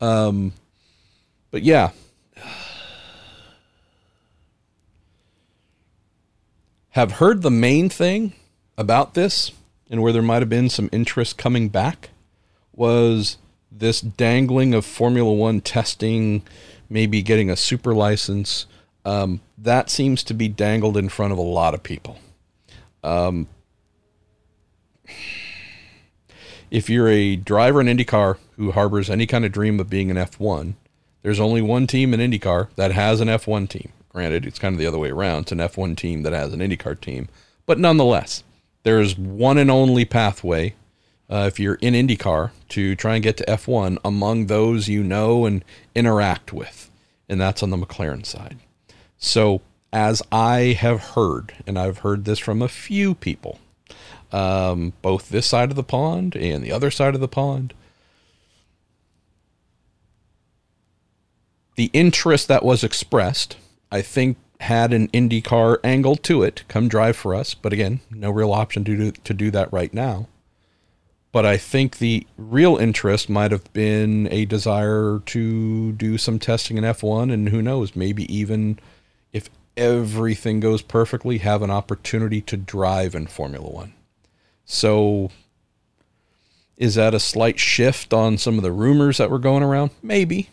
Um, 0.00 0.52
but 1.52 1.62
yeah. 1.62 1.90
Have 6.90 7.12
heard 7.12 7.42
the 7.42 7.50
main 7.50 7.88
thing 7.88 8.32
about 8.76 9.14
this 9.14 9.52
and 9.88 10.02
where 10.02 10.12
there 10.12 10.22
might 10.22 10.42
have 10.42 10.48
been 10.48 10.68
some 10.68 10.88
interest 10.90 11.38
coming 11.38 11.68
back 11.68 12.10
was 12.74 13.36
this 13.70 14.00
dangling 14.00 14.74
of 14.74 14.84
Formula 14.84 15.32
One 15.32 15.60
testing, 15.60 16.42
maybe 16.88 17.22
getting 17.22 17.50
a 17.50 17.56
super 17.56 17.94
license. 17.94 18.66
Um, 19.04 19.40
that 19.58 19.90
seems 19.90 20.22
to 20.24 20.34
be 20.34 20.48
dangled 20.48 20.96
in 20.96 21.08
front 21.08 21.32
of 21.32 21.38
a 21.38 21.42
lot 21.42 21.74
of 21.74 21.82
people. 21.82 22.18
Um, 23.04 23.48
if 26.70 26.88
you're 26.88 27.08
a 27.08 27.36
driver 27.36 27.80
in 27.80 27.86
IndyCar 27.86 28.38
who 28.56 28.70
harbors 28.70 29.10
any 29.10 29.26
kind 29.26 29.44
of 29.44 29.52
dream 29.52 29.80
of 29.80 29.90
being 29.90 30.10
an 30.10 30.16
F1, 30.16 30.74
there's 31.22 31.40
only 31.40 31.62
one 31.62 31.86
team 31.86 32.12
in 32.12 32.20
IndyCar 32.20 32.68
that 32.76 32.92
has 32.92 33.20
an 33.20 33.28
F1 33.28 33.68
team. 33.68 33.92
Granted, 34.08 34.44
it's 34.44 34.58
kind 34.58 34.74
of 34.74 34.78
the 34.78 34.86
other 34.86 34.98
way 34.98 35.10
around. 35.10 35.42
It's 35.42 35.52
an 35.52 35.58
F1 35.58 35.96
team 35.96 36.22
that 36.22 36.32
has 36.32 36.52
an 36.52 36.60
IndyCar 36.60 37.00
team. 37.00 37.28
But 37.64 37.78
nonetheless, 37.78 38.44
there's 38.82 39.16
one 39.16 39.58
and 39.58 39.70
only 39.70 40.04
pathway 40.04 40.74
uh, 41.30 41.46
if 41.46 41.58
you're 41.58 41.76
in 41.76 41.94
IndyCar 41.94 42.50
to 42.70 42.94
try 42.94 43.14
and 43.14 43.22
get 43.22 43.36
to 43.38 43.44
F1 43.46 43.98
among 44.04 44.46
those 44.46 44.88
you 44.88 45.02
know 45.02 45.46
and 45.46 45.64
interact 45.94 46.52
with. 46.52 46.90
And 47.28 47.40
that's 47.40 47.62
on 47.62 47.70
the 47.70 47.78
McLaren 47.78 48.26
side. 48.26 48.58
So, 49.16 49.62
as 49.92 50.22
I 50.32 50.76
have 50.78 51.00
heard, 51.00 51.54
and 51.66 51.78
I've 51.78 51.98
heard 51.98 52.24
this 52.24 52.38
from 52.38 52.60
a 52.60 52.68
few 52.68 53.14
people, 53.14 53.58
um, 54.32 54.94
both 55.00 55.28
this 55.28 55.46
side 55.46 55.70
of 55.70 55.76
the 55.76 55.82
pond 55.82 56.34
and 56.34 56.64
the 56.64 56.72
other 56.72 56.90
side 56.90 57.14
of 57.14 57.20
the 57.20 57.28
pond, 57.28 57.72
the 61.74 61.90
interest 61.92 62.48
that 62.48 62.64
was 62.64 62.84
expressed, 62.84 63.56
I 63.90 64.02
think, 64.02 64.36
had 64.60 64.92
an 64.92 65.08
IndyCar 65.08 65.78
angle 65.82 66.16
to 66.16 66.42
it. 66.42 66.62
Come 66.68 66.88
drive 66.88 67.16
for 67.16 67.34
us, 67.34 67.54
but 67.54 67.72
again, 67.72 68.00
no 68.10 68.30
real 68.30 68.52
option 68.52 68.84
to 68.84 68.96
do, 68.96 69.10
to 69.10 69.34
do 69.34 69.50
that 69.50 69.72
right 69.72 69.92
now. 69.92 70.28
But 71.32 71.46
I 71.46 71.56
think 71.56 71.98
the 71.98 72.26
real 72.36 72.76
interest 72.76 73.28
might 73.30 73.52
have 73.52 73.72
been 73.72 74.28
a 74.30 74.44
desire 74.44 75.20
to 75.26 75.92
do 75.92 76.18
some 76.18 76.38
testing 76.38 76.76
in 76.76 76.84
F1, 76.84 77.32
and 77.32 77.48
who 77.48 77.62
knows, 77.62 77.96
maybe 77.96 78.32
even 78.32 78.78
if 79.32 79.48
everything 79.76 80.60
goes 80.60 80.82
perfectly, 80.82 81.38
have 81.38 81.62
an 81.62 81.70
opportunity 81.70 82.42
to 82.42 82.56
drive 82.56 83.14
in 83.14 83.26
Formula 83.26 83.68
One. 83.68 83.94
So, 84.66 85.30
is 86.76 86.96
that 86.96 87.14
a 87.14 87.20
slight 87.20 87.58
shift 87.58 88.12
on 88.12 88.36
some 88.36 88.58
of 88.58 88.62
the 88.62 88.72
rumors 88.72 89.16
that 89.16 89.30
were 89.30 89.38
going 89.38 89.62
around? 89.62 89.90
Maybe 90.02 90.50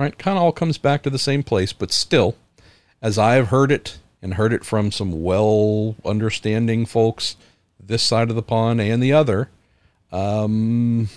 right? 0.00 0.16
Kind 0.18 0.38
of 0.38 0.42
all 0.42 0.52
comes 0.52 0.78
back 0.78 1.02
to 1.02 1.10
the 1.10 1.18
same 1.18 1.42
place, 1.42 1.72
but 1.72 1.92
still, 1.92 2.36
as 3.02 3.18
I 3.18 3.34
have 3.34 3.48
heard 3.48 3.70
it 3.70 3.98
and 4.22 4.34
heard 4.34 4.52
it 4.52 4.64
from 4.64 4.90
some 4.90 5.22
well 5.22 5.96
understanding 6.04 6.86
folks 6.86 7.36
this 7.78 8.02
side 8.02 8.30
of 8.30 8.36
the 8.36 8.42
pond 8.42 8.80
and 8.80 9.02
the 9.02 9.12
other, 9.12 9.50
um, 10.10 11.08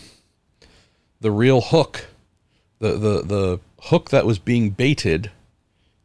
the 1.21 1.31
real 1.31 1.61
hook, 1.61 2.07
the, 2.79 2.91
the, 2.93 3.21
the 3.21 3.59
hook 3.83 4.09
that 4.09 4.25
was 4.25 4.39
being 4.39 4.69
baited, 4.69 5.31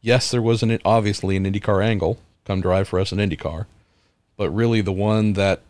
yes, 0.00 0.30
there 0.30 0.42
was 0.42 0.62
an, 0.62 0.78
obviously 0.84 1.36
an 1.36 1.44
IndyCar 1.44 1.84
angle 1.84 2.18
come 2.44 2.60
drive 2.60 2.88
for 2.88 2.98
us 2.98 3.12
in 3.12 3.18
IndyCar. 3.18 3.66
But 4.36 4.50
really, 4.50 4.80
the 4.80 4.92
one 4.92 5.32
that 5.32 5.62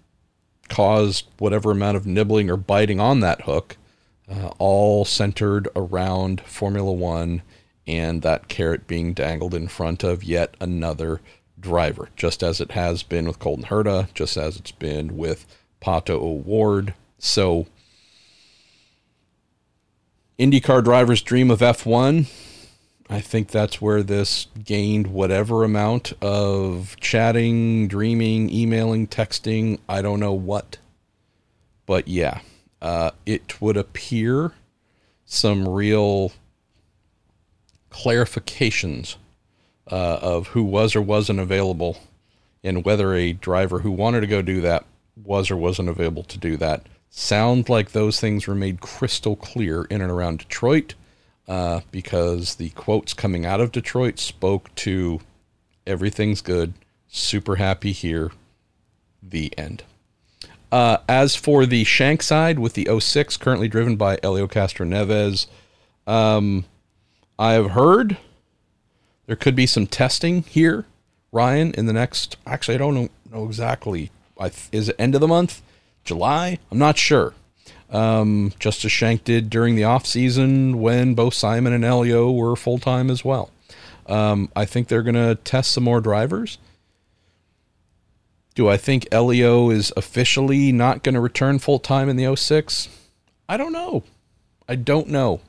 caused 0.68 1.24
whatever 1.38 1.70
amount 1.70 1.96
of 1.96 2.06
nibbling 2.06 2.50
or 2.50 2.58
biting 2.58 3.00
on 3.00 3.20
that 3.20 3.42
hook, 3.42 3.78
uh, 4.30 4.50
all 4.58 5.04
centered 5.04 5.68
around 5.74 6.40
Formula 6.42 6.92
One 6.92 7.42
and 7.86 8.20
that 8.22 8.48
carrot 8.48 8.86
being 8.86 9.14
dangled 9.14 9.54
in 9.54 9.66
front 9.66 10.04
of 10.04 10.22
yet 10.22 10.54
another 10.60 11.20
driver, 11.58 12.10
just 12.16 12.42
as 12.42 12.60
it 12.60 12.72
has 12.72 13.02
been 13.02 13.26
with 13.26 13.38
Colton 13.38 13.64
Herta, 13.64 14.12
just 14.12 14.36
as 14.36 14.56
it's 14.56 14.72
been 14.72 15.16
with 15.16 15.46
Pato 15.80 16.10
O'Ward. 16.10 16.94
So, 17.18 17.66
IndyCar 20.38 20.84
drivers 20.84 21.22
dream 21.22 21.50
of 21.50 21.60
F1. 21.60 22.30
I 23.10 23.20
think 23.20 23.48
that's 23.48 23.80
where 23.80 24.02
this 24.02 24.48
gained 24.62 25.06
whatever 25.06 25.64
amount 25.64 26.12
of 26.20 26.94
chatting, 27.00 27.88
dreaming, 27.88 28.50
emailing, 28.50 29.06
texting, 29.06 29.78
I 29.88 30.02
don't 30.02 30.20
know 30.20 30.34
what. 30.34 30.76
But 31.86 32.06
yeah, 32.06 32.40
uh, 32.80 33.10
it 33.26 33.60
would 33.60 33.76
appear 33.76 34.52
some 35.24 35.68
real 35.68 36.32
clarifications 37.90 39.16
uh, 39.90 40.18
of 40.20 40.48
who 40.48 40.62
was 40.62 40.94
or 40.94 41.02
wasn't 41.02 41.40
available 41.40 41.98
and 42.62 42.84
whether 42.84 43.14
a 43.14 43.32
driver 43.32 43.80
who 43.80 43.90
wanted 43.90 44.20
to 44.20 44.26
go 44.26 44.42
do 44.42 44.60
that 44.60 44.84
was 45.16 45.50
or 45.50 45.56
wasn't 45.56 45.88
available 45.88 46.22
to 46.24 46.38
do 46.38 46.56
that. 46.56 46.86
Sound 47.10 47.68
like 47.68 47.92
those 47.92 48.20
things 48.20 48.46
were 48.46 48.54
made 48.54 48.80
crystal 48.80 49.36
clear 49.36 49.84
in 49.84 50.00
and 50.00 50.10
around 50.10 50.38
Detroit 50.38 50.94
uh, 51.46 51.80
because 51.90 52.56
the 52.56 52.70
quotes 52.70 53.14
coming 53.14 53.46
out 53.46 53.60
of 53.60 53.72
Detroit 53.72 54.18
spoke 54.18 54.74
to 54.76 55.20
everything's 55.86 56.42
good, 56.42 56.74
super 57.08 57.56
happy 57.56 57.92
here, 57.92 58.30
the 59.22 59.56
end. 59.58 59.82
Uh, 60.70 60.98
as 61.08 61.34
for 61.34 61.64
the 61.64 61.84
Shank 61.84 62.22
side 62.22 62.58
with 62.58 62.74
the 62.74 62.88
06, 63.00 63.36
currently 63.38 63.68
driven 63.68 63.96
by 63.96 64.18
Helio 64.22 64.46
Castroneves, 64.46 65.46
um, 66.06 66.64
I 67.38 67.52
have 67.52 67.70
heard 67.70 68.18
there 69.26 69.36
could 69.36 69.56
be 69.56 69.66
some 69.66 69.86
testing 69.86 70.42
here, 70.42 70.86
Ryan, 71.32 71.72
in 71.72 71.86
the 71.86 71.92
next. 71.92 72.36
Actually, 72.46 72.74
I 72.74 72.78
don't 72.78 72.94
know, 72.94 73.08
know 73.32 73.44
exactly. 73.44 74.10
I, 74.38 74.50
is 74.72 74.88
it 74.88 74.96
end 74.98 75.14
of 75.14 75.20
the 75.20 75.28
month? 75.28 75.62
July? 76.04 76.58
I'm 76.70 76.78
not 76.78 76.98
sure 76.98 77.34
um, 77.90 78.52
just 78.58 78.84
as 78.84 78.92
Shank 78.92 79.24
did 79.24 79.50
during 79.50 79.76
the 79.76 79.84
off 79.84 80.06
season 80.06 80.80
when 80.80 81.14
both 81.14 81.34
Simon 81.34 81.72
and 81.72 81.84
Helio 81.84 82.30
were 82.30 82.56
full 82.56 82.78
time 82.78 83.10
as 83.10 83.24
well. 83.24 83.50
Um, 84.06 84.50
I 84.56 84.64
think 84.64 84.88
they're 84.88 85.02
going 85.02 85.14
to 85.14 85.36
test 85.36 85.72
some 85.72 85.84
more 85.84 86.00
drivers. 86.00 86.58
Do 88.58 88.68
I 88.68 88.76
think 88.76 89.06
Helio 89.12 89.70
is 89.70 89.92
officially 89.96 90.72
not 90.72 91.04
going 91.04 91.14
to 91.14 91.20
return 91.20 91.60
full 91.60 91.78
time 91.78 92.08
in 92.08 92.16
the 92.16 92.34
06? 92.34 92.88
I 93.48 93.56
don't 93.56 93.70
know. 93.70 94.02
I 94.68 94.74
don't 94.74 95.06
know. 95.06 95.42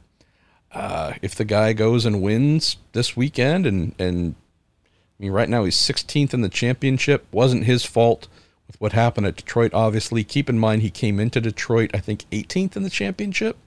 Uh, 0.71 1.13
if 1.23 1.33
the 1.33 1.43
guy 1.43 1.73
goes 1.73 2.05
and 2.05 2.21
wins 2.21 2.77
this 2.91 3.17
weekend, 3.17 3.65
and 3.65 3.95
and 3.97 4.35
I 4.85 5.23
mean, 5.23 5.31
right 5.31 5.49
now 5.49 5.63
he's 5.63 5.75
16th 5.75 6.35
in 6.35 6.41
the 6.41 6.49
championship, 6.49 7.25
wasn't 7.31 7.63
his 7.63 7.83
fault 7.83 8.27
with 8.67 8.79
what 8.79 8.93
happened 8.93 9.25
at 9.25 9.37
Detroit, 9.37 9.73
obviously. 9.73 10.23
Keep 10.23 10.47
in 10.47 10.59
mind 10.59 10.83
he 10.83 10.91
came 10.91 11.19
into 11.19 11.41
Detroit, 11.41 11.89
I 11.95 11.97
think, 11.97 12.25
18th 12.29 12.75
in 12.75 12.83
the 12.83 12.91
championship. 12.91 13.57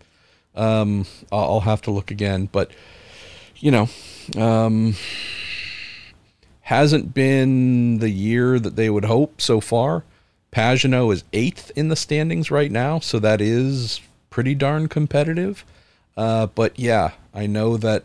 Um, 0.55 1.05
I'll 1.33 1.63
have 1.63 1.83
to 1.83 1.91
look 1.91 2.13
again, 2.13 2.49
but 2.53 2.71
you 3.57 3.73
know, 3.73 3.89
um, 4.37 4.95
hasn't 6.63 7.13
been 7.13 7.99
the 7.99 8.11
year 8.11 8.59
that 8.59 8.77
they 8.77 8.89
would 8.89 9.05
hope 9.05 9.41
so 9.41 9.61
far. 9.61 10.05
Pagenaud 10.53 11.13
is 11.13 11.25
eighth 11.33 11.73
in 11.75 11.89
the 11.89 11.97
standings 11.97 12.51
right 12.51 12.71
now, 12.71 12.99
so 12.99 13.19
that 13.19 13.41
is 13.41 14.01
pretty 14.31 14.55
darn 14.55 14.89
competitive. 14.89 15.65
Uh, 16.17 16.47
but 16.47 16.79
yeah, 16.79 17.13
I 17.35 17.47
know 17.47 17.77
that 17.79 18.05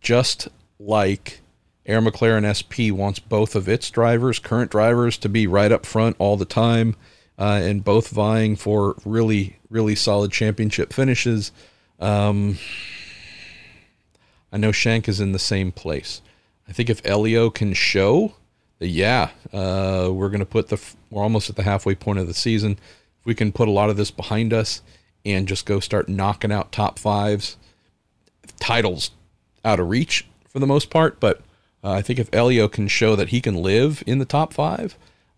just 0.00 0.48
like 0.78 1.40
Arrow 1.86 2.02
McLaren 2.02 2.44
SP 2.44 2.90
wants 2.90 3.20
both 3.20 3.54
of 3.54 3.68
its 3.68 3.90
drivers, 3.90 4.38
current 4.38 4.70
drivers, 4.70 5.16
to 5.18 5.28
be 5.28 5.46
right 5.46 5.70
up 5.70 5.86
front 5.86 6.16
all 6.18 6.36
the 6.36 6.44
time, 6.44 6.96
uh, 7.38 7.60
and 7.62 7.84
both 7.84 8.08
vying 8.08 8.56
for 8.56 8.96
really, 9.04 9.58
really 9.70 9.94
solid 9.94 10.32
championship 10.32 10.92
finishes. 10.92 11.52
Um, 12.00 12.58
I 14.52 14.58
know 14.58 14.72
Shank 14.72 15.08
is 15.08 15.20
in 15.20 15.32
the 15.32 15.38
same 15.38 15.70
place. 15.70 16.22
I 16.68 16.72
think 16.72 16.90
if 16.90 17.04
Helio 17.04 17.50
can 17.50 17.72
show 17.74 18.34
yeah, 18.78 19.30
uh, 19.52 20.10
we're 20.12 20.28
going 20.28 20.40
to 20.40 20.46
put 20.46 20.68
the, 20.68 20.80
we're 21.10 21.22
almost 21.22 21.48
at 21.48 21.56
the 21.56 21.62
halfway 21.62 21.94
point 21.94 22.18
of 22.18 22.26
the 22.26 22.34
season. 22.34 22.72
If 23.18 23.26
we 23.26 23.34
can 23.34 23.52
put 23.52 23.68
a 23.68 23.72
lot 23.72 23.90
of 23.90 23.96
this 23.96 24.10
behind 24.10 24.52
us 24.52 24.82
and 25.24 25.48
just 25.48 25.66
go 25.66 25.80
start 25.80 26.08
knocking 26.08 26.52
out 26.52 26.72
top 26.72 26.98
fives, 26.98 27.56
titles 28.60 29.12
out 29.64 29.80
of 29.80 29.88
reach 29.88 30.26
for 30.48 30.58
the 30.58 30.66
most 30.66 30.90
part, 30.90 31.18
but 31.20 31.40
uh, 31.82 31.92
I 31.92 32.02
think 32.02 32.18
if 32.18 32.32
Helio 32.32 32.68
can 32.68 32.88
show 32.88 33.16
that 33.16 33.30
he 33.30 33.40
can 33.40 33.62
live 33.62 34.02
in 34.06 34.18
the 34.18 34.24
top 34.24 34.52
five, 34.52 34.96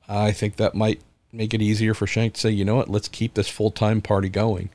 I 0.09 0.33
think 0.33 0.57
that 0.57 0.75
might 0.75 1.01
make 1.33 1.55
it 1.55 1.63
easier 1.63 1.95
for 1.95 2.07
Shank 2.07 2.35
to 2.35 2.41
say, 2.41 2.51
you 2.51 2.65
know 2.65 2.77
what, 2.77 2.89
let's 2.89 3.09
keep 3.09 3.35
this 3.35 3.49
full 3.49 3.71
time 3.71 4.01
party 4.01 4.29
going. 4.29 4.71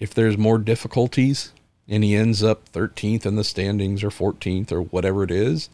If 0.00 0.12
there's 0.12 0.36
more 0.36 0.58
difficulties 0.58 1.52
and 1.86 2.02
he 2.02 2.16
ends 2.16 2.42
up 2.42 2.70
13th 2.72 3.24
in 3.26 3.36
the 3.36 3.44
standings 3.44 4.02
or 4.02 4.10
14th 4.10 4.72
or 4.72 4.82
whatever 4.82 5.22
it 5.22 5.30
is, 5.30 5.68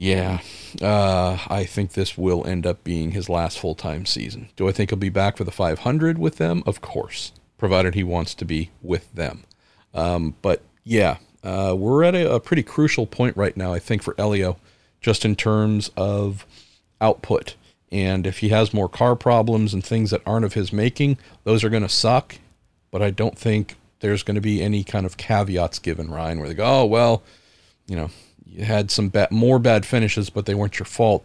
yeah, 0.00 0.38
uh, 0.80 1.38
I 1.48 1.64
think 1.64 1.92
this 1.92 2.16
will 2.16 2.46
end 2.46 2.66
up 2.66 2.84
being 2.84 3.10
his 3.10 3.28
last 3.28 3.58
full 3.58 3.74
time 3.74 4.06
season. 4.06 4.48
Do 4.54 4.68
I 4.68 4.72
think 4.72 4.90
he'll 4.90 4.98
be 4.98 5.08
back 5.08 5.36
for 5.36 5.42
the 5.42 5.50
500 5.50 6.18
with 6.18 6.36
them? 6.36 6.62
Of 6.66 6.80
course, 6.80 7.32
provided 7.58 7.96
he 7.96 8.04
wants 8.04 8.32
to 8.36 8.44
be 8.44 8.70
with 8.80 9.12
them. 9.12 9.42
Um, 9.92 10.36
but 10.40 10.62
yeah, 10.84 11.16
uh, 11.42 11.74
we're 11.76 12.04
at 12.04 12.14
a, 12.14 12.34
a, 12.34 12.38
pretty 12.38 12.62
crucial 12.62 13.06
point 13.06 13.36
right 13.36 13.56
now, 13.56 13.72
I 13.72 13.80
think, 13.80 14.04
for 14.04 14.14
Helio, 14.16 14.56
just 15.00 15.24
in 15.24 15.34
terms 15.34 15.90
of 15.96 16.46
output. 17.00 17.56
And 17.90 18.24
if 18.24 18.38
he 18.38 18.50
has 18.50 18.72
more 18.72 18.88
car 18.88 19.16
problems 19.16 19.74
and 19.74 19.84
things 19.84 20.12
that 20.12 20.22
aren't 20.24 20.44
of 20.44 20.54
his 20.54 20.72
making, 20.72 21.18
those 21.42 21.64
are 21.64 21.70
going 21.70 21.82
to 21.82 21.88
suck. 21.88 22.36
But 22.92 23.02
I 23.02 23.10
don't 23.10 23.36
think 23.36 23.74
there's 23.98 24.22
going 24.22 24.36
to 24.36 24.40
be 24.40 24.62
any 24.62 24.84
kind 24.84 25.06
of 25.06 25.16
caveats 25.16 25.80
given, 25.80 26.08
Ryan, 26.08 26.38
where 26.38 26.48
they 26.48 26.54
go, 26.54 26.82
oh, 26.82 26.84
well, 26.84 27.24
you 27.88 27.96
know, 27.96 28.10
you 28.48 28.64
had 28.64 28.90
some 28.90 29.08
bad, 29.08 29.30
more 29.30 29.58
bad 29.58 29.84
finishes, 29.86 30.30
but 30.30 30.46
they 30.46 30.54
weren't 30.54 30.78
your 30.78 30.86
fault. 30.86 31.24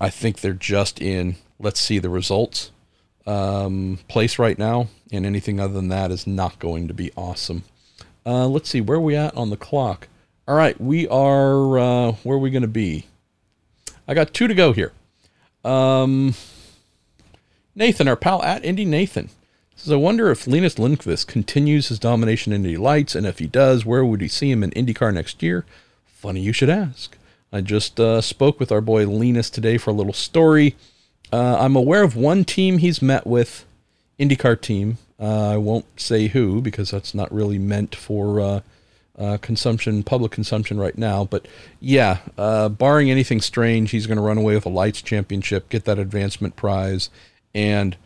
I 0.00 0.10
think 0.10 0.40
they're 0.40 0.52
just 0.52 1.00
in, 1.00 1.36
let's 1.58 1.80
see 1.80 1.98
the 1.98 2.10
results 2.10 2.70
um, 3.26 3.98
place 4.08 4.38
right 4.38 4.58
now. 4.58 4.88
And 5.12 5.26
anything 5.26 5.58
other 5.58 5.74
than 5.74 5.88
that 5.88 6.10
is 6.10 6.26
not 6.26 6.58
going 6.58 6.88
to 6.88 6.94
be 6.94 7.12
awesome. 7.16 7.64
Uh, 8.24 8.46
let's 8.46 8.68
see, 8.68 8.80
where 8.80 8.98
are 8.98 9.00
we 9.00 9.16
at 9.16 9.36
on 9.36 9.50
the 9.50 9.56
clock? 9.56 10.08
All 10.46 10.56
right, 10.56 10.78
we 10.80 11.08
are, 11.08 11.78
uh, 11.78 12.12
where 12.22 12.36
are 12.36 12.40
we 12.40 12.50
going 12.50 12.62
to 12.62 12.68
be? 12.68 13.06
I 14.06 14.14
got 14.14 14.34
two 14.34 14.48
to 14.48 14.54
go 14.54 14.72
here. 14.72 14.92
Um, 15.64 16.34
Nathan, 17.74 18.08
our 18.08 18.16
pal 18.16 18.42
at 18.42 18.64
Indy 18.64 18.84
Nathan, 18.84 19.30
says, 19.80 19.92
I 19.92 19.96
wonder 19.96 20.30
if 20.30 20.46
Linus 20.46 20.76
Lundqvist 20.76 21.26
continues 21.26 21.88
his 21.88 21.98
domination 21.98 22.52
in 22.52 22.64
Indy 22.64 22.76
Lights, 22.76 23.14
and 23.14 23.26
if 23.26 23.38
he 23.38 23.46
does, 23.46 23.84
where 23.84 24.04
would 24.04 24.20
he 24.20 24.28
see 24.28 24.50
him 24.50 24.62
in 24.62 24.70
IndyCar 24.72 25.12
next 25.12 25.42
year? 25.42 25.64
Funny 26.06 26.40
you 26.40 26.52
should 26.52 26.70
ask. 26.70 27.16
I 27.52 27.60
just 27.60 27.98
uh, 27.98 28.20
spoke 28.20 28.60
with 28.60 28.70
our 28.70 28.80
boy 28.80 29.08
Linus 29.08 29.50
today 29.50 29.78
for 29.78 29.90
a 29.90 29.94
little 29.94 30.12
story. 30.12 30.76
Uh, 31.32 31.56
I'm 31.58 31.76
aware 31.76 32.02
of 32.02 32.16
one 32.16 32.44
team 32.44 32.78
he's 32.78 33.02
met 33.02 33.26
with, 33.26 33.64
IndyCar 34.18 34.60
team, 34.60 34.98
uh, 35.20 35.50
I 35.50 35.56
won't 35.58 35.86
say 36.00 36.28
who 36.28 36.60
because 36.60 36.90
that's 36.90 37.14
not 37.14 37.32
really 37.32 37.58
meant 37.58 37.94
for 37.94 38.40
uh, 38.40 38.60
uh, 39.18 39.36
consumption, 39.38 40.02
public 40.02 40.32
consumption 40.32 40.78
right 40.78 40.96
now. 40.96 41.24
But 41.24 41.46
yeah, 41.78 42.18
uh, 42.38 42.70
barring 42.70 43.10
anything 43.10 43.40
strange, 43.40 43.90
he's 43.90 44.06
going 44.06 44.16
to 44.16 44.22
run 44.22 44.38
away 44.38 44.54
with 44.54 44.66
a 44.66 44.70
lights 44.70 45.02
championship, 45.02 45.68
get 45.68 45.84
that 45.84 45.98
advancement 45.98 46.56
prize, 46.56 47.10
and 47.54 47.96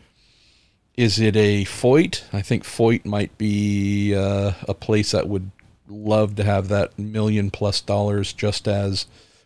is 0.97 1.19
it 1.19 1.35
a 1.35 1.65
Foyt? 1.65 2.23
I 2.33 2.41
think 2.41 2.63
Foyt 2.63 3.05
might 3.05 3.37
be 3.37 4.15
uh, 4.15 4.53
a 4.67 4.73
place 4.73 5.11
that 5.11 5.27
would 5.27 5.51
love 5.87 6.35
to 6.35 6.43
have 6.43 6.67
that 6.69 6.97
million 6.97 7.51
plus 7.51 7.81
dollars, 7.81 8.33
just 8.33 8.67
as 8.67 9.05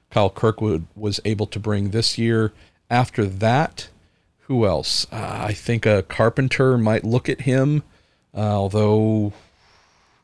Kyle 0.10 0.30
Kirkwood 0.30 0.88
was 0.96 1.20
able 1.26 1.48
to 1.48 1.60
bring 1.60 1.90
this 1.90 2.18
year. 2.18 2.54
After 2.90 3.26
that, 3.26 3.90
who 4.42 4.66
else? 4.66 5.06
Uh, 5.12 5.40
I 5.42 5.54
think 5.54 5.86
a 5.86 6.04
Carpenter 6.04 6.78
might 6.78 7.04
look 7.04 7.30
at 7.30 7.42
him, 7.42 7.84
uh, 8.36 8.40
although 8.40 9.34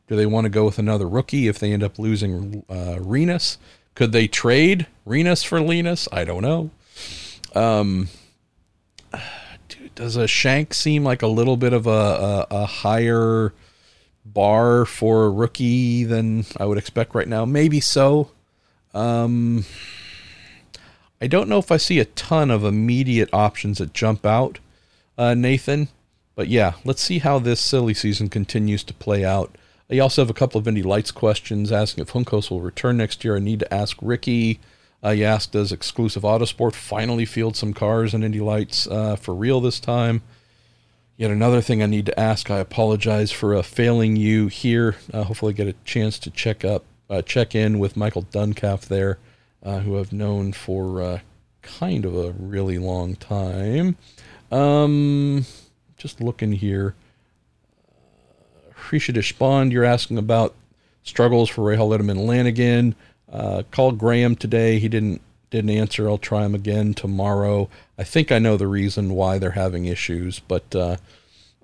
do 0.08 0.16
they 0.16 0.26
want 0.26 0.44
to 0.44 0.50
go 0.50 0.64
with 0.64 0.78
another 0.78 1.08
rookie 1.08 1.48
if 1.48 1.58
they 1.58 1.72
end 1.72 1.82
up 1.82 1.98
losing 1.98 2.64
uh, 2.68 2.98
Rinus? 3.00 3.58
Could 3.94 4.12
they 4.12 4.28
trade 4.28 4.86
Rinus 5.04 5.42
for 5.42 5.60
Linus? 5.60 6.08
I 6.12 6.24
don't 6.24 6.42
know. 6.42 6.70
Um, 7.54 8.08
does 9.96 10.16
a 10.16 10.28
Shank 10.28 10.72
seem 10.72 11.02
like 11.02 11.22
a 11.22 11.26
little 11.26 11.56
bit 11.56 11.72
of 11.72 11.86
a, 11.86 11.90
a, 11.90 12.46
a 12.50 12.66
higher 12.66 13.52
bar 14.24 14.84
for 14.84 15.24
a 15.24 15.30
rookie 15.30 16.04
than 16.04 16.44
I 16.56 16.66
would 16.66 16.78
expect 16.78 17.14
right 17.14 17.28
now? 17.28 17.44
Maybe 17.44 17.80
so. 17.80 18.30
Um, 18.94 19.64
I 21.20 21.26
don't 21.26 21.48
know 21.48 21.58
if 21.58 21.72
I 21.72 21.76
see 21.76 21.98
a 21.98 22.04
ton 22.04 22.50
of 22.50 22.64
immediate 22.64 23.30
options 23.32 23.78
that 23.78 23.92
jump 23.92 24.24
out, 24.24 24.58
uh, 25.18 25.34
Nathan. 25.34 25.88
But 26.34 26.48
yeah, 26.48 26.74
let's 26.84 27.02
see 27.02 27.18
how 27.18 27.38
this 27.38 27.60
silly 27.60 27.94
season 27.94 28.28
continues 28.28 28.84
to 28.84 28.94
play 28.94 29.24
out. 29.24 29.56
I 29.90 29.98
also 29.98 30.22
have 30.22 30.30
a 30.30 30.34
couple 30.34 30.58
of 30.58 30.68
Indy 30.68 30.82
Lights 30.82 31.10
questions 31.10 31.72
asking 31.72 32.02
if 32.02 32.12
Juncos 32.12 32.50
will 32.50 32.60
return 32.60 32.98
next 32.98 33.24
year. 33.24 33.36
I 33.36 33.40
need 33.40 33.60
to 33.60 33.74
ask 33.74 33.96
Ricky. 34.02 34.60
Uh, 35.06 35.12
asked, 35.22 35.52
does 35.52 35.70
exclusive 35.70 36.24
Autosport 36.24 36.74
finally 36.74 37.24
field 37.24 37.54
some 37.54 37.72
cars 37.72 38.12
in 38.12 38.24
Indy 38.24 38.40
Lights 38.40 38.88
uh, 38.88 39.14
for 39.14 39.36
real 39.36 39.60
this 39.60 39.78
time? 39.78 40.22
Yet 41.16 41.30
another 41.30 41.60
thing 41.60 41.80
I 41.80 41.86
need 41.86 42.06
to 42.06 42.18
ask. 42.18 42.50
I 42.50 42.58
apologize 42.58 43.30
for 43.30 43.54
uh, 43.54 43.62
failing 43.62 44.16
you 44.16 44.48
here. 44.48 44.96
Uh, 45.12 45.22
hopefully, 45.22 45.52
get 45.52 45.68
a 45.68 45.74
chance 45.84 46.18
to 46.18 46.30
check 46.30 46.64
up, 46.64 46.84
uh, 47.08 47.22
check 47.22 47.54
in 47.54 47.78
with 47.78 47.96
Michael 47.96 48.24
Duncalf 48.24 48.88
there, 48.88 49.18
uh, 49.62 49.78
who 49.78 49.96
I've 49.96 50.12
known 50.12 50.52
for 50.52 51.00
uh, 51.00 51.20
kind 51.62 52.04
of 52.04 52.16
a 52.16 52.32
really 52.32 52.78
long 52.78 53.14
time. 53.14 53.96
Um, 54.50 55.46
just 55.96 56.20
looking 56.20 56.52
here. 56.52 56.96
Rishadish 58.90 59.38
Bond, 59.38 59.72
you're 59.72 59.84
asking 59.84 60.18
about 60.18 60.54
struggles 61.04 61.48
for 61.48 61.62
Rahal 61.62 61.96
Letterman 61.96 62.26
Lanigan. 62.26 62.96
Uh, 63.30 63.62
called 63.70 63.98
Graham 63.98 64.36
today. 64.36 64.78
He 64.78 64.88
didn't 64.88 65.20
didn't 65.50 65.70
answer. 65.70 66.08
I'll 66.08 66.18
try 66.18 66.44
him 66.44 66.54
again 66.54 66.94
tomorrow. 66.94 67.68
I 67.98 68.04
think 68.04 68.32
I 68.32 68.38
know 68.38 68.56
the 68.56 68.66
reason 68.66 69.14
why 69.14 69.38
they're 69.38 69.52
having 69.52 69.86
issues, 69.86 70.40
but 70.40 70.74
uh, 70.74 70.96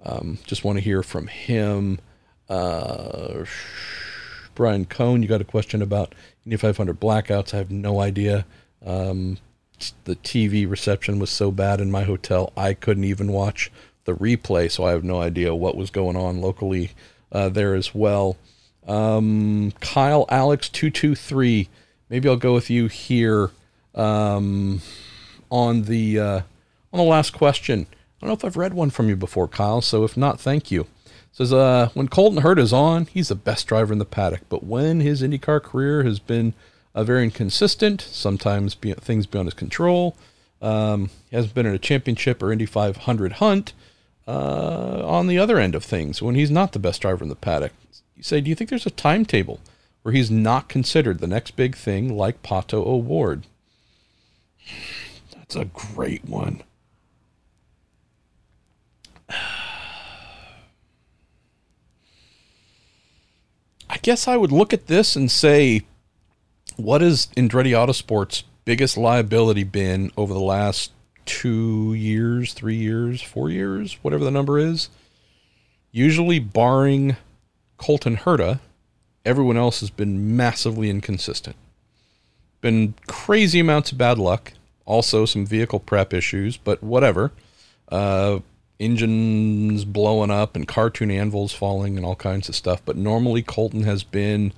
um, 0.05 0.39
just 0.47 0.65
want 0.65 0.79
to 0.79 0.85
hear 0.85 1.03
from 1.03 1.27
him. 1.27 1.99
Uh, 2.49 3.45
Brian 4.55 4.85
Cohn, 4.85 5.23
you 5.23 5.29
got 5.29 5.41
a 5.41 5.45
question 5.45 5.83
about 5.83 6.15
Indy 6.45 6.57
500 6.57 7.01
blackouts? 7.01 7.55
I 7.55 7.59
have 7.59 7.71
no 7.71 8.01
idea. 8.01 8.45
Um, 8.85 9.39
the 10.05 10.17
TV 10.17 10.69
reception 10.69 11.19
was 11.19 11.31
so 11.31 11.51
bad 11.51 11.81
in 11.81 11.91
my 11.91 12.05
hotel, 12.05 12.53
I 12.57 12.75
couldn't 12.75 13.05
even 13.05 13.33
watch 13.33 13.71
the 14.05 14.15
replay, 14.15 14.71
so 14.71 14.85
I 14.85 14.91
have 14.91 15.05
no 15.05 15.21
idea 15.21 15.55
what 15.55 15.77
was 15.77 15.91
going 15.91 16.17
on 16.17 16.41
locally 16.41 16.91
uh, 17.31 17.49
there 17.49 17.75
as 17.75 17.95
well. 17.95 18.37
Um, 18.87 19.73
Kyle 19.81 20.27
Alex 20.29 20.69
two 20.69 20.91
two 20.91 21.15
three. 21.15 21.69
Maybe 22.09 22.29
I'll 22.29 22.37
go 22.37 22.55
with 22.55 22.69
you 22.71 22.89
here 22.89 23.51
um, 23.95 24.83
on 25.51 25.83
the 25.83 26.19
uh, 26.19 26.41
on 26.93 26.99
the 26.99 27.03
last 27.03 27.33
question. 27.33 27.87
I 27.91 28.27
don't 28.27 28.29
know 28.29 28.35
if 28.35 28.45
I've 28.45 28.57
read 28.57 28.75
one 28.75 28.91
from 28.91 29.09
you 29.09 29.17
before, 29.17 29.49
Kyle. 29.49 29.81
So 29.81 30.05
if 30.05 30.17
not, 30.17 30.41
thank 30.41 30.71
you. 30.71 30.83
It 30.83 31.37
says 31.37 31.53
uh, 31.53 31.89
when 31.95 32.09
Colton 32.09 32.43
Herta 32.43 32.61
is 32.61 32.73
on, 32.73 33.07
he's 33.07 33.29
the 33.29 33.35
best 33.35 33.67
driver 33.67 33.93
in 33.93 33.99
the 33.99 34.05
paddock. 34.05 34.43
But 34.49 34.65
when 34.65 35.01
his 35.01 35.23
IndyCar 35.23 35.63
career 35.63 36.05
has 36.05 36.19
been 36.19 36.55
uh, 36.95 37.05
very 37.05 37.25
inconsistent, 37.25 38.01
sometimes 38.01 38.75
be- 38.75 38.93
things 38.95 39.27
beyond 39.27 39.47
his 39.47 39.55
control. 39.55 40.17
Um, 40.61 41.11
he 41.31 41.37
hasn't 41.37 41.55
been 41.55 41.67
in 41.67 41.75
a 41.75 41.79
championship 41.79 42.43
or 42.43 42.53
Indy 42.53 42.67
500 42.67 43.33
hunt. 43.35 43.73
Uh, 44.29 45.03
on 45.05 45.27
the 45.27 45.39
other 45.39 45.59
end 45.59 45.75
of 45.75 45.83
things, 45.83 46.23
when 46.23 46.37
he's 46.37 46.51
not 46.51 46.73
the 46.73 46.79
best 46.79 47.03
driver 47.03 47.25
in 47.25 47.29
the 47.29 47.35
paddock, 47.35 47.73
say, 48.21 48.41
do 48.41 48.51
you 48.51 48.55
think 48.55 48.71
there's 48.71 48.87
a 48.87 48.91
timetable 48.91 49.61
where 50.03 50.13
he's 50.13 50.31
not 50.31 50.69
considered 50.69 51.19
the 51.19 51.27
next 51.27 51.57
big 51.57 51.75
thing 51.77 52.17
like 52.17 52.43
Pato 52.43 52.85
O'Ward? 52.87 53.47
That's 55.35 55.57
a 55.57 55.65
great 55.67 56.25
one. 56.29 56.63
I 63.89 63.99
guess 64.03 64.27
I 64.27 64.37
would 64.37 64.53
look 64.53 64.73
at 64.73 64.87
this 64.87 65.17
and 65.17 65.31
say, 65.31 65.83
what 66.77 67.01
has 67.03 67.29
Andretti 67.37 67.73
Autosport's 67.73 68.45
biggest 68.65 68.97
liability 68.97 69.65
been 69.65 70.11
over 70.17 70.33
the 70.33 70.41
last 70.41 70.93
two 71.27 71.95
years, 71.95 72.55
three 72.55 72.77
years, 72.77 73.21
four 73.21 73.51
years, 73.51 73.99
whatever 74.03 74.25
the 74.25 74.31
number 74.31 74.59
is? 74.59 74.89
Usually, 75.91 76.39
barring 76.39 77.17
Colton 77.83 78.17
Herta, 78.17 78.61
everyone 79.25 79.57
else 79.57 79.81
has 79.81 79.91
been 79.91 80.37
massively 80.37 80.89
inconsistent. 80.89 81.57
Been 82.61 82.95
crazy 83.09 83.59
amounts 83.59 83.91
of 83.91 83.99
bad 83.99 84.19
luck, 84.19 84.53
also 84.87 85.27
some 85.27 85.45
vehicle 85.45 85.81
prep 85.81 86.15
issues, 86.15 86.57
but 86.57 86.81
whatever. 86.81 87.33
Uh, 87.89 88.39
engines 88.79 89.85
blowing 89.85 90.31
up 90.31 90.55
and 90.55 90.69
cartoon 90.69 91.11
anvils 91.11 91.53
falling 91.53 91.97
and 91.97 92.07
all 92.07 92.15
kinds 92.15 92.49
of 92.49 92.55
stuff. 92.55 92.81
But 92.85 92.97
normally, 92.97 93.43
Colton 93.43 93.83
has 93.83 94.05
been 94.05 94.53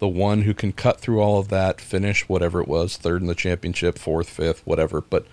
the 0.00 0.08
one 0.08 0.42
who 0.42 0.52
can 0.52 0.72
cut 0.72 0.98
through 0.98 1.20
all 1.20 1.38
of 1.38 1.50
that, 1.50 1.80
finish 1.80 2.28
whatever 2.28 2.60
it 2.60 2.66
was, 2.66 2.96
third 2.96 3.22
in 3.22 3.28
the 3.28 3.36
championship, 3.36 4.00
fourth, 4.00 4.28
fifth, 4.28 4.66
whatever. 4.66 5.00
But, 5.00 5.26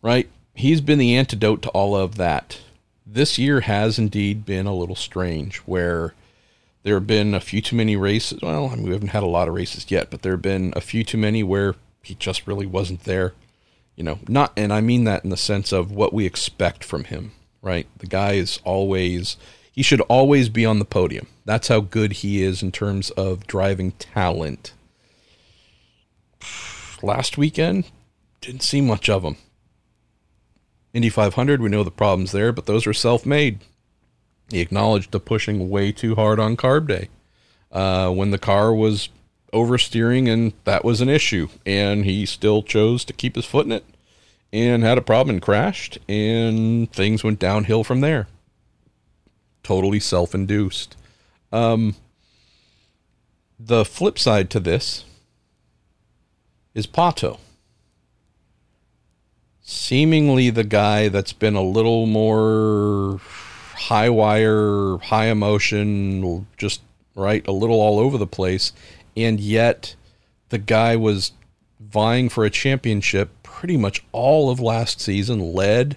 right, 0.00 0.28
he's 0.54 0.80
been 0.80 1.00
the 1.00 1.16
antidote 1.16 1.60
to 1.62 1.70
all 1.70 1.96
of 1.96 2.14
that. 2.18 2.60
This 3.04 3.36
year 3.36 3.62
has 3.62 3.98
indeed 3.98 4.46
been 4.46 4.66
a 4.66 4.76
little 4.76 4.94
strange 4.94 5.56
where 5.58 6.14
there 6.82 6.94
have 6.94 7.06
been 7.06 7.34
a 7.34 7.40
few 7.40 7.60
too 7.60 7.76
many 7.76 7.96
races. 7.96 8.40
Well, 8.42 8.68
I 8.68 8.76
mean, 8.76 8.84
we 8.84 8.92
haven't 8.92 9.08
had 9.08 9.22
a 9.22 9.26
lot 9.26 9.48
of 9.48 9.54
races 9.54 9.90
yet, 9.90 10.10
but 10.10 10.22
there 10.22 10.32
have 10.32 10.42
been 10.42 10.72
a 10.76 10.80
few 10.80 11.04
too 11.04 11.18
many 11.18 11.42
where 11.42 11.74
he 12.02 12.14
just 12.14 12.46
really 12.46 12.66
wasn't 12.66 13.04
there. 13.04 13.34
You 13.96 14.04
know, 14.04 14.20
not, 14.28 14.52
and 14.56 14.72
I 14.72 14.80
mean 14.80 15.04
that 15.04 15.24
in 15.24 15.30
the 15.30 15.36
sense 15.36 15.72
of 15.72 15.90
what 15.90 16.12
we 16.12 16.24
expect 16.24 16.84
from 16.84 17.04
him, 17.04 17.32
right? 17.62 17.88
The 17.98 18.06
guy 18.06 18.34
is 18.34 18.60
always, 18.62 19.36
he 19.72 19.82
should 19.82 20.00
always 20.02 20.48
be 20.48 20.64
on 20.64 20.78
the 20.78 20.84
podium. 20.84 21.26
That's 21.44 21.68
how 21.68 21.80
good 21.80 22.12
he 22.12 22.42
is 22.42 22.62
in 22.62 22.70
terms 22.70 23.10
of 23.10 23.46
driving 23.48 23.92
talent. 23.92 24.72
Last 27.02 27.36
weekend, 27.36 27.90
didn't 28.40 28.62
see 28.62 28.80
much 28.80 29.08
of 29.08 29.24
him. 29.24 29.36
Indy 30.94 31.10
500, 31.10 31.60
we 31.60 31.68
know 31.68 31.84
the 31.84 31.90
problems 31.90 32.32
there, 32.32 32.52
but 32.52 32.66
those 32.66 32.86
are 32.86 32.94
self 32.94 33.26
made. 33.26 33.60
He 34.50 34.60
acknowledged 34.60 35.12
the 35.12 35.20
pushing 35.20 35.68
way 35.68 35.92
too 35.92 36.14
hard 36.14 36.40
on 36.40 36.56
carb 36.56 36.88
day 36.88 37.08
uh, 37.70 38.10
when 38.10 38.30
the 38.30 38.38
car 38.38 38.72
was 38.72 39.10
oversteering, 39.52 40.28
and 40.28 40.52
that 40.64 40.84
was 40.84 41.00
an 41.00 41.08
issue. 41.08 41.48
And 41.66 42.04
he 42.04 42.24
still 42.26 42.62
chose 42.62 43.04
to 43.06 43.12
keep 43.12 43.36
his 43.36 43.44
foot 43.44 43.66
in 43.66 43.72
it 43.72 43.84
and 44.52 44.82
had 44.82 44.98
a 44.98 45.02
problem 45.02 45.36
and 45.36 45.42
crashed, 45.42 45.98
and 46.08 46.90
things 46.92 47.22
went 47.22 47.38
downhill 47.38 47.84
from 47.84 48.00
there. 48.00 48.28
Totally 49.62 50.00
self 50.00 50.34
induced. 50.34 50.96
Um, 51.52 51.96
the 53.58 53.84
flip 53.84 54.18
side 54.18 54.50
to 54.50 54.60
this 54.60 55.04
is 56.74 56.86
Pato. 56.86 57.38
Seemingly 59.60 60.48
the 60.48 60.64
guy 60.64 61.08
that's 61.08 61.34
been 61.34 61.54
a 61.54 61.62
little 61.62 62.06
more 62.06 63.20
high 63.78 64.10
wire, 64.10 64.98
high 64.98 65.26
emotion, 65.26 66.46
just 66.56 66.82
right, 67.14 67.46
a 67.46 67.52
little 67.52 67.80
all 67.80 67.98
over 67.98 68.18
the 68.18 68.26
place. 68.26 68.72
And 69.16 69.40
yet 69.40 69.94
the 70.48 70.58
guy 70.58 70.96
was 70.96 71.32
vying 71.80 72.28
for 72.28 72.44
a 72.44 72.50
championship 72.50 73.30
pretty 73.42 73.76
much 73.76 74.04
all 74.12 74.50
of 74.50 74.60
last 74.60 75.00
season, 75.00 75.52
led 75.52 75.96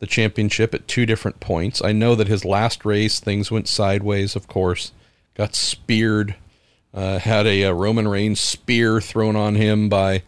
the 0.00 0.06
championship 0.06 0.74
at 0.74 0.88
two 0.88 1.06
different 1.06 1.40
points. 1.40 1.82
I 1.82 1.92
know 1.92 2.14
that 2.14 2.28
his 2.28 2.44
last 2.44 2.84
race, 2.84 3.20
things 3.20 3.50
went 3.50 3.68
sideways, 3.68 4.34
of 4.34 4.48
course, 4.48 4.92
got 5.34 5.54
speared, 5.54 6.36
uh, 6.92 7.18
had 7.18 7.46
a, 7.46 7.62
a 7.62 7.74
Roman 7.74 8.08
Reigns 8.08 8.40
spear 8.40 9.00
thrown 9.00 9.36
on 9.36 9.54
him 9.54 9.88
by 9.88 10.22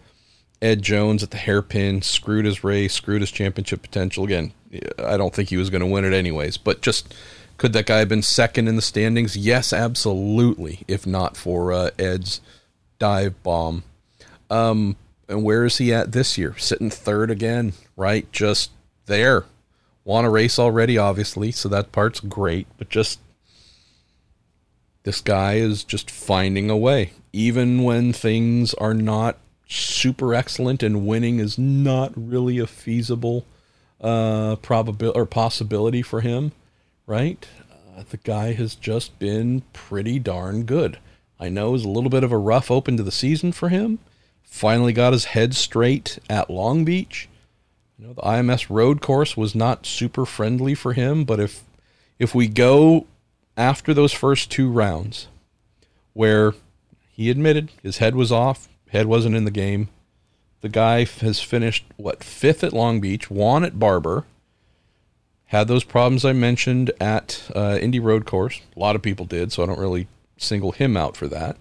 Ed 0.62 0.80
Jones 0.80 1.24
at 1.24 1.32
the 1.32 1.38
hairpin, 1.38 2.02
screwed 2.02 2.44
his 2.44 2.62
race, 2.62 2.94
screwed 2.94 3.20
his 3.20 3.32
championship 3.32 3.82
potential. 3.82 4.24
Again, 4.24 4.52
I 4.96 5.16
don't 5.16 5.34
think 5.34 5.48
he 5.48 5.56
was 5.56 5.70
going 5.70 5.80
to 5.80 5.86
win 5.86 6.04
it 6.04 6.14
anyways. 6.14 6.56
But 6.56 6.80
just 6.80 7.12
could 7.58 7.72
that 7.72 7.86
guy 7.86 7.98
have 7.98 8.08
been 8.08 8.22
second 8.22 8.68
in 8.68 8.76
the 8.76 8.82
standings? 8.82 9.36
Yes, 9.36 9.72
absolutely. 9.72 10.84
If 10.86 11.04
not 11.04 11.36
for 11.36 11.72
uh, 11.72 11.90
Ed's 11.98 12.40
dive 13.00 13.42
bomb. 13.42 13.82
Um, 14.48 14.96
and 15.28 15.42
where 15.42 15.64
is 15.64 15.78
he 15.78 15.92
at 15.92 16.12
this 16.12 16.38
year? 16.38 16.56
Sitting 16.58 16.90
third 16.90 17.30
again, 17.30 17.72
right? 17.96 18.30
Just 18.30 18.70
there. 19.06 19.44
Want 20.04 20.24
to 20.26 20.30
race 20.30 20.58
already, 20.58 20.96
obviously, 20.96 21.50
so 21.50 21.68
that 21.70 21.90
part's 21.90 22.20
great. 22.20 22.68
But 22.78 22.88
just 22.88 23.18
this 25.02 25.20
guy 25.20 25.54
is 25.54 25.82
just 25.82 26.10
finding 26.10 26.70
a 26.70 26.76
way, 26.76 27.12
even 27.32 27.82
when 27.82 28.12
things 28.12 28.74
are 28.74 28.94
not 28.94 29.38
super 29.72 30.34
excellent 30.34 30.82
and 30.82 31.06
winning 31.06 31.38
is 31.38 31.58
not 31.58 32.12
really 32.16 32.58
a 32.58 32.66
feasible 32.66 33.44
uh, 34.00 34.56
probability 34.56 35.18
or 35.18 35.26
possibility 35.26 36.02
for 36.02 36.20
him, 36.20 36.52
right? 37.06 37.46
Uh, 37.96 38.02
the 38.10 38.16
guy 38.18 38.52
has 38.52 38.74
just 38.74 39.18
been 39.18 39.62
pretty 39.72 40.18
darn 40.18 40.64
good. 40.64 40.98
I 41.38 41.48
know 41.48 41.68
it 41.68 41.72
was 41.72 41.84
a 41.84 41.88
little 41.88 42.10
bit 42.10 42.24
of 42.24 42.32
a 42.32 42.38
rough 42.38 42.70
open 42.70 42.96
to 42.96 43.02
the 43.02 43.10
season 43.10 43.52
for 43.52 43.68
him. 43.68 43.98
Finally 44.42 44.92
got 44.92 45.12
his 45.12 45.26
head 45.26 45.54
straight 45.54 46.18
at 46.28 46.50
Long 46.50 46.84
Beach. 46.84 47.28
You 47.98 48.06
know, 48.06 48.12
the 48.12 48.22
IMS 48.22 48.66
road 48.68 49.00
course 49.00 49.36
was 49.36 49.54
not 49.54 49.86
super 49.86 50.26
friendly 50.26 50.74
for 50.74 50.92
him, 50.92 51.24
but 51.24 51.40
if 51.40 51.64
if 52.18 52.34
we 52.34 52.46
go 52.46 53.06
after 53.56 53.92
those 53.92 54.12
first 54.12 54.50
two 54.50 54.70
rounds, 54.70 55.28
where 56.12 56.54
he 57.10 57.30
admitted 57.30 57.70
his 57.82 57.98
head 57.98 58.14
was 58.14 58.30
off, 58.30 58.68
head 58.92 59.06
wasn't 59.06 59.34
in 59.34 59.44
the 59.44 59.50
game, 59.50 59.88
The 60.60 60.68
guy 60.68 61.04
has 61.04 61.40
finished, 61.40 61.84
what, 61.96 62.22
fifth 62.22 62.62
at 62.62 62.72
Long 62.72 63.00
Beach, 63.00 63.28
won 63.28 63.64
at 63.64 63.78
Barber, 63.78 64.26
had 65.46 65.66
those 65.66 65.82
problems 65.82 66.24
I 66.24 66.32
mentioned 66.32 66.92
at 67.00 67.50
uh, 67.54 67.78
Indy 67.80 67.98
Road 67.98 68.26
Course. 68.26 68.60
A 68.76 68.78
lot 68.78 68.94
of 68.94 69.02
people 69.02 69.26
did, 69.26 69.50
so 69.50 69.62
I 69.62 69.66
don't 69.66 69.78
really 69.78 70.06
single 70.36 70.72
him 70.72 70.96
out 70.96 71.16
for 71.16 71.26
that. 71.28 71.56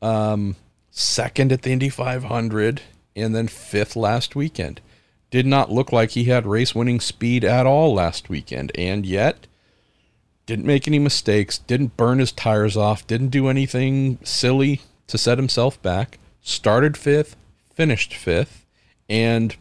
Um, 0.00 0.56
second 0.90 1.52
at 1.52 1.62
the 1.62 1.70
Indy 1.70 1.88
500, 1.88 2.82
and 3.14 3.34
then 3.34 3.48
fifth 3.48 3.94
last 3.94 4.34
weekend. 4.34 4.80
Did 5.30 5.46
not 5.46 5.70
look 5.70 5.92
like 5.92 6.10
he 6.10 6.24
had 6.24 6.46
race 6.46 6.74
winning 6.74 7.00
speed 7.00 7.44
at 7.44 7.66
all 7.66 7.94
last 7.94 8.28
weekend, 8.28 8.72
and 8.74 9.06
yet 9.06 9.46
didn't 10.46 10.66
make 10.66 10.88
any 10.88 10.98
mistakes, 10.98 11.58
didn't 11.58 11.96
burn 11.96 12.18
his 12.18 12.32
tires 12.32 12.76
off, 12.76 13.06
didn't 13.06 13.28
do 13.28 13.48
anything 13.48 14.18
silly 14.24 14.80
to 15.06 15.16
set 15.16 15.38
himself 15.38 15.80
back. 15.80 16.18
Started 16.42 16.96
fifth, 16.96 17.36
finished 17.74 18.14
fifth, 18.14 18.66
and 19.08 19.56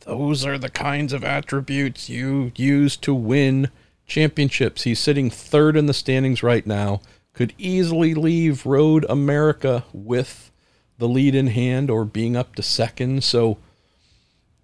those 0.00 0.44
are 0.44 0.58
the 0.58 0.70
kinds 0.70 1.12
of 1.12 1.24
attributes 1.24 2.08
you 2.08 2.52
use 2.56 2.96
to 2.98 3.14
win 3.14 3.70
championships. 4.06 4.84
He's 4.84 5.00
sitting 5.00 5.30
third 5.30 5.76
in 5.76 5.86
the 5.86 5.94
standings 5.94 6.42
right 6.42 6.66
now. 6.66 7.00
Could 7.32 7.54
easily 7.58 8.14
leave 8.14 8.66
Road 8.66 9.06
America 9.08 9.84
with 9.92 10.50
the 10.98 11.08
lead 11.08 11.34
in 11.34 11.48
hand 11.48 11.90
or 11.90 12.04
being 12.04 12.36
up 12.36 12.54
to 12.56 12.62
second. 12.62 13.24
So 13.24 13.58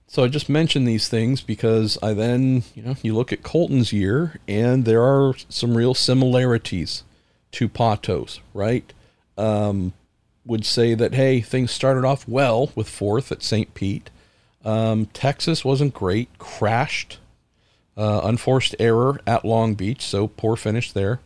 so 0.07 0.23
I 0.23 0.29
just 0.29 0.49
mention 0.49 0.85
these 0.85 1.09
things 1.09 1.41
because 1.41 1.99
I 2.03 2.13
then, 2.13 2.63
you 2.75 2.83
know, 2.83 2.95
you 3.03 3.15
look 3.15 3.33
at 3.33 3.43
Colton's 3.43 3.93
year 3.93 4.39
and 4.47 4.85
there 4.85 5.03
are 5.03 5.35
some 5.49 5.77
real 5.77 5.93
similarities 5.93 7.03
to 7.53 7.69
Pato's, 7.69 8.41
right? 8.53 8.93
Um, 9.37 9.93
would 10.47 10.65
say 10.65 10.95
that, 10.95 11.15
hey, 11.15 11.41
things 11.41 11.71
started 11.71 12.05
off 12.05 12.29
well 12.29 12.71
with 12.75 12.89
fourth 12.89 13.33
at 13.33 13.43
St. 13.43 13.73
Pete. 13.75 14.11
Um, 14.65 15.07
Texas 15.07 15.65
wasn't 15.65 15.95
great, 15.95 16.29
crashed, 16.39 17.19
uh, 17.97 18.21
unforced 18.25 18.75
error 18.79 19.21
at 19.27 19.45
Long 19.45 19.75
Beach, 19.75 20.03
so 20.03 20.29
poor 20.29 20.57
finish 20.57 20.93
there. 20.93 21.21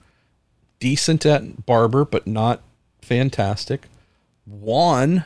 Decent 0.80 1.26
at 1.26 1.66
Barber, 1.66 2.04
but 2.04 2.26
not 2.26 2.62
fantastic. 3.00 3.86
Won 4.46 5.24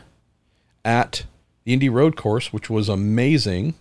at 0.84 1.24
the 1.64 1.72
Indy 1.72 1.88
Road 1.88 2.16
Course, 2.16 2.52
which 2.52 2.70
was 2.70 2.88
amazing. 2.88 3.74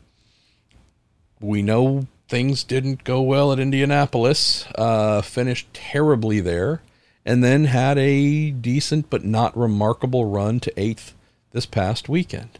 We 1.39 1.61
know 1.61 2.07
things 2.27 2.63
didn't 2.63 3.03
go 3.03 3.21
well 3.21 3.51
at 3.51 3.59
Indianapolis, 3.59 4.65
uh, 4.75 5.21
finished 5.21 5.73
terribly 5.73 6.39
there, 6.39 6.81
and 7.25 7.43
then 7.43 7.65
had 7.65 7.97
a 7.97 8.51
decent 8.51 9.09
but 9.09 9.23
not 9.23 9.55
remarkable 9.57 10.25
run 10.25 10.59
to 10.59 10.79
eighth 10.79 11.13
this 11.51 11.65
past 11.65 12.09
weekend. 12.09 12.59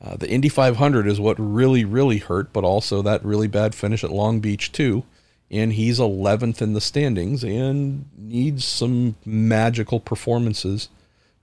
Uh, 0.00 0.16
the 0.16 0.30
Indy 0.30 0.48
500 0.48 1.06
is 1.06 1.18
what 1.18 1.36
really, 1.38 1.84
really 1.84 2.18
hurt, 2.18 2.52
but 2.52 2.64
also 2.64 3.02
that 3.02 3.24
really 3.24 3.48
bad 3.48 3.74
finish 3.74 4.04
at 4.04 4.12
Long 4.12 4.40
Beach, 4.40 4.70
too. 4.70 5.04
And 5.50 5.72
he's 5.72 5.98
11th 5.98 6.60
in 6.60 6.74
the 6.74 6.80
standings 6.80 7.42
and 7.42 8.04
needs 8.16 8.64
some 8.64 9.16
magical 9.24 10.00
performances 10.00 10.88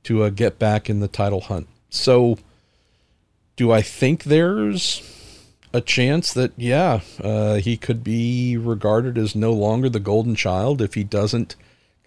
to 0.04 0.24
uh, 0.24 0.30
get 0.30 0.60
back 0.60 0.90
in 0.90 1.00
the 1.00 1.08
title 1.08 1.42
hunt. 1.42 1.68
So, 1.90 2.38
do 3.56 3.72
I 3.72 3.82
think 3.82 4.24
there's 4.24 5.02
a 5.74 5.82
chance 5.82 6.34
that, 6.34 6.52
yeah, 6.58 7.00
uh, 7.22 7.56
he 7.56 7.78
could 7.78 8.04
be 8.04 8.58
regarded 8.58 9.18
as 9.18 9.36
no 9.36 9.54
longer 9.54 9.90
the 9.90 10.00
golden 10.00 10.36
child 10.36 10.82
if 10.82 10.94
he 10.94 11.04
doesn't 11.04 11.56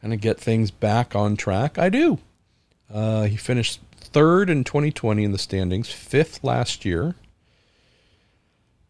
kind 0.01 0.13
of 0.13 0.21
get 0.21 0.39
things 0.39 0.71
back 0.71 1.15
on 1.15 1.37
track? 1.37 1.79
I 1.79 1.89
do. 1.89 2.19
Uh, 2.93 3.25
he 3.25 3.37
finished 3.37 3.81
third 3.97 4.49
in 4.49 4.65
2020 4.65 5.25
in 5.25 5.33
the 5.33 5.39
standings, 5.39 5.91
fifth 5.91 6.43
last 6.45 6.85
year. 6.85 7.15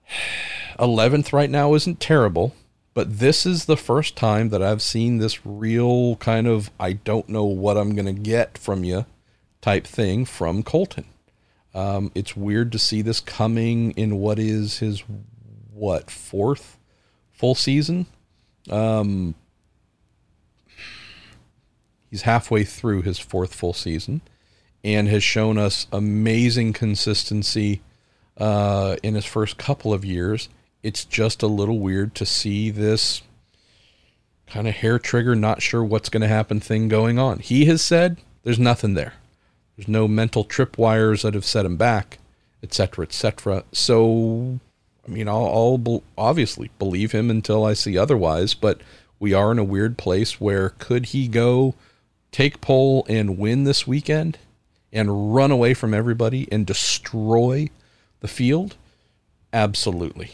11th 0.78 1.32
right 1.32 1.50
now 1.50 1.74
isn't 1.74 2.00
terrible, 2.00 2.54
but 2.92 3.18
this 3.18 3.46
is 3.46 3.64
the 3.64 3.76
first 3.76 4.14
time 4.14 4.50
that 4.50 4.62
I've 4.62 4.82
seen 4.82 5.18
this 5.18 5.44
real 5.46 6.16
kind 6.16 6.46
of 6.46 6.70
I 6.78 6.92
don't 6.92 7.28
know 7.28 7.44
what 7.44 7.78
I'm 7.78 7.94
going 7.94 8.06
to 8.06 8.20
get 8.20 8.58
from 8.58 8.84
you 8.84 9.06
type 9.62 9.86
thing 9.86 10.24
from 10.24 10.62
Colton. 10.62 11.06
Um, 11.74 12.10
it's 12.14 12.36
weird 12.36 12.72
to 12.72 12.78
see 12.78 13.02
this 13.02 13.20
coming 13.20 13.90
in 13.92 14.16
what 14.16 14.38
is 14.38 14.78
his 14.78 15.02
what 15.72 16.10
fourth 16.10 16.78
full 17.32 17.54
season. 17.54 18.06
Um, 18.70 19.34
he's 22.10 22.22
halfway 22.22 22.64
through 22.64 23.02
his 23.02 23.18
fourth 23.18 23.54
full 23.54 23.72
season, 23.72 24.20
and 24.84 25.08
has 25.08 25.22
shown 25.22 25.58
us 25.58 25.86
amazing 25.92 26.72
consistency 26.72 27.82
uh, 28.38 28.96
in 29.02 29.14
his 29.14 29.24
first 29.24 29.58
couple 29.58 29.92
of 29.92 30.04
years. 30.04 30.48
It's 30.82 31.04
just 31.04 31.42
a 31.42 31.48
little 31.48 31.78
weird 31.78 32.14
to 32.16 32.26
see 32.26 32.70
this 32.70 33.22
kind 34.46 34.68
of 34.68 34.74
hair 34.76 34.98
trigger, 34.98 35.34
not 35.34 35.62
sure 35.62 35.82
what's 35.82 36.08
going 36.08 36.20
to 36.20 36.28
happen 36.28 36.60
thing 36.60 36.88
going 36.88 37.18
on. 37.18 37.40
He 37.40 37.64
has 37.66 37.82
said 37.82 38.18
there's 38.44 38.58
nothing 38.58 38.94
there. 38.94 39.14
There's 39.76 39.88
no 39.88 40.08
mental 40.08 40.44
tripwires 40.44 41.22
that 41.22 41.34
have 41.34 41.44
set 41.44 41.66
him 41.66 41.76
back, 41.76 42.18
etc., 42.62 43.04
etc. 43.04 43.64
So, 43.72 44.60
I 45.06 45.10
mean, 45.10 45.28
I'll, 45.28 45.46
I'll 45.46 45.78
be- 45.78 46.02
obviously 46.16 46.70
believe 46.78 47.12
him 47.12 47.30
until 47.30 47.64
I 47.64 47.74
see 47.74 47.98
otherwise. 47.98 48.54
But 48.54 48.80
we 49.18 49.34
are 49.34 49.52
in 49.52 49.58
a 49.58 49.64
weird 49.64 49.98
place 49.98 50.40
where 50.40 50.70
could 50.70 51.06
he 51.06 51.28
go 51.28 51.74
take 52.36 52.60
pole 52.60 53.06
and 53.08 53.38
win 53.38 53.64
this 53.64 53.86
weekend 53.86 54.36
and 54.92 55.34
run 55.34 55.50
away 55.50 55.72
from 55.72 55.94
everybody 55.94 56.46
and 56.52 56.66
destroy 56.66 57.70
the 58.20 58.28
field? 58.28 58.76
Absolutely. 59.54 60.32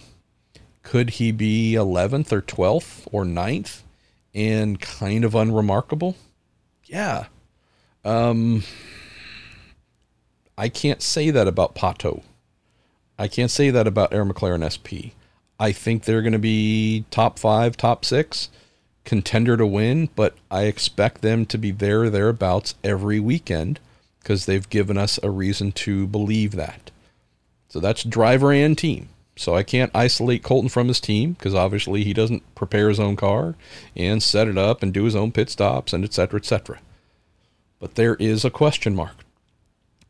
Could 0.82 1.10
he 1.10 1.30
be 1.30 1.74
11th 1.74 2.32
or 2.32 2.42
12th 2.42 3.06
or 3.12 3.22
9th 3.22 3.82
and 4.34 4.80
kind 4.80 5.24
of 5.24 5.36
unremarkable? 5.36 6.16
Yeah. 6.86 7.26
Um, 8.04 8.64
I 10.58 10.68
can't 10.68 11.02
say 11.02 11.30
that 11.30 11.46
about 11.46 11.76
Pato. 11.76 12.24
I 13.16 13.28
can't 13.28 13.50
say 13.50 13.70
that 13.70 13.86
about 13.86 14.12
Arrow 14.12 14.24
McLaren 14.24 14.66
SP. 14.66 15.14
I 15.60 15.70
think 15.70 16.02
they're 16.02 16.22
going 16.22 16.32
to 16.32 16.40
be 16.40 17.04
top 17.12 17.38
five, 17.38 17.76
top 17.76 18.04
six, 18.04 18.48
contender 19.04 19.56
to 19.56 19.66
win, 19.66 20.08
but 20.14 20.36
I 20.50 20.64
expect 20.64 21.22
them 21.22 21.46
to 21.46 21.58
be 21.58 21.70
there, 21.70 22.08
thereabouts 22.08 22.74
every 22.84 23.20
weekend 23.20 23.80
because 24.20 24.46
they've 24.46 24.68
given 24.68 24.96
us 24.96 25.18
a 25.22 25.30
reason 25.30 25.72
to 25.72 26.06
believe 26.06 26.52
that. 26.52 26.90
So 27.68 27.80
that's 27.80 28.04
driver 28.04 28.52
and 28.52 28.76
team. 28.76 29.08
So 29.34 29.54
I 29.54 29.62
can't 29.62 29.90
isolate 29.94 30.42
Colton 30.42 30.68
from 30.68 30.88
his 30.88 31.00
team 31.00 31.32
because 31.32 31.54
obviously 31.54 32.04
he 32.04 32.12
doesn't 32.12 32.54
prepare 32.54 32.88
his 32.88 33.00
own 33.00 33.16
car 33.16 33.56
and 33.96 34.22
set 34.22 34.46
it 34.46 34.58
up 34.58 34.82
and 34.82 34.92
do 34.92 35.04
his 35.04 35.16
own 35.16 35.32
pit 35.32 35.50
stops 35.50 35.92
and 35.92 36.04
etc. 36.04 36.38
etc. 36.38 36.80
But 37.80 37.94
there 37.94 38.14
is 38.16 38.44
a 38.44 38.50
question 38.50 38.94
mark. 38.94 39.24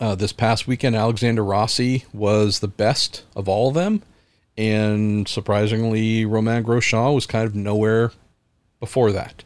Uh, 0.00 0.16
this 0.16 0.32
past 0.32 0.66
weekend, 0.66 0.96
Alexander 0.96 1.44
Rossi 1.44 2.04
was 2.12 2.58
the 2.58 2.68
best 2.68 3.22
of 3.36 3.48
all 3.48 3.68
of 3.68 3.74
them. 3.74 4.02
And 4.58 5.26
surprisingly, 5.28 6.26
Romain 6.26 6.64
Grosjean 6.64 7.14
was 7.14 7.24
kind 7.24 7.46
of 7.46 7.54
nowhere 7.54 8.10
before 8.82 9.12
that. 9.12 9.44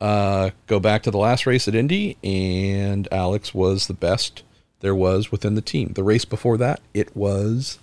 Uh, 0.00 0.50
go 0.66 0.80
back 0.80 1.04
to 1.04 1.12
the 1.12 1.18
last 1.18 1.46
race 1.46 1.68
at 1.68 1.76
Indy, 1.76 2.16
and 2.24 3.06
Alex 3.12 3.54
was 3.54 3.86
the 3.86 3.94
best 3.94 4.42
there 4.80 4.96
was 4.96 5.30
within 5.30 5.54
the 5.54 5.60
team. 5.60 5.92
The 5.92 6.02
race 6.02 6.24
before 6.24 6.56
that, 6.58 6.80
it 6.92 7.14
was 7.16 7.78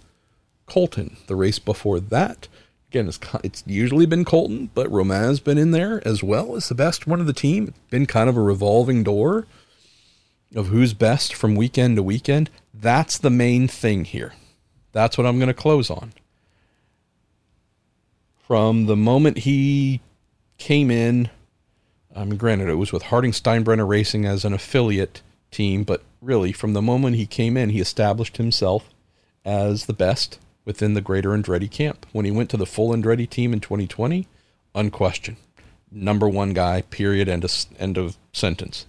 Colton. 0.66 1.16
The 1.28 1.38
race 1.38 1.58
before 1.58 2.02
that, 2.02 2.50
again, 2.90 3.08
it's, 3.08 3.20
it's 3.42 3.64
usually 3.66 4.06
been 4.06 4.26
Colton, 4.26 4.70
but 4.74 4.92
Romain's 4.92 5.40
been 5.40 5.58
in 5.58 5.72
there 5.72 6.06
as 6.06 6.22
well 6.22 6.58
as 6.58 6.68
the 6.68 6.76
best 6.76 7.08
one 7.08 7.22
of 7.22 7.28
the 7.28 7.32
team. 7.32 7.70
It's 7.70 7.80
been 7.90 8.06
kind 8.06 8.30
of 8.30 8.36
a 8.36 8.42
revolving 8.42 9.02
door 9.02 9.48
of 10.54 10.68
who's 10.68 10.94
best 10.94 11.34
from 11.34 11.56
weekend 11.56 11.96
to 11.96 12.04
weekend, 12.04 12.50
that's 12.74 13.18
the 13.18 13.30
main 13.30 13.70
thing 13.70 14.04
here. 14.04 14.34
That's 14.92 15.18
what 15.18 15.26
I'm 15.26 15.38
going 15.38 15.48
to 15.48 15.54
close 15.54 15.90
on. 15.90 16.12
From 18.46 18.88
the 18.88 18.98
moment 18.98 19.38
he 19.40 20.02
came 20.60 20.92
in, 20.92 21.30
I 22.16 22.26
mean, 22.26 22.38
granted, 22.38 22.70
it 22.70 22.76
was 22.76 22.92
with 22.92 23.04
Harding 23.04 23.32
Steinbrenner 23.32 23.88
Racing 23.88 24.26
as 24.26 24.46
an 24.46 24.54
affiliate 24.54 25.22
team, 25.50 25.84
but 25.84 26.04
really, 26.22 26.52
from 26.52 26.74
the 26.74 26.82
moment 26.82 27.16
he 27.16 27.26
came 27.26 27.58
in, 27.58 27.70
he 27.70 27.80
established 27.80 28.38
himself 28.38 28.90
as 29.44 29.86
the 29.86 29.94
best 29.94 30.38
within 30.66 30.94
the 30.94 31.02
greater 31.02 31.30
Andretti 31.30 31.72
camp. 31.72 32.06
When 32.12 32.26
he 32.26 32.32
went 32.32 32.50
to 32.52 32.58
the 32.58 32.66
full 32.66 32.92
Andretti 32.92 33.28
team 33.28 33.54
in 33.54 33.60
2020, 33.60 34.28
unquestioned. 34.76 35.38
Number 35.92 36.30
one 36.30 36.54
guy, 36.54 36.82
period, 36.82 37.28
end 37.28 37.44
of, 37.44 37.52
end 37.80 37.98
of 37.98 38.18
sentence. 38.34 38.86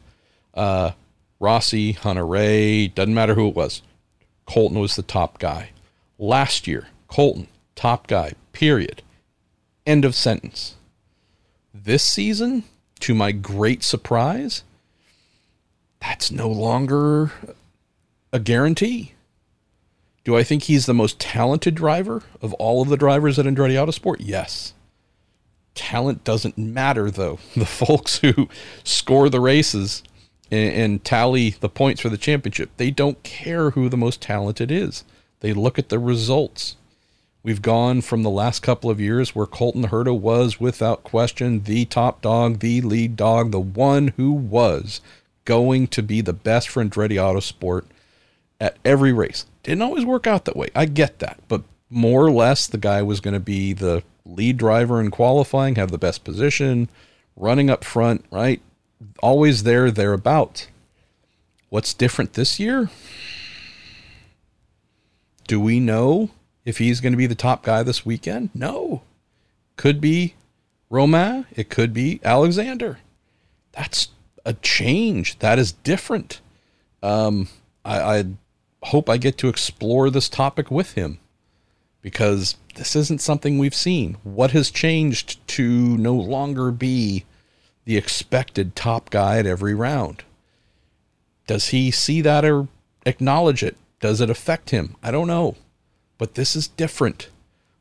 Uh, 0.53 0.91
Rossi, 1.39 1.93
Hunter-Reay, 1.93 2.95
doesn't 2.95 3.15
matter 3.15 3.35
who 3.35 3.49
it 3.49 3.55
was. 3.55 3.81
Colton 4.45 4.79
was 4.79 4.97
the 4.97 5.03
top 5.03 5.39
guy. 5.39 5.71
Last 6.19 6.67
year, 6.67 6.89
Colton, 7.09 7.47
top 7.75 8.07
guy, 8.07 8.33
period. 8.53 9.03
End 9.87 10.05
of 10.05 10.15
sentence. 10.15 10.75
This 11.73 12.03
season, 12.03 12.65
to 13.01 13.15
my 13.15 13.33
great 13.33 13.83
surprise, 13.83 14.65
that's 16.01 16.31
no 16.31 16.49
longer 16.49 17.33
a 18.33 18.41
guarantee. 18.41 19.13
Do 20.25 20.37
I 20.37 20.43
think 20.43 20.65
he's 20.65 20.87
the 20.87 20.95
most 20.95 21.19
talented 21.19 21.75
driver 21.75 22.23
of 22.43 22.53
all 22.55 22.83
of 22.83 22.89
the 22.89 22.97
drivers 22.97 23.39
at 23.39 23.47
Andretti 23.47 23.75
Autosport? 23.75 24.17
Yes. 24.19 24.75
Talent 25.75 26.25
doesn't 26.25 26.59
matter, 26.59 27.11
though. 27.11 27.39
The 27.55 27.67
folks 27.67 28.19
who 28.19 28.49
score 28.85 29.29
the 29.29 29.41
races 29.41 30.03
and, 30.51 30.73
and 30.73 31.05
tally 31.05 31.51
the 31.51 31.69
points 31.69 32.01
for 32.01 32.09
the 32.09 32.19
championship, 32.19 32.71
they 32.77 32.91
don't 32.91 33.23
care 33.23 33.71
who 33.71 33.89
the 33.89 33.97
most 33.97 34.21
talented 34.21 34.71
is. 34.71 35.05
They 35.41 35.53
look 35.53 35.79
at 35.79 35.89
the 35.89 35.99
results. 35.99 36.77
We've 37.43 37.63
gone 37.63 38.03
from 38.03 38.23
the 38.23 38.31
last 38.31 38.61
couple 38.61 38.91
of 38.91 39.01
years 39.01 39.35
where 39.35 39.47
Colton 39.47 39.89
Herta 39.89 40.19
was, 40.19 40.61
without 40.61 41.05
question, 41.05 41.63
the 41.63 41.87
top 41.87 42.21
dog, 42.21 42.59
the 42.59 42.83
lead 42.83 43.17
dog, 43.17 43.51
the 43.51 43.61
one 43.61 44.09
who 44.17 44.33
was 44.33 45.01
going 45.47 45.87
to 45.89 46.03
be 46.03 46.21
the 46.21 46.35
best 46.35 46.69
for 46.69 46.85
Andretti 46.85 47.13
Autosport 47.13 47.85
at 48.61 48.77
every 48.85 49.13
race. 49.13 49.47
Didn't 49.63 49.83
always 49.83 50.05
work 50.05 50.27
out 50.27 50.45
that 50.45 50.57
way. 50.57 50.69
I 50.75 50.85
get 50.85 51.19
that. 51.21 51.41
But 51.49 51.63
more 51.89 52.27
or 52.27 52.31
less, 52.31 52.67
the 52.67 52.79
guy 52.79 53.01
was 53.01 53.21
going 53.21 53.35
to 53.35 53.41
be 53.41 53.73
the 53.73 54.03
lead 54.27 54.59
driver 54.59 55.01
in 55.01 55.11
qualifying, 55.11 55.77
have 55.77 55.91
the 55.91 55.99
best 55.99 56.25
position, 56.25 56.91
running 57.37 57.71
up 57.71 57.85
front, 57.85 58.25
right? 58.31 58.61
Always 59.23 59.63
there, 59.63 59.91
thereabouts. 59.91 60.69
What's 61.71 61.95
different 61.95 62.35
this 62.35 62.61
year? 62.61 62.91
Do 65.47 65.59
we 65.59 65.81
know 65.81 66.31
if 66.65 66.79
he's 66.79 67.01
going 67.01 67.13
to 67.13 67.17
be 67.17 67.27
the 67.27 67.35
top 67.35 67.63
guy 67.63 67.83
this 67.83 68.05
weekend? 68.05 68.51
No. 68.55 69.03
Could 69.77 70.01
be 70.01 70.35
Romain. 70.89 71.47
It 71.55 71.71
could 71.71 71.93
be 71.93 72.21
Alexander. 72.25 72.99
That's 73.73 74.09
a 74.45 74.55
change. 74.55 75.39
That 75.39 75.59
is 75.59 75.73
different. 75.73 76.41
Um, 77.03 77.49
I, 77.85 78.19
I 78.19 78.25
hope 78.83 79.09
I 79.09 79.17
get 79.17 79.39
to 79.39 79.49
explore 79.49 80.11
this 80.11 80.29
topic 80.29 80.71
with 80.71 80.95
him 80.95 81.19
because 82.03 82.57
this 82.77 82.97
isn't 82.97 83.21
something 83.21 83.59
we've 83.59 83.75
seen. 83.75 84.17
What 84.23 84.53
has 84.53 84.71
changed 84.71 85.47
to 85.49 85.97
no 85.97 86.15
longer 86.15 86.71
be 86.71 87.25
the 87.85 87.97
expected 87.97 88.75
top 88.75 89.11
guy 89.11 89.39
at 89.39 89.47
every 89.47 89.75
round? 89.75 90.25
Does 91.47 91.69
he 91.69 91.91
see 91.91 92.21
that 92.23 92.45
or 92.45 92.69
acknowledge 93.05 93.63
it? 93.63 93.77
Does 94.01 94.21
it 94.21 94.31
affect 94.31 94.71
him? 94.71 94.97
I 95.03 95.11
don't 95.11 95.27
know. 95.27 95.57
But 96.21 96.35
this 96.35 96.55
is 96.55 96.69
different. 96.69 97.31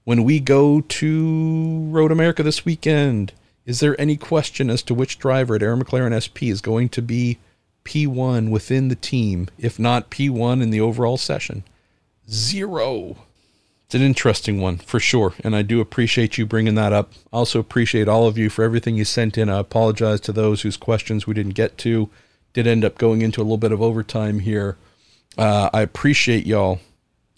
When 0.06 0.24
we 0.24 0.40
go 0.40 0.80
to 0.80 1.88
Road 1.91 2.10
America 2.10 2.41
this 2.41 2.64
weekend, 2.64 3.34
is 3.66 3.82
there 3.82 3.99
any 3.99 4.16
question 4.16 4.70
as 4.70 4.82
to 4.84 4.94
which 4.94 5.20
driver 5.20 5.56
at 5.56 5.61
Arrow 5.61 5.76
McLaren 5.76 6.16
SP 6.16 6.44
is 6.44 6.61
going 6.61 6.88
to 6.90 7.02
be 7.02 7.38
P1 7.84 8.49
within 8.49 8.88
the 8.88 8.95
team, 8.95 9.49
if 9.57 9.78
not 9.78 10.10
P1 10.10 10.61
in 10.61 10.70
the 10.70 10.80
overall 10.80 11.18
session? 11.18 11.66
Zero. 12.30 13.18
It's 13.86 13.95
an 13.95 14.03
interesting 14.03 14.61
one 14.61 14.78
for 14.78 15.02
sure, 15.02 15.34
and 15.44 15.53
I 15.53 15.61
do 15.61 15.82
appreciate 15.82 16.38
you 16.38 16.45
bringing 16.45 16.76
that 16.76 16.94
up. 16.94 17.11
Also 17.34 17.60
appreciate 17.60 18.07
all 18.07 18.26
of 18.26 18.38
you 18.38 18.49
for 18.49 18.64
everything 18.64 18.95
you 18.95 19.03
sent 19.03 19.38
in. 19.38 19.49
I 19.49 19.60
apologize 19.60 20.22
to 20.22 20.32
those 20.32 20.61
whose 20.61 20.78
questions 20.78 21.28
we 21.28 21.34
didn't 21.34 21.56
get 21.56 21.78
to. 21.80 22.10
Did 22.53 22.68
end 22.68 22.86
up 22.86 22.98
going 22.98 23.22
into 23.22 23.41
a 23.41 23.44
little 23.44 23.57
bit 23.57 23.74
of 23.74 23.82
overtime 23.82 24.40
here. 24.40 24.78
Uh, 25.38 25.70
I 25.74 25.82
appreciate 25.82 26.48
y'all 26.48 26.80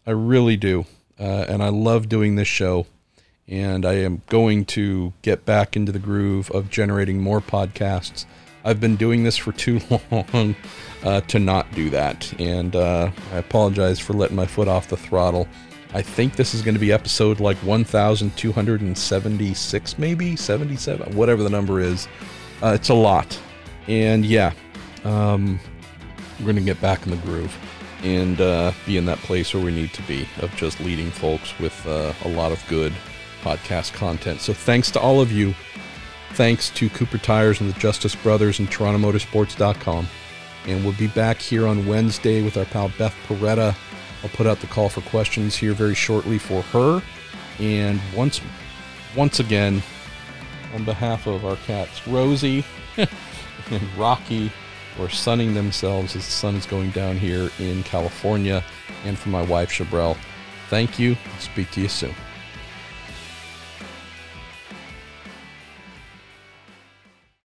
I 0.05 0.11
really 0.11 0.57
do. 0.57 0.85
Uh, 1.19 1.45
and 1.47 1.61
I 1.61 1.69
love 1.69 2.09
doing 2.09 2.35
this 2.35 2.47
show. 2.47 2.87
And 3.47 3.85
I 3.85 3.93
am 3.93 4.21
going 4.29 4.65
to 4.65 5.13
get 5.21 5.45
back 5.45 5.75
into 5.75 5.91
the 5.91 5.99
groove 5.99 6.49
of 6.51 6.69
generating 6.69 7.21
more 7.21 7.41
podcasts. 7.41 8.25
I've 8.63 8.79
been 8.79 8.95
doing 8.95 9.23
this 9.23 9.37
for 9.37 9.51
too 9.51 9.81
long 10.11 10.55
uh, 11.03 11.21
to 11.21 11.39
not 11.39 11.71
do 11.73 11.89
that. 11.89 12.31
And 12.39 12.75
uh, 12.75 13.11
I 13.31 13.37
apologize 13.37 13.99
for 13.99 14.13
letting 14.13 14.35
my 14.35 14.45
foot 14.45 14.67
off 14.67 14.87
the 14.87 14.97
throttle. 14.97 15.47
I 15.93 16.01
think 16.01 16.37
this 16.37 16.53
is 16.53 16.61
going 16.61 16.75
to 16.75 16.79
be 16.79 16.93
episode 16.93 17.41
like 17.41 17.57
1276, 17.57 19.99
maybe 19.99 20.35
77, 20.35 21.15
whatever 21.15 21.43
the 21.43 21.49
number 21.49 21.81
is. 21.81 22.07
Uh, 22.63 22.73
it's 22.75 22.89
a 22.89 22.93
lot. 22.93 23.37
And 23.87 24.25
yeah, 24.25 24.53
um, 25.03 25.59
we're 26.39 26.45
going 26.45 26.55
to 26.55 26.61
get 26.61 26.79
back 26.79 27.05
in 27.05 27.11
the 27.11 27.17
groove 27.17 27.57
and 28.03 28.41
uh, 28.41 28.71
be 28.85 28.97
in 28.97 29.05
that 29.05 29.19
place 29.19 29.53
where 29.53 29.63
we 29.63 29.71
need 29.71 29.93
to 29.93 30.01
be 30.03 30.27
of 30.41 30.55
just 30.55 30.79
leading 30.79 31.11
folks 31.11 31.57
with 31.59 31.85
uh, 31.87 32.13
a 32.25 32.29
lot 32.29 32.51
of 32.51 32.65
good 32.67 32.93
podcast 33.41 33.93
content. 33.93 34.41
So 34.41 34.53
thanks 34.53 34.91
to 34.91 34.99
all 34.99 35.21
of 35.21 35.31
you. 35.31 35.53
Thanks 36.33 36.69
to 36.71 36.89
Cooper 36.89 37.17
Tires 37.17 37.59
and 37.59 37.71
the 37.71 37.79
Justice 37.79 38.15
Brothers 38.15 38.59
and 38.59 38.69
TorontoMotorsports.com. 38.69 40.07
And 40.67 40.83
we'll 40.83 40.93
be 40.93 41.07
back 41.07 41.39
here 41.39 41.67
on 41.67 41.85
Wednesday 41.87 42.41
with 42.41 42.55
our 42.57 42.65
pal 42.65 42.91
Beth 42.97 43.15
Paretta. 43.27 43.75
I'll 44.23 44.29
put 44.29 44.47
out 44.47 44.59
the 44.59 44.67
call 44.67 44.89
for 44.89 45.01
questions 45.01 45.55
here 45.55 45.73
very 45.73 45.95
shortly 45.95 46.37
for 46.37 46.61
her. 46.61 47.01
And 47.59 47.99
once, 48.15 48.39
once 49.15 49.39
again, 49.39 49.81
on 50.73 50.85
behalf 50.85 51.27
of 51.27 51.45
our 51.45 51.57
cats, 51.57 52.07
Rosie 52.07 52.63
and 52.97 53.97
Rocky, 53.97 54.51
or 54.99 55.09
sunning 55.09 55.53
themselves 55.53 56.15
as 56.15 56.25
the 56.25 56.31
sun 56.31 56.55
is 56.55 56.65
going 56.65 56.91
down 56.91 57.17
here 57.17 57.49
in 57.59 57.83
California, 57.83 58.63
and 59.05 59.17
for 59.17 59.29
my 59.29 59.41
wife, 59.43 59.71
Chabrel. 59.71 60.17
Thank 60.69 60.99
you. 60.99 61.17
Speak 61.39 61.69
to 61.71 61.81
you 61.81 61.89
soon. 61.89 62.15